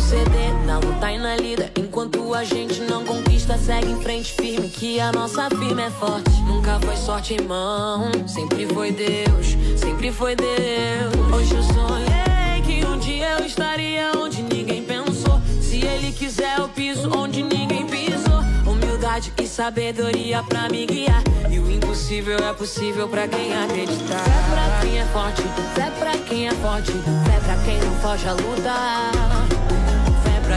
Proceder, 0.00 0.54
luta 0.82 1.12
e 1.12 1.18
na 1.18 1.36
lida. 1.36 1.70
Enquanto 1.76 2.32
a 2.32 2.42
gente 2.42 2.80
não 2.80 3.04
conquista, 3.04 3.58
segue 3.58 3.90
em 3.90 4.00
frente 4.00 4.32
firme. 4.32 4.68
Que 4.68 4.98
a 4.98 5.12
nossa 5.12 5.48
firma 5.50 5.82
é 5.82 5.90
forte. 5.90 6.30
Nunca 6.46 6.80
foi 6.80 6.96
sorte, 6.96 7.34
irmão. 7.34 8.10
Sempre 8.26 8.66
foi 8.66 8.92
Deus, 8.92 9.56
sempre 9.76 10.10
foi 10.10 10.34
Deus. 10.34 11.34
Hoje 11.34 11.54
eu 11.54 11.62
sonhei 11.62 12.62
que 12.64 12.86
um 12.86 12.98
dia 12.98 13.36
eu 13.38 13.44
estaria 13.44 14.10
onde 14.16 14.42
ninguém 14.42 14.82
pensou. 14.82 15.40
Se 15.60 15.84
ele 15.84 16.12
quiser, 16.12 16.58
eu 16.58 16.68
piso 16.70 17.10
onde 17.14 17.42
ninguém 17.42 17.86
pisou. 17.86 18.40
Humildade 18.66 19.32
e 19.38 19.46
sabedoria 19.46 20.42
pra 20.42 20.68
me 20.70 20.86
guiar. 20.86 21.22
E 21.50 21.58
o 21.58 21.70
impossível 21.70 22.38
é 22.38 22.54
possível 22.54 23.06
pra 23.06 23.28
quem 23.28 23.52
acreditar. 23.52 24.24
Fé 24.24 24.40
pra 24.50 24.80
quem 24.80 24.98
é 24.98 25.04
forte, 25.04 25.42
fé 25.74 25.90
pra 25.98 26.18
quem 26.26 26.48
é 26.48 26.52
forte, 26.52 26.92
fé 26.92 27.40
pra 27.44 27.56
quem 27.64 27.78
não 27.80 27.94
foge 27.96 28.26
a 28.26 28.32
lutar. 28.32 29.59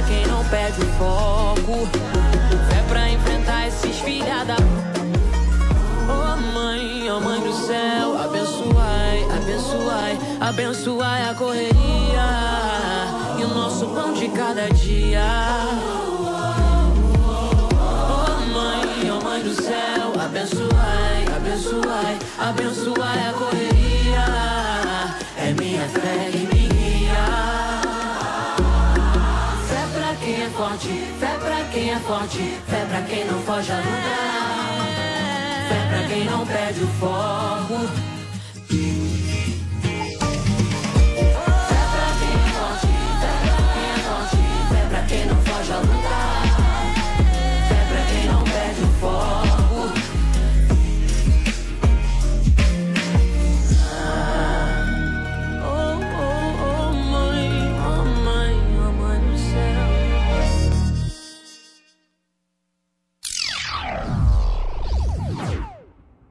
Quem 0.07 0.25
não 0.27 0.43
perde 0.45 0.81
o 0.81 0.85
foco. 0.97 1.87
Fé 2.69 2.83
pra 2.87 3.09
enfrentar 3.09 3.67
esses 3.67 3.99
filha 3.99 4.43
da. 4.45 4.55
Oh 6.07 6.37
mãe, 6.53 7.09
oh 7.09 7.19
mãe 7.19 7.39
do 7.41 7.53
céu, 7.53 8.17
abençoai, 8.21 9.23
abençoai, 9.35 10.19
abençoai 10.41 11.29
a 11.29 11.33
correria 11.33 11.73
e 13.39 13.43
o 13.43 13.47
nosso 13.47 13.87
pão 13.87 14.13
de 14.13 14.27
cada 14.29 14.69
dia. 14.69 15.23
Mãe, 18.53 19.11
mãe 19.23 19.41
do 19.41 19.55
céu, 19.55 20.13
abençoai, 20.19 21.25
abençoai, 21.35 22.19
abençoai 22.39 23.29
a 23.29 23.33
correria. 23.33 23.83
É 25.37 25.53
minha 25.53 25.87
fé 25.89 26.29
que 26.31 26.37
me 26.37 26.52
quem 31.93 31.97
é 31.97 31.99
forte, 31.99 32.37
fé 32.67 32.85
pra 32.85 33.01
quem 33.03 33.25
não 33.25 33.39
foge 33.41 33.71
a 33.71 33.75
lutar. 33.75 34.87
Fé 35.69 35.87
pra 35.89 36.07
quem 36.07 36.25
não 36.25 36.45
perde 36.45 36.83
o 36.83 36.87
foco. 36.87 38.12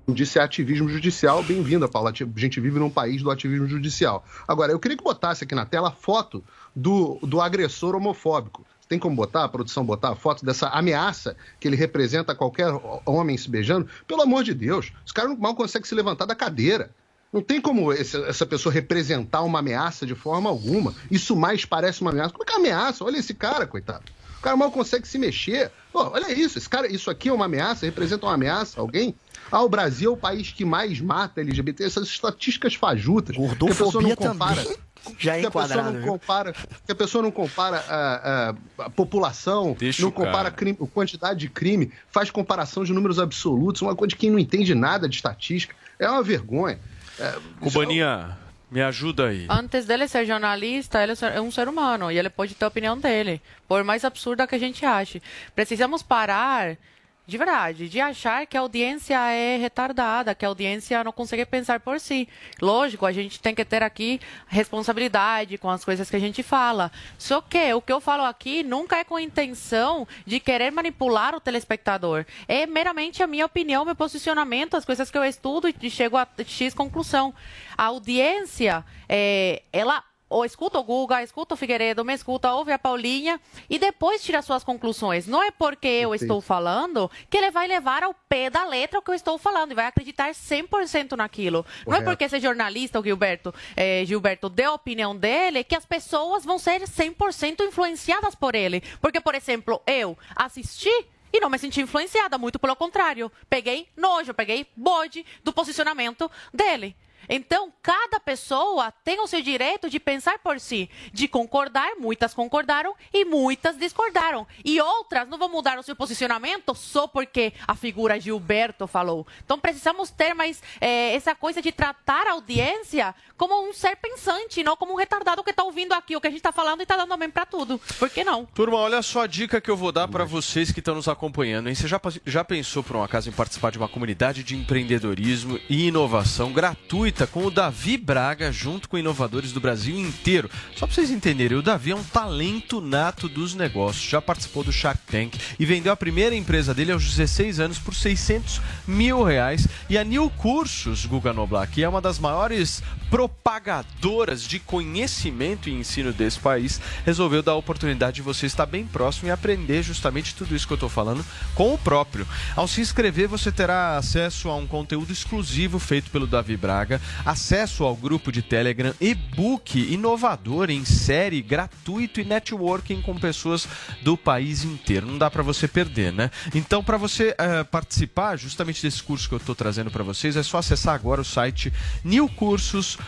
Disse 0.09 0.39
é 0.39 0.43
ativismo 0.43 0.89
judicial. 0.89 1.43
Bem-vinda, 1.43 1.89
Paula. 1.89 2.11
A 2.11 2.41
gente 2.41 2.61
vive 2.61 2.79
num 2.79 2.91
país 2.91 3.23
do 3.23 3.31
ativismo 3.31 3.67
judicial. 3.67 4.25
Agora, 4.47 4.73
eu 4.73 4.79
queria 4.79 4.97
que 4.97 5.05
botasse 5.05 5.45
aqui 5.45 5.55
na 5.55 5.65
tela 5.65 5.89
a 5.89 5.93
foto 5.93 6.43
do, 6.75 7.19
do 7.23 7.41
agressor 7.41 7.95
homofóbico. 7.95 8.67
Tem 8.89 8.99
como 8.99 9.17
botar, 9.17 9.45
a 9.45 9.49
produção 9.49 9.85
botar 9.85 10.11
a 10.11 10.15
foto 10.17 10.45
dessa 10.45 10.69
ameaça 10.69 11.35
que 11.59 11.67
ele 11.67 11.77
representa 11.77 12.33
a 12.33 12.35
qualquer 12.35 12.69
homem 13.07 13.39
se 13.39 13.49
beijando? 13.49 13.89
Pelo 14.07 14.23
amor 14.23 14.45
de 14.45 14.53
Deus, 14.53 14.93
os 15.07 15.13
caras 15.13 15.39
mal 15.39 15.55
conseguem 15.55 15.89
se 15.89 15.95
levantar 15.95 16.27
da 16.27 16.35
cadeira. 16.35 16.91
Não 17.33 17.41
tem 17.41 17.59
como 17.59 17.91
esse- 17.93 18.23
essa 18.25 18.45
pessoa 18.45 18.71
representar 18.71 19.41
uma 19.43 19.61
ameaça 19.61 20.05
de 20.05 20.15
forma 20.15 20.51
alguma. 20.51 20.95
Isso 21.11 21.35
mais 21.35 21.65
parece 21.65 22.03
uma 22.03 22.11
ameaça. 22.11 22.33
Como 22.33 22.43
é 22.43 22.47
que 22.47 22.53
é 22.53 22.57
ameaça? 22.57 23.03
Olha 23.05 23.17
esse 23.17 23.33
cara, 23.33 23.67
coitado. 23.67 24.05
O 24.39 24.43
cara 24.43 24.57
mal 24.57 24.71
consegue 24.71 25.09
se 25.09 25.17
mexer. 25.19 25.71
Pô, 25.91 26.11
olha 26.11 26.31
isso, 26.31 26.59
esse 26.59 26.69
cara, 26.69 26.87
isso 26.93 27.11
aqui 27.11 27.31
é 27.31 27.33
uma 27.33 27.47
ameaça, 27.47 27.87
representa 27.87 28.27
uma 28.27 28.35
ameaça 28.35 28.79
alguém? 28.81 29.15
Ah, 29.53 29.63
o 29.63 29.69
Brasil 29.69 30.11
é 30.11 30.15
o 30.15 30.17
país 30.17 30.51
que 30.51 30.65
mais 30.65 31.01
mata 31.01 31.41
LGBT, 31.43 31.85
essas 31.85 32.09
estatísticas 32.09 32.75
fajutas. 32.75 33.37
que 33.37 33.43
a 33.45 33.49
pessoa 33.49 33.59
não 33.93 34.03
Gordofobia 34.03 34.17
compara. 34.17 34.63
também. 34.65 34.77
Já 35.19 35.37
é 35.37 35.41
que 35.41 35.47
a 35.47 35.51
pessoa 35.51 35.83
não 35.91 36.03
compara, 36.03 36.53
que 36.87 36.93
a 36.93 36.95
pessoa 36.95 37.23
não 37.23 37.31
compara 37.33 37.77
a, 37.89 38.51
a- 38.51 38.85
a 38.87 38.91
população, 38.91 39.75
Deixa 39.79 40.01
não 40.01 40.11
compara 40.13 40.49
crime, 40.51 40.77
quantidade 40.95 41.41
de 41.41 41.49
crime, 41.49 41.93
faz 42.09 42.31
comparação 42.31 42.85
de 42.85 42.93
números 42.93 43.19
absolutos, 43.19 43.83
uma 43.83 43.95
coisa 43.97 44.11
de 44.11 44.17
quem 44.17 44.31
não 44.31 44.39
entende 44.39 44.75
nada 44.75 45.09
de 45.09 45.17
estatística. 45.17 45.75
É 45.99 46.09
uma 46.09 46.23
vergonha. 46.23 46.79
É, 47.19 47.35
Cubaninha, 47.61 48.39
me 48.71 48.81
ajuda 48.81 49.27
aí. 49.27 49.47
Antes 49.51 49.85
dele 49.87 50.07
ser 50.09 50.25
jornalista, 50.25 51.03
ele 51.03 51.15
é 51.35 51.41
um 51.41 51.51
ser 51.51 51.69
humano 51.69 52.11
e 52.11 52.17
ele 52.19 52.31
pode 52.31 52.55
ter 52.55 52.65
a 52.65 52.69
opinião 52.69 52.97
dele, 52.97 53.43
por 53.69 53.83
mais 53.85 54.05
absurda 54.05 54.47
que 54.47 54.55
a 54.55 54.59
gente 54.59 54.85
ache. 54.87 55.21
Precisamos 55.55 56.03
parar, 56.03 56.77
de 57.25 57.39
verdade, 57.39 57.89
de 57.89 58.01
achar 58.01 58.47
que 58.47 58.57
a 58.57 58.61
audiência 58.61 59.17
é 59.31 59.57
retardada, 59.57 60.35
que 60.35 60.45
a 60.45 60.49
audiência 60.49 61.05
não 61.05 61.13
consegue 61.13 61.47
pensar 61.47 61.79
por 61.79 62.01
si. 62.01 62.29
Lógico, 62.61 63.07
a 63.07 63.13
gente 63.13 63.41
tem 63.41 63.55
que 63.55 63.65
ter 63.65 63.83
aqui 63.83 64.21
responsabilidade 64.49 65.57
com 65.57 65.71
as 65.71 65.85
coisas 65.85 66.11
que 66.11 66.17
a 66.17 66.19
gente 66.19 66.43
fala. 66.43 66.91
Só 67.17 67.41
que 67.41 67.73
o 67.75 67.81
que 67.81 67.93
eu 67.93 68.01
falo 68.01 68.25
aqui 68.25 68.65
nunca 68.65 68.97
é 68.97 69.05
com 69.05 69.19
intenção 69.21 70.07
de 70.27 70.41
querer 70.41 70.73
manipular 70.73 71.35
o 71.35 71.41
telespectador. 71.41 72.27
É 72.49 72.67
meramente 72.67 73.23
a 73.23 73.27
minha 73.27 73.47
opinião, 73.47 73.85
meu 73.85 73.95
posicionamento, 73.95 74.77
as 74.77 74.85
coisas 74.85 75.11
que 75.11 75.17
eu 75.17 75.25
estudo 75.25 75.69
e 75.69 75.91
chego 75.91 76.17
a 76.17 76.27
X 76.45 76.75
conclusão. 76.75 77.33
A 77.79 77.85
audiência, 77.85 78.85
é, 79.09 79.63
ela 79.73 80.03
ou 80.33 80.45
escuta 80.45 80.79
o 80.79 80.83
Guga, 80.83 81.23
escuta 81.23 81.55
o 81.55 81.57
Figueiredo, 81.57 82.05
me 82.05 82.15
escuta, 82.15 82.53
ouve 82.53 82.73
a 82.73 82.79
Paulinha 82.79 83.39
e 83.69 83.79
depois 83.79 84.23
tira 84.25 84.41
suas 84.41 84.65
conclusões. 84.65 85.27
Não 85.27 85.43
é 85.43 85.51
porque 85.51 85.87
eu 85.87 86.15
estou 86.15 86.41
falando 86.41 87.11
que 87.29 87.37
ele 87.37 87.51
vai 87.51 87.69
levar 87.69 88.03
ao 88.03 88.15
pé 88.15 88.49
da 88.49 88.65
letra 88.65 88.99
o 88.99 89.03
que 89.03 89.11
eu 89.11 89.15
estou 89.15 89.37
falando 89.37 89.73
e 89.73 89.75
vai 89.75 89.87
acreditar 89.87 90.31
100% 90.31 91.13
naquilo. 91.13 91.67
Não 91.87 91.95
é 91.95 91.97
Correto. 91.99 92.05
porque 92.05 92.25
esse 92.25 92.41
jornalista, 92.41 92.99
o 92.99 93.05
Gilberto, 93.05 93.55
eh, 93.77 94.05
Gilberto, 94.07 94.49
deu 94.49 94.71
a 94.71 94.75
opinião 94.75 95.15
dele 95.15 95.63
que 95.63 95.75
as 95.75 95.85
pessoas 95.85 96.45
vão 96.45 96.59
ser 96.59 96.83
100% 96.83 97.61
influenciadas 97.67 98.35
por 98.35 98.55
ele. 98.55 98.83
Porque, 99.01 99.21
por 99.21 99.35
exemplo, 99.35 99.83
eu 99.87 100.17
assisti 100.35 101.07
e 101.33 101.41
não 101.41 101.51
me 101.51 101.59
senti 101.59 101.81
influenciada, 101.81 102.39
muito 102.39 102.59
pelo 102.59 102.77
contrário. 102.77 103.31
Peguei 103.49 103.89
nojo, 103.97 104.35
peguei 104.35 104.67
bode 104.77 105.25
do 105.45 105.53
posicionamento 105.53 106.31
dele. 106.53 106.97
Então, 107.29 107.73
cada 107.83 108.19
pessoa 108.21 108.93
tem 109.05 109.21
o 109.21 109.27
seu 109.27 109.43
direito 109.43 109.89
de 109.89 109.99
pensar 109.99 110.39
por 110.39 110.59
si, 110.61 110.91
de 111.13 111.29
concordar, 111.29 111.93
muitas 111.99 112.35
concordaram 112.35 112.95
e 113.13 113.25
muitas 113.25 113.77
discordaram. 113.77 114.47
E 114.65 114.81
outras 114.81 115.29
não 115.29 115.39
vão 115.39 115.49
mudar 115.49 115.79
o 115.79 115.83
seu 115.83 115.97
posicionamento 115.97 116.75
só 116.75 117.07
porque 117.07 117.53
a 117.67 117.75
figura 117.75 118.21
Gilberto 118.21 118.87
falou. 118.87 119.27
Então, 119.45 119.59
precisamos 119.59 120.11
ter 120.11 120.35
mais 120.35 120.63
eh, 120.81 121.15
essa 121.15 121.35
coisa 121.35 121.63
de 121.63 121.73
tratar 121.73 122.27
a 122.27 122.33
audiência 122.33 123.15
como 123.37 123.69
um 123.69 123.73
ser 123.73 123.97
pensante, 123.97 124.63
não 124.63 124.77
como 124.77 124.93
um 124.93 124.97
retardado 124.97 125.43
que 125.43 125.51
está 125.51 125.65
ouvindo 125.65 125.93
aqui 125.93 126.17
o 126.17 126.21
que 126.21 126.27
a 126.27 126.31
gente 126.31 126.41
está 126.41 126.53
falando 126.53 126.81
e 126.81 126.83
está 126.85 126.97
dando 126.97 127.17
bem 127.17 127.31
para 127.31 127.47
tudo. 127.47 127.81
Por 127.99 128.09
que 128.11 128.25
não? 128.25 128.45
Turma, 128.47 128.77
olha 128.77 129.03
só 129.03 129.23
a 129.23 129.27
dica 129.27 129.61
que 129.61 129.71
eu 129.71 129.77
vou 129.77 129.93
dar 129.93 130.09
para 130.09 130.25
vocês 130.25 130.71
que 130.71 130.81
estão 130.81 130.95
nos 130.95 131.09
acompanhando. 131.09 131.69
Hein? 131.69 131.75
Você 131.75 131.89
já, 131.89 132.01
já 132.25 132.45
pensou, 132.45 132.83
por 132.83 132.97
um 132.97 133.03
acaso, 133.03 133.29
em 133.29 133.33
participar 133.33 133.71
de 133.71 133.79
uma 133.79 133.89
comunidade 133.89 134.43
de 134.43 134.57
empreendedorismo 134.57 135.59
e 135.69 135.89
inovação 135.89 136.53
gratuita 136.53 137.22
com 137.27 137.45
o 137.45 137.51
Davi 137.51 137.97
Braga, 137.97 138.53
junto 138.53 138.89
com 138.89 138.99
inovadores 138.99 139.53
do 139.53 139.61
Brasil 139.61 139.99
inteiro? 139.99 140.51
Só 140.77 140.87
para 140.87 140.95
vocês 140.95 141.11
entenderem, 141.11 141.59
o 141.59 141.63
Davi 141.63 141.91
é 141.91 141.97
um 141.97 142.05
talento 142.05 142.81
nato 142.81 143.29
dos 143.29 143.55
negócios. 143.55 144.09
Já 144.09 144.21
participou 144.21 144.65
do 144.65 144.73
Shark 144.73 145.01
Tank 145.11 145.35
e 145.59 145.67
vendeu 145.67 145.93
a 145.93 145.97
primeira 145.97 146.35
empresa 146.35 146.73
dele 146.73 146.93
aos 146.93 147.05
16 147.05 147.61
anos 147.61 147.79
por 147.79 147.95
600 147.95 148.61
mil 148.87 149.23
reais. 149.23 149.69
E 149.91 149.99
a 149.99 150.05
New 150.05 150.31
Cursos, 150.31 151.05
Guga 151.05 151.33
Noblar, 151.33 151.69
que 151.69 151.83
é 151.83 151.89
uma 151.89 152.01
das 152.01 152.19
maiores 152.19 152.83
propagadoras 153.11 154.43
de 154.43 154.59
conhecimento 154.59 155.69
e 155.69 155.75
ensino 155.75 156.15
desse 156.15 156.39
país, 156.39 156.81
resolveu 157.05 157.43
dar 157.43 157.53
a 157.53 157.57
oportunidade 157.57 158.17
de 158.17 158.23
você 158.23 158.47
estar 158.47 158.65
bem 158.65 158.87
próximo 158.87 159.29
e 159.29 159.31
aprender 159.31 159.83
justamente 159.83 160.35
tudo 160.35 160.57
isso 160.57 160.67
que 160.67 160.73
eu 160.73 160.77
estou 160.77 160.89
falando 160.89 161.23
com 161.55 161.75
o 161.75 161.79
próprio. 161.79 162.27
Ao 162.57 162.67
se 162.67 162.81
inscrever, 162.81 163.29
você 163.29 163.53
terá 163.53 163.99
acesso 163.99 164.49
a 164.49 164.57
um 164.57 164.67
conteúdo 164.67 165.13
exclusivo 165.13 165.79
feito 165.79 166.11
pelo 166.11 166.27
Davi 166.27 166.57
Braga, 166.57 167.02
acesso 167.25 167.85
ao 167.85 167.97
grupo 167.97 168.33
de 168.33 168.43
Telegram, 168.43 168.95
e-book 169.01 169.79
inovador 169.79 170.71
em 170.71 170.85
série, 170.85 171.43
gratuito 171.43 172.21
e 172.21 172.25
networking 172.25 173.03
com 173.03 173.19
pessoas 173.19 173.69
do 174.03 174.17
país 174.17 174.65
inteiro. 174.65 175.07
Não 175.07 175.19
dá 175.19 175.31
para 175.31 175.43
você 175.43 175.69
perder, 175.69 176.13
né? 176.13 176.31
Então, 176.55 176.83
para 176.83 176.97
você 176.97 177.35
eh, 177.39 177.65
participar 177.65 178.37
justamente 178.37 178.83
desse 178.83 179.03
curso 179.03 179.29
que 179.29 179.35
eu 179.35 179.39
estou 179.39 179.55
trazendo 179.55 179.91
para 179.91 180.03
vocês, 180.03 180.37
é 180.37 180.43
só 180.43 180.59
acessar 180.59 180.95
agora 180.95 181.21
o 181.21 181.25
site 181.25 181.73
newcursos.com.br, 182.05 182.99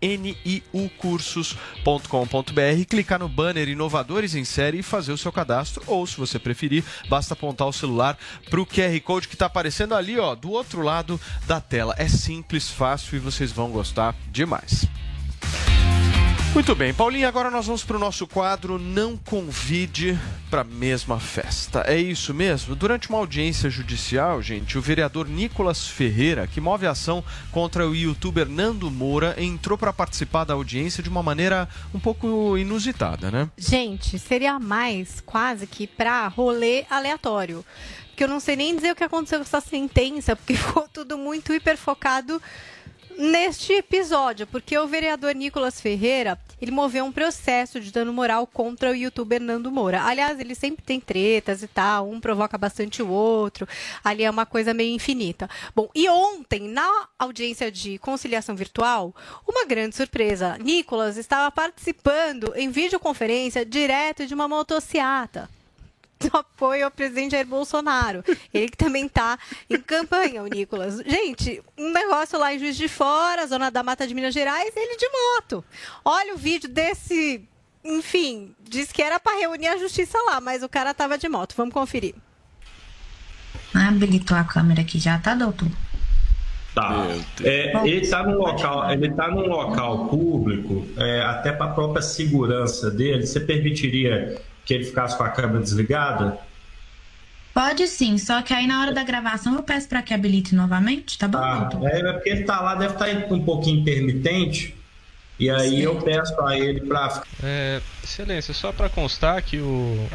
niucursos.com.br, 0.00 2.84
clicar 2.88 3.18
no 3.18 3.28
banner 3.28 3.68
Inovadores 3.68 4.34
em 4.34 4.44
Série 4.44 4.78
e 4.78 4.82
fazer 4.82 5.12
o 5.12 5.18
seu 5.18 5.32
cadastro, 5.32 5.82
ou 5.86 6.06
se 6.06 6.16
você 6.16 6.38
preferir, 6.38 6.84
basta 7.08 7.34
apontar 7.34 7.68
o 7.68 7.72
celular 7.72 8.16
para 8.48 8.60
o 8.60 8.66
QR 8.66 8.98
Code 9.00 9.28
que 9.28 9.34
está 9.34 9.46
aparecendo 9.46 9.94
ali, 9.94 10.18
ó, 10.18 10.34
do 10.34 10.50
outro 10.50 10.82
lado 10.82 11.20
da 11.46 11.60
tela. 11.60 11.94
É 11.98 12.08
simples, 12.08 12.31
fácil 12.70 13.16
e 13.16 13.18
vocês 13.18 13.50
vão 13.50 13.70
gostar 13.70 14.14
demais. 14.30 14.88
Muito 16.54 16.74
bem, 16.74 16.92
Paulinho, 16.92 17.26
agora 17.26 17.50
nós 17.50 17.64
vamos 17.64 17.82
para 17.82 17.96
o 17.96 17.98
nosso 17.98 18.26
quadro 18.26 18.78
Não 18.78 19.16
Convide 19.16 20.18
para 20.50 20.60
a 20.60 20.64
Mesma 20.64 21.18
Festa. 21.18 21.82
É 21.86 21.96
isso 21.96 22.34
mesmo? 22.34 22.76
Durante 22.76 23.08
uma 23.08 23.16
audiência 23.16 23.70
judicial, 23.70 24.42
gente, 24.42 24.76
o 24.76 24.82
vereador 24.82 25.26
Nicolas 25.26 25.86
Ferreira, 25.86 26.46
que 26.46 26.60
move 26.60 26.86
ação 26.86 27.24
contra 27.50 27.88
o 27.88 27.96
youtuber 27.96 28.46
Nando 28.46 28.90
Moura, 28.90 29.34
entrou 29.38 29.78
para 29.78 29.94
participar 29.94 30.44
da 30.44 30.52
audiência 30.52 31.02
de 31.02 31.08
uma 31.08 31.22
maneira 31.22 31.66
um 31.94 31.98
pouco 31.98 32.58
inusitada, 32.58 33.30
né? 33.30 33.48
Gente, 33.56 34.18
seria 34.18 34.60
mais 34.60 35.22
quase 35.24 35.66
que 35.66 35.86
pra 35.86 36.28
rolê 36.28 36.84
aleatório. 36.90 37.64
Porque 38.12 38.24
eu 38.24 38.28
não 38.28 38.40
sei 38.40 38.56
nem 38.56 38.76
dizer 38.76 38.92
o 38.92 38.96
que 38.96 39.04
aconteceu 39.04 39.38
com 39.38 39.44
essa 39.44 39.60
sentença, 39.60 40.36
porque 40.36 40.54
ficou 40.54 40.86
tudo 40.92 41.16
muito 41.16 41.52
hiperfocado 41.52 42.40
neste 43.18 43.72
episódio, 43.72 44.46
porque 44.46 44.76
o 44.78 44.86
vereador 44.86 45.34
Nicolas 45.34 45.80
Ferreira, 45.80 46.38
ele 46.60 46.70
moveu 46.70 47.04
um 47.04 47.12
processo 47.12 47.80
de 47.80 47.90
dano 47.90 48.12
moral 48.12 48.46
contra 48.46 48.90
o 48.90 48.94
youtuber 48.94 49.40
Nando 49.40 49.70
Moura. 49.70 50.02
Aliás, 50.02 50.38
ele 50.38 50.54
sempre 50.54 50.84
tem 50.84 51.00
tretas 51.00 51.62
e 51.62 51.68
tal, 51.68 52.08
um 52.08 52.20
provoca 52.20 52.56
bastante 52.56 53.02
o 53.02 53.08
outro, 53.08 53.66
ali 54.02 54.24
é 54.24 54.30
uma 54.30 54.46
coisa 54.46 54.72
meio 54.74 54.94
infinita. 54.94 55.48
Bom, 55.74 55.88
e 55.94 56.08
ontem, 56.08 56.68
na 56.68 57.08
audiência 57.18 57.70
de 57.70 57.98
conciliação 57.98 58.54
virtual, 58.54 59.14
uma 59.46 59.64
grande 59.64 59.96
surpresa. 59.96 60.58
Nicolas 60.58 61.16
estava 61.16 61.50
participando 61.50 62.52
em 62.56 62.70
videoconferência 62.70 63.64
direto 63.64 64.26
de 64.26 64.34
uma 64.34 64.48
motociata 64.48 65.48
apoio 66.32 66.84
ao 66.84 66.90
presidente 66.90 67.32
Jair 67.32 67.46
Bolsonaro. 67.46 68.24
Ele 68.52 68.68
que 68.68 68.76
também 68.76 69.06
está 69.06 69.38
em 69.68 69.80
campanha, 69.80 70.42
o 70.42 70.46
Nicolas. 70.46 70.98
Gente, 70.98 71.62
um 71.78 71.92
negócio 71.92 72.38
lá 72.38 72.54
em 72.54 72.58
Juiz 72.58 72.76
de 72.76 72.88
Fora, 72.88 73.46
zona 73.46 73.70
da 73.70 73.82
Mata 73.82 74.06
de 74.06 74.14
Minas 74.14 74.34
Gerais, 74.34 74.72
ele 74.76 74.96
de 74.96 75.08
moto. 75.08 75.64
Olha 76.04 76.34
o 76.34 76.38
vídeo 76.38 76.68
desse. 76.68 77.46
Enfim, 77.84 78.54
diz 78.62 78.92
que 78.92 79.02
era 79.02 79.18
para 79.18 79.38
reunir 79.38 79.66
a 79.66 79.76
justiça 79.76 80.16
lá, 80.26 80.40
mas 80.40 80.62
o 80.62 80.68
cara 80.68 80.94
tava 80.94 81.18
de 81.18 81.28
moto. 81.28 81.54
Vamos 81.56 81.74
conferir. 81.74 82.14
Ah, 83.74 83.88
habilitou 83.88 84.36
a 84.36 84.44
câmera 84.44 84.82
aqui 84.82 84.98
já, 84.98 85.18
tá, 85.18 85.34
doutor? 85.34 85.68
Tá. 86.74 87.06
É, 87.42 87.72
ele 87.86 88.00
está 88.00 88.22
num 88.22 88.38
local, 88.38 88.90
ele 88.90 89.10
tá 89.10 89.28
num 89.28 89.46
local 89.46 90.08
público, 90.08 90.86
é, 90.96 91.20
até 91.22 91.52
para 91.52 91.66
a 91.66 91.74
própria 91.74 92.00
segurança 92.02 92.90
dele. 92.90 93.26
Você 93.26 93.40
permitiria 93.40 94.40
que 94.64 94.72
ele 94.72 94.84
ficasse 94.84 95.16
com 95.16 95.24
a 95.24 95.28
câmera 95.28 95.60
desligada? 95.60 96.38
Pode 97.52 97.86
sim, 97.86 98.16
só 98.16 98.40
que 98.40 98.54
aí 98.54 98.66
na 98.66 98.80
hora 98.80 98.92
da 98.92 99.04
gravação 99.04 99.54
eu 99.54 99.62
peço 99.62 99.86
para 99.86 100.00
que 100.00 100.14
habilite 100.14 100.54
novamente, 100.54 101.18
tá 101.18 101.28
bom, 101.28 101.36
Ah, 101.38 101.64
doutor? 101.64 101.90
é, 101.90 102.00
é 102.00 102.12
porque 102.14 102.30
ele 102.30 102.44
tá 102.44 102.60
lá, 102.62 102.74
deve 102.74 102.94
estar 102.94 103.32
um 103.34 103.44
pouquinho 103.44 103.80
intermitente. 103.80 104.74
E 105.38 105.50
aí 105.50 105.82
eu 105.82 105.96
peço 105.96 106.40
a 106.40 106.56
ele 106.58 106.80
para 106.80 107.22
É, 107.42 107.80
excelência, 108.02 108.54
só 108.54 108.72
para 108.72 108.88
constar 108.88 109.42
que 109.42 109.58
o, 109.58 110.08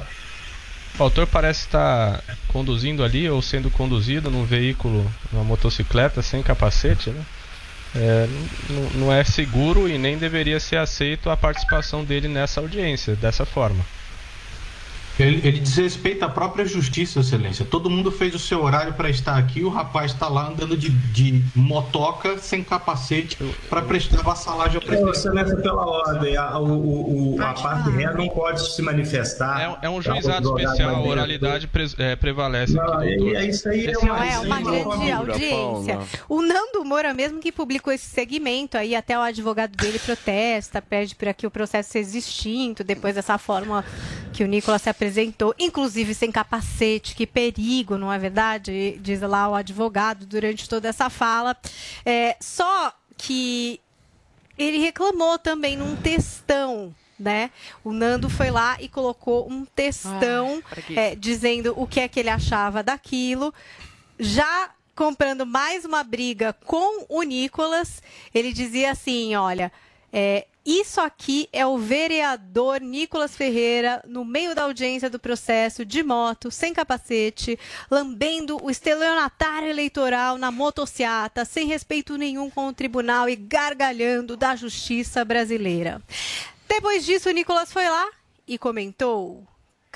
o 1.00 1.04
autor 1.04 1.28
parece 1.28 1.62
estar 1.62 2.24
conduzindo 2.48 3.04
ali 3.04 3.30
ou 3.30 3.42
sendo 3.42 3.70
conduzido 3.70 4.32
num 4.32 4.46
veículo, 4.46 5.10
numa 5.32 5.44
motocicleta 5.44 6.22
sem 6.22 6.42
capacete, 6.42 7.12
né? 7.12 7.26
É, 7.96 8.28
não 8.94 9.12
é 9.12 9.24
seguro 9.24 9.88
e 9.88 9.98
nem 9.98 10.18
deveria 10.18 10.60
ser 10.60 10.78
aceito 10.78 11.30
a 11.30 11.38
participação 11.38 12.04
dele 12.04 12.28
nessa 12.28 12.60
audiência 12.60 13.16
dessa 13.16 13.46
forma. 13.46 13.84
Ele, 15.20 15.42
ele 15.48 15.60
desrespeita 15.60 16.26
a 16.26 16.30
própria 16.30 16.66
justiça, 16.66 17.20
excelência. 17.22 17.66
Todo 17.66 17.90
mundo 17.90 18.12
fez 18.12 18.36
o 18.36 18.40
seu 18.40 18.62
horário 18.64 18.94
para 18.94 19.10
estar 19.10 19.36
aqui, 19.38 19.64
o 19.64 19.70
rapaz 19.70 20.12
está 20.12 20.28
lá 20.28 20.48
andando 20.50 20.78
de, 20.78 20.90
de 20.90 21.44
motoca 21.56 22.38
sem 22.38 22.64
capacete 22.64 23.38
para 23.70 23.82
prestar 23.82 24.22
vassalagem 24.22 24.76
ao 24.76 24.82
presidente. 24.82 25.18
excelência, 25.18 25.56
pela 25.58 25.86
ordem, 25.86 26.38
a, 26.38 26.58
o, 26.60 26.66
o, 26.66 27.36
o- 27.36 27.42
a 27.42 27.54
parte 27.54 27.90
ré 27.90 28.14
não 28.14 28.30
pode 28.30 28.74
se 28.76 28.82
manifestar. 28.82 29.80
É 29.82 29.90
um 29.90 29.98
Tá, 30.02 30.14
juizado 30.14 30.60
especial, 30.60 30.96
a 30.96 31.02
oralidade 31.02 31.68
pre- 31.68 31.88
é, 31.98 32.16
prevalece 32.16 32.74
Não, 32.74 32.84
aqui, 32.94 33.36
é- 33.36 33.44
é 33.44 33.50
isso 33.50 33.68
aí, 33.70 33.88
é 33.88 33.92
Esse 33.92 34.06
uma- 34.06 34.26
é 34.26 34.40
uma 34.40 34.62
grande 34.62 35.12
audiência. 35.12 35.96
Paula. 35.96 36.08
O 36.30 36.42
Nando 36.42 36.86
Moura 36.86 37.14
mesmo 37.14 37.40
que 37.40 37.52
publicou 37.52 37.92
esse 37.92 38.06
segmento 38.06 38.78
aí, 38.78 38.96
até 38.96 39.18
o 39.18 39.22
advogado 39.22 39.76
dele 39.76 39.98
protesta, 40.00 40.82
pede 40.82 41.16
para 41.16 41.34
que 41.34 41.48
o 41.48 41.52
processo 41.52 41.90
seja 41.92 42.18
extinto 42.18 42.84
depois 42.84 43.16
dessa 43.16 43.38
forma 43.38 43.84
que 44.34 44.44
o 44.44 44.48
Nicolas 44.48 44.82
se 44.84 44.90
apresentou, 44.90 45.07
inclusive 45.58 46.14
sem 46.14 46.32
capacete, 46.32 47.16
que 47.16 47.28
perigo, 47.28 47.98
não 47.98 48.12
é 48.12 48.20
verdade? 48.20 48.98
Diz 49.00 49.22
lá 49.22 49.48
o 49.50 49.56
advogado 49.56 50.26
durante 50.26 50.68
toda 50.68 50.90
essa 50.90 51.10
fala. 51.10 51.56
É, 52.06 52.36
só 52.40 52.94
que 53.18 53.80
ele 54.58 54.80
reclamou 54.80 55.38
também 55.38 55.78
num 55.78 55.96
textão. 55.96 56.94
Né? 57.20 57.50
O 57.84 57.92
Nando 57.92 58.30
foi 58.30 58.52
lá 58.52 58.78
e 58.80 58.88
colocou 58.88 59.52
um 59.52 59.66
textão 59.66 60.62
preguiça. 60.70 61.00
é, 61.00 61.16
dizendo 61.16 61.74
o 61.76 61.88
que 61.88 62.00
é 62.00 62.08
que 62.08 62.20
ele 62.20 62.30
achava 62.30 62.84
daquilo. 62.84 63.52
Já 64.20 64.70
comprando 64.96 65.44
mais 65.44 65.84
uma 65.84 66.04
briga 66.04 66.54
com 66.66 67.06
o 67.10 67.24
Nicolas, 67.24 68.04
ele 68.34 68.54
dizia 68.54 68.92
assim: 68.92 69.36
olha, 69.36 69.72
é, 70.20 70.48
isso 70.66 71.00
aqui 71.00 71.48
é 71.54 71.64
o 71.64 71.78
vereador 71.78 72.82
Nicolas 72.82 73.36
Ferreira 73.36 74.04
no 74.08 74.26
meio 74.26 74.56
da 74.56 74.64
audiência 74.64 75.12
do 75.12 75.20
processo 75.20 75.86
de 75.86 76.02
moto, 76.02 76.50
sem 76.50 76.74
capacete, 76.74 77.60
lambendo 77.90 78.58
o 78.66 78.72
estelionatário 78.72 79.70
eleitoral 79.70 80.40
na 80.40 80.50
motociata, 80.50 81.46
sem 81.46 81.68
respeito 81.68 82.18
nenhum 82.18 82.50
com 82.50 82.68
o 82.68 82.74
tribunal 82.74 83.30
e 83.30 83.36
gargalhando 83.36 84.36
da 84.36 84.56
justiça 84.56 85.24
brasileira. 85.24 86.02
Depois 86.68 87.06
disso, 87.06 87.30
o 87.30 87.32
Nicolas 87.32 87.72
foi 87.72 87.88
lá 87.88 88.10
e 88.48 88.58
comentou 88.58 89.46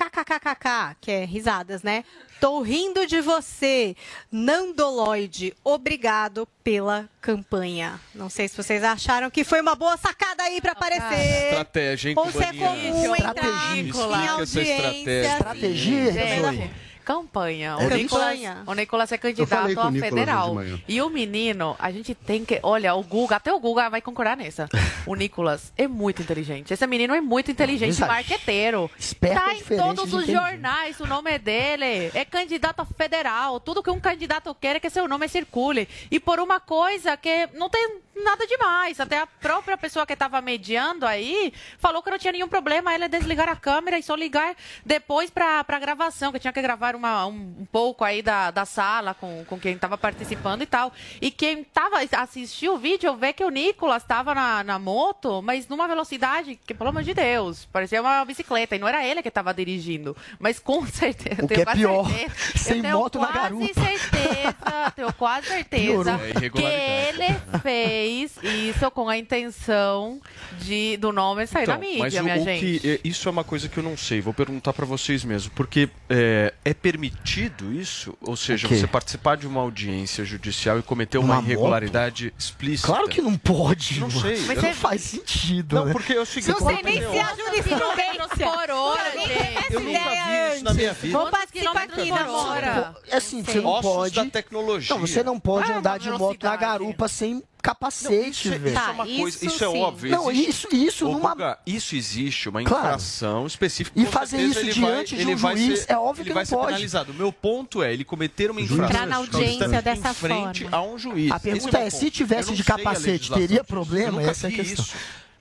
kkkk, 0.09 0.95
que 1.01 1.11
é 1.11 1.25
risadas, 1.25 1.83
né? 1.83 2.03
Tô 2.39 2.61
rindo 2.61 3.05
de 3.05 3.21
você, 3.21 3.95
Nandoloide. 4.31 5.53
Obrigado 5.63 6.47
pela 6.63 7.07
campanha. 7.21 7.99
Não 8.15 8.29
sei 8.29 8.47
se 8.47 8.57
vocês 8.57 8.83
acharam 8.83 9.29
que 9.29 9.43
foi 9.43 9.61
uma 9.61 9.75
boa 9.75 9.95
sacada 9.97 10.43
aí 10.43 10.59
pra 10.59 10.71
aparecer. 10.71 11.49
Estratégia, 11.49 12.09
hein, 12.09 12.15
Ou 12.17 12.31
se 12.31 12.43
é 12.43 12.53
comum 12.53 13.15
entrar 13.15 13.35
Estratégia. 13.35 13.75
em 13.81 13.87
Explica 13.87 14.15
essa 14.17 14.31
audiência. 14.31 15.21
estratégia. 15.35 16.09
Estratégia. 16.09 16.71
Campanha. 17.03 17.75
É 17.79 17.85
O? 17.85 17.89
Nicolas, 17.89 18.39
o 18.65 18.73
Nicolas 18.73 19.11
é 19.11 19.17
candidato 19.17 19.79
a 19.79 19.91
federal. 19.91 20.55
E 20.87 21.01
o 21.01 21.09
menino, 21.09 21.75
a 21.79 21.91
gente 21.91 22.13
tem 22.15 22.45
que. 22.45 22.59
Olha, 22.63 22.93
o 22.95 23.03
Guga, 23.03 23.37
até 23.37 23.53
o 23.53 23.59
Guga 23.59 23.89
vai 23.89 24.01
concordar 24.01 24.37
nessa. 24.37 24.67
O 25.03 25.15
Nicolas 25.15 25.73
é 25.75 25.87
muito 25.87 26.21
inteligente. 26.21 26.73
Esse 26.73 26.85
menino 26.85 27.15
é 27.15 27.21
muito 27.21 27.49
inteligente, 27.49 27.99
marqueteiro. 28.01 28.89
Esperto 28.99 29.35
tá 29.35 29.55
em 29.55 29.77
todos 29.77 30.13
os 30.13 30.27
jornais, 30.27 30.99
o 30.99 31.07
nome 31.07 31.31
é 31.31 31.39
dele. 31.39 32.11
É 32.13 32.23
candidato 32.23 32.81
a 32.81 32.85
federal. 32.85 33.59
Tudo 33.59 33.81
que 33.81 33.89
um 33.89 33.99
candidato 33.99 34.53
quer 34.53 34.75
é 34.75 34.79
que 34.79 34.89
seu 34.91 35.07
nome 35.07 35.27
circule. 35.27 35.87
E 36.11 36.19
por 36.19 36.39
uma 36.39 36.59
coisa 36.59 37.17
que 37.17 37.49
não 37.55 37.67
tem 37.67 37.99
nada 38.15 38.45
demais. 38.45 38.99
Até 38.99 39.19
a 39.19 39.27
própria 39.27 39.77
pessoa 39.77 40.05
que 40.05 40.13
estava 40.13 40.41
mediando 40.41 41.05
aí 41.05 41.53
falou 41.79 42.01
que 42.03 42.09
não 42.09 42.17
tinha 42.19 42.33
nenhum 42.33 42.47
problema 42.47 42.93
ela 42.93 43.07
desligar 43.07 43.47
a 43.49 43.55
câmera 43.55 43.97
e 43.97 44.03
só 44.03 44.15
ligar 44.15 44.55
depois 44.85 45.29
para 45.29 45.65
a 45.67 45.79
gravação, 45.79 46.31
que 46.31 46.39
tinha 46.39 46.53
que 46.53 46.61
gravar 46.61 46.95
uma, 46.95 47.25
um, 47.25 47.55
um 47.61 47.67
pouco 47.71 48.03
aí 48.03 48.21
da, 48.21 48.51
da 48.51 48.65
sala 48.65 49.13
com, 49.13 49.43
com 49.45 49.59
quem 49.59 49.73
estava 49.73 49.97
participando 49.97 50.61
e 50.61 50.65
tal. 50.65 50.91
E 51.21 51.31
quem 51.31 51.63
tava, 51.63 51.97
assistiu 52.17 52.75
o 52.75 52.77
vídeo 52.77 53.15
vê 53.15 53.33
que 53.33 53.43
o 53.43 53.49
Nicolas 53.49 54.03
estava 54.03 54.33
na, 54.35 54.63
na 54.63 54.77
moto, 54.79 55.41
mas 55.41 55.67
numa 55.67 55.88
velocidade 55.88 56.59
que, 56.65 56.73
pelo 56.73 56.89
amor 56.89 57.03
de 57.03 57.13
Deus, 57.13 57.65
parecia 57.71 58.01
uma 58.01 58.23
bicicleta. 58.25 58.75
E 58.75 58.79
não 58.79 58.88
era 58.88 59.05
ele 59.05 59.21
que 59.21 59.27
estava 59.29 59.53
dirigindo. 59.53 60.15
Mas 60.39 60.59
com 60.59 60.85
certeza. 60.88 61.43
O 61.43 61.47
tenho 61.47 61.63
que 61.65 61.69
é 61.69 61.73
pior, 61.73 62.05
certeza- 62.09 62.57
sem 62.57 62.77
eu 62.77 62.81
tenho 62.83 62.97
moto 62.97 63.19
na 63.19 63.27
quase 63.27 63.39
garupa. 63.39 63.65
certeza 63.65 64.01
certeza, 64.01 64.91
tenho 64.95 65.13
quase 65.13 65.47
certeza 65.47 65.81
Piorou. 65.83 66.13
É, 66.13 66.49
que 66.49 66.61
ele 66.63 67.59
fez 67.61 68.00
isso 68.05 68.91
com 68.91 69.07
a 69.09 69.17
intenção 69.17 70.19
de, 70.59 70.97
do 70.97 71.11
nome 71.11 71.45
sair 71.47 71.63
Então, 71.63 71.75
na 71.75 71.79
mídia, 71.79 71.99
mas 71.99 72.13
o, 72.15 72.23
minha 72.23 72.35
o 72.37 72.43
gente. 72.43 72.79
que 72.79 72.89
é, 72.89 72.99
isso 73.03 73.27
é 73.27 73.31
uma 73.31 73.43
coisa 73.43 73.67
que 73.69 73.77
eu 73.77 73.83
não 73.83 73.95
sei. 73.97 74.21
Vou 74.21 74.33
perguntar 74.33 74.73
pra 74.73 74.85
vocês 74.85 75.23
mesmo, 75.23 75.51
porque 75.55 75.89
é, 76.09 76.53
é 76.65 76.73
permitido 76.73 77.71
isso? 77.73 78.17
Ou 78.21 78.35
seja, 78.35 78.67
você 78.67 78.87
participar 78.87 79.37
de 79.37 79.47
uma 79.47 79.61
audiência 79.61 80.23
judicial 80.25 80.79
e 80.79 80.81
cometer 80.83 81.17
uma, 81.17 81.27
Uma 81.27 81.35
moto? 81.37 81.45
irregularidade 81.45 82.33
explícita? 82.37 82.87
Claro 82.87 83.07
que 83.07 83.21
não 83.21 83.37
pode. 83.37 83.99
Não 83.99 84.07
mano. 84.09 84.21
sei. 84.21 84.39
Não 84.41 84.53
eu 84.53 84.61
não- 84.61 84.73
faz 84.73 85.01
sentido. 85.01 85.75
Não, 85.75 85.85
né? 85.85 85.91
porque 85.91 86.13
é 86.13 86.19
o 86.21 86.25
seguinte. 86.25 86.49
Não 86.59 86.67
sei 86.67 86.79
eu- 86.79 86.83
nem 86.83 87.01
se 87.01 87.19
a 87.19 87.35
jurisprudência. 87.35 88.21
Por 88.51 88.71
hora, 88.71 89.11
gente. 89.11 89.73
Eu 89.73 89.79
nunca 89.79 89.89
ideia 89.99 90.49
vi 90.49 90.55
isso 90.55 90.63
na 90.63 90.73
minha 90.73 90.93
vida. 90.93 91.17
Vamos 91.17 91.31
participar 91.31 91.83
aqui 91.83 92.09
na 92.11 92.31
hora? 92.31 92.95
É 93.07 93.17
assim, 93.17 93.43
você 93.43 93.59
não 93.59 93.69
Ossos 93.71 93.91
pode. 93.91 94.15
da 94.15 94.25
tecnologia. 94.25 94.95
Não, 94.95 95.01
você 95.01 95.23
não 95.23 95.39
pode 95.39 95.71
Ah, 95.71 95.77
andar 95.77 95.99
de 95.99 96.09
moto 96.11 96.41
na 96.43 96.55
garupa 96.55 97.07
sem 97.07 97.43
Não, 97.63 97.73
capacete, 97.73 98.29
isso, 98.29 98.47
é- 98.53 98.57
velho. 98.57 98.73
isso 98.75 98.79
é 98.79 98.91
uma 98.91 99.05
Tá, 99.05 99.13
coisa, 99.15 99.38
isso 99.38 99.45
isso, 99.45 99.63
é 99.63 99.67
óbvio. 99.69 100.11
Não, 100.11 100.31
existe- 100.31 100.49
isso- 100.49 100.75
isso 100.75 101.07
Ô, 101.07 101.11
numa- 101.13 101.29
Guga, 101.31 101.59
isso 101.65 101.95
existe, 101.95 102.49
uma 102.49 102.63
Claro. 102.63 102.85
infração 102.88 103.45
específica. 103.45 103.99
E 103.99 104.05
fazer 104.05 104.41
isso 104.41 104.59
ele 104.59 104.73
diante 104.73 104.81
vai, 104.81 105.05
de 105.05 105.15
um 105.15 105.19
ele 105.19 105.35
vai 105.35 105.57
juiz, 105.57 105.79
ser- 105.81 105.91
é 105.91 105.97
óbvio 105.97 106.21
ele 106.23 106.29
que 106.29 106.33
vai 106.33 106.41
não 106.43 106.47
ser 106.49 106.55
pode. 106.55 106.67
penalizado. 106.67 107.11
O 107.11 107.15
meu 107.15 107.31
ponto 107.31 107.83
é, 107.83 107.93
ele 107.93 108.03
cometer 108.03 108.49
uma 108.49 108.59
Juiz. 108.59 108.71
infração 108.71 108.95
Entrar 108.95 109.07
na 109.07 109.15
audiência 109.17 109.81
dessa 109.81 110.13
forma. 110.13 110.51
a 110.71 110.81
um 110.81 110.97
juiz. 110.97 111.31
A 111.31 111.35
Esse 111.35 111.43
pergunta 111.43 111.77
meu 111.77 111.88
é, 111.88 111.89
se 111.89 112.09
tivesse 112.11 112.49
não 112.49 112.55
de 112.55 112.63
capacete, 112.63 113.31
teria 113.31 113.63
problema? 113.63 114.21
Essa 114.23 114.47
é 114.47 114.49
a 114.49 114.51
vi 114.51 114.55
questão. 114.57 114.83
isso. 114.85 114.95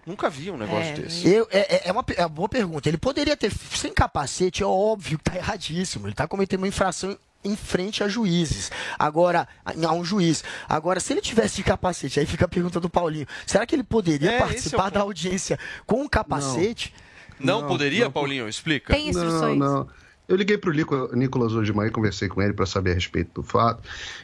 Nunca 0.06 0.28
vi 0.30 0.51
um 0.51 0.56
negócio 0.56 0.82
É, 0.90 0.92
desse. 0.94 1.28
Eu, 1.28 1.47
é, 1.51 1.76
é- 1.76 1.82
é 1.88 1.92
uma, 1.92 2.05
é 2.16 2.22
uma 2.22 2.28
boa 2.28 2.48
pergunta. 2.48 2.88
Ele 2.88 2.97
poderia 2.98 3.36
ter, 3.36 3.52
sem 3.74 3.92
capacete, 3.92 4.62
é 4.62 4.66
óbvio 4.66 5.18
que 5.18 5.24
tá 5.24 5.36
erradíssimo. 5.36 6.06
Ele 6.06 6.14
tá 6.14 6.26
cometendo 6.26 6.60
uma 6.60 6.68
infração 6.68 7.16
em 7.44 7.56
frente 7.56 8.02
a 8.02 8.08
juízes. 8.08 8.70
Agora, 8.98 9.48
a 9.64 9.92
um 9.92 10.04
juiz. 10.04 10.44
Agora, 10.68 11.00
se 11.00 11.12
ele 11.12 11.20
tivesse 11.20 11.56
de 11.56 11.64
capacete, 11.64 12.20
aí 12.20 12.26
fica 12.26 12.44
a 12.44 12.48
pergunta 12.48 12.78
do 12.80 12.88
Paulinho: 12.90 13.26
será 13.46 13.64
que 13.66 13.74
ele 13.74 13.82
poderia 13.84 14.32
É, 14.32 14.34
é 14.34 14.38
participar 14.38 14.84
ponto. 14.84 14.94
da 14.94 15.00
audiência 15.00 15.58
com 15.86 16.02
um 16.02 16.08
capacete? 16.08 16.94
Não, 17.38 17.62
Não, 17.62 17.68
poderia, 17.68 18.04
não. 18.04 18.12
Paulinho? 18.12 18.48
Explica. 18.48 18.92
Tem 18.92 19.08
instruções. 19.08 19.58
Não, 19.58 19.74
não. 19.74 19.88
Eu 20.28 20.36
liguei 20.36 20.56
para 20.56 20.70
o 20.70 21.16
Nicolas 21.16 21.52
hoje 21.54 21.72
de 21.72 21.76
manhã 21.76 21.88
e 21.88 21.90
conversei 21.90 22.28
com 22.28 22.40
ele 22.40 22.52
para 22.52 22.64
saber 22.64 22.92
a 22.92 22.94
respeito 22.94 23.40
do 23.40 23.42
fato. 23.42 23.82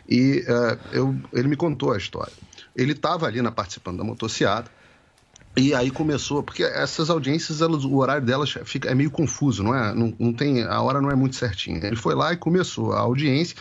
E 0.08 0.44
eh, 0.46 0.78
eu, 0.92 1.16
ele 1.32 1.48
me 1.48 1.56
contou 1.56 1.92
a 1.92 1.96
história. 1.96 2.32
Ele 2.76 2.92
estava 2.92 3.26
ali 3.26 3.42
na 3.42 3.50
participando 3.50 3.98
da 3.98 4.04
motociata. 4.04 4.70
E 5.58 5.74
aí 5.74 5.90
começou, 5.90 6.42
porque 6.42 6.62
essas 6.62 7.08
audiências, 7.08 7.62
elas, 7.62 7.82
o 7.84 7.96
horário 7.96 8.24
delas 8.26 8.54
fica, 8.64 8.90
é 8.90 8.94
meio 8.94 9.10
confuso, 9.10 9.62
não 9.62 9.74
é? 9.74 9.94
Não, 9.94 10.12
não 10.18 10.32
tem, 10.32 10.62
a 10.62 10.80
hora 10.82 11.00
não 11.00 11.10
é 11.10 11.14
muito 11.14 11.34
certinha. 11.34 11.80
Ele 11.82 11.96
foi 11.96 12.14
lá 12.14 12.32
e 12.32 12.36
começou 12.36 12.92
a 12.92 13.00
audiência 13.00 13.56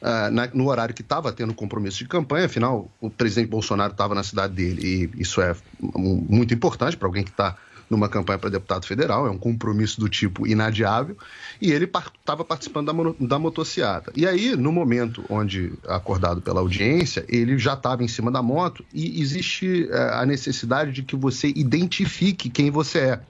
ah, 0.00 0.30
na- 0.30 0.48
no 0.54 0.68
horário 0.68 0.94
que 0.94 1.02
estava 1.02 1.32
tendo 1.32 1.52
compromisso 1.52 1.98
de 1.98 2.06
campanha, 2.08 2.46
afinal, 2.46 2.88
o 3.00 3.10
presidente 3.10 3.48
Bolsonaro 3.48 3.90
estava 3.92 4.14
na 4.14 4.22
cidade 4.22 4.52
dele, 4.54 5.10
e 5.16 5.20
isso 5.22 5.40
é 5.40 5.54
mu- 5.80 6.24
muito 6.28 6.54
importante 6.54 6.96
para 6.96 7.08
alguém 7.08 7.24
que 7.24 7.30
está 7.30 7.56
numa 7.92 8.08
campanha 8.08 8.38
para 8.38 8.48
deputado 8.48 8.86
federal, 8.86 9.26
é 9.26 9.30
um 9.30 9.36
compromisso 9.36 10.00
do 10.00 10.08
tipo 10.08 10.46
inadiável, 10.46 11.16
e 11.60 11.70
ele 11.70 11.84
estava 11.84 12.42
participando 12.42 12.86
da, 12.86 13.26
da 13.26 13.38
motociata. 13.38 14.10
E 14.16 14.26
aí, 14.26 14.56
no 14.56 14.72
momento 14.72 15.22
onde 15.28 15.74
acordado 15.86 16.40
pela 16.40 16.60
audiência, 16.60 17.24
ele 17.28 17.58
já 17.58 17.74
estava 17.74 18.02
em 18.02 18.08
cima 18.08 18.30
da 18.30 18.42
moto 18.42 18.82
e 18.94 19.20
existe 19.20 19.88
eh, 19.90 20.10
a 20.14 20.24
necessidade 20.24 20.90
de 20.90 21.02
que 21.02 21.14
você 21.14 21.48
identifique 21.48 22.48
quem 22.48 22.70
você 22.70 22.98
é. 22.98 23.20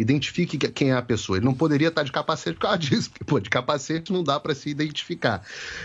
Identifique 0.00 0.56
que- 0.56 0.68
quem 0.68 0.90
é 0.90 0.94
a 0.94 1.02
pessoa. 1.02 1.36
Ele 1.36 1.44
não 1.44 1.52
poderia 1.52 1.88
estar 1.88 2.02
de 2.02 2.10
capacete 2.10 2.54
por 2.54 2.62
causa 2.62 2.78
disso, 2.78 3.10
porque 3.10 3.24
pô, 3.24 3.38
de 3.38 3.50
capacete 3.50 4.12
não 4.12 4.24
dá 4.24 4.40
para 4.40 4.54
se 4.54 4.70
identificar. 4.70 5.42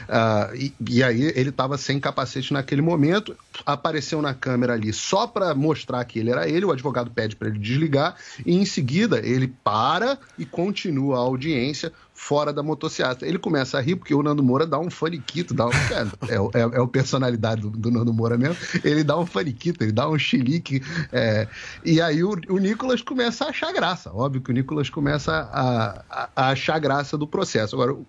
Ah, 0.07 0.51
e, 0.55 0.73
e 0.89 1.03
aí 1.03 1.21
ele 1.35 1.49
estava 1.49 1.77
sem 1.77 1.99
capacete 1.99 2.53
naquele 2.53 2.81
momento, 2.81 3.35
apareceu 3.65 4.21
na 4.21 4.33
câmera 4.33 4.73
ali 4.73 4.93
só 4.93 5.27
para 5.27 5.53
mostrar 5.53 6.03
que 6.05 6.19
ele 6.19 6.29
era 6.31 6.47
ele, 6.47 6.65
o 6.65 6.71
advogado 6.71 7.11
pede 7.11 7.35
para 7.35 7.49
ele 7.49 7.59
desligar, 7.59 8.15
e 8.45 8.55
em 8.55 8.65
seguida 8.65 9.19
ele 9.25 9.47
para 9.47 10.17
e 10.37 10.45
continua 10.45 11.17
a 11.17 11.19
audiência 11.19 11.91
fora 12.15 12.51
da 12.53 12.63
motocicleta. 12.63 13.27
Ele 13.27 13.37
começa 13.37 13.77
a 13.77 13.81
rir 13.81 13.97
porque 13.97 14.15
o 14.15 14.23
Nando 14.23 14.41
Moura 14.41 14.65
dá 14.65 14.79
um 14.79 14.89
faniquito, 14.89 15.53
dá 15.53 15.67
um, 15.67 15.69
é, 15.91 16.33
é, 16.33 16.61
é, 16.61 16.77
é 16.77 16.81
a 16.81 16.87
personalidade 16.87 17.61
do, 17.61 17.69
do 17.69 17.91
Nando 17.91 18.13
Moura 18.13 18.37
mesmo. 18.37 18.55
Ele 18.83 19.03
dá 19.03 19.17
um 19.19 19.25
faniquito, 19.25 19.83
ele 19.83 19.91
dá 19.91 20.09
um 20.09 20.17
chilique. 20.17 20.81
é, 21.11 21.47
e 21.83 21.99
aí 22.01 22.23
o, 22.23 22.31
o 22.49 22.57
Nicolas 22.57 23.01
começa 23.01 23.45
a 23.45 23.49
achar 23.49 23.71
graça. 23.73 24.11
Óbvio 24.13 24.41
que 24.41 24.49
o 24.49 24.53
Nicolas 24.53 24.89
começa 24.89 25.31
a, 25.51 26.03
a- 26.09 26.29
a 26.35 26.49
achar 26.49 26.79
graça 26.79 27.17
do 27.17 27.27
processo. 27.27 27.75
Agora, 27.75 27.93
o, 27.93 28.05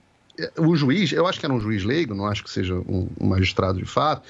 o 0.58 0.76
juiz, 0.76 1.10
eu 1.12 1.26
acho 1.26 1.40
que 1.40 1.46
era 1.46 1.52
um 1.52 1.60
juiz 1.60 1.82
leigo, 1.82 2.14
não 2.14 2.26
acho 2.26 2.44
que 2.44 2.50
seja 2.50 2.74
um, 2.74 3.08
um 3.20 3.26
magistrado 3.26 3.78
de 3.78 3.86
fato. 3.86 4.22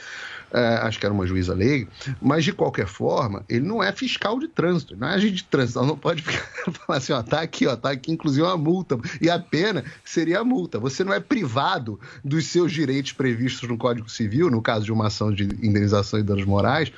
É, 0.53 0.77
acho 0.83 0.99
que 0.99 1.07
era 1.07 1.15
uma 1.15 1.27
juíza 1.27 1.55
leiga, 1.55 1.89
mas 2.21 2.45
de 2.45 2.53
qualquer 2.53 2.87
forma, 2.87 3.45
ele 3.49 3.67
não 3.67 3.83
é 3.83 3.93
fiscal 3.93 4.39
de 4.39 4.49
trânsito, 4.49 4.97
não 4.97 5.09
é 5.09 5.15
agente 5.15 5.35
de 5.35 5.45
trânsito, 5.45 5.83
não 5.85 5.97
pode 5.97 6.23
ficar, 6.23 6.47
falar 6.87 6.99
assim, 6.99 7.13
ó, 7.13 7.23
tá 7.23 7.41
aqui, 7.41 7.67
ó, 7.67 7.77
tá 7.77 7.91
aqui 7.91 8.13
inclusive 8.13 8.43
uma 8.43 8.57
multa, 8.57 8.99
e 9.21 9.29
a 9.29 9.39
pena 9.39 9.85
seria 10.05 10.41
a 10.41 10.45
multa. 10.45 10.79
Você 10.79 11.03
não 11.05 11.13
é 11.13 11.21
privado 11.21 11.99
dos 12.25 12.47
seus 12.47 12.73
direitos 12.73 13.13
previstos 13.13 13.69
no 13.69 13.77
Código 13.77 14.09
Civil, 14.09 14.51
no 14.51 14.63
caso 14.63 14.85
de 14.85 14.93
uma 14.93 15.09
ação 15.09 15.33
de 15.33 15.45
indenização 15.45 16.19
e 16.19 16.23
danos 16.23 16.45
morais, 16.45 16.93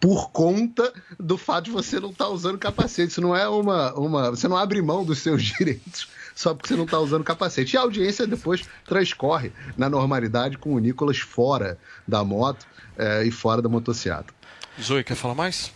por 0.00 0.30
conta 0.30 0.92
do 1.18 1.38
fato 1.38 1.66
de 1.66 1.70
você 1.70 1.98
não 1.98 2.10
estar 2.10 2.28
usando 2.28 2.58
capacete. 2.58 3.12
Isso 3.12 3.20
não 3.20 3.34
é 3.34 3.48
uma, 3.48 3.94
uma. 3.94 4.30
Você 4.30 4.46
não 4.46 4.56
abre 4.56 4.82
mão 4.82 5.04
dos 5.04 5.18
seus 5.18 5.42
direitos 5.56 6.08
só 6.34 6.52
porque 6.52 6.68
você 6.68 6.76
não 6.76 6.84
está 6.84 6.98
usando 6.98 7.24
capacete. 7.24 7.74
E 7.74 7.78
a 7.78 7.82
audiência 7.82 8.26
depois 8.26 8.62
transcorre 8.84 9.52
na 9.76 9.88
normalidade 9.88 10.58
com 10.58 10.74
o 10.74 10.78
Nicolas 10.78 11.18
fora 11.18 11.78
da 12.06 12.24
moto 12.24 12.66
eh, 12.98 13.24
e 13.24 13.30
fora 13.30 13.60
da 13.62 13.68
motocicleta. 13.68 14.32
Zoe, 14.80 15.04
quer 15.04 15.14
falar 15.14 15.34
mais? 15.34 15.72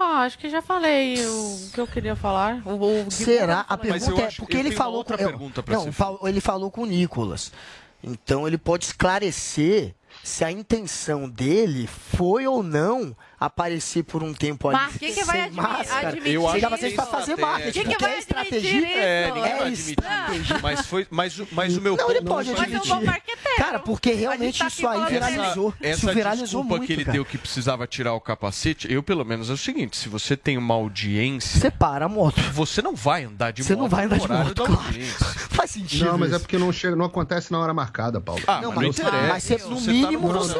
Ah, 0.00 0.22
acho 0.22 0.38
que 0.38 0.48
já 0.48 0.62
falei 0.62 1.16
o 1.26 1.70
que 1.72 1.80
eu 1.80 1.86
queria 1.86 2.14
falar. 2.14 2.62
O, 2.64 3.06
o 3.06 3.10
Será? 3.10 3.64
A 3.68 3.76
pergunta 3.76 4.22
é 4.22 4.30
porque 4.36 4.56
ele 4.56 4.70
falou 4.70 5.04
com 5.04 5.14
eu- 5.14 5.52
não, 5.66 5.92
fal- 5.92 6.20
ele 6.24 6.40
falou 6.40 6.70
com 6.70 6.82
o 6.82 6.86
Nicolas. 6.86 7.50
Então 8.02 8.46
ele 8.46 8.56
pode 8.56 8.84
esclarecer 8.84 9.94
se 10.22 10.44
a 10.44 10.52
intenção 10.52 11.28
dele 11.28 11.88
foi 11.88 12.46
ou 12.46 12.62
não 12.62 13.16
aparecer 13.40 14.02
por 14.02 14.22
um 14.22 14.32
tempo 14.34 14.68
ali 14.68 14.78
Mas 14.78 14.96
quem 14.96 15.14
que 15.14 15.24
vai 15.24 15.42
admi- 15.42 15.56
máscara. 15.60 16.08
admitir 16.08 16.32
Eu 16.32 16.48
acho 16.48 16.78
que 16.78 16.90
pra 16.90 17.06
fazer 17.06 17.36
marketing. 17.36 17.72
Quem 17.72 17.84
que 17.94 18.02
vai 18.02 18.14
é 18.14 18.18
estratégia. 18.18 18.86
É, 18.98 19.26
ninguém 19.26 19.42
vai 19.42 19.50
É 19.50 19.62
admitir. 19.62 19.90
estratégia. 19.90 20.58
Mas, 20.62 20.86
foi, 20.86 21.06
mas, 21.10 21.38
o- 21.38 21.48
mas 21.52 21.76
o 21.76 21.80
meu 21.80 21.96
Não, 21.96 22.10
ele 22.10 22.20
ponto- 22.20 22.28
pode 22.28 22.50
Mas 22.50 22.72
eu 22.72 22.78
admitir. 22.94 23.28
Cara, 23.56 23.78
porque 23.78 24.12
realmente 24.12 24.58
tá 24.58 24.66
isso 24.66 24.86
aí 24.86 25.06
viralizou. 25.06 25.74
Essa 25.80 26.06
Isso 26.06 26.14
viralizou 26.14 26.46
desculpa 26.62 26.68
muito, 26.70 26.86
que 26.86 26.92
ele 26.92 27.04
cara. 27.04 27.12
deu 27.14 27.24
que 27.24 27.38
precisava 27.38 27.86
tirar 27.86 28.14
o 28.14 28.20
capacete, 28.20 28.90
eu 28.92 29.02
pelo 29.02 29.24
menos 29.24 29.50
é 29.50 29.52
o 29.52 29.56
seguinte, 29.56 29.96
se 29.96 30.08
você 30.08 30.36
tem 30.36 30.56
uma 30.58 30.74
audiência... 30.74 31.60
Você 31.60 31.70
para 31.70 32.06
a 32.06 32.08
moto. 32.08 32.40
Você 32.52 32.82
não 32.82 32.94
vai 32.94 33.24
andar 33.24 33.52
de 33.52 33.62
Você 33.62 33.74
moto 33.74 33.82
não 33.82 33.88
vai 33.88 34.04
andar 34.06 34.18
de 34.18 34.28
moto, 34.28 34.64
claro. 34.64 34.82
Faz 35.50 35.70
sentido. 35.72 36.04
Não, 36.06 36.18
mas 36.18 36.30
é 36.30 36.36
isso. 36.36 36.40
porque 36.40 36.58
não 36.58 36.72
chega, 36.72 36.96
não 36.96 37.04
acontece 37.04 37.50
na 37.52 37.58
hora 37.58 37.72
marcada, 37.74 38.20
Paulo. 38.20 38.42
Ah, 38.46 38.60
Não, 38.60 38.72
mas 38.72 38.74
não 38.74 38.82
mas, 38.88 38.98
interessa. 38.98 39.28
mas 39.28 39.42
você, 39.44 39.56
no 39.58 39.76
Você 39.78 39.86
tá 39.86 39.92
mínimo 39.92 40.32
no 40.32 40.38
você. 40.38 40.54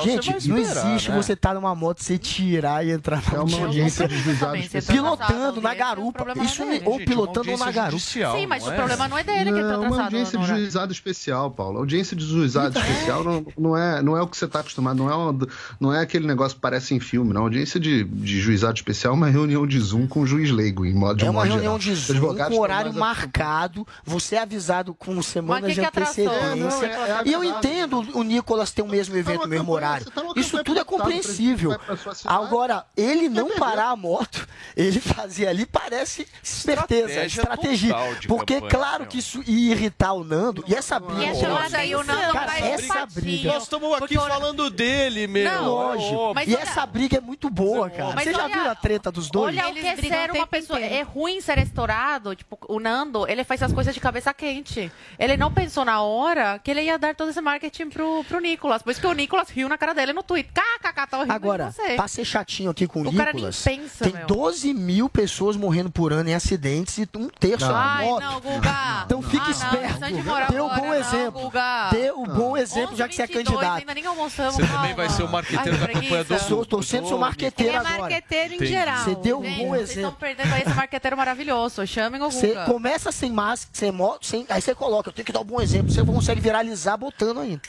Gente, 0.00 0.26
você 0.26 0.48
vai 0.48 0.48
não 0.48 0.58
existe 0.58 1.10
né? 1.10 1.16
você 1.16 1.32
estar 1.34 1.54
numa 1.54 1.74
moto, 1.74 2.02
você 2.02 2.17
tirar 2.18 2.84
e 2.86 2.90
entrar 2.90 3.22
na 3.30 3.38
É 3.38 3.40
uma 3.40 3.58
audiência 3.66 4.06
de 4.08 4.18
juizado 4.18 4.56
você 4.56 4.68
tá 4.68 4.78
especial. 4.78 4.96
pilotando 5.16 5.60
na 5.60 5.68
audiência, 5.70 5.70
o 5.70 5.76
garupa. 5.78 6.24
Isso 6.44 6.62
é 6.62 6.82
ou 6.84 6.96
uma 6.96 7.04
pilotando 7.04 7.50
ou 7.50 7.58
na 7.58 7.70
garupa. 7.70 7.90
judicial, 7.98 8.36
Sim, 8.36 8.46
mas 8.46 8.66
o 8.66 8.72
é? 8.72 8.76
problema 8.76 9.08
não 9.08 9.18
é 9.18 9.22
dele 9.24 9.52
que 9.52 9.60
tá 9.60 9.62
Não, 9.62 9.76
uma 9.78 9.86
atrasado. 9.86 10.00
audiência 10.04 10.38
de 10.38 10.46
juizado 10.46 10.92
especial, 10.92 11.50
Paulo. 11.50 11.78
Audiência 11.78 12.16
de 12.16 12.24
juizado 12.24 12.78
especial 12.78 13.24
não, 13.24 13.46
não, 13.56 13.76
é, 13.76 14.02
não 14.02 14.16
é 14.16 14.22
o 14.22 14.26
que 14.26 14.36
você 14.36 14.44
está 14.44 14.60
acostumado, 14.60 14.96
não 14.96 15.10
é, 15.10 15.14
uma- 15.14 15.48
não 15.80 15.94
é 15.94 16.00
aquele 16.00 16.26
negócio 16.26 16.56
que 16.56 16.60
parece 16.60 16.94
em 16.94 17.00
filme, 17.00 17.32
não. 17.32 17.42
Audiência 17.42 17.78
de, 17.80 18.04
de 18.04 18.40
juizado 18.40 18.74
especial 18.74 19.12
é 19.14 19.16
uma 19.16 19.28
reunião 19.28 19.66
de 19.66 19.78
Zoom 19.80 20.06
com 20.06 20.20
o 20.20 20.26
juiz 20.26 20.50
leigo, 20.50 20.84
em 20.84 20.94
modo 20.94 21.18
de 21.18 21.24
É 21.24 21.28
um 21.28 21.30
uma 21.32 21.40
modo 21.44 21.52
reunião 21.52 21.78
geral. 21.80 21.94
de 21.96 22.00
Zoom 22.00 22.14
Advogados 22.18 22.56
com 22.56 22.62
horário 22.62 22.92
marcado, 22.94 23.86
você 24.04 24.36
é 24.36 24.42
avisado 24.42 24.94
com 24.94 25.20
semanas 25.22 25.74
de 25.74 25.80
antecedência. 25.80 26.28
É, 26.30 26.54
não, 26.54 26.82
é- 26.82 26.86
é 26.86 27.22
e 27.24 27.32
eu 27.32 27.44
entendo 27.44 27.98
o 28.14 28.22
Nicolas 28.22 28.70
ter 28.72 28.82
o 28.82 28.88
mesmo 28.88 29.16
evento, 29.16 29.38
uma 29.40 29.46
o 29.46 29.48
mesmo 29.48 29.66
campanha, 29.66 29.86
horário. 29.88 30.06
tá 30.10 30.22
Isso 30.36 30.62
tudo 30.64 30.80
é 30.80 30.84
compreensível. 30.84 31.76
Agora, 32.24 32.84
ele 32.96 33.28
não 33.28 33.50
parar 33.56 33.88
a 33.90 33.96
moto, 33.96 34.46
ele 34.76 35.00
fazer 35.00 35.46
ali 35.48 35.66
parece 35.66 36.26
esperteza, 36.42 37.24
Estratégia 37.24 37.94
Porque, 38.26 38.54
campanha, 38.54 38.70
claro 38.70 39.06
que 39.06 39.18
isso 39.18 39.42
ia 39.46 39.72
irritar 39.74 40.12
o 40.12 40.24
Nando. 40.24 40.64
E 40.66 40.74
essa 40.74 40.98
briga. 40.98 41.32
E 41.32 41.34
chamada 41.40 41.78
aí 41.78 41.94
o 41.94 42.02
Nando 42.04 42.32
Cara, 42.32 42.46
vai 42.46 42.72
essa 42.72 43.06
briga. 43.06 43.52
Nós 43.52 43.62
estamos 43.64 43.88
aqui 43.90 43.98
Porque 44.00 44.14
falando 44.16 44.70
dele, 44.70 45.26
meu. 45.26 45.44
Não, 45.50 45.68
Lógico. 45.68 46.34
Mas 46.34 46.48
e 46.48 46.54
olha- 46.54 46.62
essa 46.62 46.86
briga 46.86 47.18
é 47.18 47.20
muito 47.20 47.50
boa, 47.50 47.90
cara. 47.90 48.14
Mas 48.14 48.24
Você 48.24 48.32
já 48.32 48.44
olha- 48.44 48.54
viu 48.54 48.70
a 48.70 48.74
treta 48.74 49.10
dos 49.10 49.30
dois? 49.30 49.54
Olha 49.56 49.66
o 49.66 49.70
Eles 49.70 49.80
que 49.82 49.86
é 49.88 49.96
brigam 49.96 50.18
ser 50.24 50.30
uma 50.32 50.46
pessoa. 50.46 50.78
inteiro. 50.80 50.94
É 50.96 51.02
ruim 51.02 51.40
ser 51.40 51.58
estourado. 51.58 52.34
Tipo, 52.34 52.58
o 52.68 52.80
Nando, 52.80 53.26
ele 53.28 53.44
faz 53.44 53.62
as 53.62 53.72
coisas 53.72 53.94
de 53.94 54.00
cabeça 54.00 54.32
quente. 54.34 54.90
Ele 55.18 55.36
não 55.36 55.52
pensou 55.52 55.84
na 55.84 56.00
hora 56.02 56.58
que 56.58 56.70
ele 56.70 56.82
ia 56.82 56.98
dar 56.98 57.14
todo 57.14 57.30
esse 57.30 57.40
marketing 57.40 57.88
pro, 57.90 58.24
pro 58.24 58.40
Nicolas. 58.40 58.82
Por 58.82 58.90
isso 58.90 59.00
que 59.00 59.06
o 59.06 59.12
Nicolas 59.12 59.48
riu 59.50 59.68
na 59.68 59.78
cara 59.78 59.92
dele 59.94 60.12
no 60.12 60.22
Twitter. 60.22 60.52
KKK, 60.52 61.06
tá 61.06 61.18
rindo 61.20 61.32
Agora. 61.32 61.72
Pra 61.98 62.06
ser 62.06 62.24
chatinho 62.24 62.70
aqui 62.70 62.86
com 62.86 63.00
o, 63.02 63.08
O 63.08 63.12
cara 63.12 63.32
nem 63.32 63.34
Nicolas, 63.34 63.60
pensa, 63.60 64.04
tem 64.04 64.12
meu. 64.12 64.26
12 64.28 64.72
mil 64.72 65.08
pessoas 65.08 65.56
morrendo 65.56 65.90
por 65.90 66.12
ano 66.12 66.28
em 66.30 66.34
acidentes 66.34 66.96
e 66.96 67.08
um 67.16 67.28
terço 67.28 67.66
na 67.66 67.96
Ai, 67.96 68.04
moto. 68.04 68.22
não, 68.22 68.40
Guga. 68.40 69.02
Então 69.04 69.20
fique 69.20 69.38
Ah, 69.38 69.44
não, 69.44 69.50
esperto. 69.50 70.24
moral 70.24 70.48
Dê 70.48 70.60
um 70.60 70.68
bom 70.68 70.86
não, 70.86 70.94
exemplo. 70.94 71.40
Guga. 71.40 71.88
Dê 71.90 72.12
um 72.12 72.24
bom 72.24 72.56
exemplo, 72.56 72.94
já 72.96 73.08
que 73.08 73.16
você 73.16 73.22
é 73.22 73.26
22, 73.26 73.48
candidato. 73.48 73.78
Ainda 73.80 73.94
nem 73.94 74.06
almoçamos. 74.06 74.54
Você 74.54 74.66
também 74.68 74.94
vai 74.94 75.08
ser 75.08 75.24
o 75.24 75.28
marqueteiro 75.28 75.72
Ai, 75.72 75.80
da 75.80 75.86
que 75.88 75.92
campanha 75.94 76.22
do. 76.24 76.38
Sou, 76.38 76.64
tô 76.64 76.82
sendo 76.82 77.08
seu 77.08 77.18
marqueteiro 77.18 77.72
Ele 77.72 77.76
é 77.76 77.80
agora. 77.80 77.98
marqueteiro 77.98 78.54
em 78.54 78.66
geral. 78.66 79.04
Você 79.04 79.14
deu 79.16 79.40
um 79.40 79.42
bom 79.42 79.70
Vocês 79.70 79.88
estão 79.88 80.02
exemplo. 80.02 80.16
perdendo 80.20 80.54
aí 80.54 80.62
esse 80.62 80.74
marqueteiro 80.74 81.16
maravilhoso. 81.16 81.84
Chamem 81.84 82.22
o 82.22 82.30
Você 82.30 82.46
Guga. 82.50 82.64
começa 82.66 83.10
sem 83.10 83.32
máscara, 83.32 83.70
sem 83.76 83.90
moto, 83.90 84.24
sem... 84.24 84.46
aí 84.48 84.62
você 84.62 84.72
coloca, 84.72 85.08
eu 85.08 85.12
tenho 85.12 85.26
que 85.26 85.32
dar 85.32 85.40
um 85.40 85.44
bom 85.44 85.60
exemplo, 85.60 85.90
você 85.92 86.04
consegue 86.04 86.40
viralizar 86.40 86.96
botando 86.96 87.40
ainda. 87.40 87.60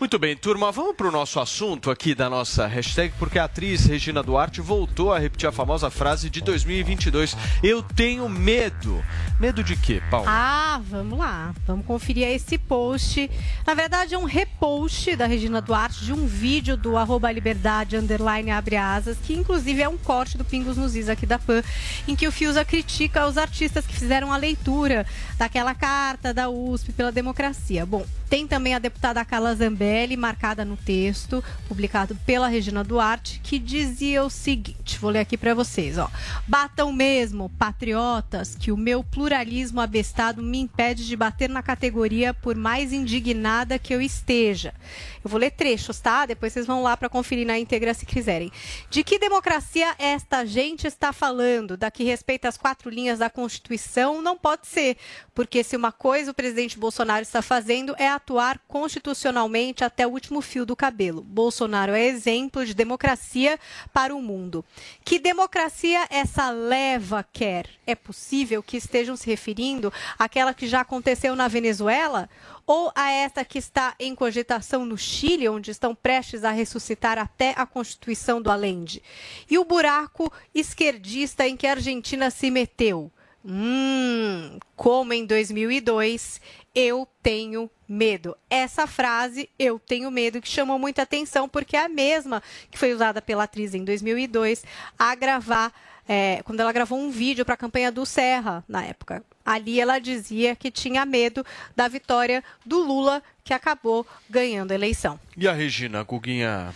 Muito 0.00 0.18
bem, 0.18 0.34
turma, 0.34 0.72
vamos 0.72 0.96
para 0.96 1.08
o 1.08 1.10
nosso 1.10 1.38
assunto 1.38 1.90
aqui 1.90 2.14
da 2.14 2.30
nossa 2.30 2.66
hashtag, 2.66 3.12
porque 3.18 3.38
a 3.38 3.44
atriz 3.44 3.84
Regina 3.84 4.22
Duarte 4.22 4.62
voltou 4.62 5.12
a 5.12 5.18
repetir 5.18 5.46
a 5.46 5.52
famosa 5.52 5.90
frase 5.90 6.30
de 6.30 6.40
2022. 6.40 7.36
Eu 7.62 7.82
tenho 7.82 8.26
medo. 8.26 9.04
Medo 9.38 9.62
de 9.62 9.76
quê, 9.76 10.02
Paulo? 10.10 10.24
Ah, 10.26 10.80
vamos 10.88 11.18
lá. 11.18 11.54
Vamos 11.66 11.84
conferir 11.84 12.26
esse 12.28 12.56
post. 12.56 13.30
Na 13.66 13.74
verdade, 13.74 14.14
é 14.14 14.18
um 14.18 14.24
repost 14.24 15.14
da 15.16 15.26
Regina 15.26 15.60
Duarte 15.60 16.02
de 16.02 16.14
um 16.14 16.26
vídeo 16.26 16.78
do 16.78 16.96
arroba 16.96 17.30
liberdade 17.30 17.98
underline 17.98 18.50
abre 18.50 18.76
asas, 18.76 19.18
que 19.22 19.34
inclusive 19.34 19.82
é 19.82 19.88
um 19.88 19.98
corte 19.98 20.38
do 20.38 20.46
Pingos 20.46 20.78
nos 20.78 20.96
Is 20.96 21.10
aqui 21.10 21.26
da 21.26 21.38
PAN, 21.38 21.62
em 22.08 22.16
que 22.16 22.26
o 22.26 22.32
Fiuza 22.32 22.64
critica 22.64 23.26
os 23.26 23.36
artistas 23.36 23.86
que 23.86 23.94
fizeram 23.94 24.32
a 24.32 24.38
leitura 24.38 25.04
daquela 25.36 25.74
carta 25.74 26.32
da 26.32 26.48
USP 26.48 26.90
pela 26.92 27.12
democracia. 27.12 27.84
Bom, 27.84 28.06
tem 28.30 28.46
também 28.46 28.74
a 28.74 28.78
deputada 28.78 29.24
Carla 29.24 29.54
Zambelli, 29.54 29.89
marcada 30.16 30.64
no 30.64 30.76
texto, 30.76 31.42
publicado 31.68 32.14
pela 32.26 32.48
Regina 32.48 32.84
Duarte, 32.84 33.40
que 33.42 33.58
dizia 33.58 34.24
o 34.24 34.30
seguinte: 34.30 34.98
vou 34.98 35.10
ler 35.10 35.20
aqui 35.20 35.36
para 35.36 35.54
vocês, 35.54 35.98
ó. 35.98 36.10
Batam 36.46 36.92
mesmo, 36.92 37.48
patriotas, 37.58 38.54
que 38.54 38.72
o 38.72 38.76
meu 38.76 39.02
pluralismo 39.02 39.80
abestado 39.80 40.42
me 40.42 40.58
impede 40.58 41.06
de 41.06 41.16
bater 41.16 41.48
na 41.48 41.62
categoria 41.62 42.32
por 42.32 42.54
mais 42.54 42.92
indignada 42.92 43.78
que 43.78 43.94
eu 43.94 44.00
esteja. 44.00 44.74
Eu 45.22 45.30
vou 45.30 45.38
ler 45.38 45.50
trechos, 45.50 46.00
tá? 46.00 46.26
Depois 46.26 46.52
vocês 46.52 46.66
vão 46.66 46.82
lá 46.82 46.96
para 46.96 47.08
conferir 47.08 47.46
na 47.46 47.58
íntegra 47.58 47.92
se 47.92 48.06
quiserem. 48.06 48.50
De 48.88 49.04
que 49.04 49.18
democracia 49.18 49.94
esta 49.98 50.44
gente 50.44 50.86
está 50.86 51.12
falando? 51.12 51.76
Da 51.76 51.90
que 51.90 52.04
respeita 52.04 52.48
as 52.48 52.56
quatro 52.56 52.88
linhas 52.88 53.18
da 53.18 53.28
Constituição? 53.28 54.22
Não 54.22 54.36
pode 54.36 54.66
ser, 54.66 54.96
porque 55.34 55.62
se 55.62 55.76
uma 55.76 55.92
coisa 55.92 56.30
o 56.30 56.34
presidente 56.34 56.78
Bolsonaro 56.78 57.22
está 57.22 57.42
fazendo 57.42 57.94
é 57.98 58.08
atuar 58.08 58.58
constitucionalmente 58.66 59.79
até 59.84 60.06
o 60.06 60.10
último 60.10 60.40
fio 60.40 60.64
do 60.66 60.76
cabelo. 60.76 61.22
Bolsonaro 61.22 61.92
é 61.92 62.04
exemplo 62.06 62.64
de 62.64 62.74
democracia 62.74 63.58
para 63.92 64.14
o 64.14 64.22
mundo. 64.22 64.64
Que 65.04 65.18
democracia 65.18 66.06
essa 66.10 66.50
leva 66.50 67.24
quer? 67.32 67.68
É 67.86 67.94
possível 67.94 68.62
que 68.62 68.76
estejam 68.76 69.16
se 69.16 69.26
referindo 69.26 69.92
àquela 70.18 70.54
que 70.54 70.66
já 70.66 70.80
aconteceu 70.80 71.34
na 71.34 71.48
Venezuela? 71.48 72.28
Ou 72.66 72.92
a 72.94 73.10
esta 73.10 73.44
que 73.44 73.58
está 73.58 73.94
em 73.98 74.14
cogitação 74.14 74.86
no 74.86 74.96
Chile, 74.96 75.48
onde 75.48 75.70
estão 75.70 75.94
prestes 75.94 76.44
a 76.44 76.50
ressuscitar 76.50 77.18
até 77.18 77.52
a 77.56 77.66
Constituição 77.66 78.40
do 78.40 78.50
Allende? 78.50 79.02
E 79.50 79.58
o 79.58 79.64
buraco 79.64 80.32
esquerdista 80.54 81.48
em 81.48 81.56
que 81.56 81.66
a 81.66 81.72
Argentina 81.72 82.30
se 82.30 82.50
meteu? 82.50 83.10
Hum, 83.44 84.58
como 84.76 85.14
em 85.14 85.24
2002, 85.24 86.40
eu 86.74 87.06
tenho 87.22 87.70
medo. 87.88 88.36
Essa 88.48 88.86
frase, 88.86 89.50
eu 89.58 89.78
tenho 89.78 90.10
medo, 90.10 90.40
que 90.40 90.48
chamou 90.48 90.78
muita 90.78 91.02
atenção, 91.02 91.48
porque 91.48 91.76
é 91.76 91.84
a 91.84 91.88
mesma 91.88 92.42
que 92.70 92.78
foi 92.78 92.92
usada 92.92 93.20
pela 93.20 93.44
atriz 93.44 93.74
em 93.74 93.84
2002 93.84 94.64
a 94.98 95.14
gravar, 95.14 95.72
é, 96.08 96.40
quando 96.44 96.60
ela 96.60 96.72
gravou 96.72 96.98
um 96.98 97.10
vídeo 97.10 97.44
para 97.44 97.54
a 97.54 97.58
campanha 97.58 97.90
do 97.90 98.06
Serra, 98.06 98.64
na 98.68 98.84
época. 98.84 99.24
Ali 99.44 99.80
ela 99.80 99.98
dizia 99.98 100.54
que 100.54 100.70
tinha 100.70 101.04
medo 101.04 101.44
da 101.74 101.88
vitória 101.88 102.44
do 102.64 102.78
Lula, 102.78 103.22
que 103.42 103.52
acabou 103.52 104.06
ganhando 104.28 104.70
a 104.70 104.74
eleição. 104.74 105.18
E 105.36 105.48
a 105.48 105.52
Regina, 105.52 106.02
Guguinha? 106.04 106.72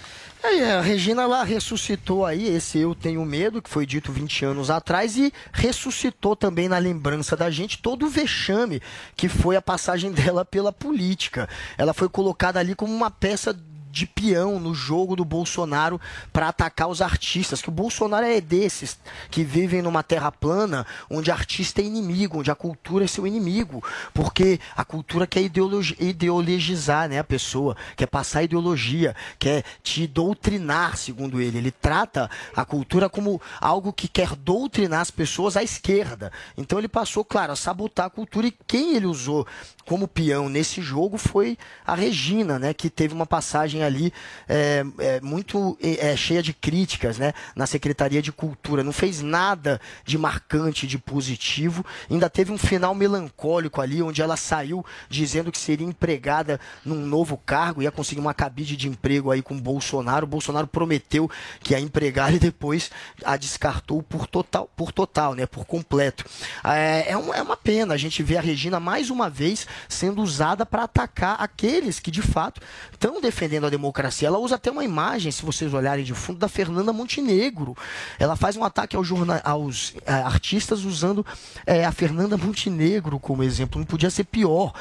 Aí, 0.46 0.62
a 0.62 0.82
Regina 0.82 1.22
ela 1.22 1.42
ressuscitou 1.42 2.26
aí 2.26 2.46
esse 2.46 2.78
Eu 2.78 2.94
Tenho 2.94 3.24
Medo, 3.24 3.62
que 3.62 3.70
foi 3.70 3.86
dito 3.86 4.12
20 4.12 4.44
anos 4.44 4.68
atrás, 4.68 5.16
e 5.16 5.32
ressuscitou 5.50 6.36
também 6.36 6.68
na 6.68 6.76
lembrança 6.76 7.34
da 7.34 7.50
gente 7.50 7.78
todo 7.78 8.04
o 8.04 8.10
vexame 8.10 8.82
que 9.16 9.26
foi 9.26 9.56
a 9.56 9.62
passagem 9.62 10.12
dela 10.12 10.44
pela 10.44 10.70
política. 10.70 11.48
Ela 11.78 11.94
foi 11.94 12.10
colocada 12.10 12.60
ali 12.60 12.74
como 12.74 12.92
uma 12.92 13.10
peça 13.10 13.56
de 13.94 14.06
peão 14.06 14.58
no 14.58 14.74
jogo 14.74 15.14
do 15.14 15.24
Bolsonaro 15.24 16.00
para 16.32 16.48
atacar 16.48 16.88
os 16.88 17.00
artistas, 17.00 17.62
que 17.62 17.68
o 17.68 17.72
Bolsonaro 17.72 18.26
é 18.26 18.40
desses 18.40 18.98
que 19.30 19.44
vivem 19.44 19.80
numa 19.80 20.02
terra 20.02 20.32
plana 20.32 20.84
onde 21.08 21.30
artista 21.30 21.80
é 21.80 21.84
inimigo, 21.84 22.40
onde 22.40 22.50
a 22.50 22.56
cultura 22.56 23.04
é 23.04 23.06
seu 23.06 23.24
inimigo, 23.24 23.82
porque 24.12 24.58
a 24.76 24.84
cultura 24.84 25.28
quer 25.28 25.42
ideologi- 25.42 25.96
ideologizar 26.00 27.08
né, 27.08 27.20
a 27.20 27.24
pessoa, 27.24 27.76
quer 27.96 28.06
passar 28.06 28.42
ideologia, 28.42 29.14
quer 29.38 29.62
te 29.82 30.08
doutrinar, 30.08 30.96
segundo 30.96 31.40
ele. 31.40 31.58
Ele 31.58 31.70
trata 31.70 32.28
a 32.56 32.64
cultura 32.64 33.08
como 33.08 33.40
algo 33.60 33.92
que 33.92 34.08
quer 34.08 34.34
doutrinar 34.34 35.02
as 35.02 35.10
pessoas 35.10 35.56
à 35.56 35.62
esquerda. 35.62 36.32
Então 36.56 36.80
ele 36.80 36.88
passou, 36.88 37.24
claro, 37.24 37.52
a 37.52 37.56
sabotar 37.56 38.06
a 38.06 38.10
cultura 38.10 38.48
e 38.48 38.54
quem 38.66 38.96
ele 38.96 39.06
usou 39.06 39.46
como 39.86 40.08
peão 40.08 40.48
nesse 40.48 40.80
jogo 40.80 41.18
foi 41.18 41.58
a 41.86 41.94
Regina, 41.94 42.58
né, 42.58 42.74
que 42.74 42.88
teve 42.88 43.14
uma 43.14 43.26
passagem 43.26 43.82
ali 43.82 44.12
é, 44.48 44.84
é, 44.98 45.20
muito 45.20 45.76
é, 45.80 46.16
cheia 46.16 46.42
de 46.42 46.52
críticas, 46.52 47.18
né, 47.18 47.32
na 47.54 47.66
Secretaria 47.66 48.22
de 48.22 48.32
Cultura. 48.32 48.82
Não 48.82 48.92
fez 48.92 49.20
nada 49.20 49.80
de 50.04 50.16
marcante, 50.16 50.86
de 50.86 50.98
positivo. 50.98 51.84
Ainda 52.10 52.30
teve 52.30 52.52
um 52.52 52.58
final 52.58 52.94
melancólico 52.94 53.80
ali, 53.80 54.02
onde 54.02 54.22
ela 54.22 54.36
saiu 54.36 54.84
dizendo 55.08 55.52
que 55.52 55.58
seria 55.58 55.86
empregada 55.86 56.58
num 56.84 57.06
novo 57.06 57.36
cargo, 57.36 57.82
ia 57.82 57.90
conseguir 57.90 58.20
uma 58.20 58.34
cabide 58.34 58.76
de 58.76 58.88
emprego 58.88 59.30
aí 59.30 59.42
com 59.42 59.58
Bolsonaro. 59.58 60.24
O 60.24 60.28
Bolsonaro 60.28 60.66
prometeu 60.66 61.30
que 61.60 61.72
ia 61.74 61.80
empregar 61.80 62.34
e 62.34 62.38
depois 62.38 62.90
a 63.24 63.36
descartou 63.36 64.02
por 64.02 64.26
total, 64.26 64.68
por 64.76 64.92
total, 64.92 65.34
né, 65.34 65.46
por 65.46 65.64
completo. 65.64 66.24
É, 66.64 67.12
é, 67.12 67.16
uma, 67.16 67.36
é 67.36 67.42
uma 67.42 67.56
pena 67.56 67.94
a 67.94 67.96
gente 67.96 68.22
ver 68.22 68.38
a 68.38 68.40
Regina 68.40 68.80
mais 68.80 69.10
uma 69.10 69.28
vez 69.28 69.66
sendo 69.88 70.22
usada 70.22 70.64
para 70.66 70.84
atacar 70.84 71.36
aqueles 71.40 71.98
que 72.00 72.10
de 72.10 72.22
fato 72.22 72.60
estão 72.92 73.20
defendendo 73.20 73.66
a 73.66 73.70
democracia. 73.70 74.28
Ela 74.28 74.38
usa 74.38 74.54
até 74.56 74.70
uma 74.70 74.84
imagem, 74.84 75.30
se 75.32 75.44
vocês 75.44 75.72
olharem 75.72 76.04
de 76.04 76.14
fundo, 76.14 76.38
da 76.38 76.48
Fernanda 76.48 76.92
Montenegro. 76.92 77.76
Ela 78.18 78.36
faz 78.36 78.56
um 78.56 78.64
ataque 78.64 78.96
aos, 78.96 79.06
jorna- 79.06 79.40
aos 79.44 79.94
eh, 80.06 80.12
artistas 80.12 80.84
usando 80.84 81.24
eh, 81.66 81.84
a 81.84 81.92
Fernanda 81.92 82.36
Montenegro 82.36 83.18
como 83.18 83.42
exemplo. 83.42 83.78
Não 83.78 83.86
podia 83.86 84.10
ser 84.10 84.24
pior. 84.24 84.72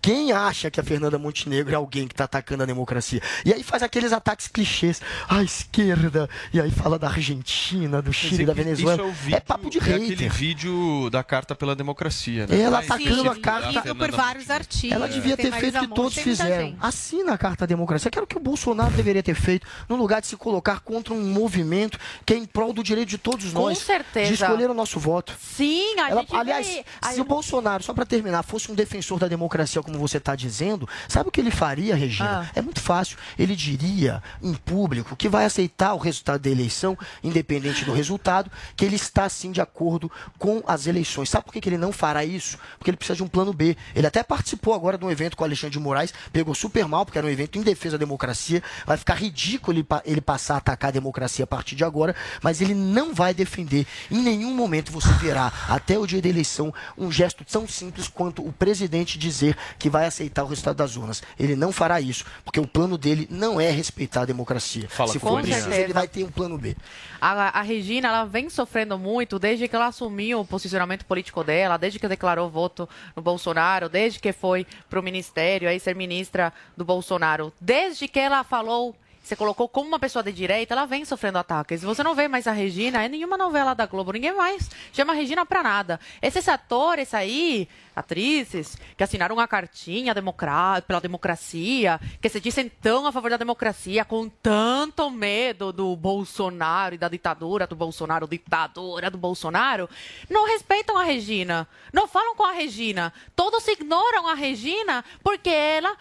Quem 0.00 0.32
acha 0.32 0.70
que 0.70 0.80
a 0.80 0.82
Fernanda 0.82 1.18
Montenegro 1.18 1.72
é 1.72 1.76
alguém 1.76 2.06
que 2.08 2.14
está 2.14 2.24
atacando 2.24 2.62
a 2.62 2.66
democracia? 2.66 3.20
E 3.44 3.52
aí 3.52 3.62
faz 3.62 3.82
aqueles 3.82 4.12
ataques 4.12 4.48
clichês. 4.48 5.00
A 5.28 5.42
esquerda. 5.42 6.28
E 6.52 6.60
aí 6.60 6.70
fala 6.70 6.98
da 6.98 7.08
Argentina, 7.08 8.02
do 8.02 8.12
Chile, 8.12 8.44
da 8.44 8.52
Venezuela. 8.52 9.02
É, 9.02 9.10
vídeo, 9.10 9.36
é 9.36 9.40
papo 9.40 9.70
de 9.70 9.78
é 9.78 9.80
aquele 9.80 10.08
hater. 10.10 10.32
vídeo 10.32 11.08
da 11.10 11.22
Carta 11.22 11.54
pela 11.54 11.74
Democracia, 11.76 12.46
né? 12.46 12.60
Ela 12.60 12.80
atacando 12.80 13.30
a 13.30 13.36
carta. 13.36 13.82
por 13.94 14.10
Fernanda 14.10 14.41
vários 14.46 14.50
artistas. 14.50 14.92
Ela 14.92 15.08
devia 15.08 15.36
ter 15.36 15.52
feito 15.52 15.78
o 15.78 15.80
que 15.80 15.88
todos 15.88 16.14
fizeram. 16.14 16.76
Assina 16.80 17.32
a 17.34 17.38
Carta 17.38 17.60
da 17.60 17.66
Democracia. 17.66 18.10
Que 18.10 18.18
era 18.18 18.24
o 18.24 18.26
que 18.26 18.36
o 18.36 18.40
Bolsonaro 18.40 18.92
deveria 18.92 19.22
ter 19.22 19.34
feito 19.34 19.66
no 19.88 19.96
lugar 19.96 20.20
de 20.20 20.26
se 20.26 20.36
colocar 20.36 20.80
contra 20.80 21.12
um 21.14 21.22
movimento 21.32 21.98
que 22.26 22.34
é 22.34 22.36
em 22.36 22.44
prol 22.44 22.72
do 22.72 22.82
direito 22.82 23.08
de 23.08 23.18
todos 23.18 23.52
Com 23.52 23.60
nós 23.62 23.78
certeza. 23.78 24.28
de 24.28 24.34
escolher 24.34 24.70
o 24.70 24.74
nosso 24.74 24.98
voto. 24.98 25.34
Sim, 25.40 25.98
a 26.00 26.10
Ela- 26.10 26.20
gente 26.20 26.34
aliás, 26.36 26.66
vê- 26.66 26.84
se 27.12 27.20
o 27.20 27.24
Bolsonaro, 27.24 27.82
só 27.82 27.92
para 27.94 28.04
terminar, 28.06 28.42
fosse 28.42 28.70
um 28.70 28.74
defensor 28.74 29.18
da 29.18 29.28
democracia, 29.28 29.82
como 29.82 29.98
você 29.98 30.18
está 30.18 30.34
dizendo, 30.34 30.88
sabe 31.08 31.28
o 31.28 31.32
que 31.32 31.40
ele 31.40 31.50
faria, 31.50 31.94
Regina? 31.94 32.46
Ah. 32.46 32.50
É 32.54 32.62
muito 32.62 32.80
fácil. 32.80 33.16
Ele 33.38 33.54
diria 33.56 34.22
em 34.42 34.54
público 34.54 35.16
que 35.16 35.28
vai 35.28 35.44
aceitar 35.44 35.94
o 35.94 35.98
resultado 35.98 36.40
da 36.42 36.50
eleição, 36.50 36.96
independente 37.22 37.84
do 37.84 37.92
resultado, 37.92 38.50
que 38.76 38.84
ele 38.84 38.96
está 38.96 39.28
sim 39.28 39.52
de 39.52 39.60
acordo 39.60 40.10
com 40.38 40.62
as 40.66 40.86
eleições. 40.86 41.28
Sabe 41.30 41.44
por 41.44 41.52
que 41.52 41.60
que 41.60 41.68
ele 41.68 41.78
não 41.78 41.92
fará 41.92 42.24
isso? 42.24 42.58
Porque 42.78 42.90
ele 42.90 42.96
precisa 42.96 43.16
de 43.16 43.22
um 43.22 43.28
plano 43.28 43.52
B. 43.52 43.76
Ele 43.94 44.06
até 44.06 44.22
participou 44.32 44.72
agora 44.72 44.96
de 44.96 45.04
um 45.04 45.10
evento 45.10 45.36
com 45.36 45.44
o 45.44 45.46
Alexandre 45.46 45.74
de 45.74 45.78
Moraes, 45.78 46.14
pegou 46.32 46.54
super 46.54 46.88
mal, 46.88 47.04
porque 47.04 47.18
era 47.18 47.26
um 47.26 47.30
evento 47.30 47.58
em 47.58 47.62
defesa 47.62 47.98
da 47.98 48.04
democracia. 48.06 48.62
Vai 48.86 48.96
ficar 48.96 49.12
ridículo 49.12 49.76
ele, 49.76 49.86
ele 50.06 50.22
passar 50.22 50.54
a 50.54 50.56
atacar 50.56 50.88
a 50.88 50.90
democracia 50.92 51.44
a 51.44 51.46
partir 51.46 51.76
de 51.76 51.84
agora, 51.84 52.16
mas 52.40 52.62
ele 52.62 52.72
não 52.72 53.12
vai 53.12 53.34
defender. 53.34 53.86
Em 54.10 54.22
nenhum 54.22 54.54
momento 54.54 54.90
você 54.90 55.12
verá, 55.20 55.52
até 55.68 55.98
o 55.98 56.06
dia 56.06 56.22
da 56.22 56.30
eleição, 56.30 56.72
um 56.96 57.12
gesto 57.12 57.44
tão 57.44 57.68
simples 57.68 58.08
quanto 58.08 58.42
o 58.42 58.50
presidente 58.50 59.18
dizer 59.18 59.54
que 59.78 59.90
vai 59.90 60.06
aceitar 60.06 60.44
o 60.44 60.46
resultado 60.46 60.76
das 60.76 60.96
urnas. 60.96 61.22
Ele 61.38 61.54
não 61.54 61.70
fará 61.70 62.00
isso, 62.00 62.24
porque 62.42 62.58
o 62.58 62.66
plano 62.66 62.96
dele 62.96 63.28
não 63.30 63.60
é 63.60 63.70
respeitar 63.70 64.22
a 64.22 64.24
democracia. 64.24 64.88
Fala 64.88 65.12
Se 65.12 65.18
for 65.18 65.42
preciso, 65.42 65.70
ele 65.70 65.92
vai 65.92 66.08
ter 66.08 66.24
um 66.24 66.30
plano 66.30 66.56
B. 66.56 66.74
A, 67.24 67.60
a 67.60 67.62
Regina, 67.62 68.08
ela 68.08 68.24
vem 68.24 68.50
sofrendo 68.50 68.98
muito 68.98 69.38
desde 69.38 69.68
que 69.68 69.76
ela 69.76 69.86
assumiu 69.86 70.40
o 70.40 70.44
posicionamento 70.44 71.04
político 71.04 71.44
dela, 71.44 71.76
desde 71.76 72.00
que 72.00 72.08
declarou 72.08 72.50
voto 72.50 72.88
no 73.14 73.22
Bolsonaro, 73.22 73.88
desde 73.88 74.18
que 74.18 74.32
foi 74.32 74.66
pro 74.90 75.00
ministério, 75.00 75.68
aí 75.68 75.78
ser 75.78 75.94
ministra 75.94 76.52
do 76.76 76.84
Bolsonaro, 76.84 77.52
desde 77.60 78.08
que 78.08 78.18
ela 78.18 78.42
falou 78.42 78.96
você 79.22 79.36
colocou 79.36 79.68
como 79.68 79.88
uma 79.88 79.98
pessoa 79.98 80.22
de 80.22 80.32
direita, 80.32 80.74
ela 80.74 80.84
vem 80.84 81.04
sofrendo 81.04 81.38
ataques. 81.38 81.82
Você 81.82 82.02
não 82.02 82.14
vê 82.14 82.26
mais 82.26 82.46
a 82.46 82.52
Regina, 82.52 83.04
é 83.04 83.08
nenhuma 83.08 83.38
novela 83.38 83.72
da 83.72 83.86
Globo, 83.86 84.12
ninguém 84.12 84.34
mais 84.34 84.68
chama 84.92 85.12
a 85.12 85.16
Regina 85.16 85.46
pra 85.46 85.62
nada. 85.62 86.00
Esses 86.20 86.48
atores 86.48 87.14
aí, 87.14 87.68
atrizes, 87.94 88.76
que 88.96 89.04
assinaram 89.04 89.36
uma 89.36 89.46
cartinha 89.46 90.12
democra- 90.12 90.82
pela 90.86 91.00
democracia, 91.00 92.00
que 92.20 92.28
se 92.28 92.40
dizem 92.40 92.68
tão 92.68 93.06
a 93.06 93.12
favor 93.12 93.30
da 93.30 93.36
democracia, 93.36 94.04
com 94.04 94.28
tanto 94.28 95.08
medo 95.10 95.72
do 95.72 95.94
Bolsonaro 95.94 96.94
e 96.94 96.98
da 96.98 97.08
ditadura 97.08 97.66
do 97.66 97.76
Bolsonaro, 97.76 98.26
ditadura 98.26 99.08
do 99.10 99.18
Bolsonaro, 99.18 99.88
não 100.28 100.46
respeitam 100.46 100.98
a 100.98 101.04
Regina, 101.04 101.68
não 101.92 102.08
falam 102.08 102.34
com 102.34 102.44
a 102.44 102.52
Regina. 102.52 103.12
Todos 103.36 103.66
ignoram 103.68 104.26
a 104.26 104.34
Regina 104.34 105.04
porque 105.22 105.50
ela 105.50 105.96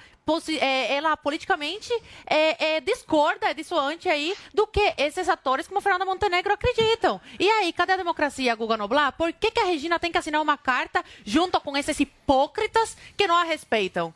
é, 0.60 0.94
ela 0.94 1.18
politicamente 1.18 1.92
é, 2.26 2.76
é, 2.76 2.82
discorda, 2.82 3.50
é 3.50 3.54
dissoante 3.54 4.08
aí 4.08 4.36
do 4.54 4.68
que 4.68 4.94
esses 4.98 5.28
atores 5.28 5.68
como 5.68 5.82
Fernanda 5.82 6.06
Montenegro 6.06 6.54
acreditam. 6.54 7.20
E 7.40 7.50
aí, 7.50 7.74
cadê 7.74 7.94
a 7.94 7.98
democracia, 7.98 8.56
Guga 8.56 8.78
Noblar? 8.78 9.12
Por 9.14 9.34
que, 9.34 9.52
que 9.52 9.60
a 9.60 9.66
Regina 9.66 10.00
tem 10.00 10.12
que 10.12 10.18
assinar 10.18 10.42
uma 10.42 10.58
carta 10.58 11.04
junto 11.26 11.60
com 11.60 11.76
esses 11.76 12.00
hipócritas 12.00 12.96
que 13.18 13.28
não 13.28 13.36
a 13.36 13.44
respeitam? 13.44 14.14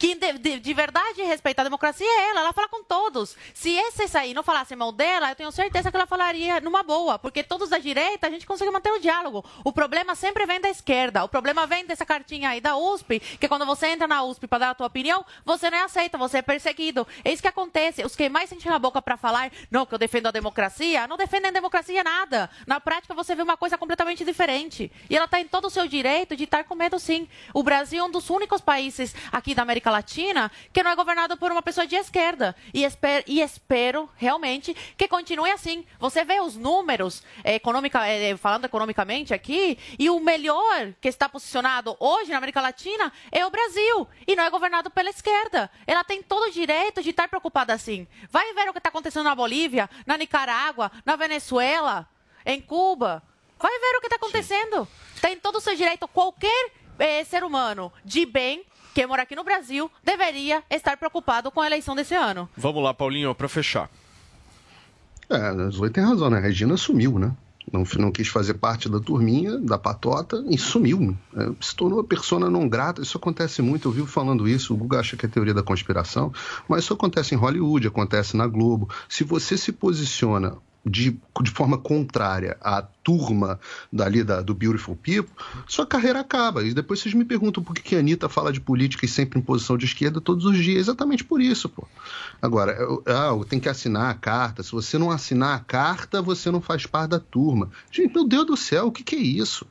Quem 0.00 0.16
de, 0.16 0.32
de, 0.38 0.58
de 0.58 0.72
verdade 0.72 1.20
respeita 1.24 1.60
a 1.60 1.64
democracia 1.64 2.06
é 2.06 2.30
ela, 2.30 2.40
ela 2.40 2.54
fala 2.54 2.66
com 2.68 2.82
todos. 2.82 3.36
Se 3.52 3.70
esses 3.70 4.16
aí 4.16 4.32
não 4.32 4.42
falassem 4.42 4.74
mal 4.74 4.90
dela, 4.92 5.28
eu 5.28 5.36
tenho 5.36 5.52
certeza 5.52 5.90
que 5.90 5.96
ela 5.96 6.06
falaria 6.06 6.58
numa 6.58 6.82
boa, 6.82 7.18
porque 7.18 7.42
todos 7.42 7.68
da 7.68 7.76
direita 7.76 8.26
a 8.26 8.30
gente 8.30 8.46
consegue 8.46 8.70
manter 8.70 8.90
o 8.90 8.98
diálogo. 8.98 9.44
O 9.62 9.70
problema 9.74 10.14
sempre 10.14 10.46
vem 10.46 10.58
da 10.58 10.70
esquerda, 10.70 11.22
o 11.22 11.28
problema 11.28 11.66
vem 11.66 11.84
dessa 11.84 12.06
cartinha 12.06 12.48
aí 12.48 12.62
da 12.62 12.78
USP, 12.78 13.20
que 13.20 13.46
quando 13.46 13.66
você 13.66 13.88
entra 13.88 14.08
na 14.08 14.22
USP 14.22 14.46
para 14.46 14.60
dar 14.60 14.70
a 14.70 14.74
tua 14.74 14.86
opinião, 14.86 15.22
você 15.44 15.68
não 15.68 15.76
é 15.76 15.82
aceita, 15.82 16.16
você 16.16 16.38
é 16.38 16.42
perseguido. 16.42 17.06
É 17.22 17.30
isso 17.30 17.42
que 17.42 17.48
acontece. 17.48 18.02
Os 18.02 18.16
que 18.16 18.30
mais 18.30 18.50
enchem 18.50 18.72
a 18.72 18.78
boca 18.78 19.02
para 19.02 19.18
falar, 19.18 19.52
não, 19.70 19.84
que 19.84 19.92
eu 19.92 19.98
defendo 19.98 20.28
a 20.28 20.30
democracia, 20.30 21.06
não 21.06 21.18
defendem 21.18 21.50
a 21.50 21.52
democracia 21.52 22.02
nada. 22.02 22.48
Na 22.66 22.80
prática 22.80 23.12
você 23.12 23.34
vê 23.34 23.42
uma 23.42 23.58
coisa 23.58 23.76
completamente 23.76 24.24
diferente. 24.24 24.90
E 25.10 25.14
ela 25.14 25.26
está 25.26 25.38
em 25.38 25.46
todo 25.46 25.66
o 25.66 25.70
seu 25.70 25.86
direito 25.86 26.34
de 26.34 26.44
estar 26.44 26.64
com 26.64 26.74
medo 26.74 26.98
sim. 26.98 27.28
O 27.52 27.62
Brasil 27.62 28.02
é 28.02 28.06
um 28.06 28.10
dos 28.10 28.30
únicos 28.30 28.62
países 28.62 29.14
aqui 29.30 29.54
da 29.54 29.60
América 29.60 29.89
Latina 29.90 30.50
que 30.72 30.82
não 30.82 30.90
é 30.90 30.96
governado 30.96 31.36
por 31.36 31.50
uma 31.50 31.62
pessoa 31.62 31.86
de 31.86 31.96
esquerda. 31.96 32.54
E, 32.72 32.84
esper, 32.84 33.24
e 33.26 33.40
espero 33.40 34.08
realmente 34.16 34.74
que 34.96 35.08
continue 35.08 35.50
assim. 35.50 35.84
Você 35.98 36.24
vê 36.24 36.40
os 36.40 36.56
números, 36.56 37.22
econômica, 37.44 38.06
eh, 38.06 38.36
falando 38.36 38.64
economicamente 38.64 39.34
aqui, 39.34 39.78
e 39.98 40.08
o 40.08 40.20
melhor 40.20 40.92
que 41.00 41.08
está 41.08 41.28
posicionado 41.28 41.96
hoje 41.98 42.30
na 42.30 42.38
América 42.38 42.60
Latina 42.60 43.12
é 43.30 43.44
o 43.44 43.50
Brasil. 43.50 44.08
E 44.26 44.36
não 44.36 44.44
é 44.44 44.50
governado 44.50 44.90
pela 44.90 45.10
esquerda. 45.10 45.70
Ela 45.86 46.04
tem 46.04 46.22
todo 46.22 46.48
o 46.48 46.50
direito 46.50 47.02
de 47.02 47.10
estar 47.10 47.28
preocupada 47.28 47.72
assim. 47.72 48.06
Vai 48.30 48.52
ver 48.54 48.68
o 48.68 48.72
que 48.72 48.78
está 48.78 48.88
acontecendo 48.88 49.24
na 49.24 49.34
Bolívia, 49.34 49.88
na 50.06 50.16
Nicarágua, 50.16 50.90
na 51.04 51.16
Venezuela, 51.16 52.08
em 52.44 52.60
Cuba. 52.60 53.22
Vai 53.58 53.78
ver 53.78 53.96
o 53.96 54.00
que 54.00 54.06
está 54.06 54.16
acontecendo. 54.16 54.88
Tem 55.20 55.36
todo 55.36 55.56
o 55.56 55.60
seu 55.60 55.74
direito. 55.76 56.08
Qualquer 56.08 56.72
ser 57.26 57.44
humano 57.44 57.92
de 58.04 58.26
bem 58.26 58.64
que 58.94 59.06
mora 59.06 59.22
aqui 59.22 59.36
no 59.36 59.44
Brasil 59.44 59.90
deveria 60.02 60.62
estar 60.70 60.96
preocupado 60.96 61.50
com 61.50 61.60
a 61.60 61.66
eleição 61.66 61.94
desse 61.94 62.14
ano. 62.14 62.48
Vamos 62.56 62.82
lá, 62.82 62.92
Paulinho, 62.92 63.34
para 63.34 63.48
fechar. 63.48 63.90
É, 65.28 65.36
a 65.36 65.70
Zoe 65.70 65.90
tem 65.90 66.04
razão, 66.04 66.28
né? 66.28 66.38
A 66.38 66.40
Regina 66.40 66.76
sumiu, 66.76 67.18
né? 67.18 67.32
Não, 67.72 67.84
não 67.98 68.10
quis 68.10 68.26
fazer 68.26 68.54
parte 68.54 68.88
da 68.88 68.98
turminha, 68.98 69.56
da 69.58 69.78
patota, 69.78 70.44
e 70.48 70.58
sumiu. 70.58 71.16
É, 71.36 71.50
se 71.60 71.76
tornou 71.76 72.02
persona 72.02 72.50
não 72.50 72.68
grata. 72.68 73.00
Isso 73.00 73.16
acontece 73.16 73.62
muito, 73.62 73.88
eu 73.88 73.92
vivo 73.92 74.06
falando 74.08 74.48
isso. 74.48 74.74
O 74.74 74.76
Guga 74.76 74.98
acha 74.98 75.16
que 75.16 75.24
é 75.24 75.28
teoria 75.28 75.54
da 75.54 75.62
conspiração, 75.62 76.32
mas 76.68 76.84
isso 76.84 76.92
acontece 76.92 77.34
em 77.34 77.38
Hollywood, 77.38 77.86
acontece 77.86 78.36
na 78.36 78.46
Globo. 78.46 78.88
Se 79.08 79.22
você 79.22 79.56
se 79.56 79.70
posiciona 79.70 80.56
de, 80.84 81.18
de 81.42 81.50
forma 81.50 81.76
contrária 81.76 82.56
à 82.60 82.82
turma 82.82 83.60
dali 83.92 84.22
da, 84.22 84.40
do 84.40 84.54
Beautiful 84.54 84.96
People, 84.96 85.32
sua 85.66 85.86
carreira 85.86 86.20
acaba. 86.20 86.62
E 86.62 86.72
depois 86.72 87.00
vocês 87.00 87.14
me 87.14 87.24
perguntam 87.24 87.62
por 87.62 87.74
que, 87.74 87.82
que 87.82 87.96
a 87.96 87.98
Anitta 87.98 88.28
fala 88.28 88.52
de 88.52 88.60
política 88.60 89.04
e 89.04 89.08
sempre 89.08 89.38
em 89.38 89.42
posição 89.42 89.76
de 89.76 89.84
esquerda 89.84 90.20
todos 90.20 90.44
os 90.44 90.56
dias. 90.56 90.80
Exatamente 90.80 91.24
por 91.24 91.40
isso, 91.40 91.68
pô. 91.68 91.86
Agora, 92.40 92.72
eu, 92.72 93.02
ah, 93.06 93.32
tenho 93.48 93.62
que 93.62 93.68
assinar 93.68 94.10
a 94.10 94.14
carta. 94.14 94.62
Se 94.62 94.72
você 94.72 94.96
não 94.98 95.10
assinar 95.10 95.56
a 95.56 95.60
carta, 95.60 96.22
você 96.22 96.50
não 96.50 96.60
faz 96.60 96.86
parte 96.86 97.10
da 97.10 97.20
turma. 97.20 97.70
Gente, 97.90 98.14
meu 98.14 98.26
Deus 98.26 98.46
do 98.46 98.56
céu, 98.56 98.86
o 98.86 98.92
que, 98.92 99.02
que 99.02 99.16
é 99.16 99.20
isso? 99.20 99.66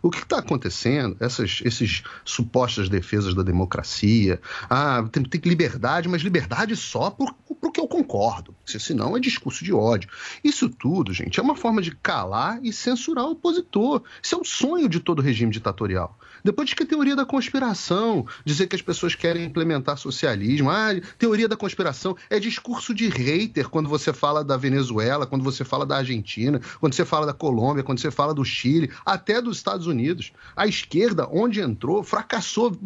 O 0.00 0.10
que 0.10 0.18
está 0.18 0.38
acontecendo? 0.38 1.16
Essas 1.18 1.60
esses 1.64 2.02
supostas 2.24 2.88
defesas 2.88 3.34
da 3.34 3.42
democracia. 3.42 4.40
Ah, 4.70 5.04
tem, 5.10 5.24
tem 5.24 5.40
liberdade, 5.44 6.08
mas 6.08 6.22
liberdade 6.22 6.76
só 6.76 7.10
por, 7.10 7.32
por 7.34 7.72
que 7.72 7.80
eu 7.80 7.88
concordo. 7.88 8.54
Se 8.68 8.78
senão 8.78 9.16
é 9.16 9.20
discurso 9.20 9.64
de 9.64 9.72
ódio. 9.72 10.10
Isso 10.44 10.68
tudo, 10.68 11.12
gente, 11.14 11.40
é 11.40 11.42
uma 11.42 11.56
forma 11.56 11.80
de 11.80 11.90
calar 11.90 12.60
e 12.62 12.70
censurar 12.70 13.24
o 13.24 13.30
opositor. 13.30 14.02
Isso 14.22 14.34
é 14.34 14.38
o 14.38 14.44
sonho 14.44 14.88
de 14.88 15.00
todo 15.00 15.22
regime 15.22 15.50
ditatorial. 15.50 16.18
Depois 16.44 16.66
diz 16.66 16.74
que 16.74 16.82
é 16.82 16.86
teoria 16.86 17.16
da 17.16 17.24
conspiração, 17.24 18.26
dizer 18.44 18.66
que 18.66 18.76
as 18.76 18.82
pessoas 18.82 19.14
querem 19.14 19.44
implementar 19.44 19.96
socialismo. 19.96 20.70
Ah, 20.70 20.88
teoria 21.18 21.48
da 21.48 21.56
conspiração 21.56 22.16
é 22.30 22.38
discurso 22.38 22.94
de 22.94 23.08
hater 23.08 23.68
quando 23.68 23.88
você 23.88 24.12
fala 24.12 24.44
da 24.44 24.56
Venezuela, 24.56 25.26
quando 25.26 25.42
você 25.42 25.64
fala 25.64 25.84
da 25.86 25.96
Argentina, 25.96 26.60
quando 26.78 26.94
você 26.94 27.04
fala 27.04 27.26
da 27.26 27.32
Colômbia, 27.32 27.82
quando 27.82 28.00
você 28.00 28.10
fala 28.10 28.34
do 28.34 28.44
Chile, 28.44 28.90
até 29.04 29.40
dos 29.40 29.56
Estados 29.56 29.86
Unidos. 29.86 30.32
A 30.54 30.66
esquerda, 30.66 31.28
onde 31.30 31.60
entrou, 31.60 32.02
fracassou 32.02 32.76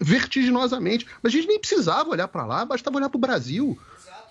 vertiginosamente. 0.00 1.06
Mas 1.22 1.32
a 1.32 1.36
gente 1.36 1.48
nem 1.48 1.58
precisava 1.58 2.10
olhar 2.10 2.28
para 2.28 2.46
lá, 2.46 2.64
bastava 2.64 2.98
olhar 2.98 3.08
para 3.08 3.18
o 3.18 3.20
Brasil. 3.20 3.78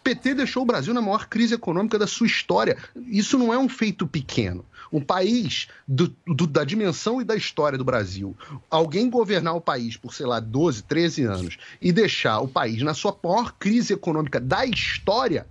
PT 0.09 0.33
deixou 0.33 0.63
o 0.63 0.65
Brasil 0.65 0.91
na 0.91 1.01
maior 1.01 1.27
crise 1.27 1.53
econômica 1.53 1.99
da 1.99 2.07
sua 2.07 2.25
história. 2.25 2.77
Isso 3.05 3.37
não 3.37 3.53
é 3.53 3.57
um 3.59 3.69
feito 3.69 4.07
pequeno. 4.07 4.65
Um 4.91 5.01
país 5.01 5.67
do, 5.87 6.15
do, 6.25 6.47
da 6.47 6.63
dimensão 6.63 7.21
e 7.21 7.23
da 7.23 7.35
história 7.35 7.77
do 7.77 7.85
Brasil, 7.85 8.35
alguém 8.71 9.07
governar 9.07 9.55
o 9.55 9.61
país 9.61 9.95
por, 9.95 10.15
sei 10.15 10.25
lá, 10.25 10.39
12, 10.39 10.83
13 10.83 11.23
anos 11.25 11.57
e 11.79 11.91
deixar 11.91 12.39
o 12.39 12.47
país 12.47 12.81
na 12.81 12.95
sua 12.95 13.15
maior 13.23 13.53
crise 13.59 13.93
econômica 13.93 14.39
da 14.39 14.65
história 14.65 15.45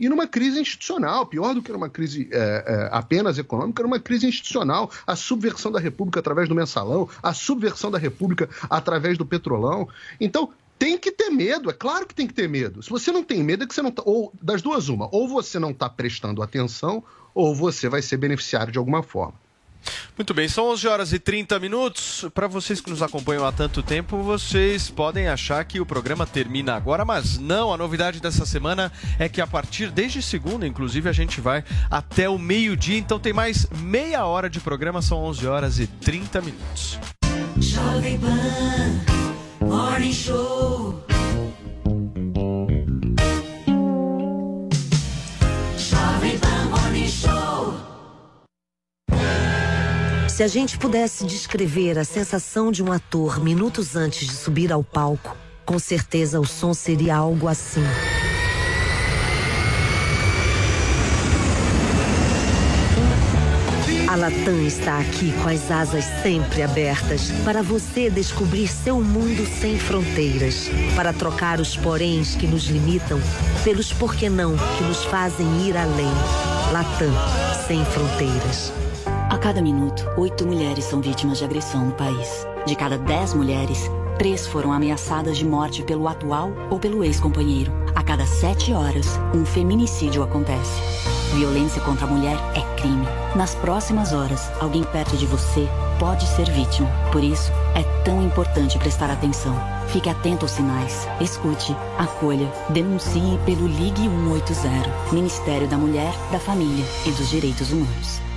e 0.00 0.08
numa 0.08 0.26
crise 0.26 0.60
institucional, 0.60 1.26
pior 1.26 1.54
do 1.54 1.60
que 1.60 1.72
numa 1.72 1.88
crise 1.88 2.28
é, 2.30 2.38
é, 2.38 2.88
apenas 2.92 3.36
econômica, 3.36 3.82
numa 3.82 3.98
crise 3.98 4.26
institucional, 4.26 4.90
a 5.06 5.16
subversão 5.16 5.72
da 5.72 5.80
República 5.80 6.20
através 6.20 6.48
do 6.48 6.54
mensalão, 6.54 7.08
a 7.22 7.34
subversão 7.34 7.90
da 7.90 7.98
República 7.98 8.48
através 8.70 9.18
do 9.18 9.26
petrolão. 9.26 9.88
Então, 10.20 10.50
tem 10.78 10.96
que 10.96 11.10
ter 11.10 11.30
medo, 11.30 11.68
é 11.70 11.72
claro 11.72 12.06
que 12.06 12.14
tem 12.14 12.26
que 12.26 12.34
ter 12.34 12.48
medo. 12.48 12.82
Se 12.82 12.90
você 12.90 13.10
não 13.10 13.24
tem 13.24 13.42
medo, 13.42 13.64
é 13.64 13.66
que 13.66 13.74
você 13.74 13.82
não 13.82 13.90
tá. 13.90 14.02
Ou 14.06 14.32
das 14.40 14.62
duas, 14.62 14.88
uma, 14.88 15.08
ou 15.10 15.28
você 15.28 15.58
não 15.58 15.70
está 15.70 15.88
prestando 15.88 16.42
atenção, 16.42 17.02
ou 17.34 17.54
você 17.54 17.88
vai 17.88 18.00
ser 18.00 18.16
beneficiário 18.16 18.72
de 18.72 18.78
alguma 18.78 19.02
forma. 19.02 19.34
Muito 20.16 20.34
bem, 20.34 20.48
são 20.48 20.66
11 20.70 20.88
horas 20.88 21.12
e 21.12 21.18
30 21.18 21.58
minutos. 21.60 22.26
Para 22.34 22.48
vocês 22.48 22.80
que 22.80 22.90
nos 22.90 23.02
acompanham 23.02 23.46
há 23.46 23.52
tanto 23.52 23.82
tempo, 23.82 24.22
vocês 24.22 24.90
podem 24.90 25.28
achar 25.28 25.64
que 25.64 25.80
o 25.80 25.86
programa 25.86 26.26
termina 26.26 26.74
agora, 26.74 27.04
mas 27.04 27.38
não. 27.38 27.72
A 27.72 27.76
novidade 27.76 28.20
dessa 28.20 28.44
semana 28.44 28.92
é 29.18 29.28
que 29.28 29.40
a 29.40 29.46
partir 29.46 29.90
desde 29.90 30.20
segunda, 30.20 30.66
inclusive, 30.66 31.08
a 31.08 31.12
gente 31.12 31.40
vai 31.40 31.64
até 31.90 32.28
o 32.28 32.38
meio-dia. 32.38 32.98
Então 32.98 33.18
tem 33.18 33.32
mais 33.32 33.66
meia 33.80 34.24
hora 34.26 34.50
de 34.50 34.60
programa, 34.60 35.00
são 35.00 35.18
11 35.18 35.46
horas 35.46 35.78
e 35.78 35.86
30 35.86 36.40
minutos. 36.40 36.98
Jovem 37.60 38.18
Pan 38.18 39.17
Morning 39.68 40.12
Show. 40.12 41.04
Morning 46.70 47.06
Show. 47.06 47.74
Se 50.26 50.42
a 50.42 50.48
gente 50.48 50.78
pudesse 50.78 51.26
descrever 51.26 51.98
a 51.98 52.04
sensação 52.04 52.72
de 52.72 52.82
um 52.82 52.90
ator 52.90 53.38
minutos 53.44 53.94
antes 53.94 54.26
de 54.26 54.32
subir 54.32 54.72
ao 54.72 54.82
palco, 54.82 55.36
com 55.66 55.78
certeza 55.78 56.40
o 56.40 56.46
som 56.46 56.72
seria 56.72 57.16
algo 57.16 57.46
assim. 57.46 57.84
Latam 64.18 64.66
está 64.66 64.98
aqui 64.98 65.32
com 65.40 65.48
as 65.48 65.70
asas 65.70 66.04
sempre 66.24 66.60
abertas 66.60 67.30
para 67.44 67.62
você 67.62 68.10
descobrir 68.10 68.66
seu 68.66 69.00
mundo 69.00 69.46
sem 69.46 69.78
fronteiras, 69.78 70.68
para 70.96 71.12
trocar 71.12 71.60
os 71.60 71.76
poréns 71.76 72.34
que 72.34 72.44
nos 72.44 72.64
limitam 72.64 73.20
pelos 73.62 73.92
porquê 73.92 74.28
não 74.28 74.56
que 74.56 74.82
nos 74.82 75.04
fazem 75.04 75.46
ir 75.68 75.76
além. 75.76 76.10
Latam, 76.72 77.12
sem 77.68 77.84
fronteiras. 77.84 78.72
A 79.30 79.38
cada 79.38 79.62
minuto, 79.62 80.04
oito 80.16 80.44
mulheres 80.44 80.86
são 80.86 81.00
vítimas 81.00 81.38
de 81.38 81.44
agressão 81.44 81.86
no 81.86 81.92
país. 81.92 82.44
De 82.66 82.74
cada 82.74 82.98
dez 82.98 83.32
mulheres, 83.34 83.88
três 84.18 84.46
foram 84.46 84.72
ameaçadas 84.72 85.38
de 85.38 85.46
morte 85.46 85.82
pelo 85.82 86.08
atual 86.08 86.52
ou 86.68 86.78
pelo 86.78 87.04
ex-companheiro. 87.04 87.72
A 87.94 88.02
cada 88.02 88.26
sete 88.26 88.72
horas, 88.72 89.18
um 89.32 89.46
feminicídio 89.46 90.22
acontece. 90.22 90.82
Violência 91.34 91.80
contra 91.82 92.04
a 92.04 92.10
mulher 92.10 92.36
é 92.54 92.80
crime. 92.80 93.06
Nas 93.36 93.54
próximas 93.54 94.12
horas, 94.12 94.50
alguém 94.60 94.82
perto 94.82 95.16
de 95.16 95.24
você 95.24 95.68
pode 95.98 96.26
ser 96.26 96.50
vítima. 96.50 96.90
Por 97.12 97.22
isso, 97.22 97.52
é 97.74 97.82
tão 98.02 98.22
importante 98.22 98.78
prestar 98.78 99.10
atenção. 99.10 99.54
Fique 99.88 100.08
atento 100.08 100.44
aos 100.44 100.52
sinais. 100.52 101.06
Escute, 101.20 101.74
acolha, 101.96 102.50
denuncie 102.70 103.38
pelo 103.46 103.66
Ligue 103.66 104.08
180. 104.08 105.12
Ministério 105.12 105.68
da 105.68 105.78
Mulher, 105.78 106.12
da 106.32 106.40
Família 106.40 106.84
e 107.06 107.10
dos 107.12 107.30
Direitos 107.30 107.70
Humanos. 107.72 108.27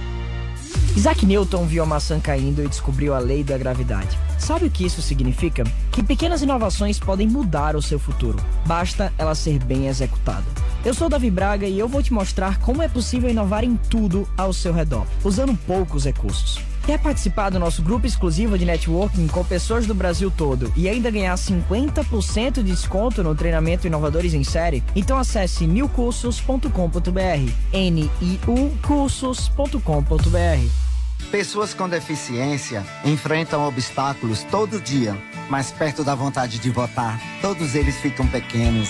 Isaac 0.96 1.26
Newton 1.26 1.66
viu 1.66 1.84
a 1.84 1.86
maçã 1.86 2.20
caindo 2.20 2.62
e 2.62 2.68
descobriu 2.68 3.14
a 3.14 3.20
lei 3.20 3.44
da 3.44 3.58
gravidade. 3.58 4.20
Sabe 4.38 4.66
o 4.66 4.70
que 4.70 4.86
isso 4.86 5.02
significa? 5.02 5.64
Que 5.90 6.04
pequenas 6.04 6.42
inovações 6.42 7.00
podem 7.00 7.28
mudar 7.28 7.78
o 7.78 7.82
seu 7.82 7.98
futuro. 7.98 8.38
Basta 8.66 9.12
ela 9.18 9.34
ser 9.34 9.64
bem 9.64 9.88
executada. 9.88 10.44
Eu 10.84 10.94
sou 10.94 11.08
Davi 11.08 11.32
Braga 11.32 11.66
e 11.66 11.80
eu 11.80 11.88
vou 11.88 12.04
te 12.04 12.12
mostrar 12.12 12.60
como 12.60 12.82
é 12.82 12.90
possível 12.90 13.30
inovar 13.30 13.64
em 13.64 13.78
tudo 13.90 14.28
ao 14.38 14.52
seu 14.52 14.74
redor, 14.74 15.06
usando 15.24 15.58
poucos 15.66 16.04
recursos. 16.04 16.60
Quer 16.86 17.00
participar 17.00 17.50
do 17.50 17.60
nosso 17.60 17.82
grupo 17.82 18.08
exclusivo 18.08 18.58
de 18.58 18.66
networking 18.66 19.28
com 19.28 19.44
pessoas 19.44 19.86
do 19.86 19.94
Brasil 19.94 20.32
todo 20.36 20.72
e 20.76 20.90
ainda 20.90 21.12
ganhar 21.12 21.36
50% 21.36 22.56
de 22.56 22.64
desconto 22.64 23.24
no 23.24 23.36
treinamento 23.36 23.86
Inovadores 23.86 24.34
em 24.34 24.44
Série? 24.44 24.84
Então 24.96 25.18
acesse 25.18 25.68
newcursos.com.br. 25.68 27.52
N-I-U 27.72 28.78
cursos.com.br. 28.82 30.92
Pessoas 31.30 31.74
com 31.74 31.88
deficiência 31.88 32.84
enfrentam 33.06 33.68
obstáculos 33.68 34.44
todo 34.50 34.82
dia, 34.82 35.16
mas 35.50 35.72
perto 35.72 36.04
da 36.04 36.16
vontade 36.16 36.60
de 36.60 36.70
votar, 36.70 37.22
todos 37.42 37.76
eles 37.76 37.96
ficam 37.98 38.28
pequenos. 38.28 38.90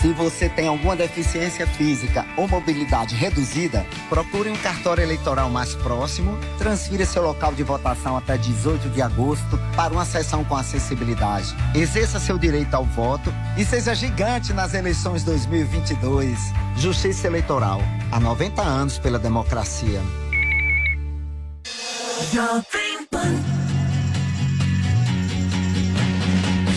Se 0.00 0.12
você 0.12 0.48
tem 0.48 0.68
alguma 0.68 0.94
deficiência 0.94 1.66
física 1.66 2.26
ou 2.36 2.46
mobilidade 2.46 3.14
reduzida, 3.14 3.86
procure 4.08 4.50
um 4.50 4.56
cartório 4.56 5.02
eleitoral 5.02 5.48
mais 5.48 5.74
próximo, 5.74 6.38
transfira 6.58 7.06
seu 7.06 7.22
local 7.22 7.54
de 7.54 7.62
votação 7.62 8.16
até 8.16 8.36
18 8.36 8.90
de 8.90 9.00
agosto 9.00 9.58
para 9.74 9.92
uma 9.92 10.04
sessão 10.04 10.44
com 10.44 10.56
acessibilidade. 10.56 11.54
Exerça 11.74 12.20
seu 12.20 12.36
direito 12.38 12.74
ao 12.74 12.84
voto 12.84 13.32
e 13.56 13.64
seja 13.64 13.94
gigante 13.94 14.52
nas 14.52 14.74
eleições 14.74 15.22
2022. 15.24 16.38
Justiça 16.76 17.26
Eleitoral. 17.26 17.80
Há 18.12 18.20
90 18.20 18.62
anos 18.62 18.98
pela 18.98 19.18
democracia. 19.18 20.00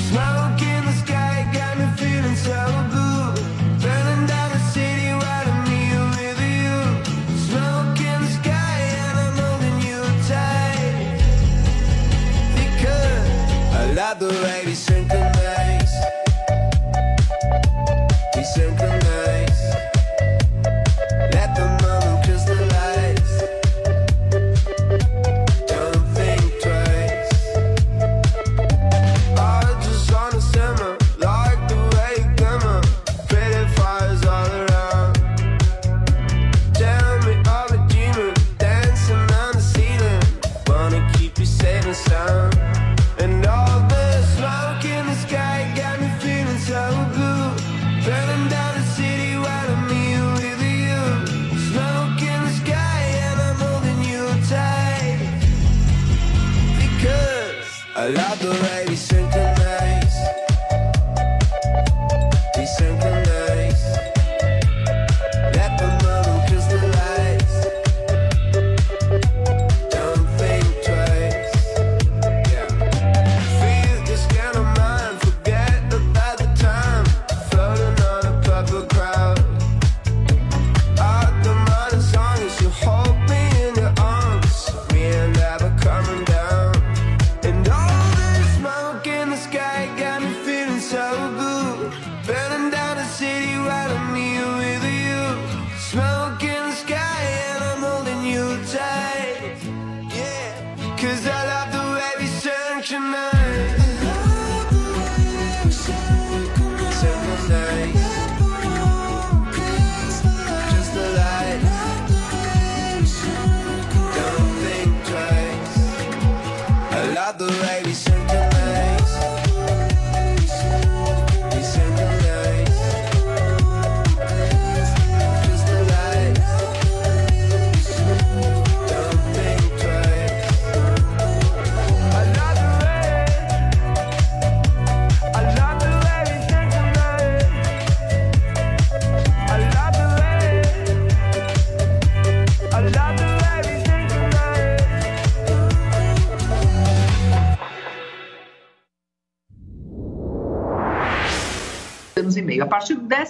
Smoke 0.09 0.61
in 0.61 0.85
the 0.85 0.91
sky 1.03 1.43
got 1.51 1.77
me 1.77 1.85
feeling 1.97 2.35
so 2.35 2.86
I 14.07 14.13
love 14.13 14.19
the 14.19 15.36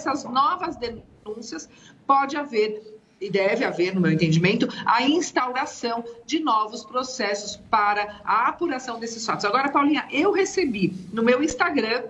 dessas 0.08 0.24
novas 0.24 0.76
denúncias, 0.76 1.68
pode 2.06 2.36
haver 2.36 2.98
e 3.20 3.28
deve 3.28 3.64
haver, 3.64 3.94
no 3.94 4.00
meu 4.00 4.12
entendimento, 4.12 4.68
a 4.86 5.02
instauração 5.02 6.04
de 6.24 6.38
novos 6.38 6.84
processos 6.84 7.56
para 7.68 8.20
a 8.24 8.48
apuração 8.48 9.00
desses 9.00 9.26
fatos. 9.26 9.44
Agora, 9.44 9.70
Paulinha, 9.70 10.06
eu 10.10 10.30
recebi 10.30 10.94
no 11.12 11.22
meu 11.22 11.42
Instagram 11.42 12.04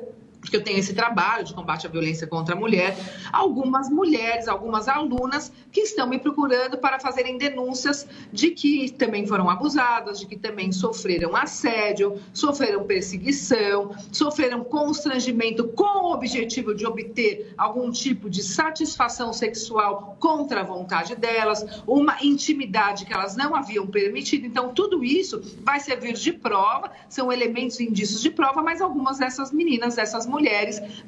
porque 0.49 0.57
eu 0.57 0.65
tenho 0.65 0.79
esse 0.79 0.95
trabalho 0.95 1.45
de 1.45 1.53
combate 1.53 1.87
à 1.87 1.91
violência 1.91 2.27
contra 2.27 2.55
a 2.55 2.59
mulher, 2.59 2.97
algumas 3.31 3.91
mulheres, 3.91 4.49
algumas 4.49 4.89
alunas 4.89 5.53
que 5.70 5.81
estão 5.83 6.09
me 6.09 6.19
procurando 6.19 6.79
para 6.79 6.99
fazerem 6.99 7.37
denúncias 7.37 8.07
de 8.33 8.51
que 8.51 8.91
também 8.93 9.27
foram 9.27 9.51
abusadas, 9.51 10.19
de 10.19 10.27
que 10.27 10.37
também 10.37 10.73
sofreram 10.73 11.37
assédio, 11.37 12.19
sofreram 12.33 12.85
perseguição, 12.85 13.95
sofreram 14.11 14.65
constrangimento 14.65 15.69
com 15.69 16.07
o 16.07 16.15
objetivo 16.15 16.75
de 16.75 16.87
obter 16.87 17.53
algum 17.59 17.91
tipo 17.91 18.31
de 18.31 18.43
satisfação 18.43 19.35
sexual 19.35 20.16
contra 20.19 20.62
a 20.62 20.65
vontade 20.65 21.15
delas, 21.15 21.83
uma 21.87 22.16
intimidade 22.23 23.05
que 23.05 23.12
elas 23.12 23.37
não 23.37 23.55
haviam 23.55 23.87
permitido. 23.87 24.47
Então, 24.47 24.73
tudo 24.73 25.05
isso 25.05 25.43
vai 25.62 25.79
servir 25.79 26.15
de 26.15 26.33
prova, 26.33 26.91
são 27.09 27.31
elementos 27.31 27.79
indícios 27.81 28.23
de 28.23 28.31
prova, 28.31 28.62
mas 28.62 28.81
algumas 28.81 29.19
dessas 29.19 29.53
meninas, 29.53 29.97
dessas 29.97 30.27
mulheres, 30.27 30.38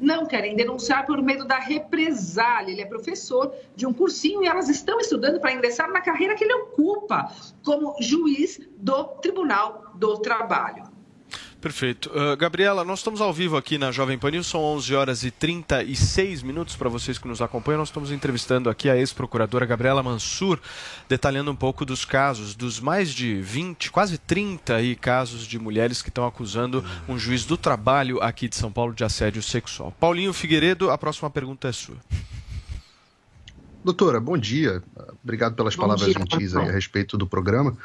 não 0.01 0.27
querem 0.27 0.57
denunciar 0.57 1.07
por 1.07 1.23
medo 1.23 1.44
da 1.44 1.59
represália. 1.59 2.73
Ele 2.73 2.82
é 2.82 2.86
professor 2.86 3.55
de 3.77 3.86
um 3.86 3.93
cursinho 3.93 4.43
e 4.43 4.47
elas 4.47 4.69
estão 4.69 4.98
estudando 4.98 5.40
para 5.40 5.52
ingressar 5.52 5.90
na 5.90 6.01
carreira 6.01 6.35
que 6.35 6.44
ele 6.44 6.55
ocupa 6.55 7.32
como 7.65 7.94
juiz 8.01 8.61
do 8.77 9.05
Tribunal 9.20 9.93
do 9.94 10.19
Trabalho. 10.19 10.90
Perfeito. 11.61 12.11
Uh, 12.11 12.35
Gabriela, 12.39 12.82
nós 12.85 13.01
estamos 13.01 13.20
ao 13.20 13.35
vivo 13.35 13.55
aqui 13.55 13.77
na 13.77 13.93
Jovem 13.93 14.19
Pan 14.19 14.31
News, 14.31 14.47
são 14.47 14.62
11 14.62 14.95
horas 14.95 15.24
e 15.24 15.31
36 15.31 16.43
minutos 16.43 16.74
para 16.74 16.89
vocês 16.89 17.19
que 17.19 17.28
nos 17.28 17.43
acompanham. 17.43 17.81
Nós 17.81 17.89
estamos 17.89 18.11
entrevistando 18.11 18.70
aqui 18.70 18.89
a 18.89 18.97
ex-procuradora 18.97 19.66
Gabriela 19.66 20.03
Mansur, 20.03 20.59
detalhando 21.07 21.51
um 21.51 21.57
pouco 21.57 21.85
dos 21.85 22.03
casos, 22.03 22.55
dos 22.55 22.81
mais 22.81 23.11
de 23.11 23.43
20, 23.43 23.91
quase 23.91 24.16
30 24.16 24.77
aí, 24.77 24.97
casos 24.97 25.47
de 25.47 25.59
mulheres 25.59 26.01
que 26.01 26.09
estão 26.09 26.27
acusando 26.27 26.82
um 27.07 27.19
juiz 27.19 27.45
do 27.45 27.59
trabalho 27.59 28.23
aqui 28.23 28.49
de 28.49 28.57
São 28.57 28.73
Paulo 28.73 28.95
de 28.95 29.05
assédio 29.05 29.43
sexual. 29.43 29.95
Paulinho 30.01 30.32
Figueiredo, 30.32 30.91
a 30.91 30.97
próxima 30.97 31.28
pergunta 31.28 31.69
é 31.69 31.73
sua. 31.73 31.97
Doutora, 33.85 34.20
bom 34.20 34.37
dia. 34.37 34.82
Obrigado 35.23 35.55
pelas 35.55 35.74
Bom 35.74 35.82
palavras 35.82 36.07
dia, 36.07 36.19
gentis 36.19 36.55
a 36.55 36.62
respeito 36.62 37.16
do 37.16 37.27
programa. 37.27 37.77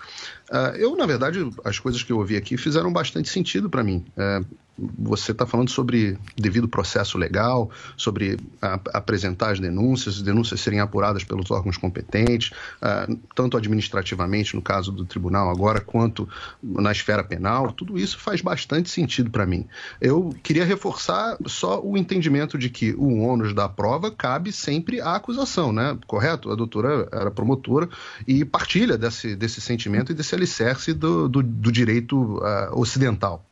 Ah, 0.51 0.73
eu, 0.77 0.95
na 0.95 1.05
verdade, 1.05 1.39
as 1.63 1.79
coisas 1.79 2.03
que 2.03 2.11
eu 2.11 2.17
ouvi 2.17 2.35
aqui 2.35 2.57
fizeram 2.57 2.91
bastante 2.93 3.29
sentido 3.29 3.69
para 3.69 3.83
mim. 3.83 4.05
Eh, 4.17 4.41
você 4.77 5.31
está 5.31 5.45
falando 5.45 5.69
sobre 5.69 6.17
devido 6.35 6.67
processo 6.67 7.17
legal, 7.17 7.71
sobre 7.95 8.37
a- 8.61 8.77
apresentar 8.93 9.51
as 9.51 9.59
denúncias, 9.59 10.15
as 10.17 10.21
denúncias 10.21 10.59
serem 10.59 10.81
apuradas 10.81 11.23
pelos 11.23 11.49
órgãos 11.49 11.77
competentes, 11.77 12.51
ah, 12.81 13.07
tanto 13.33 13.55
administrativamente, 13.55 14.53
no 14.53 14.61
caso 14.61 14.91
do 14.91 15.05
tribunal 15.05 15.49
agora, 15.49 15.79
quanto 15.79 16.27
na 16.61 16.91
esfera 16.91 17.23
penal. 17.23 17.71
Tudo 17.71 17.97
isso 17.97 18.19
faz 18.19 18.41
bastante 18.41 18.89
sentido 18.89 19.29
para 19.31 19.45
mim. 19.45 19.65
Eu 20.01 20.35
queria 20.43 20.65
reforçar 20.65 21.37
só 21.47 21.81
o 21.81 21.97
entendimento 21.97 22.57
de 22.57 22.69
que 22.69 22.93
o 22.97 23.19
ônus 23.19 23.53
da 23.53 23.69
prova 23.69 24.11
cabe 24.11 24.51
sempre 24.51 24.99
à 24.99 25.15
acusação, 25.15 25.71
né? 25.71 25.97
Correto? 26.05 26.51
A 26.51 26.55
doutora 26.55 27.07
era 27.13 27.31
promotora 27.31 27.87
e 28.27 28.43
partilha 28.43 28.97
desse, 28.97 29.37
desse 29.37 29.61
sentimento 29.61 30.11
e 30.11 30.15
desse 30.15 30.34
alicerce 30.35 30.93
do, 30.93 31.27
do, 31.27 31.41
do 31.41 31.71
direito 31.71 32.39
ah, 32.43 32.71
ocidental. 32.73 33.43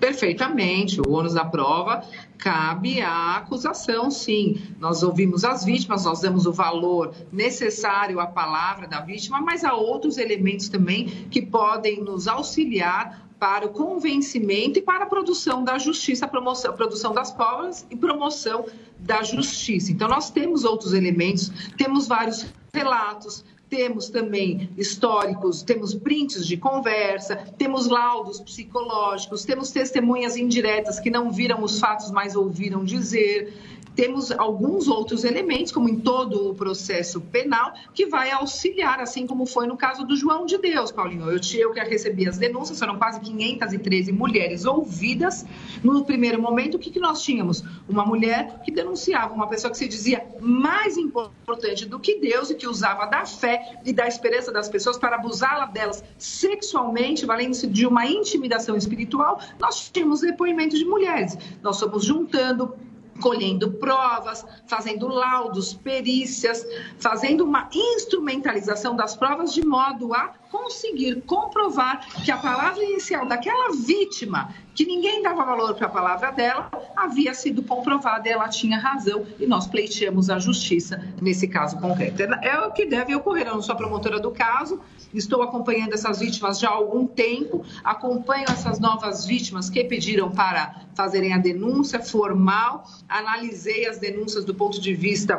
Perfeitamente, 0.00 0.98
o 0.98 1.10
ônus 1.10 1.34
da 1.34 1.44
prova 1.44 2.02
cabe 2.38 3.02
à 3.02 3.36
acusação, 3.36 4.10
sim. 4.10 4.74
Nós 4.78 5.02
ouvimos 5.02 5.44
as 5.44 5.62
vítimas, 5.62 6.06
nós 6.06 6.22
damos 6.22 6.46
o 6.46 6.52
valor 6.52 7.14
necessário 7.30 8.18
à 8.18 8.26
palavra 8.26 8.88
da 8.88 9.00
vítima, 9.00 9.42
mas 9.42 9.62
há 9.62 9.74
outros 9.74 10.16
elementos 10.16 10.70
também 10.70 11.04
que 11.30 11.42
podem 11.42 12.02
nos 12.02 12.26
auxiliar 12.26 13.28
para 13.38 13.66
o 13.66 13.70
convencimento 13.70 14.78
e 14.78 14.82
para 14.82 15.04
a 15.04 15.06
produção 15.06 15.62
da 15.62 15.78
justiça, 15.78 16.24
a 16.24 16.28
promoção, 16.28 16.70
a 16.70 16.74
produção 16.74 17.12
das 17.12 17.30
provas 17.30 17.86
e 17.90 17.96
promoção 17.96 18.66
da 18.98 19.22
justiça. 19.22 19.92
Então, 19.92 20.08
nós 20.08 20.30
temos 20.30 20.64
outros 20.64 20.94
elementos, 20.94 21.50
temos 21.76 22.08
vários 22.08 22.46
relatos, 22.72 23.44
temos 23.70 24.08
também 24.08 24.68
históricos, 24.76 25.62
temos 25.62 25.94
prints 25.94 26.44
de 26.44 26.56
conversa, 26.56 27.36
temos 27.56 27.86
laudos 27.86 28.40
psicológicos, 28.40 29.44
temos 29.44 29.70
testemunhas 29.70 30.36
indiretas 30.36 30.98
que 30.98 31.08
não 31.08 31.30
viram 31.30 31.62
os 31.62 31.78
fatos, 31.78 32.10
mas 32.10 32.34
ouviram 32.34 32.84
dizer. 32.84 33.54
Temos 33.94 34.30
alguns 34.30 34.88
outros 34.88 35.24
elementos, 35.24 35.72
como 35.72 35.88
em 35.88 35.98
todo 35.98 36.50
o 36.50 36.54
processo 36.54 37.20
penal, 37.20 37.72
que 37.92 38.06
vai 38.06 38.30
auxiliar, 38.30 39.00
assim 39.00 39.26
como 39.26 39.46
foi 39.46 39.66
no 39.66 39.76
caso 39.76 40.06
do 40.06 40.16
João 40.16 40.46
de 40.46 40.58
Deus, 40.58 40.92
Paulinho. 40.92 41.30
Eu, 41.30 41.40
eu 41.54 41.72
que 41.72 41.80
recebi 41.80 42.28
as 42.28 42.38
denúncias, 42.38 42.78
foram 42.78 42.98
quase 42.98 43.20
513 43.20 44.12
mulheres 44.12 44.64
ouvidas. 44.64 45.44
No 45.82 46.04
primeiro 46.04 46.40
momento, 46.40 46.76
o 46.76 46.78
que, 46.78 46.90
que 46.90 47.00
nós 47.00 47.22
tínhamos? 47.22 47.64
Uma 47.88 48.04
mulher 48.04 48.60
que 48.64 48.70
denunciava, 48.70 49.34
uma 49.34 49.48
pessoa 49.48 49.70
que 49.70 49.78
se 49.78 49.88
dizia 49.88 50.24
mais 50.40 50.96
importante 50.96 51.86
do 51.86 51.98
que 51.98 52.18
Deus 52.18 52.50
e 52.50 52.54
que 52.54 52.66
usava 52.66 53.06
da 53.06 53.26
fé 53.26 53.80
e 53.84 53.92
da 53.92 54.06
esperança 54.06 54.52
das 54.52 54.68
pessoas 54.68 54.98
para 54.98 55.16
abusá-la 55.16 55.66
delas 55.66 56.02
sexualmente, 56.16 57.26
valendo-se 57.26 57.66
de 57.66 57.86
uma 57.86 58.06
intimidação 58.06 58.76
espiritual. 58.76 59.40
Nós 59.58 59.90
tínhamos 59.90 60.20
depoimentos 60.20 60.78
de 60.78 60.84
mulheres. 60.84 61.36
Nós 61.62 61.78
fomos 61.78 62.04
juntando 62.04 62.74
colhendo 63.20 63.72
provas, 63.72 64.44
fazendo 64.66 65.08
laudos, 65.08 65.74
perícias, 65.74 66.66
fazendo 66.98 67.44
uma 67.44 67.68
instrumentalização 67.72 68.96
das 68.96 69.14
provas 69.14 69.52
de 69.52 69.64
modo 69.64 70.12
a 70.14 70.34
conseguir 70.50 71.22
comprovar 71.22 72.06
que 72.24 72.30
a 72.30 72.36
palavra 72.36 72.82
inicial 72.82 73.26
daquela 73.26 73.72
vítima, 73.72 74.52
que 74.74 74.84
ninguém 74.84 75.22
dava 75.22 75.44
valor 75.44 75.74
para 75.74 75.86
a 75.86 75.90
palavra 75.90 76.30
dela, 76.30 76.70
havia 76.96 77.34
sido 77.34 77.62
comprovada 77.62 78.28
e 78.28 78.32
ela 78.32 78.48
tinha 78.48 78.78
razão 78.78 79.26
e 79.38 79.46
nós 79.46 79.66
pleiteamos 79.66 80.30
a 80.30 80.38
justiça 80.38 81.02
nesse 81.20 81.48
caso 81.48 81.78
concreto. 81.78 82.22
É 82.22 82.58
o 82.60 82.72
que 82.72 82.86
deve 82.86 83.14
ocorrer. 83.14 83.46
Eu 83.46 83.54
não 83.54 83.62
sou 83.62 83.76
promotora 83.76 84.20
do 84.20 84.30
caso, 84.30 84.80
estou 85.12 85.42
acompanhando 85.42 85.94
essas 85.94 86.20
vítimas 86.20 86.58
já 86.58 86.68
há 86.68 86.72
algum 86.72 87.06
tempo, 87.06 87.64
acompanho 87.82 88.44
essas 88.48 88.78
novas 88.78 89.26
vítimas 89.26 89.68
que 89.68 89.84
pediram 89.84 90.30
para 90.30 90.82
fazerem 90.94 91.32
a 91.32 91.38
denúncia 91.38 92.00
formal, 92.00 92.84
analisei 93.08 93.86
as 93.86 93.98
denúncias 93.98 94.44
do 94.44 94.54
ponto 94.54 94.80
de 94.80 94.94
vista 94.94 95.36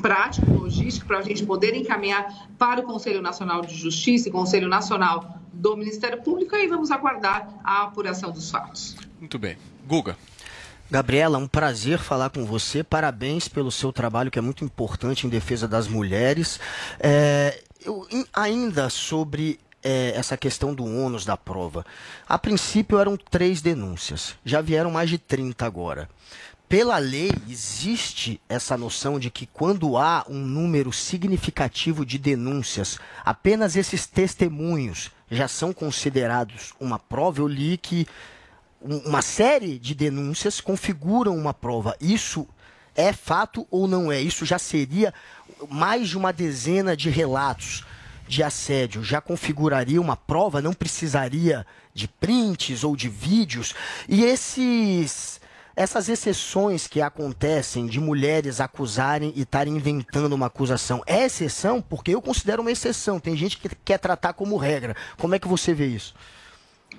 prático, 0.00 0.52
logístico, 0.52 1.06
para 1.06 1.18
a 1.18 1.22
gente 1.22 1.44
poder 1.44 1.74
encaminhar 1.74 2.48
para 2.58 2.80
o 2.80 2.84
Conselho 2.84 3.22
Nacional 3.22 3.62
de 3.62 3.74
Justiça 3.74 4.28
e 4.28 4.32
Conselho 4.32 4.68
Nacional 4.68 5.40
do 5.56 5.76
Ministério 5.76 6.22
Público 6.22 6.54
e 6.54 6.66
vamos 6.66 6.90
aguardar 6.90 7.48
a 7.64 7.82
apuração 7.84 8.30
dos 8.30 8.50
fatos. 8.50 8.96
Muito 9.18 9.38
bem. 9.38 9.56
Guga. 9.86 10.16
Gabriela, 10.90 11.38
um 11.38 11.48
prazer 11.48 11.98
falar 11.98 12.30
com 12.30 12.44
você. 12.44 12.84
Parabéns 12.84 13.48
pelo 13.48 13.72
seu 13.72 13.92
trabalho, 13.92 14.30
que 14.30 14.38
é 14.38 14.42
muito 14.42 14.64
importante 14.64 15.26
em 15.26 15.30
defesa 15.30 15.66
das 15.66 15.88
mulheres. 15.88 16.60
É, 17.00 17.60
eu, 17.84 18.06
ainda 18.32 18.88
sobre 18.88 19.58
é, 19.82 20.12
essa 20.14 20.36
questão 20.36 20.74
do 20.74 20.84
ônus 20.84 21.24
da 21.24 21.36
prova. 21.36 21.84
A 22.28 22.38
princípio 22.38 22.98
eram 22.98 23.16
três 23.16 23.60
denúncias, 23.60 24.36
já 24.44 24.60
vieram 24.60 24.90
mais 24.90 25.10
de 25.10 25.18
30 25.18 25.64
agora. 25.66 26.08
Pela 26.68 26.98
lei, 26.98 27.30
existe 27.48 28.40
essa 28.48 28.76
noção 28.76 29.20
de 29.20 29.30
que 29.30 29.46
quando 29.46 29.96
há 29.96 30.24
um 30.28 30.40
número 30.40 30.92
significativo 30.92 32.04
de 32.04 32.18
denúncias, 32.18 32.98
apenas 33.24 33.76
esses 33.76 34.06
testemunhos 34.06 35.12
já 35.30 35.48
são 35.48 35.72
considerados 35.72 36.72
uma 36.80 36.98
prova. 36.98 37.40
Eu 37.40 37.48
li 37.48 37.76
que 37.76 38.06
um- 38.80 38.98
uma 38.98 39.22
série 39.22 39.78
de 39.78 39.94
denúncias 39.94 40.60
configuram 40.60 41.36
uma 41.36 41.52
prova. 41.54 41.96
Isso 42.00 42.46
é 42.94 43.12
fato 43.12 43.66
ou 43.70 43.86
não 43.88 44.10
é? 44.10 44.20
Isso 44.20 44.44
já 44.46 44.58
seria 44.58 45.12
mais 45.68 46.08
de 46.08 46.16
uma 46.16 46.32
dezena 46.32 46.96
de 46.96 47.10
relatos 47.10 47.84
de 48.28 48.42
assédio. 48.42 49.02
Já 49.04 49.20
configuraria 49.20 50.00
uma 50.00 50.16
prova? 50.16 50.60
Não 50.62 50.72
precisaria 50.72 51.66
de 51.94 52.08
prints 52.08 52.84
ou 52.84 52.96
de 52.96 53.08
vídeos? 53.08 53.74
E 54.08 54.24
esses. 54.24 55.40
Essas 55.76 56.08
exceções 56.08 56.86
que 56.86 57.02
acontecem 57.02 57.84
de 57.84 58.00
mulheres 58.00 58.62
acusarem 58.62 59.30
e 59.36 59.42
estarem 59.42 59.76
inventando 59.76 60.32
uma 60.32 60.46
acusação, 60.46 61.02
é 61.06 61.26
exceção? 61.26 61.82
Porque 61.82 62.14
eu 62.14 62.22
considero 62.22 62.62
uma 62.62 62.72
exceção. 62.72 63.20
Tem 63.20 63.36
gente 63.36 63.58
que 63.58 63.68
quer 63.84 63.98
tratar 63.98 64.32
como 64.32 64.56
regra. 64.56 64.96
Como 65.18 65.34
é 65.34 65.38
que 65.38 65.46
você 65.46 65.74
vê 65.74 65.88
isso? 65.88 66.14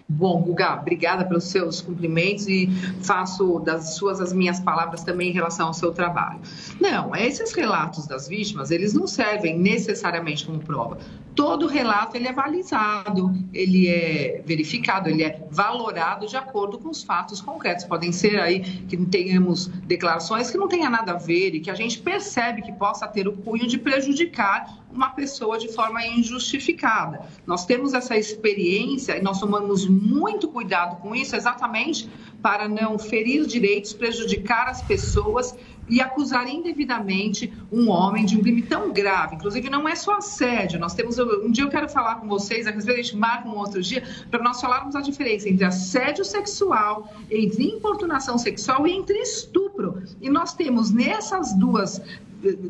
Bom, 0.07 0.43
Guga, 0.43 0.75
obrigada 0.79 1.25
pelos 1.25 1.45
seus 1.45 1.81
cumprimentos 1.81 2.47
e 2.47 2.69
faço 3.01 3.59
das 3.59 3.95
suas 3.95 4.21
as 4.21 4.31
minhas 4.31 4.59
palavras 4.59 5.03
também 5.03 5.31
em 5.31 5.33
relação 5.33 5.67
ao 5.67 5.73
seu 5.73 5.91
trabalho. 5.91 6.39
Não, 6.79 7.15
esses 7.15 7.51
relatos 7.53 8.05
das 8.05 8.27
vítimas, 8.27 8.69
eles 8.69 8.93
não 8.93 9.07
servem 9.07 9.57
necessariamente 9.57 10.45
como 10.45 10.59
prova. 10.59 10.99
Todo 11.37 11.67
relato 11.67 12.17
ele 12.17 12.27
é 12.27 12.33
balizado, 12.33 13.31
ele 13.53 13.87
é 13.87 14.41
verificado, 14.43 15.07
ele 15.07 15.21
é 15.21 15.47
valorado 15.51 16.25
de 16.25 16.35
acordo 16.35 16.79
com 16.79 16.89
os 16.89 17.03
fatos 17.03 17.39
concretos. 17.39 17.85
Podem 17.85 18.11
ser 18.11 18.39
aí 18.39 18.61
que 18.61 18.97
tenhamos 19.05 19.67
declarações 19.67 20.49
que 20.49 20.57
não 20.57 20.67
tenha 20.67 20.89
nada 20.89 21.11
a 21.11 21.15
ver 21.15 21.53
e 21.53 21.59
que 21.59 21.69
a 21.69 21.75
gente 21.75 21.99
percebe 21.99 22.63
que 22.63 22.71
possa 22.71 23.07
ter 23.07 23.27
o 23.27 23.33
cunho 23.33 23.67
de 23.67 23.77
prejudicar 23.77 24.79
uma 24.91 25.11
pessoa 25.11 25.59
de 25.59 25.71
forma 25.71 26.03
injustificada. 26.07 27.21
Nós 27.45 27.67
temos 27.67 27.93
essa 27.93 28.17
experiência 28.17 29.15
e 29.15 29.21
nós 29.21 29.39
tomamos 29.39 29.87
muito 29.87 30.47
cuidado 30.47 30.99
com 30.99 31.15
isso, 31.15 31.35
exatamente 31.35 32.09
para 32.47 32.69
não 32.69 32.97
ferir 32.97 33.45
direitos, 33.45 33.91
prejudicar 33.91 34.69
as 34.69 34.81
pessoas 34.81 35.53
e 35.89 35.99
acusar 35.99 36.47
indevidamente 36.47 37.51
um 37.69 37.89
homem 37.89 38.25
de 38.25 38.37
um 38.37 38.41
crime 38.41 38.61
tão 38.61 38.93
grave. 38.93 39.35
Inclusive, 39.35 39.69
não 39.69 39.85
é 39.85 39.95
só 39.95 40.15
assédio. 40.15 40.79
Nós 40.79 40.93
temos. 40.93 41.19
Um 41.19 41.51
dia 41.51 41.65
eu 41.65 41.69
quero 41.69 41.89
falar 41.89 42.15
com 42.15 42.27
vocês, 42.29 42.65
a 42.65 42.71
gente 42.71 43.17
marca 43.17 43.49
um 43.49 43.57
outro 43.57 43.81
dia, 43.81 44.01
para 44.31 44.41
nós 44.41 44.61
falarmos 44.61 44.95
a 44.95 45.01
diferença 45.01 45.49
entre 45.49 45.65
assédio 45.65 46.23
sexual, 46.23 47.13
entre 47.29 47.65
importunação 47.65 48.37
sexual 48.37 48.87
e 48.87 48.93
entre 48.93 49.17
estupro. 49.17 50.01
E 50.21 50.29
nós 50.29 50.53
temos 50.53 50.89
nessas 50.89 51.53
duas 51.53 52.01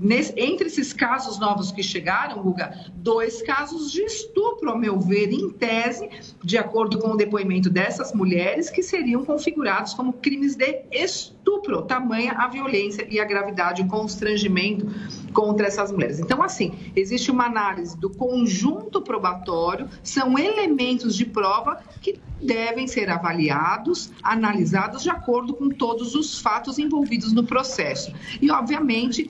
Nesse- 0.02 0.34
entre 0.38 0.68
esses 0.68 0.94
casos 0.94 1.40
novos 1.40 1.72
que 1.72 1.84
chegaram, 1.84 2.42
Guga, 2.42 2.92
dois 2.96 3.42
casos 3.42 3.92
de 3.92 4.02
estupro, 4.02 4.70
ao 4.70 4.78
meu 4.78 5.00
ver, 5.00 5.32
em 5.32 5.50
tese, 5.50 6.10
de 6.44 6.58
acordo 6.58 7.00
com 7.00 7.10
o 7.10 7.18
depoimento 7.18 7.70
dessas 7.70 8.14
mulheres, 8.14 8.70
que 8.70 8.82
seriam 8.82 9.26
configurados 9.26 9.94
como 9.94 10.14
crimes 10.14 10.56
de 10.56 10.84
estupro, 10.92 11.82
tamanha 11.84 12.34
a 12.34 12.48
violência 12.48 13.08
e 13.10 13.20
a 13.20 13.26
gravidade, 13.26 13.82
o 13.82 13.88
constrangimento 13.88 14.88
contra 15.34 15.68
essas 15.68 15.92
mulheres. 15.92 16.20
Então, 16.20 16.42
assim, 16.42 16.92
existe 16.96 17.30
uma 17.32 17.46
análise 17.46 17.98
do 17.98 18.10
conjunto 18.10 19.02
probatório, 19.02 19.88
são 20.02 20.38
elementos 20.38 21.16
de 21.16 21.26
prova 21.26 21.80
que 22.02 22.20
devem 22.42 22.88
ser 22.88 23.10
avaliados, 23.10 24.12
analisados 24.22 25.02
de 25.04 25.10
acordo 25.10 25.54
com 25.54 25.70
todos 25.70 26.14
os 26.16 26.40
fatos 26.40 26.78
envolvidos 26.78 27.34
no 27.34 27.44
processo. 27.44 28.14
E, 28.42 28.52
obviamente, 28.52 29.30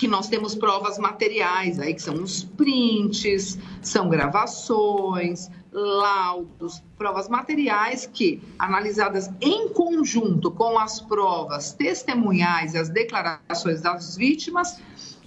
que 0.00 0.08
nós 0.08 0.28
temos 0.28 0.54
provas 0.54 0.96
materiais 0.96 1.78
aí, 1.78 1.92
que 1.92 2.00
são 2.00 2.14
os 2.14 2.42
prints, 2.42 3.58
são 3.82 4.08
gravações, 4.08 5.50
laudos, 5.70 6.82
provas 6.96 7.28
materiais 7.28 8.08
que, 8.10 8.42
analisadas 8.58 9.30
em 9.42 9.68
conjunto 9.68 10.50
com 10.50 10.78
as 10.78 11.02
provas 11.02 11.74
testemunhais 11.74 12.72
e 12.72 12.78
as 12.78 12.88
declarações 12.88 13.82
das 13.82 14.16
vítimas, 14.16 14.80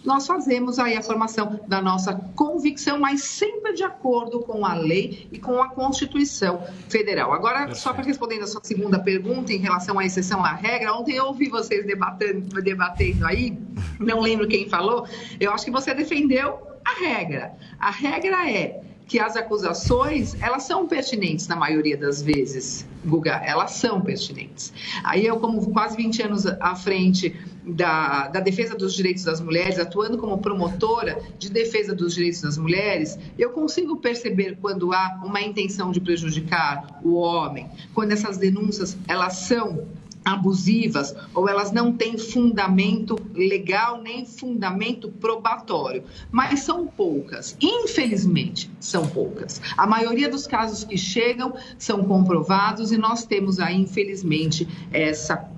nós 0.04 0.28
fazemos 0.28 0.80
aí 0.80 0.96
a 0.96 1.02
formação 1.02 1.60
da 1.68 1.82
nossa 1.82 2.14
convicção, 2.36 3.00
mas 3.00 3.24
sempre 3.24 3.74
de 3.74 3.84
acordo 3.84 4.40
com 4.42 4.66
a 4.66 4.74
lei 4.74 5.28
e 5.32 5.40
com 5.40 5.62
a 5.62 5.70
Constituição 5.70 6.64
Federal. 6.90 7.34
Agora, 7.34 7.74
só 7.74 7.94
para 7.94 8.04
responder 8.04 8.40
a 8.40 8.48
sua 8.48 8.62
segunda 8.64 9.00
pergunta 9.00 9.54
em 9.54 9.58
relação 9.58 9.98
à 10.00 10.06
exceção 10.06 10.44
à 10.44 10.54
regra, 10.54 10.94
ontem 10.94 11.16
eu 11.16 11.26
ouvi 11.26 11.50
vocês 11.50 11.86
debatendo, 11.86 12.62
debatendo 12.62 13.26
aí, 13.26 13.58
não 14.00 14.20
lembro 14.20 14.48
quem 14.48 14.68
falou, 14.68 15.08
eu 15.40 15.52
acho 15.52 15.66
que 15.66 15.72
você 15.72 15.94
defendeu 15.94 16.60
a 16.84 17.00
regra. 17.00 17.54
A 17.80 17.92
regra 17.92 18.50
é 18.50 18.82
que 19.08 19.20
as 19.20 19.36
acusações, 19.36 20.36
elas 20.42 20.64
são 20.64 20.88
pertinentes 20.88 21.48
na 21.48 21.56
maioria 21.56 21.98
das 21.98 22.22
vezes, 22.22 22.86
Guga, 23.06 23.42
elas 23.46 23.72
são 23.72 24.02
pertinentes. 24.02 24.74
Aí 25.04 25.26
eu, 25.26 25.40
como 25.40 25.72
quase 25.72 25.98
20 25.98 26.24
anos 26.24 26.46
à 26.46 26.76
frente 26.76 27.36
da, 27.66 28.28
da 28.28 28.40
defesa 28.40 28.76
dos 28.76 28.94
direitos 28.94 29.24
das 29.24 29.42
mulheres, 29.42 29.80
atuando 29.80 30.18
como 30.18 30.38
promotora 30.38 31.22
de 31.38 31.50
defesa 31.50 31.94
dos 31.94 32.14
direitos 32.16 32.42
das 32.42 32.58
mulheres, 32.58 33.18
eu 33.38 33.52
consigo 33.52 33.98
perceber 33.98 34.58
quando 34.62 34.94
há 34.94 35.22
uma 35.24 35.42
intenção 35.42 35.92
de 35.92 36.00
prejudicar 36.00 37.00
o 37.04 37.16
homem, 37.16 37.70
quando 37.94 38.12
essas 38.12 38.38
denúncias, 38.38 38.98
elas 39.08 39.36
são 39.36 39.86
abusivas 40.24 41.16
ou 41.34 41.50
elas 41.50 41.72
não 41.72 41.94
têm 41.94 42.18
fundamento 42.18 43.16
legal 43.34 44.02
nem 44.02 44.26
fundamento 44.26 45.10
probatório, 45.10 46.04
mas 46.32 46.62
são 46.62 46.88
poucas. 46.88 47.58
Infelizmente, 47.62 48.70
são 48.80 49.08
poucas. 49.08 49.62
A 49.78 49.86
maioria 49.86 50.30
dos 50.30 50.48
casos 50.48 50.84
que 50.84 50.98
chegam 50.98 51.54
são 51.78 52.04
comprovados 52.04 52.92
e 52.92 52.98
nós 52.98 53.26
temos 53.26 53.60
aí, 53.60 53.76
infelizmente, 53.76 54.68
essa 54.92 55.50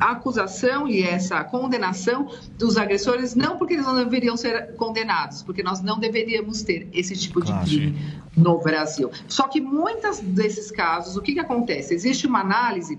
acusação 0.00 0.88
e 0.88 1.02
essa 1.02 1.44
condenação 1.44 2.28
dos 2.58 2.76
agressores, 2.76 3.34
não 3.34 3.56
porque 3.56 3.74
eles 3.74 3.86
não 3.86 3.94
deveriam 3.94 4.36
ser 4.36 4.74
condenados, 4.74 5.42
porque 5.42 5.62
nós 5.62 5.80
não 5.80 5.98
deveríamos 5.98 6.62
ter 6.62 6.88
esse 6.92 7.16
tipo 7.16 7.40
de 7.40 7.52
Claro, 7.52 7.66
crime 7.66 8.22
no 8.36 8.58
Brasil. 8.58 9.10
Só 9.28 9.46
que 9.46 9.60
muitos 9.60 10.18
desses 10.20 10.70
casos, 10.70 11.16
o 11.16 11.22
que, 11.22 11.34
que 11.34 11.40
acontece? 11.40 11.94
Existe 11.94 12.26
uma 12.26 12.40
análise 12.40 12.98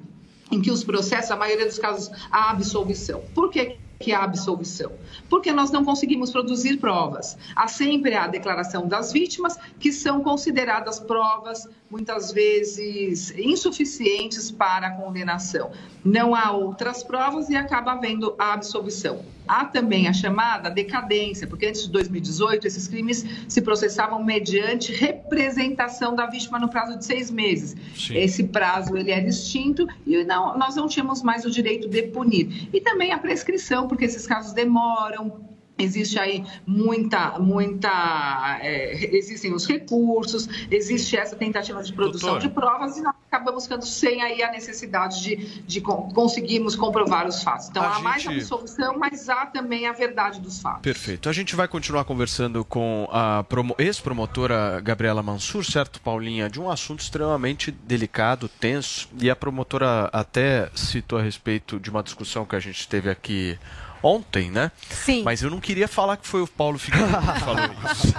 em 0.53 0.61
que 0.61 0.69
os 0.69 0.83
processos, 0.83 1.31
a 1.31 1.35
maioria 1.35 1.65
dos 1.65 1.79
casos, 1.79 2.11
há 2.31 2.51
absolvição. 2.51 3.23
Por 3.33 3.49
que, 3.49 3.77
que 3.99 4.13
há 4.13 4.23
absolvição? 4.23 4.91
Porque 5.27 5.51
nós 5.51 5.71
não 5.71 5.83
conseguimos 5.83 6.31
produzir 6.31 6.77
provas. 6.77 7.35
Há 7.55 7.67
sempre 7.67 8.13
a 8.13 8.27
declaração 8.27 8.87
das 8.87 9.11
vítimas, 9.11 9.57
que 9.79 9.91
são 9.91 10.21
consideradas 10.21 10.99
provas, 10.99 11.67
muitas 11.93 12.31
vezes, 12.31 13.31
insuficientes 13.37 14.49
para 14.49 14.87
a 14.87 14.91
condenação. 14.91 15.69
Não 16.03 16.33
há 16.33 16.51
outras 16.51 17.03
provas 17.03 17.49
e 17.49 17.55
acaba 17.55 17.91
havendo 17.91 18.33
a 18.39 18.51
absolvição. 18.51 19.23
Há 19.47 19.65
também 19.65 20.07
a 20.07 20.13
chamada 20.13 20.71
decadência, 20.71 21.45
porque 21.45 21.67
antes 21.67 21.83
de 21.83 21.91
2018 21.91 22.65
esses 22.65 22.87
crimes 22.87 23.23
se 23.47 23.61
processavam 23.61 24.23
mediante 24.23 24.91
representação 24.91 26.15
da 26.15 26.25
vítima 26.25 26.57
no 26.57 26.67
prazo 26.67 26.97
de 26.97 27.05
seis 27.05 27.29
meses. 27.29 27.75
Sim. 27.95 28.17
Esse 28.17 28.45
prazo 28.45 28.97
ele 28.97 29.11
era 29.11 29.27
extinto 29.27 29.87
e 30.07 30.23
não- 30.23 30.57
nós 30.57 30.75
não 30.75 30.87
tínhamos 30.87 31.21
mais 31.21 31.45
o 31.45 31.51
direito 31.51 31.87
de 31.87 32.01
punir. 32.03 32.69
E 32.73 32.81
também 32.81 33.11
a 33.11 33.19
prescrição, 33.19 33.87
porque 33.87 34.05
esses 34.05 34.25
casos 34.25 34.51
demoram, 34.53 35.52
Existe 35.77 36.19
aí 36.19 36.45
muita, 36.67 37.39
muita. 37.39 38.59
é, 38.61 39.15
existem 39.15 39.53
os 39.53 39.67
recursos, 39.67 40.47
existe 40.69 41.17
essa 41.17 41.35
tentativa 41.35 41.81
de 41.81 41.91
produção 41.91 42.37
de 42.37 42.47
provas 42.49 42.97
e 42.97 43.01
nós 43.01 43.15
acabamos 43.27 43.63
ficando 43.63 43.85
sem 43.85 44.21
aí 44.21 44.43
a 44.43 44.51
necessidade 44.51 45.21
de, 45.23 45.35
de 45.61 45.81
con- 45.81 46.09
conseguirmos 46.13 46.75
comprovar 46.75 47.27
os 47.27 47.41
fatos. 47.41 47.69
Então 47.69 47.81
A 47.83 47.95
há 47.95 47.99
mais 47.99 48.21
gente- 48.21 48.41
absolvição, 48.41 48.97
mas 48.99 49.27
há 49.29 49.47
também 49.47 49.87
a 49.87 49.91
verdade 49.93 50.39
dos 50.39 50.61
fatos. 50.61 50.81
Perfeito. 50.81 51.27
A 51.27 51.33
gente 51.33 51.55
vai 51.55 51.67
continuar 51.67 52.03
conversando 52.05 52.63
com 52.63 53.07
a 53.11 53.43
promo- 53.43 53.75
ex-promotora 53.79 54.79
Gabriela 54.79 55.23
Mansur, 55.23 55.65
certo, 55.65 55.99
Paulinha, 56.01 56.49
de 56.49 56.59
um 56.61 56.69
assunto 56.69 56.99
extremamente 56.99 57.71
delicado, 57.71 58.47
tenso, 58.47 59.09
e 59.19 59.27
a 59.29 59.35
promotora 59.35 60.09
até 60.13 60.69
citou 60.75 61.17
a 61.17 61.21
respeito 61.23 61.79
de 61.79 61.89
uma 61.89 62.03
discussão 62.03 62.45
que 62.45 62.55
a 62.55 62.59
gente 62.59 62.87
teve 62.87 63.09
aqui 63.09 63.57
ontem, 64.03 64.51
né? 64.51 64.71
Sim. 64.89 65.23
Mas 65.23 65.41
eu 65.41 65.49
não 65.49 65.59
queria 65.59 65.87
falar 65.87 66.17
que 66.17 66.27
foi 66.27 66.41
o 66.41 66.47
Paulo 66.47 66.77
Figueiredo 66.77 67.17
que 67.17 67.39
falou 67.39 67.69
isso. 67.91 68.13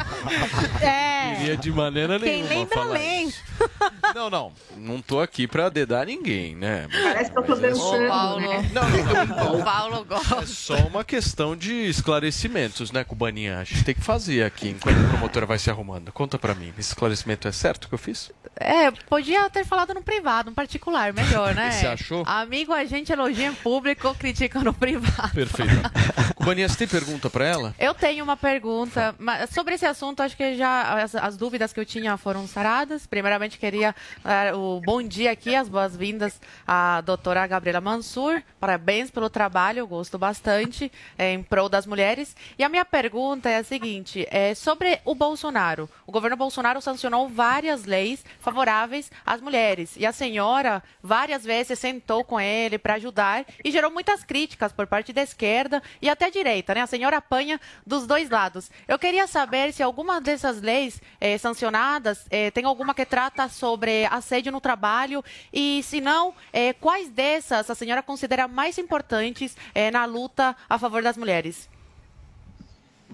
É. 0.82 1.34
Queria 1.36 1.56
de 1.56 1.70
maneira 1.70 2.18
Quem 2.18 2.42
nenhuma 2.42 2.48
lembra, 2.54 2.74
falar 2.74 2.92
lembra. 2.94 3.22
isso. 3.28 3.42
Não, 4.14 4.30
não. 4.30 4.52
Não 4.76 5.02
tô 5.02 5.20
aqui 5.20 5.48
pra 5.48 5.68
dedar 5.68 6.06
ninguém, 6.06 6.54
né? 6.54 6.86
Parece 7.02 7.32
que 7.32 7.38
eu 7.38 7.42
tô 7.42 7.56
Mas 7.56 7.62
é 7.64 7.68
né? 7.68 8.70
Não, 8.72 8.88
não, 8.88 9.26
não. 9.26 9.60
O 9.60 9.64
Paulo 9.64 10.04
gosta. 10.04 10.36
É 10.36 10.46
só 10.46 10.76
uma 10.86 11.02
questão 11.02 11.56
de 11.56 11.72
esclarecimentos, 11.88 12.92
né, 12.92 13.02
Cubaninha? 13.02 13.58
A 13.58 13.64
gente 13.64 13.82
tem 13.82 13.94
que 13.94 14.02
fazer 14.02 14.44
aqui 14.44 14.68
enquanto 14.68 15.04
a 15.04 15.08
promotora 15.08 15.46
vai 15.46 15.58
se 15.58 15.68
arrumando. 15.68 16.12
Conta 16.12 16.38
pra 16.38 16.54
mim, 16.54 16.72
esse 16.78 16.90
esclarecimento 16.90 17.48
é 17.48 17.52
certo 17.52 17.88
que 17.88 17.94
eu 17.94 17.98
fiz? 17.98 18.30
É, 18.56 18.88
podia 19.08 19.50
ter 19.50 19.64
falado 19.64 19.92
no 19.94 20.02
privado, 20.02 20.50
no 20.50 20.54
particular, 20.54 21.12
melhor, 21.12 21.54
né? 21.56 21.72
Você 21.72 21.86
achou? 21.86 22.22
Amigo, 22.24 22.72
a 22.72 22.84
gente 22.84 23.10
elogia 23.12 23.48
em 23.48 23.54
público, 23.54 24.14
critica 24.14 24.60
no 24.60 24.72
privado. 24.72 25.34
Perfeito. 25.34 25.73
Cubaninha, 26.36 26.68
você 26.68 26.76
tem 26.76 26.88
pergunta 26.88 27.30
pra 27.30 27.46
ela? 27.46 27.74
Eu 27.78 27.94
tenho 27.94 28.22
uma 28.22 28.36
pergunta 28.36 29.14
mas 29.18 29.48
sobre 29.50 29.74
esse 29.74 29.86
assunto. 29.86 30.20
Acho 30.20 30.36
que 30.36 30.56
já 30.56 31.02
as, 31.02 31.14
as 31.14 31.36
dúvidas 31.36 31.72
que 31.72 31.80
eu 31.80 31.86
tinha 31.86 32.16
foram 32.16 32.46
saradas. 32.46 33.06
Primeiramente, 33.06 33.58
queria 33.58 33.94
dar 34.22 34.54
o 34.54 34.80
bom 34.84 35.02
dia 35.02 35.30
aqui, 35.30 35.54
as 35.54 35.68
boas-vindas 35.68 36.38
à 36.66 37.00
doutora 37.00 37.46
Gabriela 37.46 37.80
Mansur. 37.80 38.42
Parabéns 38.60 39.10
pelo 39.10 39.30
trabalho, 39.30 39.86
gosto 39.86 40.18
bastante 40.18 40.92
é, 41.16 41.32
em 41.32 41.42
prol 41.42 41.68
das 41.68 41.86
mulheres. 41.86 42.36
E 42.58 42.64
a 42.64 42.68
minha 42.68 42.84
pergunta 42.84 43.48
é 43.48 43.56
a 43.56 43.64
seguinte: 43.64 44.26
é 44.30 44.54
sobre 44.54 45.00
o 45.04 45.14
Bolsonaro. 45.14 45.88
O 46.06 46.12
governo 46.12 46.36
Bolsonaro 46.36 46.80
sancionou 46.82 47.28
várias 47.28 47.84
leis 47.84 48.24
favoráveis 48.38 49.10
às 49.24 49.40
mulheres. 49.40 49.94
E 49.96 50.04
a 50.04 50.12
senhora 50.12 50.82
várias 51.02 51.42
vezes 51.42 51.78
sentou 51.78 52.22
com 52.22 52.38
ele 52.38 52.78
para 52.78 52.94
ajudar 52.94 53.46
e 53.64 53.70
gerou 53.70 53.90
muitas 53.90 54.22
críticas 54.22 54.72
por 54.72 54.86
parte 54.86 55.12
da 55.12 55.22
esquerda 55.22 55.63
e 56.00 56.08
até 56.08 56.30
direita, 56.30 56.74
né? 56.74 56.82
A 56.82 56.86
senhora 56.86 57.18
apanha 57.18 57.60
dos 57.86 58.06
dois 58.06 58.30
lados. 58.30 58.70
Eu 58.86 58.98
queria 58.98 59.26
saber 59.26 59.72
se 59.72 59.82
alguma 59.82 60.20
dessas 60.20 60.60
leis 60.60 61.00
eh, 61.20 61.38
sancionadas 61.38 62.26
eh, 62.30 62.50
tem 62.50 62.64
alguma 62.64 62.94
que 62.94 63.04
trata 63.04 63.48
sobre 63.48 64.06
assédio 64.06 64.52
no 64.52 64.60
trabalho 64.60 65.24
e, 65.52 65.82
se 65.82 66.00
não, 66.00 66.34
eh, 66.52 66.72
quais 66.74 67.08
dessas 67.08 67.68
a 67.70 67.74
senhora 67.74 68.02
considera 68.02 68.48
mais 68.48 68.78
importantes 68.78 69.56
na 69.92 70.04
luta 70.04 70.56
a 70.68 70.78
favor 70.78 71.02
das 71.02 71.16
mulheres? 71.16 71.68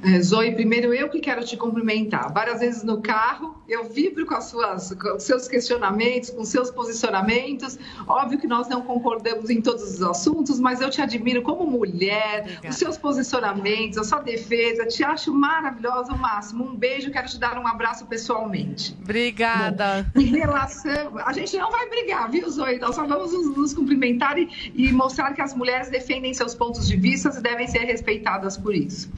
É, 0.02 0.20
Zoe, 0.22 0.52
primeiro 0.52 0.94
eu 0.94 1.08
que 1.10 1.20
quero 1.20 1.44
te 1.44 1.56
cumprimentar. 1.56 2.32
Várias 2.32 2.60
vezes 2.60 2.82
no 2.82 3.02
carro, 3.02 3.62
eu 3.68 3.84
vibro 3.84 4.24
com, 4.24 4.34
as 4.34 4.44
suas, 4.44 4.94
com 4.94 5.16
os 5.16 5.22
seus 5.22 5.46
questionamentos, 5.46 6.30
com 6.30 6.40
os 6.40 6.48
seus 6.48 6.70
posicionamentos. 6.70 7.78
Óbvio 8.06 8.38
que 8.38 8.46
nós 8.46 8.66
não 8.68 8.80
concordamos 8.82 9.50
em 9.50 9.60
todos 9.60 9.82
os 9.82 10.02
assuntos, 10.02 10.58
mas 10.58 10.80
eu 10.80 10.88
te 10.88 11.02
admiro 11.02 11.42
como 11.42 11.66
mulher, 11.70 12.60
os 12.66 12.76
seus 12.76 12.96
posicionamentos, 12.96 13.98
a 13.98 14.04
sua 14.04 14.20
defesa. 14.20 14.86
Te 14.86 15.04
acho 15.04 15.34
maravilhosa, 15.34 16.12
o 16.12 16.18
máximo. 16.18 16.64
Um 16.64 16.74
beijo, 16.74 17.10
quero 17.10 17.28
te 17.28 17.38
dar 17.38 17.58
um 17.58 17.66
abraço 17.66 18.06
pessoalmente. 18.06 18.96
Obrigada. 19.02 20.10
Em 20.16 20.24
relação. 20.24 21.18
A 21.18 21.32
gente 21.32 21.56
não 21.58 21.70
vai 21.70 21.88
brigar, 21.90 22.30
viu, 22.30 22.48
Zoe? 22.48 22.78
Nós 22.78 22.94
só 22.94 23.06
vamos 23.06 23.32
nos, 23.32 23.56
nos 23.56 23.74
cumprimentar 23.74 24.38
e, 24.38 24.48
e 24.74 24.90
mostrar 24.92 25.34
que 25.34 25.42
as 25.42 25.54
mulheres 25.54 25.90
defendem 25.90 26.32
seus 26.32 26.54
pontos 26.54 26.88
de 26.88 26.96
vista 26.96 27.30
e 27.36 27.42
devem 27.42 27.66
ser 27.68 27.80
respeitadas 27.80 28.56
por 28.56 28.74
isso. 28.74 29.10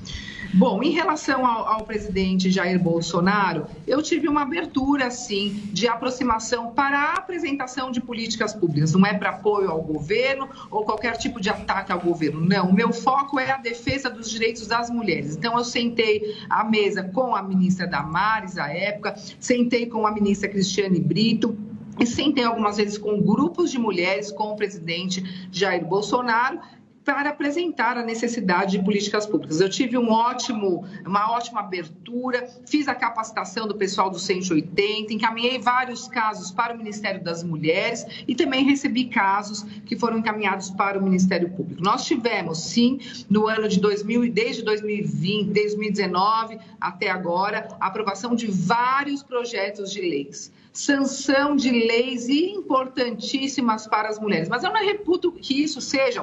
Bom, 0.55 0.83
em 0.83 0.91
relação 0.91 1.47
ao, 1.47 1.67
ao 1.67 1.85
presidente 1.85 2.51
Jair 2.51 2.79
Bolsonaro, 2.79 3.67
eu 3.87 4.03
tive 4.03 4.29
uma 4.29 4.43
abertura, 4.43 5.11
sim, 5.11 5.63
de 5.73 5.89
aproximação 5.89 6.73
para 6.73 6.99
a 6.99 7.15
apresentação 7.15 7.91
de 7.91 8.03
políticas 8.03 8.53
públicas. 8.53 8.93
Não 8.93 9.07
é 9.07 9.15
para 9.15 9.31
apoio 9.31 9.71
ao 9.71 9.81
governo 9.81 10.47
ou 10.71 10.85
qualquer 10.85 11.17
tipo 11.17 11.41
de 11.41 11.49
ataque 11.49 11.91
ao 11.91 11.99
governo. 11.99 12.45
Não, 12.45 12.69
o 12.69 12.73
meu 12.73 12.93
foco 12.93 13.41
é 13.41 13.51
a 13.51 13.57
defesa 13.57 14.11
dos 14.11 14.31
direitos 14.31 14.67
das 14.67 14.91
mulheres. 14.91 15.37
Então, 15.37 15.57
eu 15.57 15.65
sentei 15.65 16.37
à 16.51 16.63
mesa 16.63 17.03
com 17.03 17.35
a 17.35 17.43
ministra 17.43 17.87
Damares, 17.87 18.59
à 18.59 18.69
época, 18.69 19.15
sentei 19.41 19.87
com 19.87 20.07
a 20.07 20.13
ministra 20.13 20.51
Cristiane 20.51 21.01
Brito, 21.01 21.57
e 21.99 22.07
sentei 22.07 22.45
algumas 22.45 22.79
vezes 22.79 22.97
com 22.97 23.21
grupos 23.21 23.71
de 23.71 23.79
mulheres, 23.79 24.33
com 24.33 24.53
o 24.53 24.57
presidente 24.57 25.49
Jair 25.53 25.85
Bolsonaro, 25.85 26.59
para 27.05 27.31
apresentar 27.31 27.97
a 27.97 28.03
necessidade 28.03 28.79
de 28.79 28.85
políticas 28.85 29.27
públicas. 29.27 29.61
Eu 29.61 29.69
tive 29.69 29.99
um 29.99 30.11
ótimo, 30.11 30.85
uma 31.05 31.33
ótima 31.33 31.61
abertura, 31.61 32.49
fiz 32.67 32.87
a 32.89 32.95
capacitação 32.95 33.67
do 33.67 33.75
pessoal 33.75 34.11
do 34.11 34.19
180, 34.19 35.13
encaminhei 35.13 35.59
vários 35.59 36.07
casos 36.07 36.51
para 36.51 36.75
o 36.75 36.79
Ministério 36.79 37.23
das 37.23 37.43
Mulheres 37.43 38.07
e 38.27 38.35
também 38.35 38.65
recebi 38.65 39.07
casos 39.07 39.63
que 39.85 39.97
foram 39.97 40.19
encaminhados 40.19 40.71
para 40.71 40.99
o 40.99 41.03
Ministério 41.03 41.51
Público. 41.51 41.83
Nós 41.83 42.05
tivemos, 42.05 42.59
sim, 42.59 43.01
no 43.29 43.49
ano 43.49 43.69
de 43.69 43.81
2000, 43.81 44.33
desde 44.33 44.63
2020, 44.63 45.53
2019 45.53 46.59
até 46.81 47.11
agora, 47.11 47.69
a 47.81 47.87
aprovação 47.87 48.35
de 48.35 48.47
vários 48.47 49.23
projetos 49.23 49.91
de 49.93 50.01
leis 50.01 50.53
sanção 50.73 51.55
de 51.55 51.71
leis 51.71 52.31
importantíssimas 52.31 53.87
para 53.87 54.09
as 54.09 54.19
mulheres. 54.19 54.49
Mas 54.49 54.65
eu 54.65 54.73
não 54.73 54.83
reputo 54.83 55.31
que 55.31 55.63
isso 55.63 55.83
seja 55.83 56.23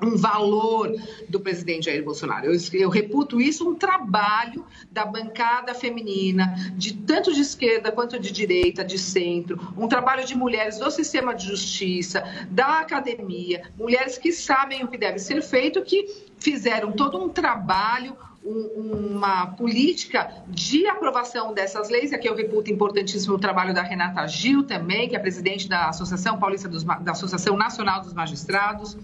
um 0.00 0.16
valor 0.16 0.94
do 1.28 1.40
presidente 1.40 1.86
Jair 1.86 2.04
Bolsonaro. 2.04 2.46
Eu, 2.46 2.58
eu, 2.72 2.88
reputo 2.88 3.40
isso 3.40 3.68
um 3.68 3.74
trabalho 3.74 4.64
da 4.90 5.04
bancada 5.04 5.74
feminina, 5.74 6.54
de 6.76 6.94
tanto 6.94 7.32
de 7.32 7.40
esquerda 7.40 7.90
quanto 7.90 8.18
de 8.18 8.30
direita, 8.30 8.84
de 8.84 8.98
centro, 8.98 9.58
um 9.76 9.88
trabalho 9.88 10.24
de 10.24 10.36
mulheres 10.36 10.78
do 10.78 10.90
sistema 10.90 11.34
de 11.34 11.46
justiça, 11.46 12.22
da 12.50 12.80
academia, 12.80 13.62
mulheres 13.76 14.18
que 14.18 14.32
sabem 14.32 14.84
o 14.84 14.88
que 14.88 14.98
deve 14.98 15.18
ser 15.18 15.42
feito, 15.42 15.82
que 15.82 16.06
fizeram 16.38 16.92
todo 16.92 17.18
um 17.18 17.28
trabalho 17.28 18.16
um, 18.44 19.16
uma 19.16 19.48
política 19.48 20.32
de 20.48 20.86
aprovação 20.86 21.52
dessas 21.52 21.88
leis. 21.88 22.12
Aqui 22.12 22.28
eu 22.28 22.34
reputo 22.34 22.70
importantíssimo 22.70 23.34
o 23.34 23.38
trabalho 23.38 23.74
da 23.74 23.82
Renata 23.82 24.26
Gil 24.26 24.62
também, 24.62 25.08
que 25.08 25.16
é 25.16 25.18
presidente 25.18 25.68
da 25.68 25.88
Associação 25.88 26.38
Paulista 26.38 26.68
dos, 26.68 26.84
da 26.84 27.12
Associação 27.12 27.56
Nacional 27.56 28.00
dos 28.00 28.14
Magistrados, 28.14 28.96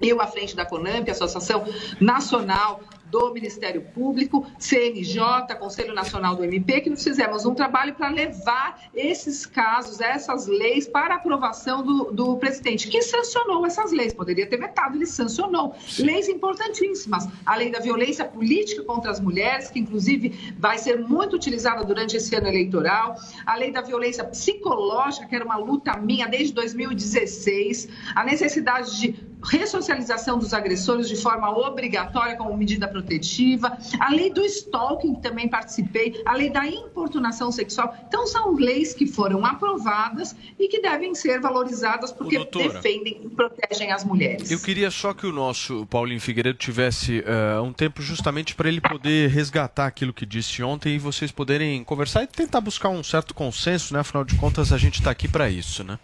eu 0.00 0.20
à 0.20 0.26
frente 0.26 0.54
da 0.56 0.64
CONAMP, 0.64 1.10
Associação 1.10 1.64
Nacional 2.00 2.80
do 3.10 3.32
Ministério 3.32 3.82
Público, 3.82 4.46
CNJ, 4.58 5.20
Conselho 5.58 5.92
Nacional 5.92 6.36
do 6.36 6.44
MP, 6.44 6.80
que 6.80 6.90
nós 6.90 7.02
fizemos 7.02 7.44
um 7.44 7.54
trabalho 7.54 7.94
para 7.94 8.08
levar 8.08 8.80
esses 8.94 9.44
casos, 9.44 10.00
essas 10.00 10.46
leis, 10.46 10.86
para 10.86 11.16
aprovação 11.16 11.82
do, 11.82 12.12
do, 12.12 12.36
presidente, 12.36 12.88
que 12.88 13.02
sancionou 13.02 13.66
essas 13.66 13.90
leis. 13.90 14.14
Poderia 14.14 14.46
ter 14.46 14.58
vetado, 14.58 14.96
ele 14.96 15.06
sancionou. 15.06 15.74
Leis 15.98 16.28
importantíssimas. 16.28 17.28
A 17.44 17.56
lei 17.56 17.70
da 17.70 17.80
violência 17.80 18.24
política 18.24 18.84
contra 18.84 19.10
as 19.10 19.20
mulheres, 19.20 19.70
que 19.70 19.80
inclusive 19.80 20.54
vai 20.56 20.78
ser 20.78 21.00
muito 21.00 21.34
utilizada 21.34 21.84
durante 21.84 22.16
esse 22.16 22.34
ano 22.36 22.46
eleitoral. 22.46 23.16
A 23.44 23.56
lei 23.56 23.72
da 23.72 23.80
violência 23.80 24.24
psicológica, 24.24 25.26
que 25.26 25.34
era 25.34 25.44
uma 25.44 25.56
luta 25.56 25.96
minha 25.96 26.28
desde 26.28 26.54
2016. 26.54 27.88
A 28.14 28.24
necessidade 28.24 29.00
de 29.00 29.29
ressocialização 29.42 30.38
dos 30.38 30.52
agressores 30.52 31.08
de 31.08 31.16
forma 31.16 31.50
obrigatória 31.50 32.36
como 32.36 32.56
medida 32.56 32.86
protetiva, 32.86 33.76
a 33.98 34.10
lei 34.10 34.32
do 34.32 34.44
stalking, 34.44 35.14
que 35.14 35.22
também 35.22 35.48
participei, 35.48 36.22
a 36.24 36.34
lei 36.34 36.50
da 36.50 36.66
importunação 36.66 37.50
sexual. 37.50 37.94
Então, 38.06 38.26
são 38.26 38.54
leis 38.54 38.94
que 38.94 39.06
foram 39.06 39.44
aprovadas 39.44 40.34
e 40.58 40.68
que 40.68 40.80
devem 40.80 41.14
ser 41.14 41.40
valorizadas 41.40 42.12
porque 42.12 42.36
doutora, 42.36 42.68
defendem 42.68 43.20
e 43.24 43.28
protegem 43.28 43.92
as 43.92 44.04
mulheres. 44.04 44.50
Eu 44.50 44.60
queria 44.60 44.90
só 44.90 45.14
que 45.14 45.26
o 45.26 45.32
nosso 45.32 45.86
Paulinho 45.86 46.20
Figueiredo 46.20 46.58
tivesse 46.58 47.20
uh, 47.20 47.62
um 47.62 47.72
tempo 47.72 48.02
justamente 48.02 48.54
para 48.54 48.68
ele 48.68 48.80
poder 48.80 49.30
resgatar 49.30 49.86
aquilo 49.86 50.12
que 50.12 50.26
disse 50.26 50.62
ontem 50.62 50.96
e 50.96 50.98
vocês 50.98 51.30
poderem 51.30 51.82
conversar 51.84 52.22
e 52.22 52.26
tentar 52.26 52.60
buscar 52.60 52.88
um 52.88 53.02
certo 53.02 53.34
consenso, 53.34 53.94
né? 53.94 54.00
Afinal 54.00 54.24
de 54.24 54.36
contas, 54.36 54.72
a 54.72 54.78
gente 54.78 55.00
está 55.00 55.10
aqui 55.10 55.28
para 55.28 55.48
isso, 55.48 55.82
né? 55.84 55.98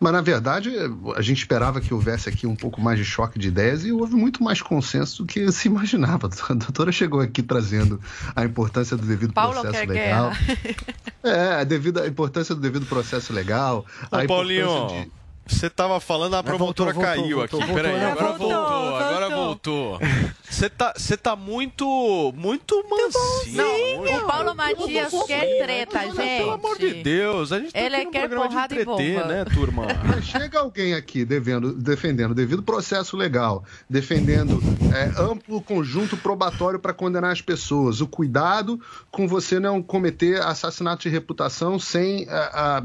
Mas, 0.00 0.12
na 0.14 0.22
verdade, 0.22 0.72
a 1.14 1.20
gente 1.20 1.38
esperava 1.38 1.78
que 1.78 1.92
houvesse 1.92 2.26
aqui 2.26 2.46
um 2.46 2.56
pouco 2.56 2.80
mais 2.80 2.98
de 2.98 3.04
choque 3.04 3.38
de 3.38 3.48
ideias 3.48 3.84
e 3.84 3.92
houve 3.92 4.14
muito 4.16 4.42
mais 4.42 4.62
consenso 4.62 5.22
do 5.22 5.26
que 5.26 5.52
se 5.52 5.68
imaginava. 5.68 6.30
A 6.48 6.54
doutora 6.54 6.90
chegou 6.90 7.20
aqui 7.20 7.42
trazendo 7.42 8.00
a 8.34 8.42
importância 8.44 8.96
do 8.96 9.06
devido 9.06 9.34
Paulo 9.34 9.60
processo 9.60 9.74
quer 9.86 9.88
legal. 9.88 10.30
guerra. 10.30 10.58
É, 11.22 11.54
a, 11.60 11.64
devida, 11.64 12.02
a 12.04 12.06
importância 12.08 12.54
do 12.54 12.60
devido 12.62 12.86
processo 12.86 13.30
legal. 13.30 13.84
Ô, 14.10 14.16
a 14.16 14.24
Paulinho, 14.26 14.64
importância 14.64 15.04
de- 15.04 15.19
você 15.50 15.68
tava 15.70 15.98
falando, 16.00 16.34
a 16.36 16.42
promotora 16.42 16.92
voltou, 16.92 17.10
caiu 17.12 17.36
voltou, 17.38 17.60
aqui. 17.60 17.66
voltou, 17.72 17.74
Peraí, 17.74 18.04
agora 18.04 18.26
Voltou, 18.38 18.48
voltou, 18.48 18.96
agora 18.96 19.28
voltou. 19.30 19.98
Você 20.48 20.68
tá, 20.68 20.92
você 20.96 21.16
tá 21.16 21.36
muito, 21.36 22.32
muito 22.36 22.74
mansinho. 22.90 23.56
Não, 23.56 24.18
o 24.18 24.26
Paulo 24.26 24.54
Matias 24.54 25.12
quer 25.26 25.62
treta, 25.64 26.00
gente. 26.06 26.16
Pelo 26.38 26.50
amor 26.52 26.78
de 26.78 26.94
Deus, 27.02 27.52
a 27.52 27.58
gente 27.60 27.72
tá 27.72 27.78
Ele 27.80 27.96
aqui 27.96 28.04
num 28.06 28.10
quer 28.10 28.20
programa 28.28 28.48
de 28.48 28.54
porrada 28.54 28.74
e 28.74 28.82
entreter, 28.82 29.14
bomba. 29.20 29.26
né, 29.28 29.44
turma? 29.44 29.86
Mas 30.04 30.24
chega 30.24 30.58
alguém 30.58 30.94
aqui 30.94 31.24
devendo, 31.24 31.72
defendendo 31.72 32.34
devido 32.34 32.62
processo 32.62 33.16
legal, 33.16 33.64
defendendo 33.88 34.60
é, 34.92 35.20
amplo 35.22 35.60
conjunto 35.62 36.16
probatório 36.16 36.78
para 36.80 36.92
condenar 36.92 37.30
as 37.32 37.40
pessoas, 37.40 38.00
o 38.00 38.06
cuidado 38.08 38.80
com 39.10 39.28
você 39.28 39.60
não 39.60 39.80
cometer 39.82 40.40
assassinato 40.42 41.02
de 41.02 41.08
reputação 41.08 41.78
sem 41.78 42.28
a- 42.28 42.78
a- 42.78 42.82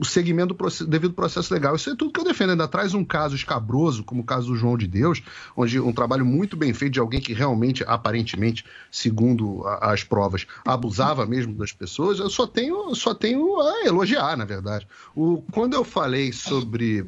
o 0.00 0.04
segmento 0.04 0.54
do 0.54 0.86
devido 0.86 1.14
processo 1.14 1.52
legal. 1.52 1.74
Isso 1.74 1.90
é 1.90 1.96
tudo 1.96 2.07
que 2.10 2.20
eu 2.20 2.24
defendo. 2.24 2.50
Ainda 2.50 2.68
traz 2.68 2.94
um 2.94 3.04
caso 3.04 3.34
escabroso, 3.34 4.04
como 4.04 4.22
o 4.22 4.24
caso 4.24 4.48
do 4.48 4.56
João 4.56 4.76
de 4.76 4.86
Deus, 4.86 5.22
onde 5.56 5.78
um 5.80 5.92
trabalho 5.92 6.24
muito 6.24 6.56
bem 6.56 6.72
feito 6.72 6.94
de 6.94 7.00
alguém 7.00 7.20
que 7.20 7.32
realmente, 7.32 7.84
aparentemente, 7.86 8.64
segundo 8.90 9.66
as 9.80 10.02
provas, 10.04 10.46
abusava 10.64 11.26
mesmo 11.26 11.54
das 11.54 11.72
pessoas. 11.72 12.18
Eu 12.18 12.30
só 12.30 12.46
tenho, 12.46 12.94
só 12.94 13.14
tenho 13.14 13.60
a 13.60 13.86
elogiar, 13.86 14.36
na 14.36 14.44
verdade. 14.44 14.86
O, 15.14 15.42
quando 15.50 15.74
eu 15.74 15.84
falei 15.84 16.32
sobre 16.32 17.06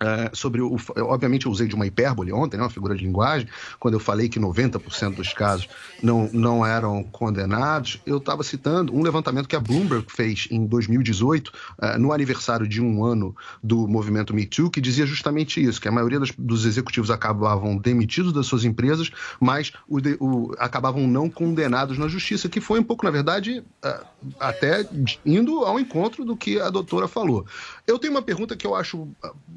é, 0.00 0.30
sobre 0.32 0.60
o. 0.60 0.76
Obviamente, 0.98 1.46
eu 1.46 1.52
usei 1.52 1.66
de 1.66 1.74
uma 1.74 1.86
hipérbole 1.86 2.32
ontem, 2.32 2.56
né, 2.56 2.62
uma 2.62 2.70
figura 2.70 2.94
de 2.94 3.04
linguagem, 3.04 3.48
quando 3.78 3.94
eu 3.94 4.00
falei 4.00 4.28
que 4.28 4.38
90% 4.38 5.14
dos 5.14 5.32
casos 5.32 5.68
não, 6.02 6.28
não 6.32 6.64
eram 6.66 7.02
condenados. 7.04 8.00
Eu 8.06 8.18
estava 8.18 8.42
citando 8.42 8.94
um 8.94 9.02
levantamento 9.02 9.48
que 9.48 9.56
a 9.56 9.60
Bloomberg 9.60 10.06
fez 10.10 10.48
em 10.50 10.66
2018, 10.66 11.50
é, 11.80 11.98
no 11.98 12.12
aniversário 12.12 12.66
de 12.68 12.80
um 12.82 13.04
ano 13.04 13.34
do 13.62 13.86
movimento 13.88 14.34
Me 14.34 14.44
Too, 14.46 14.70
que 14.70 14.80
dizia 14.80 15.06
justamente 15.06 15.62
isso: 15.62 15.80
que 15.80 15.88
a 15.88 15.92
maioria 15.92 16.20
das- 16.20 16.32
dos 16.36 16.64
executivos 16.66 17.10
acabavam 17.10 17.76
demitidos 17.76 18.32
das 18.32 18.46
suas 18.46 18.64
empresas, 18.64 19.10
mas 19.40 19.72
o 19.88 19.96
o- 20.20 20.54
acabavam 20.58 21.06
não 21.08 21.28
condenados 21.28 21.98
na 21.98 22.06
justiça, 22.06 22.48
que 22.48 22.60
foi 22.60 22.78
um 22.78 22.82
pouco, 22.84 23.04
na 23.04 23.10
verdade, 23.10 23.64
é, 23.84 24.00
até 24.38 24.86
indo 25.24 25.64
ao 25.64 25.80
encontro 25.80 26.24
do 26.24 26.36
que 26.36 26.60
a 26.60 26.70
doutora 26.70 27.08
falou. 27.08 27.44
Eu 27.86 27.98
tenho 27.98 28.12
uma 28.12 28.22
pergunta 28.22 28.54
que 28.56 28.66
eu 28.66 28.74
acho 28.74 29.08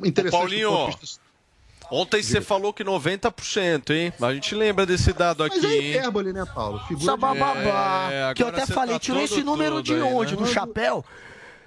interessante. 0.03 0.28
Paulinho, 0.31 0.69
ponto 0.71 0.91
de 0.95 0.97
vista- 1.01 1.21
ontem 1.91 2.21
você 2.21 2.41
falou 2.41 2.71
que 2.73 2.83
90%, 2.83 3.91
hein? 3.91 4.13
A 4.21 4.33
gente 4.33 4.53
lembra 4.55 4.85
desse 4.85 5.11
dado 5.13 5.43
aqui, 5.43 5.59
Mas 5.61 5.71
é 5.71 5.77
hipérbole, 5.77 6.33
né, 6.33 6.45
Paulo? 6.45 6.79
Figura 6.87 7.05
Essa 7.13 7.17
bababá. 7.17 8.09
É, 8.11 8.33
que 8.33 8.43
eu 8.43 8.47
até 8.47 8.65
falei, 8.65 8.93
tá 8.93 8.99
tirou 8.99 9.21
esse 9.23 9.43
número 9.43 9.81
de 9.81 9.93
aí, 9.93 10.01
onde? 10.01 10.35
né? 10.35 10.41
Do 10.41 10.47
chapéu? 10.47 11.03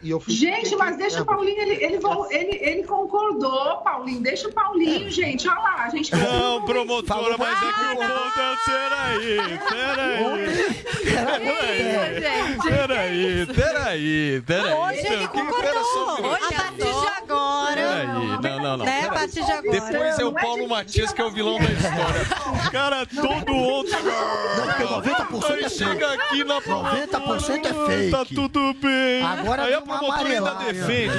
E 0.02 0.10
eu 0.10 0.18
fui- 0.20 0.34
Gente, 0.34 0.74
mas 0.76 0.96
deixa 0.96 1.22
o 1.22 1.24
Paulinho, 1.24 1.60
ele, 1.60 1.74
ele, 1.74 1.98
ele, 2.30 2.58
ele 2.60 2.82
concordou, 2.84 3.76
Paulinho, 3.78 4.20
deixa 4.20 4.48
o 4.48 4.52
Paulinho, 4.52 5.08
gente, 5.10 5.48
olha 5.48 5.60
lá, 5.60 5.84
a 5.84 5.88
gente... 5.90 6.12
Não, 6.14 6.64
promotora, 6.64 7.36
mas 7.38 7.56
é 7.62 7.72
que 7.72 7.80
o 7.84 7.96
ponto 7.96 8.40
é... 8.40 8.52
Peraí, 8.64 9.58
peraí. 9.68 10.72
Peraí, 11.04 12.58
peraí, 12.62 13.46
peraí, 13.46 14.42
peraí. 14.42 14.72
Hoje 14.74 15.06
ele 15.12 15.28
concordou. 15.28 16.32
A 16.32 16.38
partir 16.38 16.76
de 16.76 17.08
agora. 17.22 17.74
Peraí, 17.76 18.06
não, 18.06 18.60
não, 18.62 18.76
não. 18.78 18.84
Né, 18.84 19.06
a 19.06 19.12
partir 19.12 19.44
de 19.44 19.52
agora. 19.52 19.80
Depois 19.80 20.18
é 20.18 20.24
o 20.24 20.32
Paulo 20.32 20.68
Matias, 20.68 21.12
que 21.12 21.20
é 21.20 21.24
o 21.24 21.30
vilão 21.30 21.58
da 21.58 21.64
história. 21.64 22.22
O 22.66 22.70
cara 22.70 23.06
todo 23.06 23.54
outro. 23.54 23.98
Não, 24.02 25.00
porque 25.00 25.10
90% 25.10 25.52
Aí 25.52 25.64
é 25.64 25.68
chega 25.68 26.08
fake. 26.08 26.22
aqui 26.22 26.44
na 26.44 26.60
90% 26.60 27.66
é 27.66 27.86
fake. 27.86 28.10
Tá 28.10 28.24
tudo 28.24 28.74
bem. 28.74 29.22
Agora 29.22 29.68
Promotora 29.98 30.28
ainda 30.28 30.54
defende. 30.54 31.16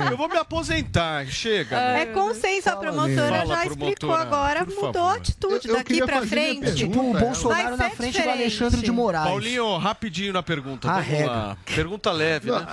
Eu, 0.00 0.04
eu 0.10 0.16
vou 0.16 0.28
me 0.28 0.36
aposentar. 0.36 1.26
Chega. 1.26 1.76
É 1.76 2.06
consenso, 2.06 2.68
a 2.70 2.76
promotora 2.76 3.46
já 3.46 3.66
explicou 3.66 3.96
promotora, 4.10 4.22
agora, 4.22 4.66
mudou 4.66 5.04
a 5.08 5.14
atitude 5.14 5.68
Eu- 5.68 5.72
eu 5.72 5.76
daqui 5.76 6.04
pra 6.04 6.22
frente. 6.26 6.74
Tipo 6.74 7.00
o 7.00 7.12
Bolsonaro 7.18 7.76
Vai 7.76 7.88
na 7.88 7.90
frente 7.90 8.12
do 8.12 8.18
diferente. 8.18 8.40
Alexandre 8.40 8.80
de 8.82 8.90
Moraes. 8.92 9.28
Paulinho, 9.28 9.76
rapidinho 9.78 10.32
na 10.32 10.42
pergunta. 10.42 10.90
A 10.90 11.00
regra. 11.00 11.56
Pergunta 11.74 12.10
leve, 12.12 12.50
né? 12.50 12.66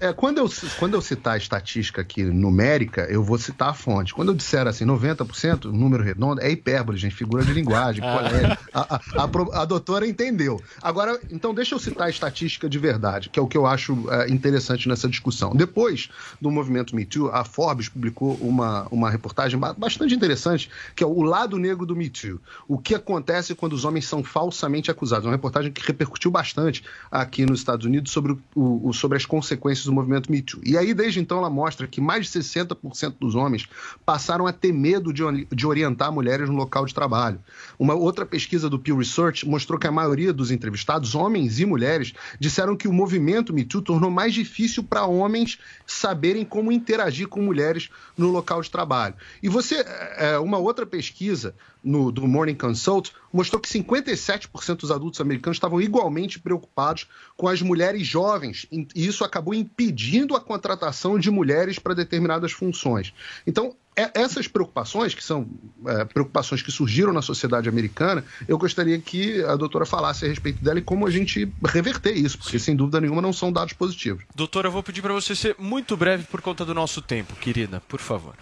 É, 0.00 0.12
quando, 0.12 0.38
eu, 0.38 0.50
quando 0.78 0.94
eu 0.94 1.00
citar 1.02 1.34
a 1.34 1.36
estatística 1.36 2.00
aqui 2.00 2.22
numérica, 2.22 3.02
eu 3.10 3.22
vou 3.22 3.38
citar 3.38 3.70
a 3.70 3.74
fonte. 3.74 4.14
Quando 4.14 4.28
eu 4.28 4.34
disser 4.34 4.66
assim, 4.66 4.84
90%, 4.84 5.64
número 5.66 6.02
redondo, 6.02 6.40
é 6.40 6.50
hipérbole, 6.50 6.98
gente, 6.98 7.14
figura 7.14 7.44
de 7.44 7.52
linguagem, 7.52 8.02
colégio. 8.04 8.58
A, 8.72 8.96
a, 8.96 9.00
a, 9.24 9.62
a 9.62 9.64
doutora 9.64 10.06
entendeu. 10.06 10.60
Agora, 10.82 11.18
então 11.30 11.54
deixa 11.54 11.74
eu 11.74 11.78
citar 11.78 12.06
a 12.06 12.10
estatística 12.10 12.68
de 12.68 12.78
verdade, 12.78 13.28
que 13.28 13.38
é 13.38 13.42
o 13.42 13.46
que 13.46 13.56
eu 13.56 13.66
acho 13.66 14.06
é, 14.10 14.28
interessante 14.30 14.63
interessante 14.64 14.88
nessa 14.88 15.08
discussão. 15.08 15.54
Depois 15.54 16.08
do 16.40 16.50
movimento 16.50 16.94
Me 16.96 17.04
Too, 17.04 17.28
a 17.30 17.44
Forbes 17.44 17.88
publicou 17.88 18.34
uma, 18.40 18.86
uma 18.90 19.10
reportagem 19.10 19.58
ba- 19.58 19.72
bastante 19.74 20.14
interessante, 20.14 20.70
que 20.96 21.04
é 21.04 21.06
o 21.06 21.22
lado 21.22 21.58
negro 21.58 21.84
do 21.84 21.94
Me 21.94 22.08
Too. 22.08 22.40
O 22.66 22.78
que 22.78 22.94
acontece 22.94 23.54
quando 23.54 23.74
os 23.74 23.84
homens 23.84 24.06
são 24.06 24.22
falsamente 24.24 24.90
acusados. 24.90 25.26
Uma 25.26 25.32
reportagem 25.32 25.70
que 25.70 25.86
repercutiu 25.86 26.30
bastante 26.30 26.82
aqui 27.10 27.44
nos 27.44 27.60
Estados 27.60 27.84
Unidos 27.86 28.10
sobre, 28.12 28.36
o- 28.54 28.92
sobre 28.92 29.16
as 29.16 29.26
consequências 29.26 29.84
do 29.86 29.92
movimento 29.92 30.30
Me 30.30 30.40
Too. 30.42 30.60
E 30.64 30.76
aí, 30.78 30.94
desde 30.94 31.20
então, 31.20 31.38
ela 31.38 31.50
mostra 31.50 31.86
que 31.86 32.00
mais 32.00 32.26
de 32.26 32.38
60% 32.38 33.14
dos 33.20 33.34
homens 33.34 33.66
passaram 34.04 34.46
a 34.46 34.52
ter 34.52 34.72
medo 34.72 35.12
de, 35.12 35.22
de 35.52 35.66
orientar 35.66 36.10
mulheres 36.12 36.48
no 36.48 36.56
local 36.56 36.86
de 36.86 36.94
trabalho. 36.94 37.38
Uma 37.78 37.94
outra 37.94 38.24
pesquisa 38.24 38.70
do 38.70 38.78
Pew 38.78 38.96
Research 38.96 39.46
mostrou 39.46 39.78
que 39.78 39.86
a 39.86 39.92
maioria 39.92 40.32
dos 40.32 40.50
entrevistados, 40.50 41.14
homens 41.14 41.60
e 41.60 41.66
mulheres, 41.66 42.12
disseram 42.38 42.76
que 42.76 42.88
o 42.88 42.92
movimento 42.92 43.52
Me 43.52 43.64
Too 43.64 43.82
tornou 43.82 44.10
mais 44.10 44.32
difícil 44.32 44.53
para 44.82 45.06
homens 45.06 45.58
saberem 45.86 46.44
como 46.44 46.72
interagir 46.72 47.28
com 47.28 47.40
mulheres 47.40 47.90
no 48.16 48.30
local 48.30 48.62
de 48.62 48.70
trabalho. 48.70 49.14
E 49.42 49.48
você, 49.48 49.84
é, 50.16 50.38
uma 50.38 50.58
outra 50.58 50.86
pesquisa 50.86 51.54
no, 51.82 52.10
do 52.10 52.26
Morning 52.26 52.54
Consult 52.54 53.12
mostrou 53.32 53.60
que 53.60 53.68
57% 53.68 54.76
dos 54.76 54.90
adultos 54.90 55.20
americanos 55.20 55.56
estavam 55.56 55.80
igualmente 55.80 56.38
preocupados 56.38 57.06
com 57.36 57.48
as 57.48 57.60
mulheres 57.60 58.06
jovens, 58.06 58.66
e 58.70 58.86
isso 58.94 59.24
acabou 59.24 59.52
impedindo 59.52 60.34
a 60.34 60.40
contratação 60.40 61.18
de 61.18 61.30
mulheres 61.30 61.78
para 61.78 61.94
determinadas 61.94 62.52
funções. 62.52 63.12
Então, 63.46 63.66
é- 63.66 63.83
essas 63.96 64.48
preocupações, 64.48 65.14
que 65.14 65.22
são 65.22 65.46
é, 65.86 66.04
preocupações 66.04 66.62
que 66.62 66.70
surgiram 66.70 67.12
na 67.12 67.22
sociedade 67.22 67.68
americana, 67.68 68.24
eu 68.48 68.58
gostaria 68.58 68.98
que 68.98 69.42
a 69.44 69.56
doutora 69.56 69.86
falasse 69.86 70.24
a 70.24 70.28
respeito 70.28 70.62
dela 70.62 70.78
e 70.78 70.82
como 70.82 71.06
a 71.06 71.10
gente 71.10 71.50
reverter 71.64 72.12
isso, 72.12 72.38
porque 72.38 72.58
sem 72.58 72.74
dúvida 72.74 73.00
nenhuma 73.00 73.22
não 73.22 73.32
são 73.32 73.52
dados 73.52 73.72
positivos. 73.72 74.24
Doutora, 74.34 74.68
eu 74.68 74.72
vou 74.72 74.82
pedir 74.82 75.02
para 75.02 75.12
você 75.12 75.34
ser 75.34 75.54
muito 75.58 75.96
breve 75.96 76.24
por 76.24 76.40
conta 76.40 76.64
do 76.64 76.74
nosso 76.74 77.00
tempo, 77.00 77.34
querida, 77.36 77.80
por 77.88 78.00
favor. 78.00 78.34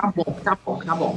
Tá 0.00 0.10
bom, 0.16 0.24
tá 0.42 0.56
bom, 0.64 0.78
tá 0.78 0.94
bom. 0.94 1.14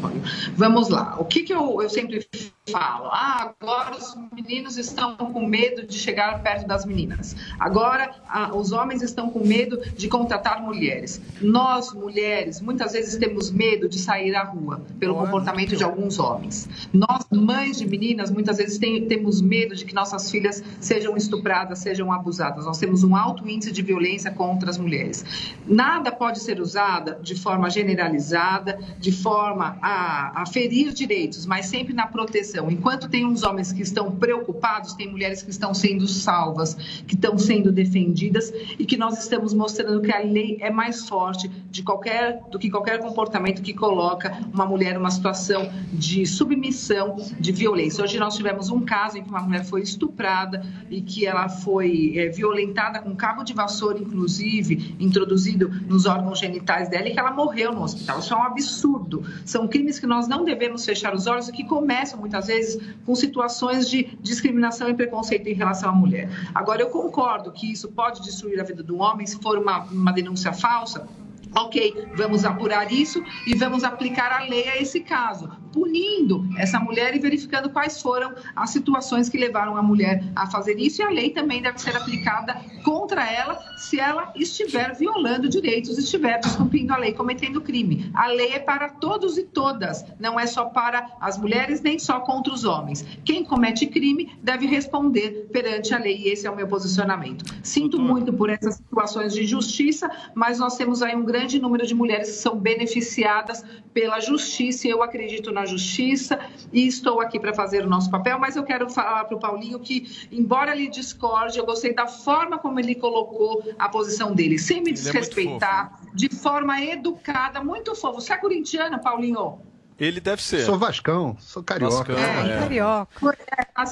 Vamos 0.58 0.90
lá. 0.90 1.16
O 1.18 1.24
que, 1.24 1.44
que 1.44 1.54
eu, 1.54 1.82
eu 1.82 1.90
sempre 1.90 2.28
falo? 2.70 3.08
Ah, 3.12 3.54
agora 3.62 3.96
os 3.96 4.14
meninos 4.34 4.78
estão 4.78 5.16
com 5.16 5.46
medo 5.48 5.88
de 5.88 5.98
chegar 5.98 6.44
perto 6.44 6.68
das 6.68 6.84
meninas. 6.84 7.34
Agora 7.58 8.14
ah, 8.28 8.52
os 8.54 8.74
homens 8.74 9.02
estão 9.02 9.30
com 9.30 9.40
medo 9.40 9.80
de 9.96 10.10
contratar 10.10 10.62
mulheres. 10.62 11.22
Nós, 11.42 11.94
mulheres, 11.94 12.60
muitas 12.60 12.92
vezes 12.92 13.16
temos 13.18 13.50
medo 13.52 13.88
de 13.88 13.98
sair 13.98 14.36
à 14.36 14.44
rua 14.44 14.82
pelo 15.00 15.16
comportamento 15.16 15.78
de 15.78 15.84
alguns 15.84 16.20
homens. 16.20 16.68
Nós, 16.92 17.26
mães 17.32 17.78
de 17.78 17.88
meninas, 17.88 18.30
muitas 18.32 18.58
vezes 18.58 18.78
tem- 18.78 19.08
temos 19.08 19.42
medo 19.42 19.76
de 19.76 19.86
que 19.86 19.94
nossas 19.96 20.30
filhas 20.30 20.62
sejam 20.82 21.16
estupradas, 21.16 21.80
sejam 21.80 22.12
abusadas. 22.12 22.66
Nós 22.66 22.80
temos 22.80 23.02
um 23.04 23.16
alto 23.16 23.48
índice 23.48 23.72
de 23.72 23.82
violência 23.82 24.30
contra 24.32 24.70
as 24.70 24.78
mulheres. 24.78 25.24
Nada 25.66 26.12
pode 26.12 26.42
ser 26.42 26.60
usada 26.60 27.18
de 27.22 27.36
forma 27.36 27.70
generalizada, 27.70 28.73
de 29.00 29.12
forma 29.12 29.78
a, 29.82 30.41
a 30.41 30.45
ferir 30.45 30.94
direitos, 30.94 31.45
mas 31.45 31.66
sempre 31.68 31.94
na 31.94 32.08
proteção. 32.08 32.70
Enquanto 32.70 33.10
tem 33.10 33.26
uns 33.26 33.44
homens 33.44 33.72
que 33.72 33.82
estão 33.82 34.12
preocupados, 34.12 34.94
tem 34.94 35.10
mulheres 35.10 35.41
que 35.41 35.50
estão 35.50 35.74
sendo 35.74 36.08
salvas, 36.08 36.76
que 37.08 37.16
estão 37.16 37.38
sendo 37.38 37.72
defendidas 37.72 38.52
e 38.78 38.86
que 38.86 38.98
nós 38.98 39.20
estamos 39.20 39.54
mostrando 39.54 40.02
que 40.02 40.12
a 40.12 40.20
lei 40.20 40.58
é 40.62 40.70
mais 40.70 41.08
forte 41.08 41.50
de 41.70 41.84
qualquer, 41.84 42.41
do 42.50 42.60
que 42.60 42.70
qualquer 42.70 43.00
comportamento 43.00 43.62
que 43.62 43.74
coloca 43.74 44.38
uma 44.54 44.66
mulher 44.66 44.95
numa 44.95 45.12
situação 45.12 45.70
de 45.91 46.26
submissão, 46.26 47.16
de 47.40 47.52
violência. 47.52 48.04
Hoje 48.04 48.18
nós 48.18 48.36
tivemos 48.36 48.70
um 48.70 48.82
caso 48.82 49.18
em 49.18 49.24
que 49.24 49.30
uma 49.30 49.41
mulher 49.41 49.66
foi 49.66 49.82
estuprada 49.82 50.66
e 50.90 51.02
que 51.02 51.26
ela 51.26 51.50
foi 51.50 52.14
eh, 52.16 52.30
violentada 52.30 53.00
com 53.00 53.16
cabo 53.16 53.44
de 53.44 53.54
vassoura, 53.54 54.00
inclusive, 54.00 54.95
introduzido 55.00 55.70
nos 55.88 56.06
órgãos 56.06 56.40
genitais 56.40 56.90
dela 56.90 57.08
e 57.08 57.14
que 57.14 57.20
ela 57.20 57.32
morreu 57.32 57.72
no 57.72 57.84
hospital. 57.84 58.20
Isso 58.20 58.34
é 58.34 58.38
um 58.38 58.44
absurdo. 58.54 59.24
São 59.46 59.68
crimes 59.68 60.00
que 60.00 60.08
nós 60.08 60.28
não 60.28 60.46
devemos 60.46 60.86
fechar 60.86 61.14
os 61.14 61.28
olhos 61.28 61.50
e 61.50 61.52
que 61.52 61.64
começam 61.64 62.20
muitas 62.20 62.48
vezes 62.48 62.80
com 63.06 63.16
situações 63.16 63.90
de 63.90 64.18
discriminação 64.22 64.90
e 64.90 64.94
preconceito 64.94 65.48
em 65.48 65.54
relação 65.54 65.90
à 65.90 65.94
mulher. 65.94 66.30
Agora, 66.54 66.82
eu 66.82 66.90
concordo 66.90 67.52
que 67.52 67.72
isso 67.72 67.90
pode 67.90 68.22
destruir 68.22 68.60
a 68.60 68.64
vida 68.64 68.82
do 68.82 68.98
homem 68.98 69.26
se 69.26 69.40
for 69.42 69.58
uma, 69.58 69.84
uma 69.86 70.14
denúncia 70.14 70.54
falsa. 70.54 71.08
Ok, 71.56 72.08
vamos 72.16 72.46
apurar 72.46 72.92
isso 72.92 73.24
e 73.46 73.56
vamos 73.56 73.84
aplicar 73.84 74.32
a 74.32 74.44
lei 74.46 74.68
a 74.70 74.82
esse 74.82 75.02
caso, 75.02 75.52
punindo 75.74 76.48
essa 76.58 76.80
mulher 76.80 77.16
e 77.16 77.20
verificando 77.20 77.70
quais 77.70 78.02
foram 78.02 78.34
as 78.56 78.70
situações 78.70 79.28
que 79.28 79.38
levaram 79.38 79.76
a 79.76 79.82
mulher 79.82 80.24
a 80.36 80.45
fazer 80.50 80.80
isso. 80.80 81.02
E 81.02 81.04
a 81.04 81.10
lei 81.10 81.32
também 81.32 81.62
deve 81.62 81.80
ser 81.80 81.98
aplicada 81.98 82.56
contra 82.84 83.30
ela 83.30 83.60
se 83.78 84.00
ela 84.00 84.32
estiver 84.36 84.95
violando 84.95 85.50
direitos, 85.50 85.98
estiver 85.98 86.40
descumprindo 86.40 86.94
a 86.94 86.98
lei, 86.98 87.14
cometendo 87.14 87.60
crime. 87.60 88.12
A 88.14 88.28
lei 88.28 88.54
é 88.54 88.60
para 88.60 88.90
todos 88.90 89.38
e 89.38 89.44
todas, 89.44 90.06
não 90.20 90.40
é 90.40 90.45
só 90.45 90.66
para 90.66 91.10
as 91.20 91.38
mulheres 91.38 91.82
nem 91.82 91.98
só 91.98 92.20
contra 92.20 92.54
os 92.54 92.64
homens. 92.64 93.06
Quem 93.26 93.44
comete 93.44 93.88
crime 93.88 94.32
deve 94.41 94.68
responder 94.68 95.50
perante 95.52 95.94
a 95.94 95.98
lei 95.98 96.18
e 96.18 96.30
esse 96.30 96.45
é 96.45 96.52
o 96.52 96.56
meu 96.56 96.68
posicionamento. 96.68 97.44
Sinto 97.64 98.00
muito 98.00 98.32
por 98.32 98.50
essas 98.50 98.76
situações 98.76 99.34
de 99.34 99.44
injustiça, 99.44 100.10
mas 100.36 100.60
nós 100.60 100.78
temos 100.78 101.02
aí 101.02 101.16
um 101.16 101.26
grande 101.26 101.60
número 101.60 101.86
de 101.88 101.95
mulheres 101.95 102.30
que 102.30 102.36
são 102.36 102.58
beneficiadas 102.58 103.66
pela 103.94 104.20
justiça 104.20 104.88
e 104.88 104.91
eu 104.91 105.02
acredito 105.02 105.52
na 105.52 105.62
justiça 105.65 106.40
e 106.72 106.88
estou 106.88 107.19
aqui 107.22 107.40
para 107.40 107.53
fazer 107.53 107.84
o 107.85 107.90
nosso 107.90 108.10
papel, 108.10 108.40
mas 108.40 108.56
eu 108.56 108.64
quero 108.64 108.90
falar 108.90 109.26
para 109.26 109.35
o 109.35 109.40
Paulinho 109.40 109.80
que, 109.80 110.27
embora 110.31 110.76
ele 110.76 110.90
discorde, 110.90 111.57
eu 111.57 111.65
gostei 111.65 111.94
da 111.94 112.07
forma 112.07 112.57
como 112.57 112.80
ele 112.80 112.95
colocou 112.95 113.64
a 113.77 113.90
posição 113.90 114.34
dele, 114.34 114.57
sem 114.57 114.77
me 114.77 114.90
Ele 114.90 114.91
é 114.91 114.94
desrespeitar, 114.94 115.99
de 116.14 116.30
forma 116.30 116.81
educada, 116.81 117.64
muito 117.64 117.95
fofo. 117.95 118.22
Você 118.22 118.34
é 118.34 118.38
corintiano, 118.38 118.99
Paulinho? 118.99 119.73
Ele 119.99 120.20
deve 120.20 120.41
ser. 120.41 120.64
Sou 120.65 120.78
Vascão, 120.78 121.36
sou 121.40 121.64
carioca. 121.64 122.14
Vascão, 122.14 122.45
é. 122.45 122.60
Carioca. 122.60 123.07
Foi, 123.20 123.34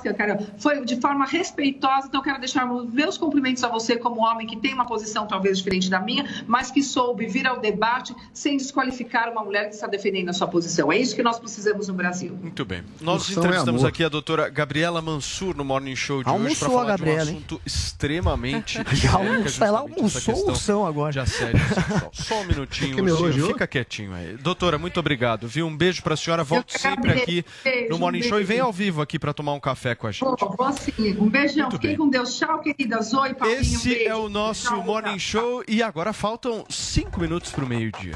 é, 0.09 0.13
quero- 0.13 0.45
foi 0.57 0.85
de 0.85 0.99
forma 0.99 1.25
respeitosa, 1.25 2.07
então 2.07 2.19
eu 2.21 2.23
quero 2.23 2.39
deixar 2.39 2.65
meus 2.65 3.17
cumprimentos 3.17 3.63
a 3.63 3.67
você 3.69 3.95
como 3.97 4.21
homem 4.21 4.47
que 4.47 4.57
tem 4.57 4.73
uma 4.73 4.85
posição 4.85 5.27
talvez 5.27 5.57
diferente 5.59 5.89
da 5.89 5.99
minha, 5.99 6.43
mas 6.47 6.71
que 6.71 6.81
soube 6.83 7.27
vir 7.27 7.45
ao 7.47 7.59
debate 7.59 8.15
sem 8.33 8.57
desqualificar 8.57 9.29
uma 9.31 9.43
mulher 9.43 9.69
que 9.69 9.75
está 9.75 9.87
defendendo 9.87 10.29
a 10.29 10.33
sua 10.33 10.47
posição. 10.47 10.91
É 10.91 10.97
isso 10.97 11.15
que 11.15 11.23
nós 11.23 11.39
precisamos 11.39 11.87
no 11.87 11.93
Brasil. 11.93 12.37
Muito 12.41 12.63
bem. 12.65 12.83
Nós 12.99 13.25
Função 13.27 13.43
é 13.43 13.45
entrevistamos 13.47 13.81
amor. 13.81 13.89
aqui 13.89 14.03
a 14.03 14.09
doutora 14.09 14.49
Gabriela 14.49 15.01
Mansur 15.01 15.55
no 15.55 15.63
Morning 15.65 15.95
Show 15.95 16.23
de 16.23 16.29
hoje 16.29 16.37
Almoçou 16.37 16.67
para 16.69 16.77
falar 16.77 16.87
Gabriela, 16.97 17.25
de 17.25 17.31
um 17.31 17.33
hein? 17.33 17.37
assunto 17.47 17.61
extremamente 17.65 18.77
Já 18.77 18.83
sério, 18.93 18.99
que 19.01 19.07
é 19.07 19.09
almoçou, 19.09 19.67
ela 19.67 19.79
almoçou 19.79 20.47
ursão 20.49 20.85
agora. 20.85 21.11
de 21.11 21.19
assédio 21.19 21.59
sexual. 21.73 22.09
Só 22.13 22.41
um 22.41 22.45
minutinho, 22.45 23.03
Ursinho, 23.03 23.47
fica 23.47 23.67
quietinho 23.67 24.13
aí. 24.13 24.37
Doutora, 24.37 24.77
muito 24.77 24.99
obrigado, 24.99 25.47
viu? 25.47 25.67
Um 25.67 25.75
beijo 25.75 25.90
pra 25.99 26.15
senhora, 26.15 26.43
volte 26.43 26.79
sempre 26.79 27.11
aqui 27.11 27.43
Beijo, 27.63 27.89
no 27.89 27.97
Morning 27.99 28.19
um 28.19 28.23
Show 28.23 28.39
e 28.39 28.43
vem 28.43 28.57
beijo. 28.57 28.65
ao 28.65 28.71
vivo 28.71 29.01
aqui 29.01 29.17
para 29.17 29.33
tomar 29.33 29.53
um 29.53 29.59
café 29.59 29.95
com 29.95 30.07
a 30.07 30.11
gente. 30.11 30.21
Vou, 30.21 30.55
vou 30.57 30.71
sim. 30.73 31.17
Um 31.19 31.27
beijão. 31.29 31.63
Muito 31.63 31.71
Fiquem 31.75 31.89
bem. 31.91 31.97
com 31.97 32.09
Deus. 32.09 32.37
Tchau, 32.37 32.59
queridas. 32.59 33.13
Oi, 33.13 33.33
Paulinho. 33.33 33.57
um 33.59 33.61
Esse 33.61 33.89
beijo. 33.89 34.09
é 34.09 34.15
o 34.15 34.29
nosso 34.29 34.67
Tchau, 34.67 34.83
Morning 34.83 35.17
tchau. 35.17 35.41
Show 35.41 35.63
e 35.67 35.81
agora 35.81 36.13
faltam 36.13 36.63
cinco 36.69 37.19
minutos 37.19 37.51
para 37.51 37.65
o 37.65 37.67
meio-dia. 37.67 38.15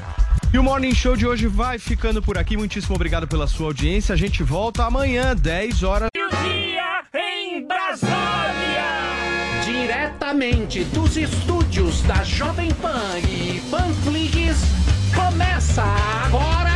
E 0.52 0.58
o 0.58 0.62
Morning 0.62 0.94
Show 0.94 1.16
de 1.16 1.26
hoje 1.26 1.46
vai 1.46 1.78
ficando 1.78 2.22
por 2.22 2.38
aqui. 2.38 2.56
Muitíssimo 2.56 2.94
obrigado 2.94 3.26
pela 3.26 3.46
sua 3.46 3.66
audiência. 3.66 4.12
A 4.12 4.16
gente 4.16 4.42
volta 4.42 4.84
amanhã, 4.84 5.34
10 5.34 5.82
horas. 5.82 6.08
Dia 6.14 7.02
em 7.14 7.66
Brasília! 7.66 8.86
Diretamente 9.64 10.84
dos 10.84 11.16
estúdios 11.16 12.00
da 12.02 12.22
Jovem 12.22 12.70
Pan 12.74 13.18
e 13.18 13.60
Panflix, 13.70 14.56
começa 15.14 15.82
agora... 15.82 16.75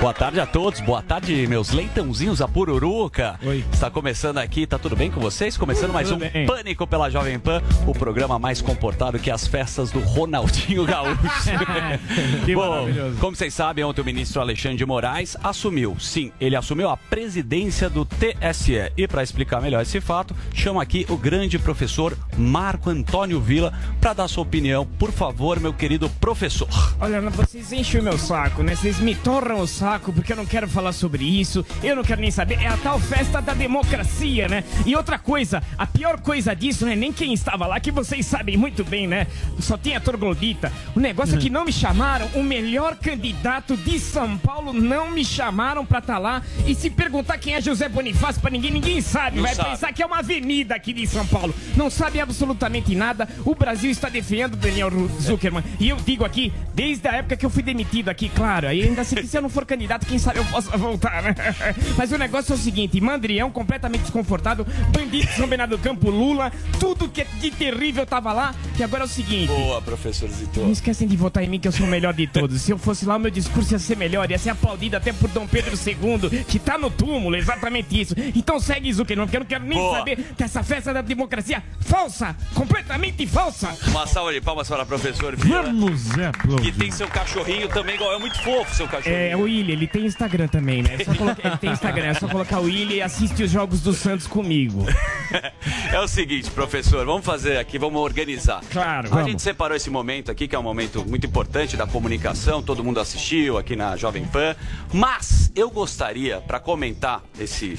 Boa 0.00 0.14
tarde 0.14 0.38
a 0.38 0.46
todos, 0.46 0.78
boa 0.80 1.02
tarde, 1.02 1.44
meus 1.48 1.70
leitãozinhos, 1.70 2.40
a 2.40 2.46
pururuca. 2.46 3.36
Oi. 3.44 3.64
Está 3.72 3.90
começando 3.90 4.38
aqui, 4.38 4.64
tá 4.64 4.78
tudo 4.78 4.94
bem 4.94 5.10
com 5.10 5.20
vocês? 5.20 5.56
Começando 5.56 5.92
mais 5.92 6.12
um 6.12 6.16
bem. 6.18 6.46
Pânico 6.46 6.86
pela 6.86 7.10
Jovem 7.10 7.36
Pan, 7.36 7.60
o 7.84 7.92
programa 7.92 8.38
mais 8.38 8.62
comportado 8.62 9.18
que 9.18 9.28
as 9.28 9.48
festas 9.48 9.90
do 9.90 9.98
Ronaldinho 9.98 10.84
Gaúcho. 10.86 11.18
Que 12.46 12.54
Bom, 12.54 12.70
maravilhoso. 12.70 13.16
como 13.18 13.34
vocês 13.34 13.52
sabem, 13.52 13.82
ontem 13.82 14.00
o 14.00 14.04
ministro 14.04 14.40
Alexandre 14.40 14.78
de 14.78 14.86
Moraes 14.86 15.36
assumiu, 15.42 15.96
sim, 15.98 16.30
ele 16.40 16.54
assumiu 16.54 16.88
a 16.88 16.96
presidência 16.96 17.90
do 17.90 18.04
TSE. 18.04 18.92
E 18.96 19.08
para 19.08 19.24
explicar 19.24 19.60
melhor 19.60 19.82
esse 19.82 20.00
fato, 20.00 20.32
chamo 20.54 20.80
aqui 20.80 21.06
o 21.08 21.16
grande 21.16 21.58
professor 21.58 22.16
Marco 22.36 22.88
Antônio 22.88 23.40
Vila 23.40 23.72
para 24.00 24.12
dar 24.12 24.28
sua 24.28 24.44
opinião. 24.44 24.86
Por 24.96 25.10
favor, 25.10 25.58
meu 25.58 25.72
querido 25.72 26.08
professor. 26.20 26.68
Olha, 27.00 27.20
vocês 27.30 27.72
enchem 27.72 28.00
o 28.00 28.04
meu 28.04 28.16
saco, 28.16 28.62
né? 28.62 28.76
Vocês 28.76 29.00
me 29.00 29.16
torram 29.16 29.58
o 29.60 29.66
saco 29.66 29.87
saco, 29.88 30.12
porque 30.12 30.32
eu 30.32 30.36
não 30.36 30.44
quero 30.44 30.68
falar 30.68 30.92
sobre 30.92 31.24
isso, 31.24 31.64
eu 31.82 31.96
não 31.96 32.04
quero 32.04 32.20
nem 32.20 32.30
saber. 32.30 32.60
É 32.60 32.66
a 32.66 32.76
tal 32.76 33.00
festa 33.00 33.40
da 33.40 33.54
democracia, 33.54 34.46
né? 34.46 34.62
E 34.84 34.94
outra 34.94 35.18
coisa, 35.18 35.62
a 35.78 35.86
pior 35.86 36.20
coisa 36.20 36.54
disso 36.54 36.84
não 36.84 36.92
é 36.92 36.96
nem 36.96 37.10
quem 37.10 37.32
estava 37.32 37.66
lá, 37.66 37.80
que 37.80 37.90
vocês 37.90 38.26
sabem 38.26 38.54
muito 38.56 38.84
bem, 38.84 39.06
né? 39.06 39.26
Só 39.60 39.78
tem 39.78 39.96
a 39.96 40.00
troglodita. 40.00 40.70
O 40.94 41.00
negócio 41.00 41.36
é 41.36 41.38
que 41.38 41.48
não 41.48 41.64
me 41.64 41.72
chamaram, 41.72 42.28
o 42.34 42.42
melhor 42.42 42.96
candidato 42.96 43.78
de 43.78 43.98
São 43.98 44.36
Paulo 44.36 44.74
não 44.74 45.10
me 45.10 45.24
chamaram 45.24 45.86
pra 45.86 46.00
estar 46.00 46.18
lá. 46.18 46.42
E 46.66 46.74
se 46.74 46.90
perguntar 46.90 47.38
quem 47.38 47.54
é 47.54 47.60
José 47.60 47.88
Bonifácio 47.88 48.42
pra 48.42 48.50
ninguém, 48.50 48.70
ninguém 48.70 49.00
sabe. 49.00 49.36
Não 49.36 49.44
Vai 49.44 49.54
sabe. 49.54 49.70
pensar 49.70 49.92
que 49.94 50.02
é 50.02 50.06
uma 50.06 50.18
avenida 50.18 50.74
aqui 50.74 50.92
de 50.92 51.06
São 51.06 51.26
Paulo. 51.26 51.54
Não 51.76 51.88
sabe 51.88 52.20
absolutamente 52.20 52.94
nada. 52.94 53.26
O 53.42 53.54
Brasil 53.54 53.90
está 53.90 54.10
defendendo 54.10 54.54
Daniel 54.54 54.90
Zuckerman. 55.18 55.64
E 55.80 55.88
eu 55.88 55.96
digo 55.96 56.26
aqui, 56.26 56.52
desde 56.74 57.08
a 57.08 57.12
época 57.12 57.36
que 57.38 57.46
eu 57.46 57.50
fui 57.50 57.62
demitido 57.62 58.10
aqui, 58.10 58.28
claro. 58.28 58.68
Aí 58.68 58.82
ainda 58.82 59.02
se, 59.02 59.26
se 59.26 59.36
eu 59.36 59.40
não 59.40 59.48
for 59.48 59.64
candidato, 59.64 59.77
quem 60.06 60.18
sabe 60.18 60.38
eu 60.38 60.44
possa 60.46 60.76
voltar, 60.76 61.22
né? 61.22 61.34
Mas 61.96 62.10
o 62.12 62.18
negócio 62.18 62.52
é 62.52 62.54
o 62.54 62.58
seguinte: 62.58 63.00
Mandrião 63.00 63.50
completamente 63.50 64.02
desconfortável, 64.02 64.66
bandido 64.90 65.30
São 65.32 65.46
Bernardo 65.46 65.76
do 65.76 65.82
Campo, 65.82 66.10
Lula, 66.10 66.52
tudo 66.80 67.08
que 67.08 67.22
é 67.22 67.26
de 67.40 67.50
terrível 67.50 68.06
tava 68.06 68.32
lá. 68.32 68.54
Que 68.76 68.82
agora 68.82 69.04
é 69.04 69.06
o 69.06 69.08
seguinte. 69.08 69.48
Boa, 69.48 69.82
professor 69.82 70.28
Zito. 70.28 70.60
Não 70.60 70.70
esquecem 70.70 71.06
de 71.06 71.16
votar 71.16 71.42
em 71.42 71.48
mim 71.48 71.58
que 71.58 71.68
eu 71.68 71.72
sou 71.72 71.86
o 71.86 71.88
melhor 71.88 72.14
de 72.14 72.26
todos. 72.26 72.62
Se 72.62 72.70
eu 72.70 72.78
fosse 72.78 73.04
lá, 73.04 73.16
o 73.16 73.18
meu 73.18 73.30
discurso 73.30 73.72
ia 73.74 73.78
ser 73.78 73.96
melhor, 73.96 74.30
ia 74.30 74.38
ser 74.38 74.50
aplaudido 74.50 74.96
até 74.96 75.12
por 75.12 75.28
Dom 75.28 75.46
Pedro 75.46 75.74
II, 75.74 76.44
que 76.44 76.58
tá 76.58 76.78
no 76.78 76.90
túmulo, 76.90 77.36
exatamente 77.36 78.00
isso. 78.00 78.14
Então 78.34 78.60
segue 78.60 78.92
Zuckerman, 78.92 79.26
porque 79.26 79.36
eu 79.36 79.40
não 79.40 79.46
quero 79.46 79.64
nem 79.64 79.78
Boa. 79.78 79.98
saber 79.98 80.16
que 80.36 80.42
essa 80.42 80.62
festa 80.62 80.92
da 80.92 81.02
democracia 81.02 81.62
falsa, 81.80 82.36
completamente 82.54 83.26
falsa. 83.26 83.76
Uma 83.88 84.06
salva 84.06 84.32
de 84.32 84.40
palmas 84.40 84.68
para 84.68 84.82
o 84.82 84.86
professor 84.86 85.34
Vila. 85.36 85.62
Vamos, 85.62 86.10
é, 86.18 86.30
Que 86.62 86.72
tem 86.72 86.90
seu 86.90 87.08
cachorrinho 87.08 87.68
também, 87.68 87.94
igual. 87.94 88.12
É 88.12 88.18
muito 88.18 88.40
fofo 88.42 88.74
seu 88.74 88.86
cachorrinho. 88.86 89.20
É, 89.20 89.36
o 89.36 89.48
Ele 89.72 89.86
tem 89.86 90.06
Instagram 90.06 90.48
também, 90.48 90.82
né? 90.82 90.96
É 90.98 91.04
só 91.04 91.14
colocar- 91.14 91.48
ele 91.48 91.56
tem 91.58 91.70
Instagram, 91.70 92.04
é 92.06 92.14
só 92.14 92.28
colocar 92.28 92.60
o 92.60 92.64
Willi 92.64 92.96
e 92.96 93.02
assiste 93.02 93.42
os 93.42 93.50
jogos 93.50 93.80
do 93.80 93.92
Santos 93.92 94.26
comigo. 94.26 94.84
É 95.92 96.00
o 96.00 96.08
seguinte, 96.08 96.50
professor, 96.50 97.04
vamos 97.04 97.24
fazer 97.24 97.58
aqui, 97.58 97.78
vamos 97.78 98.00
organizar. 98.00 98.62
Claro, 98.70 99.08
A 99.08 99.10
vamos. 99.10 99.30
gente 99.30 99.42
separou 99.42 99.76
esse 99.76 99.90
momento 99.90 100.30
aqui, 100.30 100.48
que 100.48 100.54
é 100.56 100.58
um 100.58 100.62
momento 100.62 101.04
muito 101.06 101.26
importante 101.26 101.76
da 101.76 101.86
comunicação, 101.86 102.62
todo 102.62 102.82
mundo 102.82 102.98
assistiu 103.00 103.58
aqui 103.58 103.76
na 103.76 103.94
Jovem 103.96 104.24
Pan. 104.24 104.54
Mas 104.92 105.50
eu 105.54 105.70
gostaria, 105.70 106.40
para 106.40 106.58
comentar 106.58 107.22
esse 107.38 107.78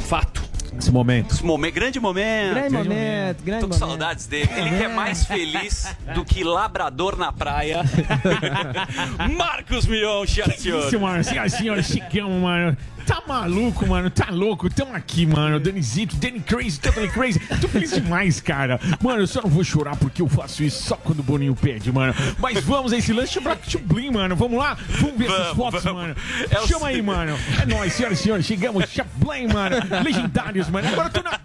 fato, 0.00 0.42
Esse 0.78 0.90
momento. 0.90 1.34
esse 1.34 1.44
momento, 1.44 1.74
grande 1.74 2.00
momento. 2.00 2.54
Grande 2.54 2.74
momento, 2.74 3.42
grande 3.44 3.60
Tô 3.60 3.68
com 3.68 3.74
momento. 3.74 3.78
saudades 3.78 4.26
dele. 4.26 4.50
Ele 4.56 4.76
que 4.76 4.82
é 4.82 4.88
mais 4.88 5.24
feliz 5.24 5.96
do 6.14 6.24
que 6.24 6.42
labrador 6.44 7.16
na 7.16 7.32
praia. 7.32 7.82
Marcos 9.36 9.86
Mion, 9.86 10.26
senhoras 10.26 10.58
e 10.58 10.62
senhores. 10.62 10.90
Senhoras 11.26 11.54
e 11.54 11.58
senhores, 11.58 11.86
mano. 12.40 12.76
Tá 13.06 13.22
maluco, 13.26 13.86
mano. 13.86 14.10
Tá 14.10 14.28
louco. 14.30 14.68
Tamo 14.70 14.94
aqui, 14.94 15.26
mano. 15.26 15.60
Danizito, 15.60 16.16
Danny 16.16 16.40
Crazy, 16.40 16.80
Totally 16.80 17.08
Crazy. 17.08 17.38
Tô 17.60 17.68
feliz 17.68 17.92
demais, 17.92 18.40
cara. 18.40 18.80
Mano, 19.02 19.20
eu 19.20 19.26
só 19.26 19.42
não 19.42 19.50
vou 19.50 19.64
chorar 19.64 19.96
porque 19.96 20.22
eu 20.22 20.28
faço 20.28 20.62
isso 20.62 20.82
só 20.82 20.96
quando 20.96 21.20
o 21.20 21.22
Boninho 21.22 21.54
pede, 21.54 21.92
mano. 21.92 22.14
Mas 22.38 22.62
vamos 22.64 22.92
a 22.92 22.96
esse 22.98 23.12
lance 23.12 23.38
de 23.66 23.78
Blim, 23.78 24.10
mano. 24.10 24.34
Vamos 24.36 24.58
lá? 24.58 24.76
Vamos 25.00 25.18
ver 25.18 25.26
essas 25.26 25.56
fotos, 25.56 25.84
vamos. 25.84 26.02
mano. 26.02 26.16
É 26.50 26.66
Chama 26.66 26.88
aí, 26.88 27.02
mano. 27.02 27.38
É 27.60 27.66
nóis, 27.66 27.92
senhoras 27.92 28.18
e 28.18 28.22
senhores. 28.22 28.46
Chegamos. 28.46 28.84
Chaplin, 28.90 29.48
mano. 29.48 29.76
Legendários, 30.02 30.68
mano. 30.68 30.88
Agora 30.88 31.08
eu 31.08 31.12
tô 31.12 31.22
na 31.22 31.38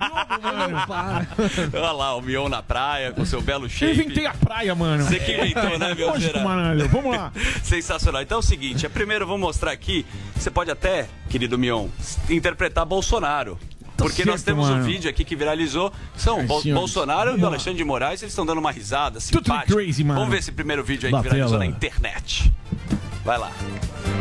Olha 1.73 1.91
lá, 1.91 2.15
o 2.15 2.21
Mion 2.21 2.47
na 2.49 2.61
praia, 2.61 3.11
com 3.11 3.25
seu 3.25 3.41
belo 3.41 3.65
Eu 3.65 3.69
shape. 3.69 3.93
inventei 3.93 4.25
a 4.25 4.33
praia, 4.33 4.75
mano. 4.75 5.03
Você 5.03 5.19
que 5.19 5.31
inventou, 5.33 5.77
né, 5.79 5.93
meu 5.95 6.07
Lógico, 6.09 6.39
mano. 6.39 6.87
Vamos 6.89 7.15
lá. 7.15 7.31
Sensacional. 7.63 8.21
Então 8.21 8.37
é 8.37 8.39
o 8.39 8.43
seguinte, 8.43 8.85
é, 8.85 8.89
primeiro 8.89 9.23
eu 9.23 9.27
vou 9.27 9.37
mostrar 9.37 9.71
aqui, 9.71 10.05
você 10.35 10.49
pode 10.51 10.69
até, 10.71 11.07
querido 11.29 11.57
Mion, 11.57 11.87
interpretar 12.29 12.85
Bolsonaro. 12.85 13.57
Porque 13.97 14.23
nós 14.23 14.39
certo, 14.39 14.45
temos 14.55 14.69
um 14.69 14.73
mano. 14.75 14.85
vídeo 14.85 15.09
aqui 15.09 15.25
que 15.25 15.35
viralizou. 15.35 15.91
São 16.15 16.39
senhores. 16.47 16.73
Bolsonaro 16.73 17.37
e 17.37 17.43
o. 17.43 17.45
Alexandre 17.45 17.77
de 17.79 17.83
Moraes, 17.83 18.21
eles 18.21 18.31
estão 18.31 18.45
dando 18.45 18.59
uma 18.59 18.71
risada 18.71 19.19
simpática. 19.19 19.75
crazy, 19.75 20.05
mano. 20.05 20.21
Vamos 20.21 20.31
ver 20.33 20.39
esse 20.39 20.53
primeiro 20.53 20.81
vídeo 20.85 21.07
aí 21.07 21.11
Da 21.11 21.17
que 21.17 21.23
viralizou 21.23 21.59
tela. 21.59 21.69
na 21.69 21.75
internet. 21.75 22.49
Vai 23.23 23.37
lá. 23.37 23.51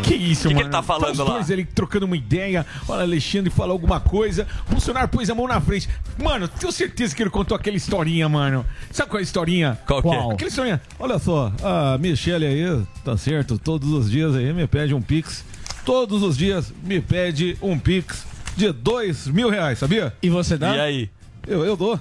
Que 0.02 0.14
isso, 0.14 0.42
Que 0.42 0.48
que 0.48 0.54
mano? 0.54 0.66
ele 0.66 0.70
tá 0.70 0.82
falando 0.82 1.12
os 1.12 1.18
lá? 1.18 1.24
dois 1.34 1.50
ali 1.50 1.64
trocando 1.64 2.06
uma 2.06 2.16
ideia. 2.16 2.64
Olha, 2.88 3.02
Alexandre 3.02 3.50
falou 3.50 3.72
alguma 3.72 4.00
coisa. 4.00 4.46
Bolsonaro 4.70 5.08
pôs 5.08 5.28
a 5.30 5.34
mão 5.34 5.46
na 5.46 5.60
frente. 5.60 5.88
Mano, 6.22 6.48
tenho 6.48 6.72
certeza 6.72 7.14
que 7.14 7.22
ele 7.22 7.30
contou 7.30 7.56
aquela 7.56 7.76
historinha, 7.76 8.28
mano. 8.28 8.64
Sabe 8.90 9.10
qual 9.10 9.18
é 9.18 9.20
a 9.20 9.24
historinha? 9.24 9.78
Qual 9.86 10.02
que 10.02 10.08
é? 10.08 10.32
Aquela 10.32 10.48
historinha. 10.48 10.80
Olha 10.98 11.18
só, 11.18 11.52
a 11.62 11.96
Michelle 11.98 12.44
aí, 12.46 12.82
tá 13.04 13.16
certo, 13.16 13.58
todos 13.58 13.90
os 13.92 14.10
dias 14.10 14.34
aí 14.34 14.52
me 14.52 14.66
pede 14.66 14.94
um 14.94 15.02
pix. 15.02 15.44
Todos 15.84 16.22
os 16.22 16.36
dias 16.36 16.72
me 16.82 17.00
pede 17.00 17.56
um 17.62 17.78
pix 17.78 18.26
de 18.56 18.72
dois 18.72 19.26
mil 19.28 19.48
reais, 19.48 19.78
sabia? 19.78 20.12
E 20.22 20.28
você 20.28 20.56
dá? 20.58 20.76
E 20.76 20.80
aí? 20.80 21.10
Eu, 21.46 21.64
eu 21.64 21.76
dou. 21.76 21.98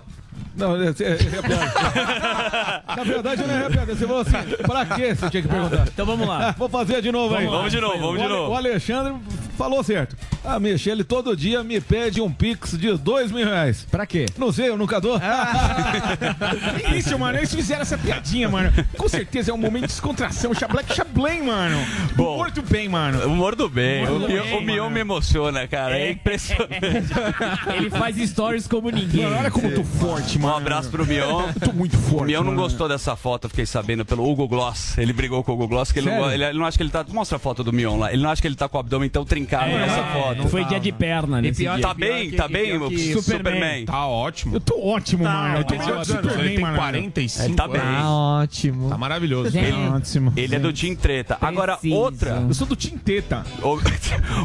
Não, 0.55 0.75
é, 0.75 0.87
é, 0.87 0.89
é 0.89 1.41
piada. 1.41 2.83
Na 2.97 3.03
verdade, 3.03 3.43
não 3.45 3.55
é 3.55 3.69
piada. 3.69 3.95
Você 3.95 4.07
falou 4.07 4.21
assim, 4.21 4.31
pra 4.65 4.85
quê? 4.85 5.13
Você 5.15 5.29
tinha 5.29 5.43
que 5.43 5.47
perguntar. 5.47 5.87
Então 5.87 6.05
vamos 6.05 6.27
lá. 6.27 6.51
Vou 6.57 6.67
fazer 6.67 7.01
de 7.01 7.11
novo 7.11 7.35
aí. 7.35 7.45
Vamos 7.45 7.51
lá. 7.51 7.57
Vamos 7.59 7.71
de 7.71 7.81
novo, 7.81 7.99
vamos 7.99 8.15
O 8.19 8.23
de 8.23 8.27
novo. 8.27 8.51
O 8.51 8.55
Alexandre 8.55 9.13
falou 9.55 9.83
certo. 9.83 10.15
A 10.43 10.59
Michelle 10.59 11.03
todo 11.03 11.35
dia 11.35 11.63
me 11.63 11.79
pede 11.79 12.21
um 12.21 12.31
pix 12.31 12.77
de 12.77 12.95
dois 12.97 13.31
mil 13.31 13.45
reais. 13.45 13.85
Pra 13.91 14.05
quê? 14.05 14.25
Não 14.37 14.51
sei, 14.51 14.69
eu 14.69 14.77
nunca 14.77 14.99
dou. 14.99 15.19
Que 16.87 16.95
isso, 16.95 17.17
mano. 17.19 17.37
Eles 17.37 17.53
fizeram 17.53 17.81
essa 17.81 17.97
piadinha, 17.97 18.49
mano. 18.49 18.71
Com 18.97 19.07
certeza 19.07 19.51
é 19.51 19.53
um 19.53 19.57
momento 19.57 19.83
de 19.83 19.87
descontração. 19.87 20.53
Chablack 20.53 20.93
Chablém, 20.93 21.43
mano. 21.43 21.77
Bom. 22.15 22.37
Muito 22.37 22.61
bem, 22.61 22.87
mano. 22.87 23.25
Humor 23.27 23.55
do 23.55 23.69
bem. 23.69 24.05
Humor 24.05 24.15
O 24.15 24.19
do 24.19 24.27
Mion, 24.27 24.43
bem, 24.43 24.57
o 24.57 24.61
Mion 24.61 24.89
me 24.89 24.99
emociona, 25.01 25.67
cara. 25.67 25.97
É, 25.97 26.11
impressionante. 26.11 26.79
Ele 27.75 27.89
faz 27.89 28.15
stories 28.29 28.67
como 28.67 28.89
ninguém. 28.89 29.23
Mano, 29.23 29.37
olha 29.37 29.51
como 29.51 29.67
eu 29.67 29.75
tô 29.75 29.83
forte, 30.27 30.37
Um 30.37 30.41
mano. 30.41 30.55
abraço 30.57 30.89
pro 30.89 31.05
Mion. 31.05 31.53
Tô 31.63 31.73
muito 31.73 31.97
forte. 31.97 32.23
O 32.23 32.25
Mion 32.25 32.39
não 32.43 32.51
mano. 32.51 32.61
gostou 32.61 32.87
dessa 32.87 33.15
foto, 33.15 33.47
fiquei 33.49 33.65
sabendo 33.65 34.05
pelo 34.05 34.29
Hugo 34.29 34.47
Gloss. 34.47 34.97
Ele 34.97 35.13
brigou 35.13 35.43
com 35.43 35.51
o 35.51 35.55
Hugo 35.55 35.67
Gloss, 35.67 35.91
que 35.91 35.99
ele 35.99 36.09
não, 36.09 36.31
ele, 36.31 36.43
ele 36.43 36.57
não 36.57 36.65
acha 36.65 36.77
que 36.77 36.83
ele 36.83 36.89
tá. 36.89 37.05
Mostra 37.09 37.37
a 37.37 37.39
foto 37.39 37.63
do 37.63 37.71
Mion 37.73 37.97
lá. 37.97 38.11
Ele 38.13 38.21
não 38.21 38.29
acha 38.29 38.41
que 38.41 38.47
ele 38.47 38.55
tá 38.55 38.67
com 38.67 38.77
o 38.77 38.79
abdômen 38.79 39.09
tão 39.09 39.25
trincado 39.25 39.71
nessa 39.71 40.03
foto. 40.03 40.37
Não 40.43 40.49
foi 40.49 40.65
dia 40.65 40.79
de 40.79 40.91
perna 40.91 41.41
dia. 41.41 41.79
tá 41.79 41.93
bem, 41.93 42.31
tá 42.31 42.47
bem, 42.47 42.77
o 42.77 43.21
Superman. 43.21 43.85
Tá 43.85 44.05
ótimo. 44.07 44.55
Eu 44.55 44.59
tô 44.59 44.79
ótimo, 44.81 45.23
Tá 45.23 45.31
mano. 45.31 45.57
Eu 45.57 45.63
tô 45.63 45.75
ótimo. 45.75 45.85
melhor 45.89 46.05
que 46.05 46.11
Ele 46.11 46.21
Superman, 46.21 46.47
tem 46.55 46.59
mano. 46.59 46.77
45 46.77 47.45
Ele 47.47 47.55
tá 47.55 47.67
bem. 47.67 47.81
anos. 47.81 48.03
ótimo. 48.05 48.89
Tá 48.89 48.97
maravilhoso. 48.97 49.57
Ele, 49.57 49.71
Ótimo. 49.89 50.33
ele 50.35 50.55
é 50.55 50.59
do 50.59 50.73
Team 50.73 50.95
Treta. 50.95 51.37
Agora, 51.41 51.77
Preciso. 51.77 51.95
outra. 51.99 52.45
Eu 52.47 52.53
sou 52.53 52.67
do 52.67 52.75
Tinteta. 52.75 53.45
Ô, 53.61 53.77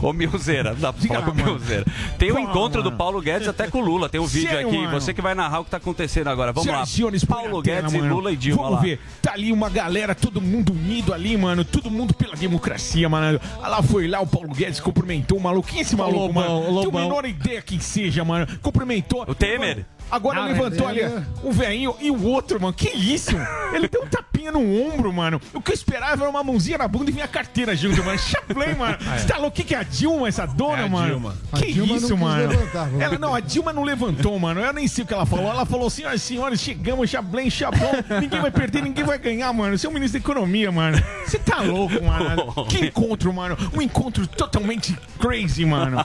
ô 0.09 0.13
Milzeira, 0.13 0.75
dá 0.75 0.93
pra 0.93 1.07
falar 1.09 1.23
com 1.23 1.31
o 1.31 1.35
mano. 1.35 1.51
Milzeira. 1.53 1.85
Tem 2.19 2.31
o 2.33 2.39
encontro 2.39 2.83
do 2.83 2.87
mano. 2.91 2.99
Paulo 2.99 3.21
Guedes 3.21 3.49
até 3.49 3.69
com 3.69 3.79
o 3.79 3.85
Lula. 3.85 4.09
Tem 4.09 4.21
um 4.21 4.27
vídeo 4.27 4.51
Sério, 4.51 4.69
aqui. 4.69 4.79
mano? 4.79 5.01
Você 5.01 5.13
que 5.15 5.21
vai 5.23 5.35
narrar 5.35 5.61
o 5.61 5.65
que 5.65 5.71
tá 5.73 5.77
acontecendo 5.79 6.29
agora. 6.29 6.53
Vamos 6.53 6.65
Senhoras 6.65 6.99
lá. 7.21 7.27
Paulo 7.27 7.63
Guedes 7.63 7.93
e 7.93 7.99
mano. 7.99 8.15
Lula 8.15 8.33
e 8.33 8.37
Dilma 8.37 8.63
Vamos 8.63 8.77
lá. 8.77 8.83
ver. 8.83 9.01
Tá 9.21 9.33
ali 9.33 9.51
uma 9.53 9.69
galera, 9.69 10.15
todo 10.15 10.41
mundo 10.41 10.73
unido 10.73 11.13
ali, 11.13 11.37
mano. 11.37 11.65
Todo 11.65 11.91
mundo 11.91 12.15
pela 12.15 12.37
democracia, 12.37 13.09
mano. 13.09 13.41
Lá 13.61 13.83
foi 13.83 14.07
lá, 14.07 14.21
o 14.21 14.27
Paulo 14.27 14.55
Guedes 14.55 14.81
cumprimentou 14.81 15.39
o 15.39 15.41
maluco. 15.41 15.69
Quem 15.69 15.79
é 15.79 15.83
esse 15.83 15.97
maluco, 15.97 16.27
Lobão, 16.27 16.43
mano? 16.43 16.59
o 16.61 16.65
Tenho 16.65 16.79
a 16.81 16.85
Lobão. 16.85 17.03
menor 17.03 17.25
ideia 17.25 17.63
quem 17.63 17.81
seja, 17.81 18.25
mano. 18.25 18.47
Cumprimentou. 18.61 19.23
O 19.27 19.35
Temer? 19.35 19.77
Mano, 19.77 19.87
Agora 20.13 20.43
Ah, 20.43 20.45
levantou 20.45 20.87
ali 20.87 21.01
ele- 21.01 21.25
um 21.43 21.51
velhinho 21.51 21.97
e 22.01 22.11
o 22.11 22.23
outro, 22.25 22.61
mano. 22.61 22.73
Que 22.75 22.91
isso? 22.91 23.31
Ele 23.73 23.89
deu 23.89 24.03
um 24.03 24.07
tapinha 24.07 24.53
no 24.53 24.61
ombro, 24.61 25.11
mano. 25.13 25.41
O 25.55 25.61
que 25.63 25.71
eu 25.71 25.75
esperava 25.75 26.23
era 26.23 26.31
uma 26.31 26.45
mãozinha 26.45 26.77
na 26.77 26.87
bunda 26.87 27.11
e 27.11 27.13
vinha 27.15 27.25
a 27.25 27.29
carteira 27.29 27.75
junto, 27.75 28.05
mano. 28.05 28.19
Chaplay, 28.19 28.75
mano. 28.75 28.99
Você 29.19 29.27
tá 29.27 29.37
louco? 29.39 29.49
O 29.49 29.53
que, 29.53 29.65
que 29.65 29.75
é 29.75 29.79
a 29.79 29.83
Dilma, 29.83 30.29
essa 30.29 30.45
dona, 30.47 30.83
É 30.83 30.85
a 30.85 30.89
mano? 30.89 31.09
Dilma. 31.09 31.35
Que 31.57 31.65
A 31.71 31.73
Dilma 31.73 31.97
isso, 31.97 32.17
mano? 32.17 32.49
levantar, 32.51 32.89
Ela, 33.01 33.19
não, 33.19 33.35
a 33.35 33.41
Dilma 33.41 33.73
não 33.73 33.83
levantou, 33.85 34.39
mano. 34.39 34.61
Eu 34.61 34.73
nem 34.73 34.87
sei 34.87 35.05
o 35.05 35.07
que 35.07 35.15
ela 35.15 35.25
falou. 35.25 35.49
Ela 35.51 35.65
falou, 35.65 35.89
senhoras 35.89 36.21
e 36.21 36.25
senhores, 36.25 36.61
chegamos, 36.61 37.09
chablém, 37.09 37.49
chablão. 37.49 37.91
Ninguém 38.21 38.41
vai 38.41 38.51
perder, 38.51 38.83
ninguém 38.83 39.05
vai 39.05 39.19
ganhar, 39.19 39.51
mano. 39.53 39.77
Você 39.79 39.87
é 39.87 39.91
o 39.91 39.93
ministro 39.93 40.21
da 40.21 40.25
Economia, 40.25 40.71
mano. 40.71 41.03
Você 41.27 41.39
tá 41.39 41.61
louco, 41.63 41.95
mano. 42.05 42.53
Que 42.69 42.87
encontro, 42.87 43.33
mano. 43.33 43.57
Um 43.75 43.81
encontro 43.81 44.27
totalmente 44.27 44.97
crazy, 45.19 45.65
mano. 45.65 46.05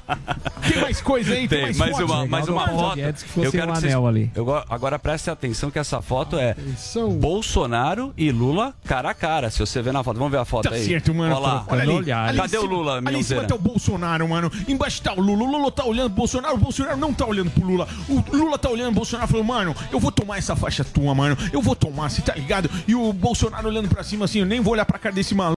Tem 0.71 0.81
mais 0.81 1.01
coisa 1.01 1.33
aí? 1.33 1.47
Tem, 1.47 1.57
Tem 1.57 1.61
mais, 1.63 1.77
mais 1.77 1.91
fotos? 1.91 2.09
uma, 2.11 2.25
mais 2.27 2.47
uma 2.47 2.67
foto. 2.67 2.99
Eu 2.99 3.51
quero 3.51 3.71
o 3.71 3.73
que 3.73 3.79
vocês, 3.81 3.93
anel 3.97 4.07
ali. 4.07 4.31
eu 4.35 4.45
go- 4.45 4.63
agora 4.69 4.97
preste 4.99 5.29
atenção 5.29 5.69
que 5.71 5.79
essa 5.79 6.01
foto 6.01 6.37
é 6.37 6.55
São 6.77 7.09
Bolsonaro 7.11 8.13
e 8.17 8.31
Lula 8.31 8.73
cara 8.85 9.09
a 9.09 9.13
cara. 9.13 9.49
Se 9.49 9.59
você 9.59 9.81
ver 9.81 9.91
na 9.93 10.03
foto, 10.03 10.17
vamos 10.17 10.31
ver 10.31 10.37
a 10.39 10.45
foto 10.45 10.69
Tá 10.69 10.75
aí. 10.75 10.85
certo, 10.85 11.13
mano. 11.13 11.35
Olha 11.35 11.39
lá. 11.47 11.65
Olha 11.67 11.81
ali. 11.83 12.11
ali 12.11 12.37
Cadê 12.37 12.57
o 12.57 12.65
Lula, 12.65 12.97
Ali 12.97 13.17
em 13.19 13.23
cima 13.23 13.43
tá 13.43 13.55
o 13.55 13.59
Bolsonaro, 13.59 14.27
mano. 14.27 14.51
Embaixo 14.67 15.01
tá 15.01 15.13
o 15.13 15.21
Lula. 15.21 15.43
O 15.43 15.51
Lula 15.51 15.71
tá 15.71 15.85
olhando 15.85 16.09
pro 16.09 16.17
Bolsonaro. 16.17 16.55
O 16.55 16.57
Bolsonaro 16.57 16.97
não 16.97 17.13
tá 17.13 17.25
olhando 17.25 17.49
pro 17.51 17.65
Lula. 17.65 17.87
O 18.09 18.35
Lula 18.35 18.57
tá 18.57 18.69
olhando 18.69 18.87
pro 18.87 18.95
Bolsonaro 18.95 19.27
falando, 19.27 19.45
mano, 19.47 19.75
eu 19.91 19.99
vou 19.99 20.11
tomar 20.11 20.37
essa 20.37 20.55
faixa 20.55 20.83
tua, 20.83 21.13
mano. 21.15 21.37
Eu 21.51 21.61
vou 21.61 21.75
tomar, 21.75 22.09
você 22.09 22.21
tá 22.21 22.33
ligado? 22.35 22.69
E 22.87 22.95
o 22.95 23.11
Bolsonaro 23.13 23.67
olhando 23.67 23.89
pra 23.89 24.03
cima 24.03 24.25
assim, 24.25 24.39
eu 24.39 24.45
nem 24.45 24.59
vou 24.59 24.73
olhar 24.73 24.85
pra 24.85 24.99
cara 24.99 25.13
desse 25.15 25.33
maluco. 25.35 25.56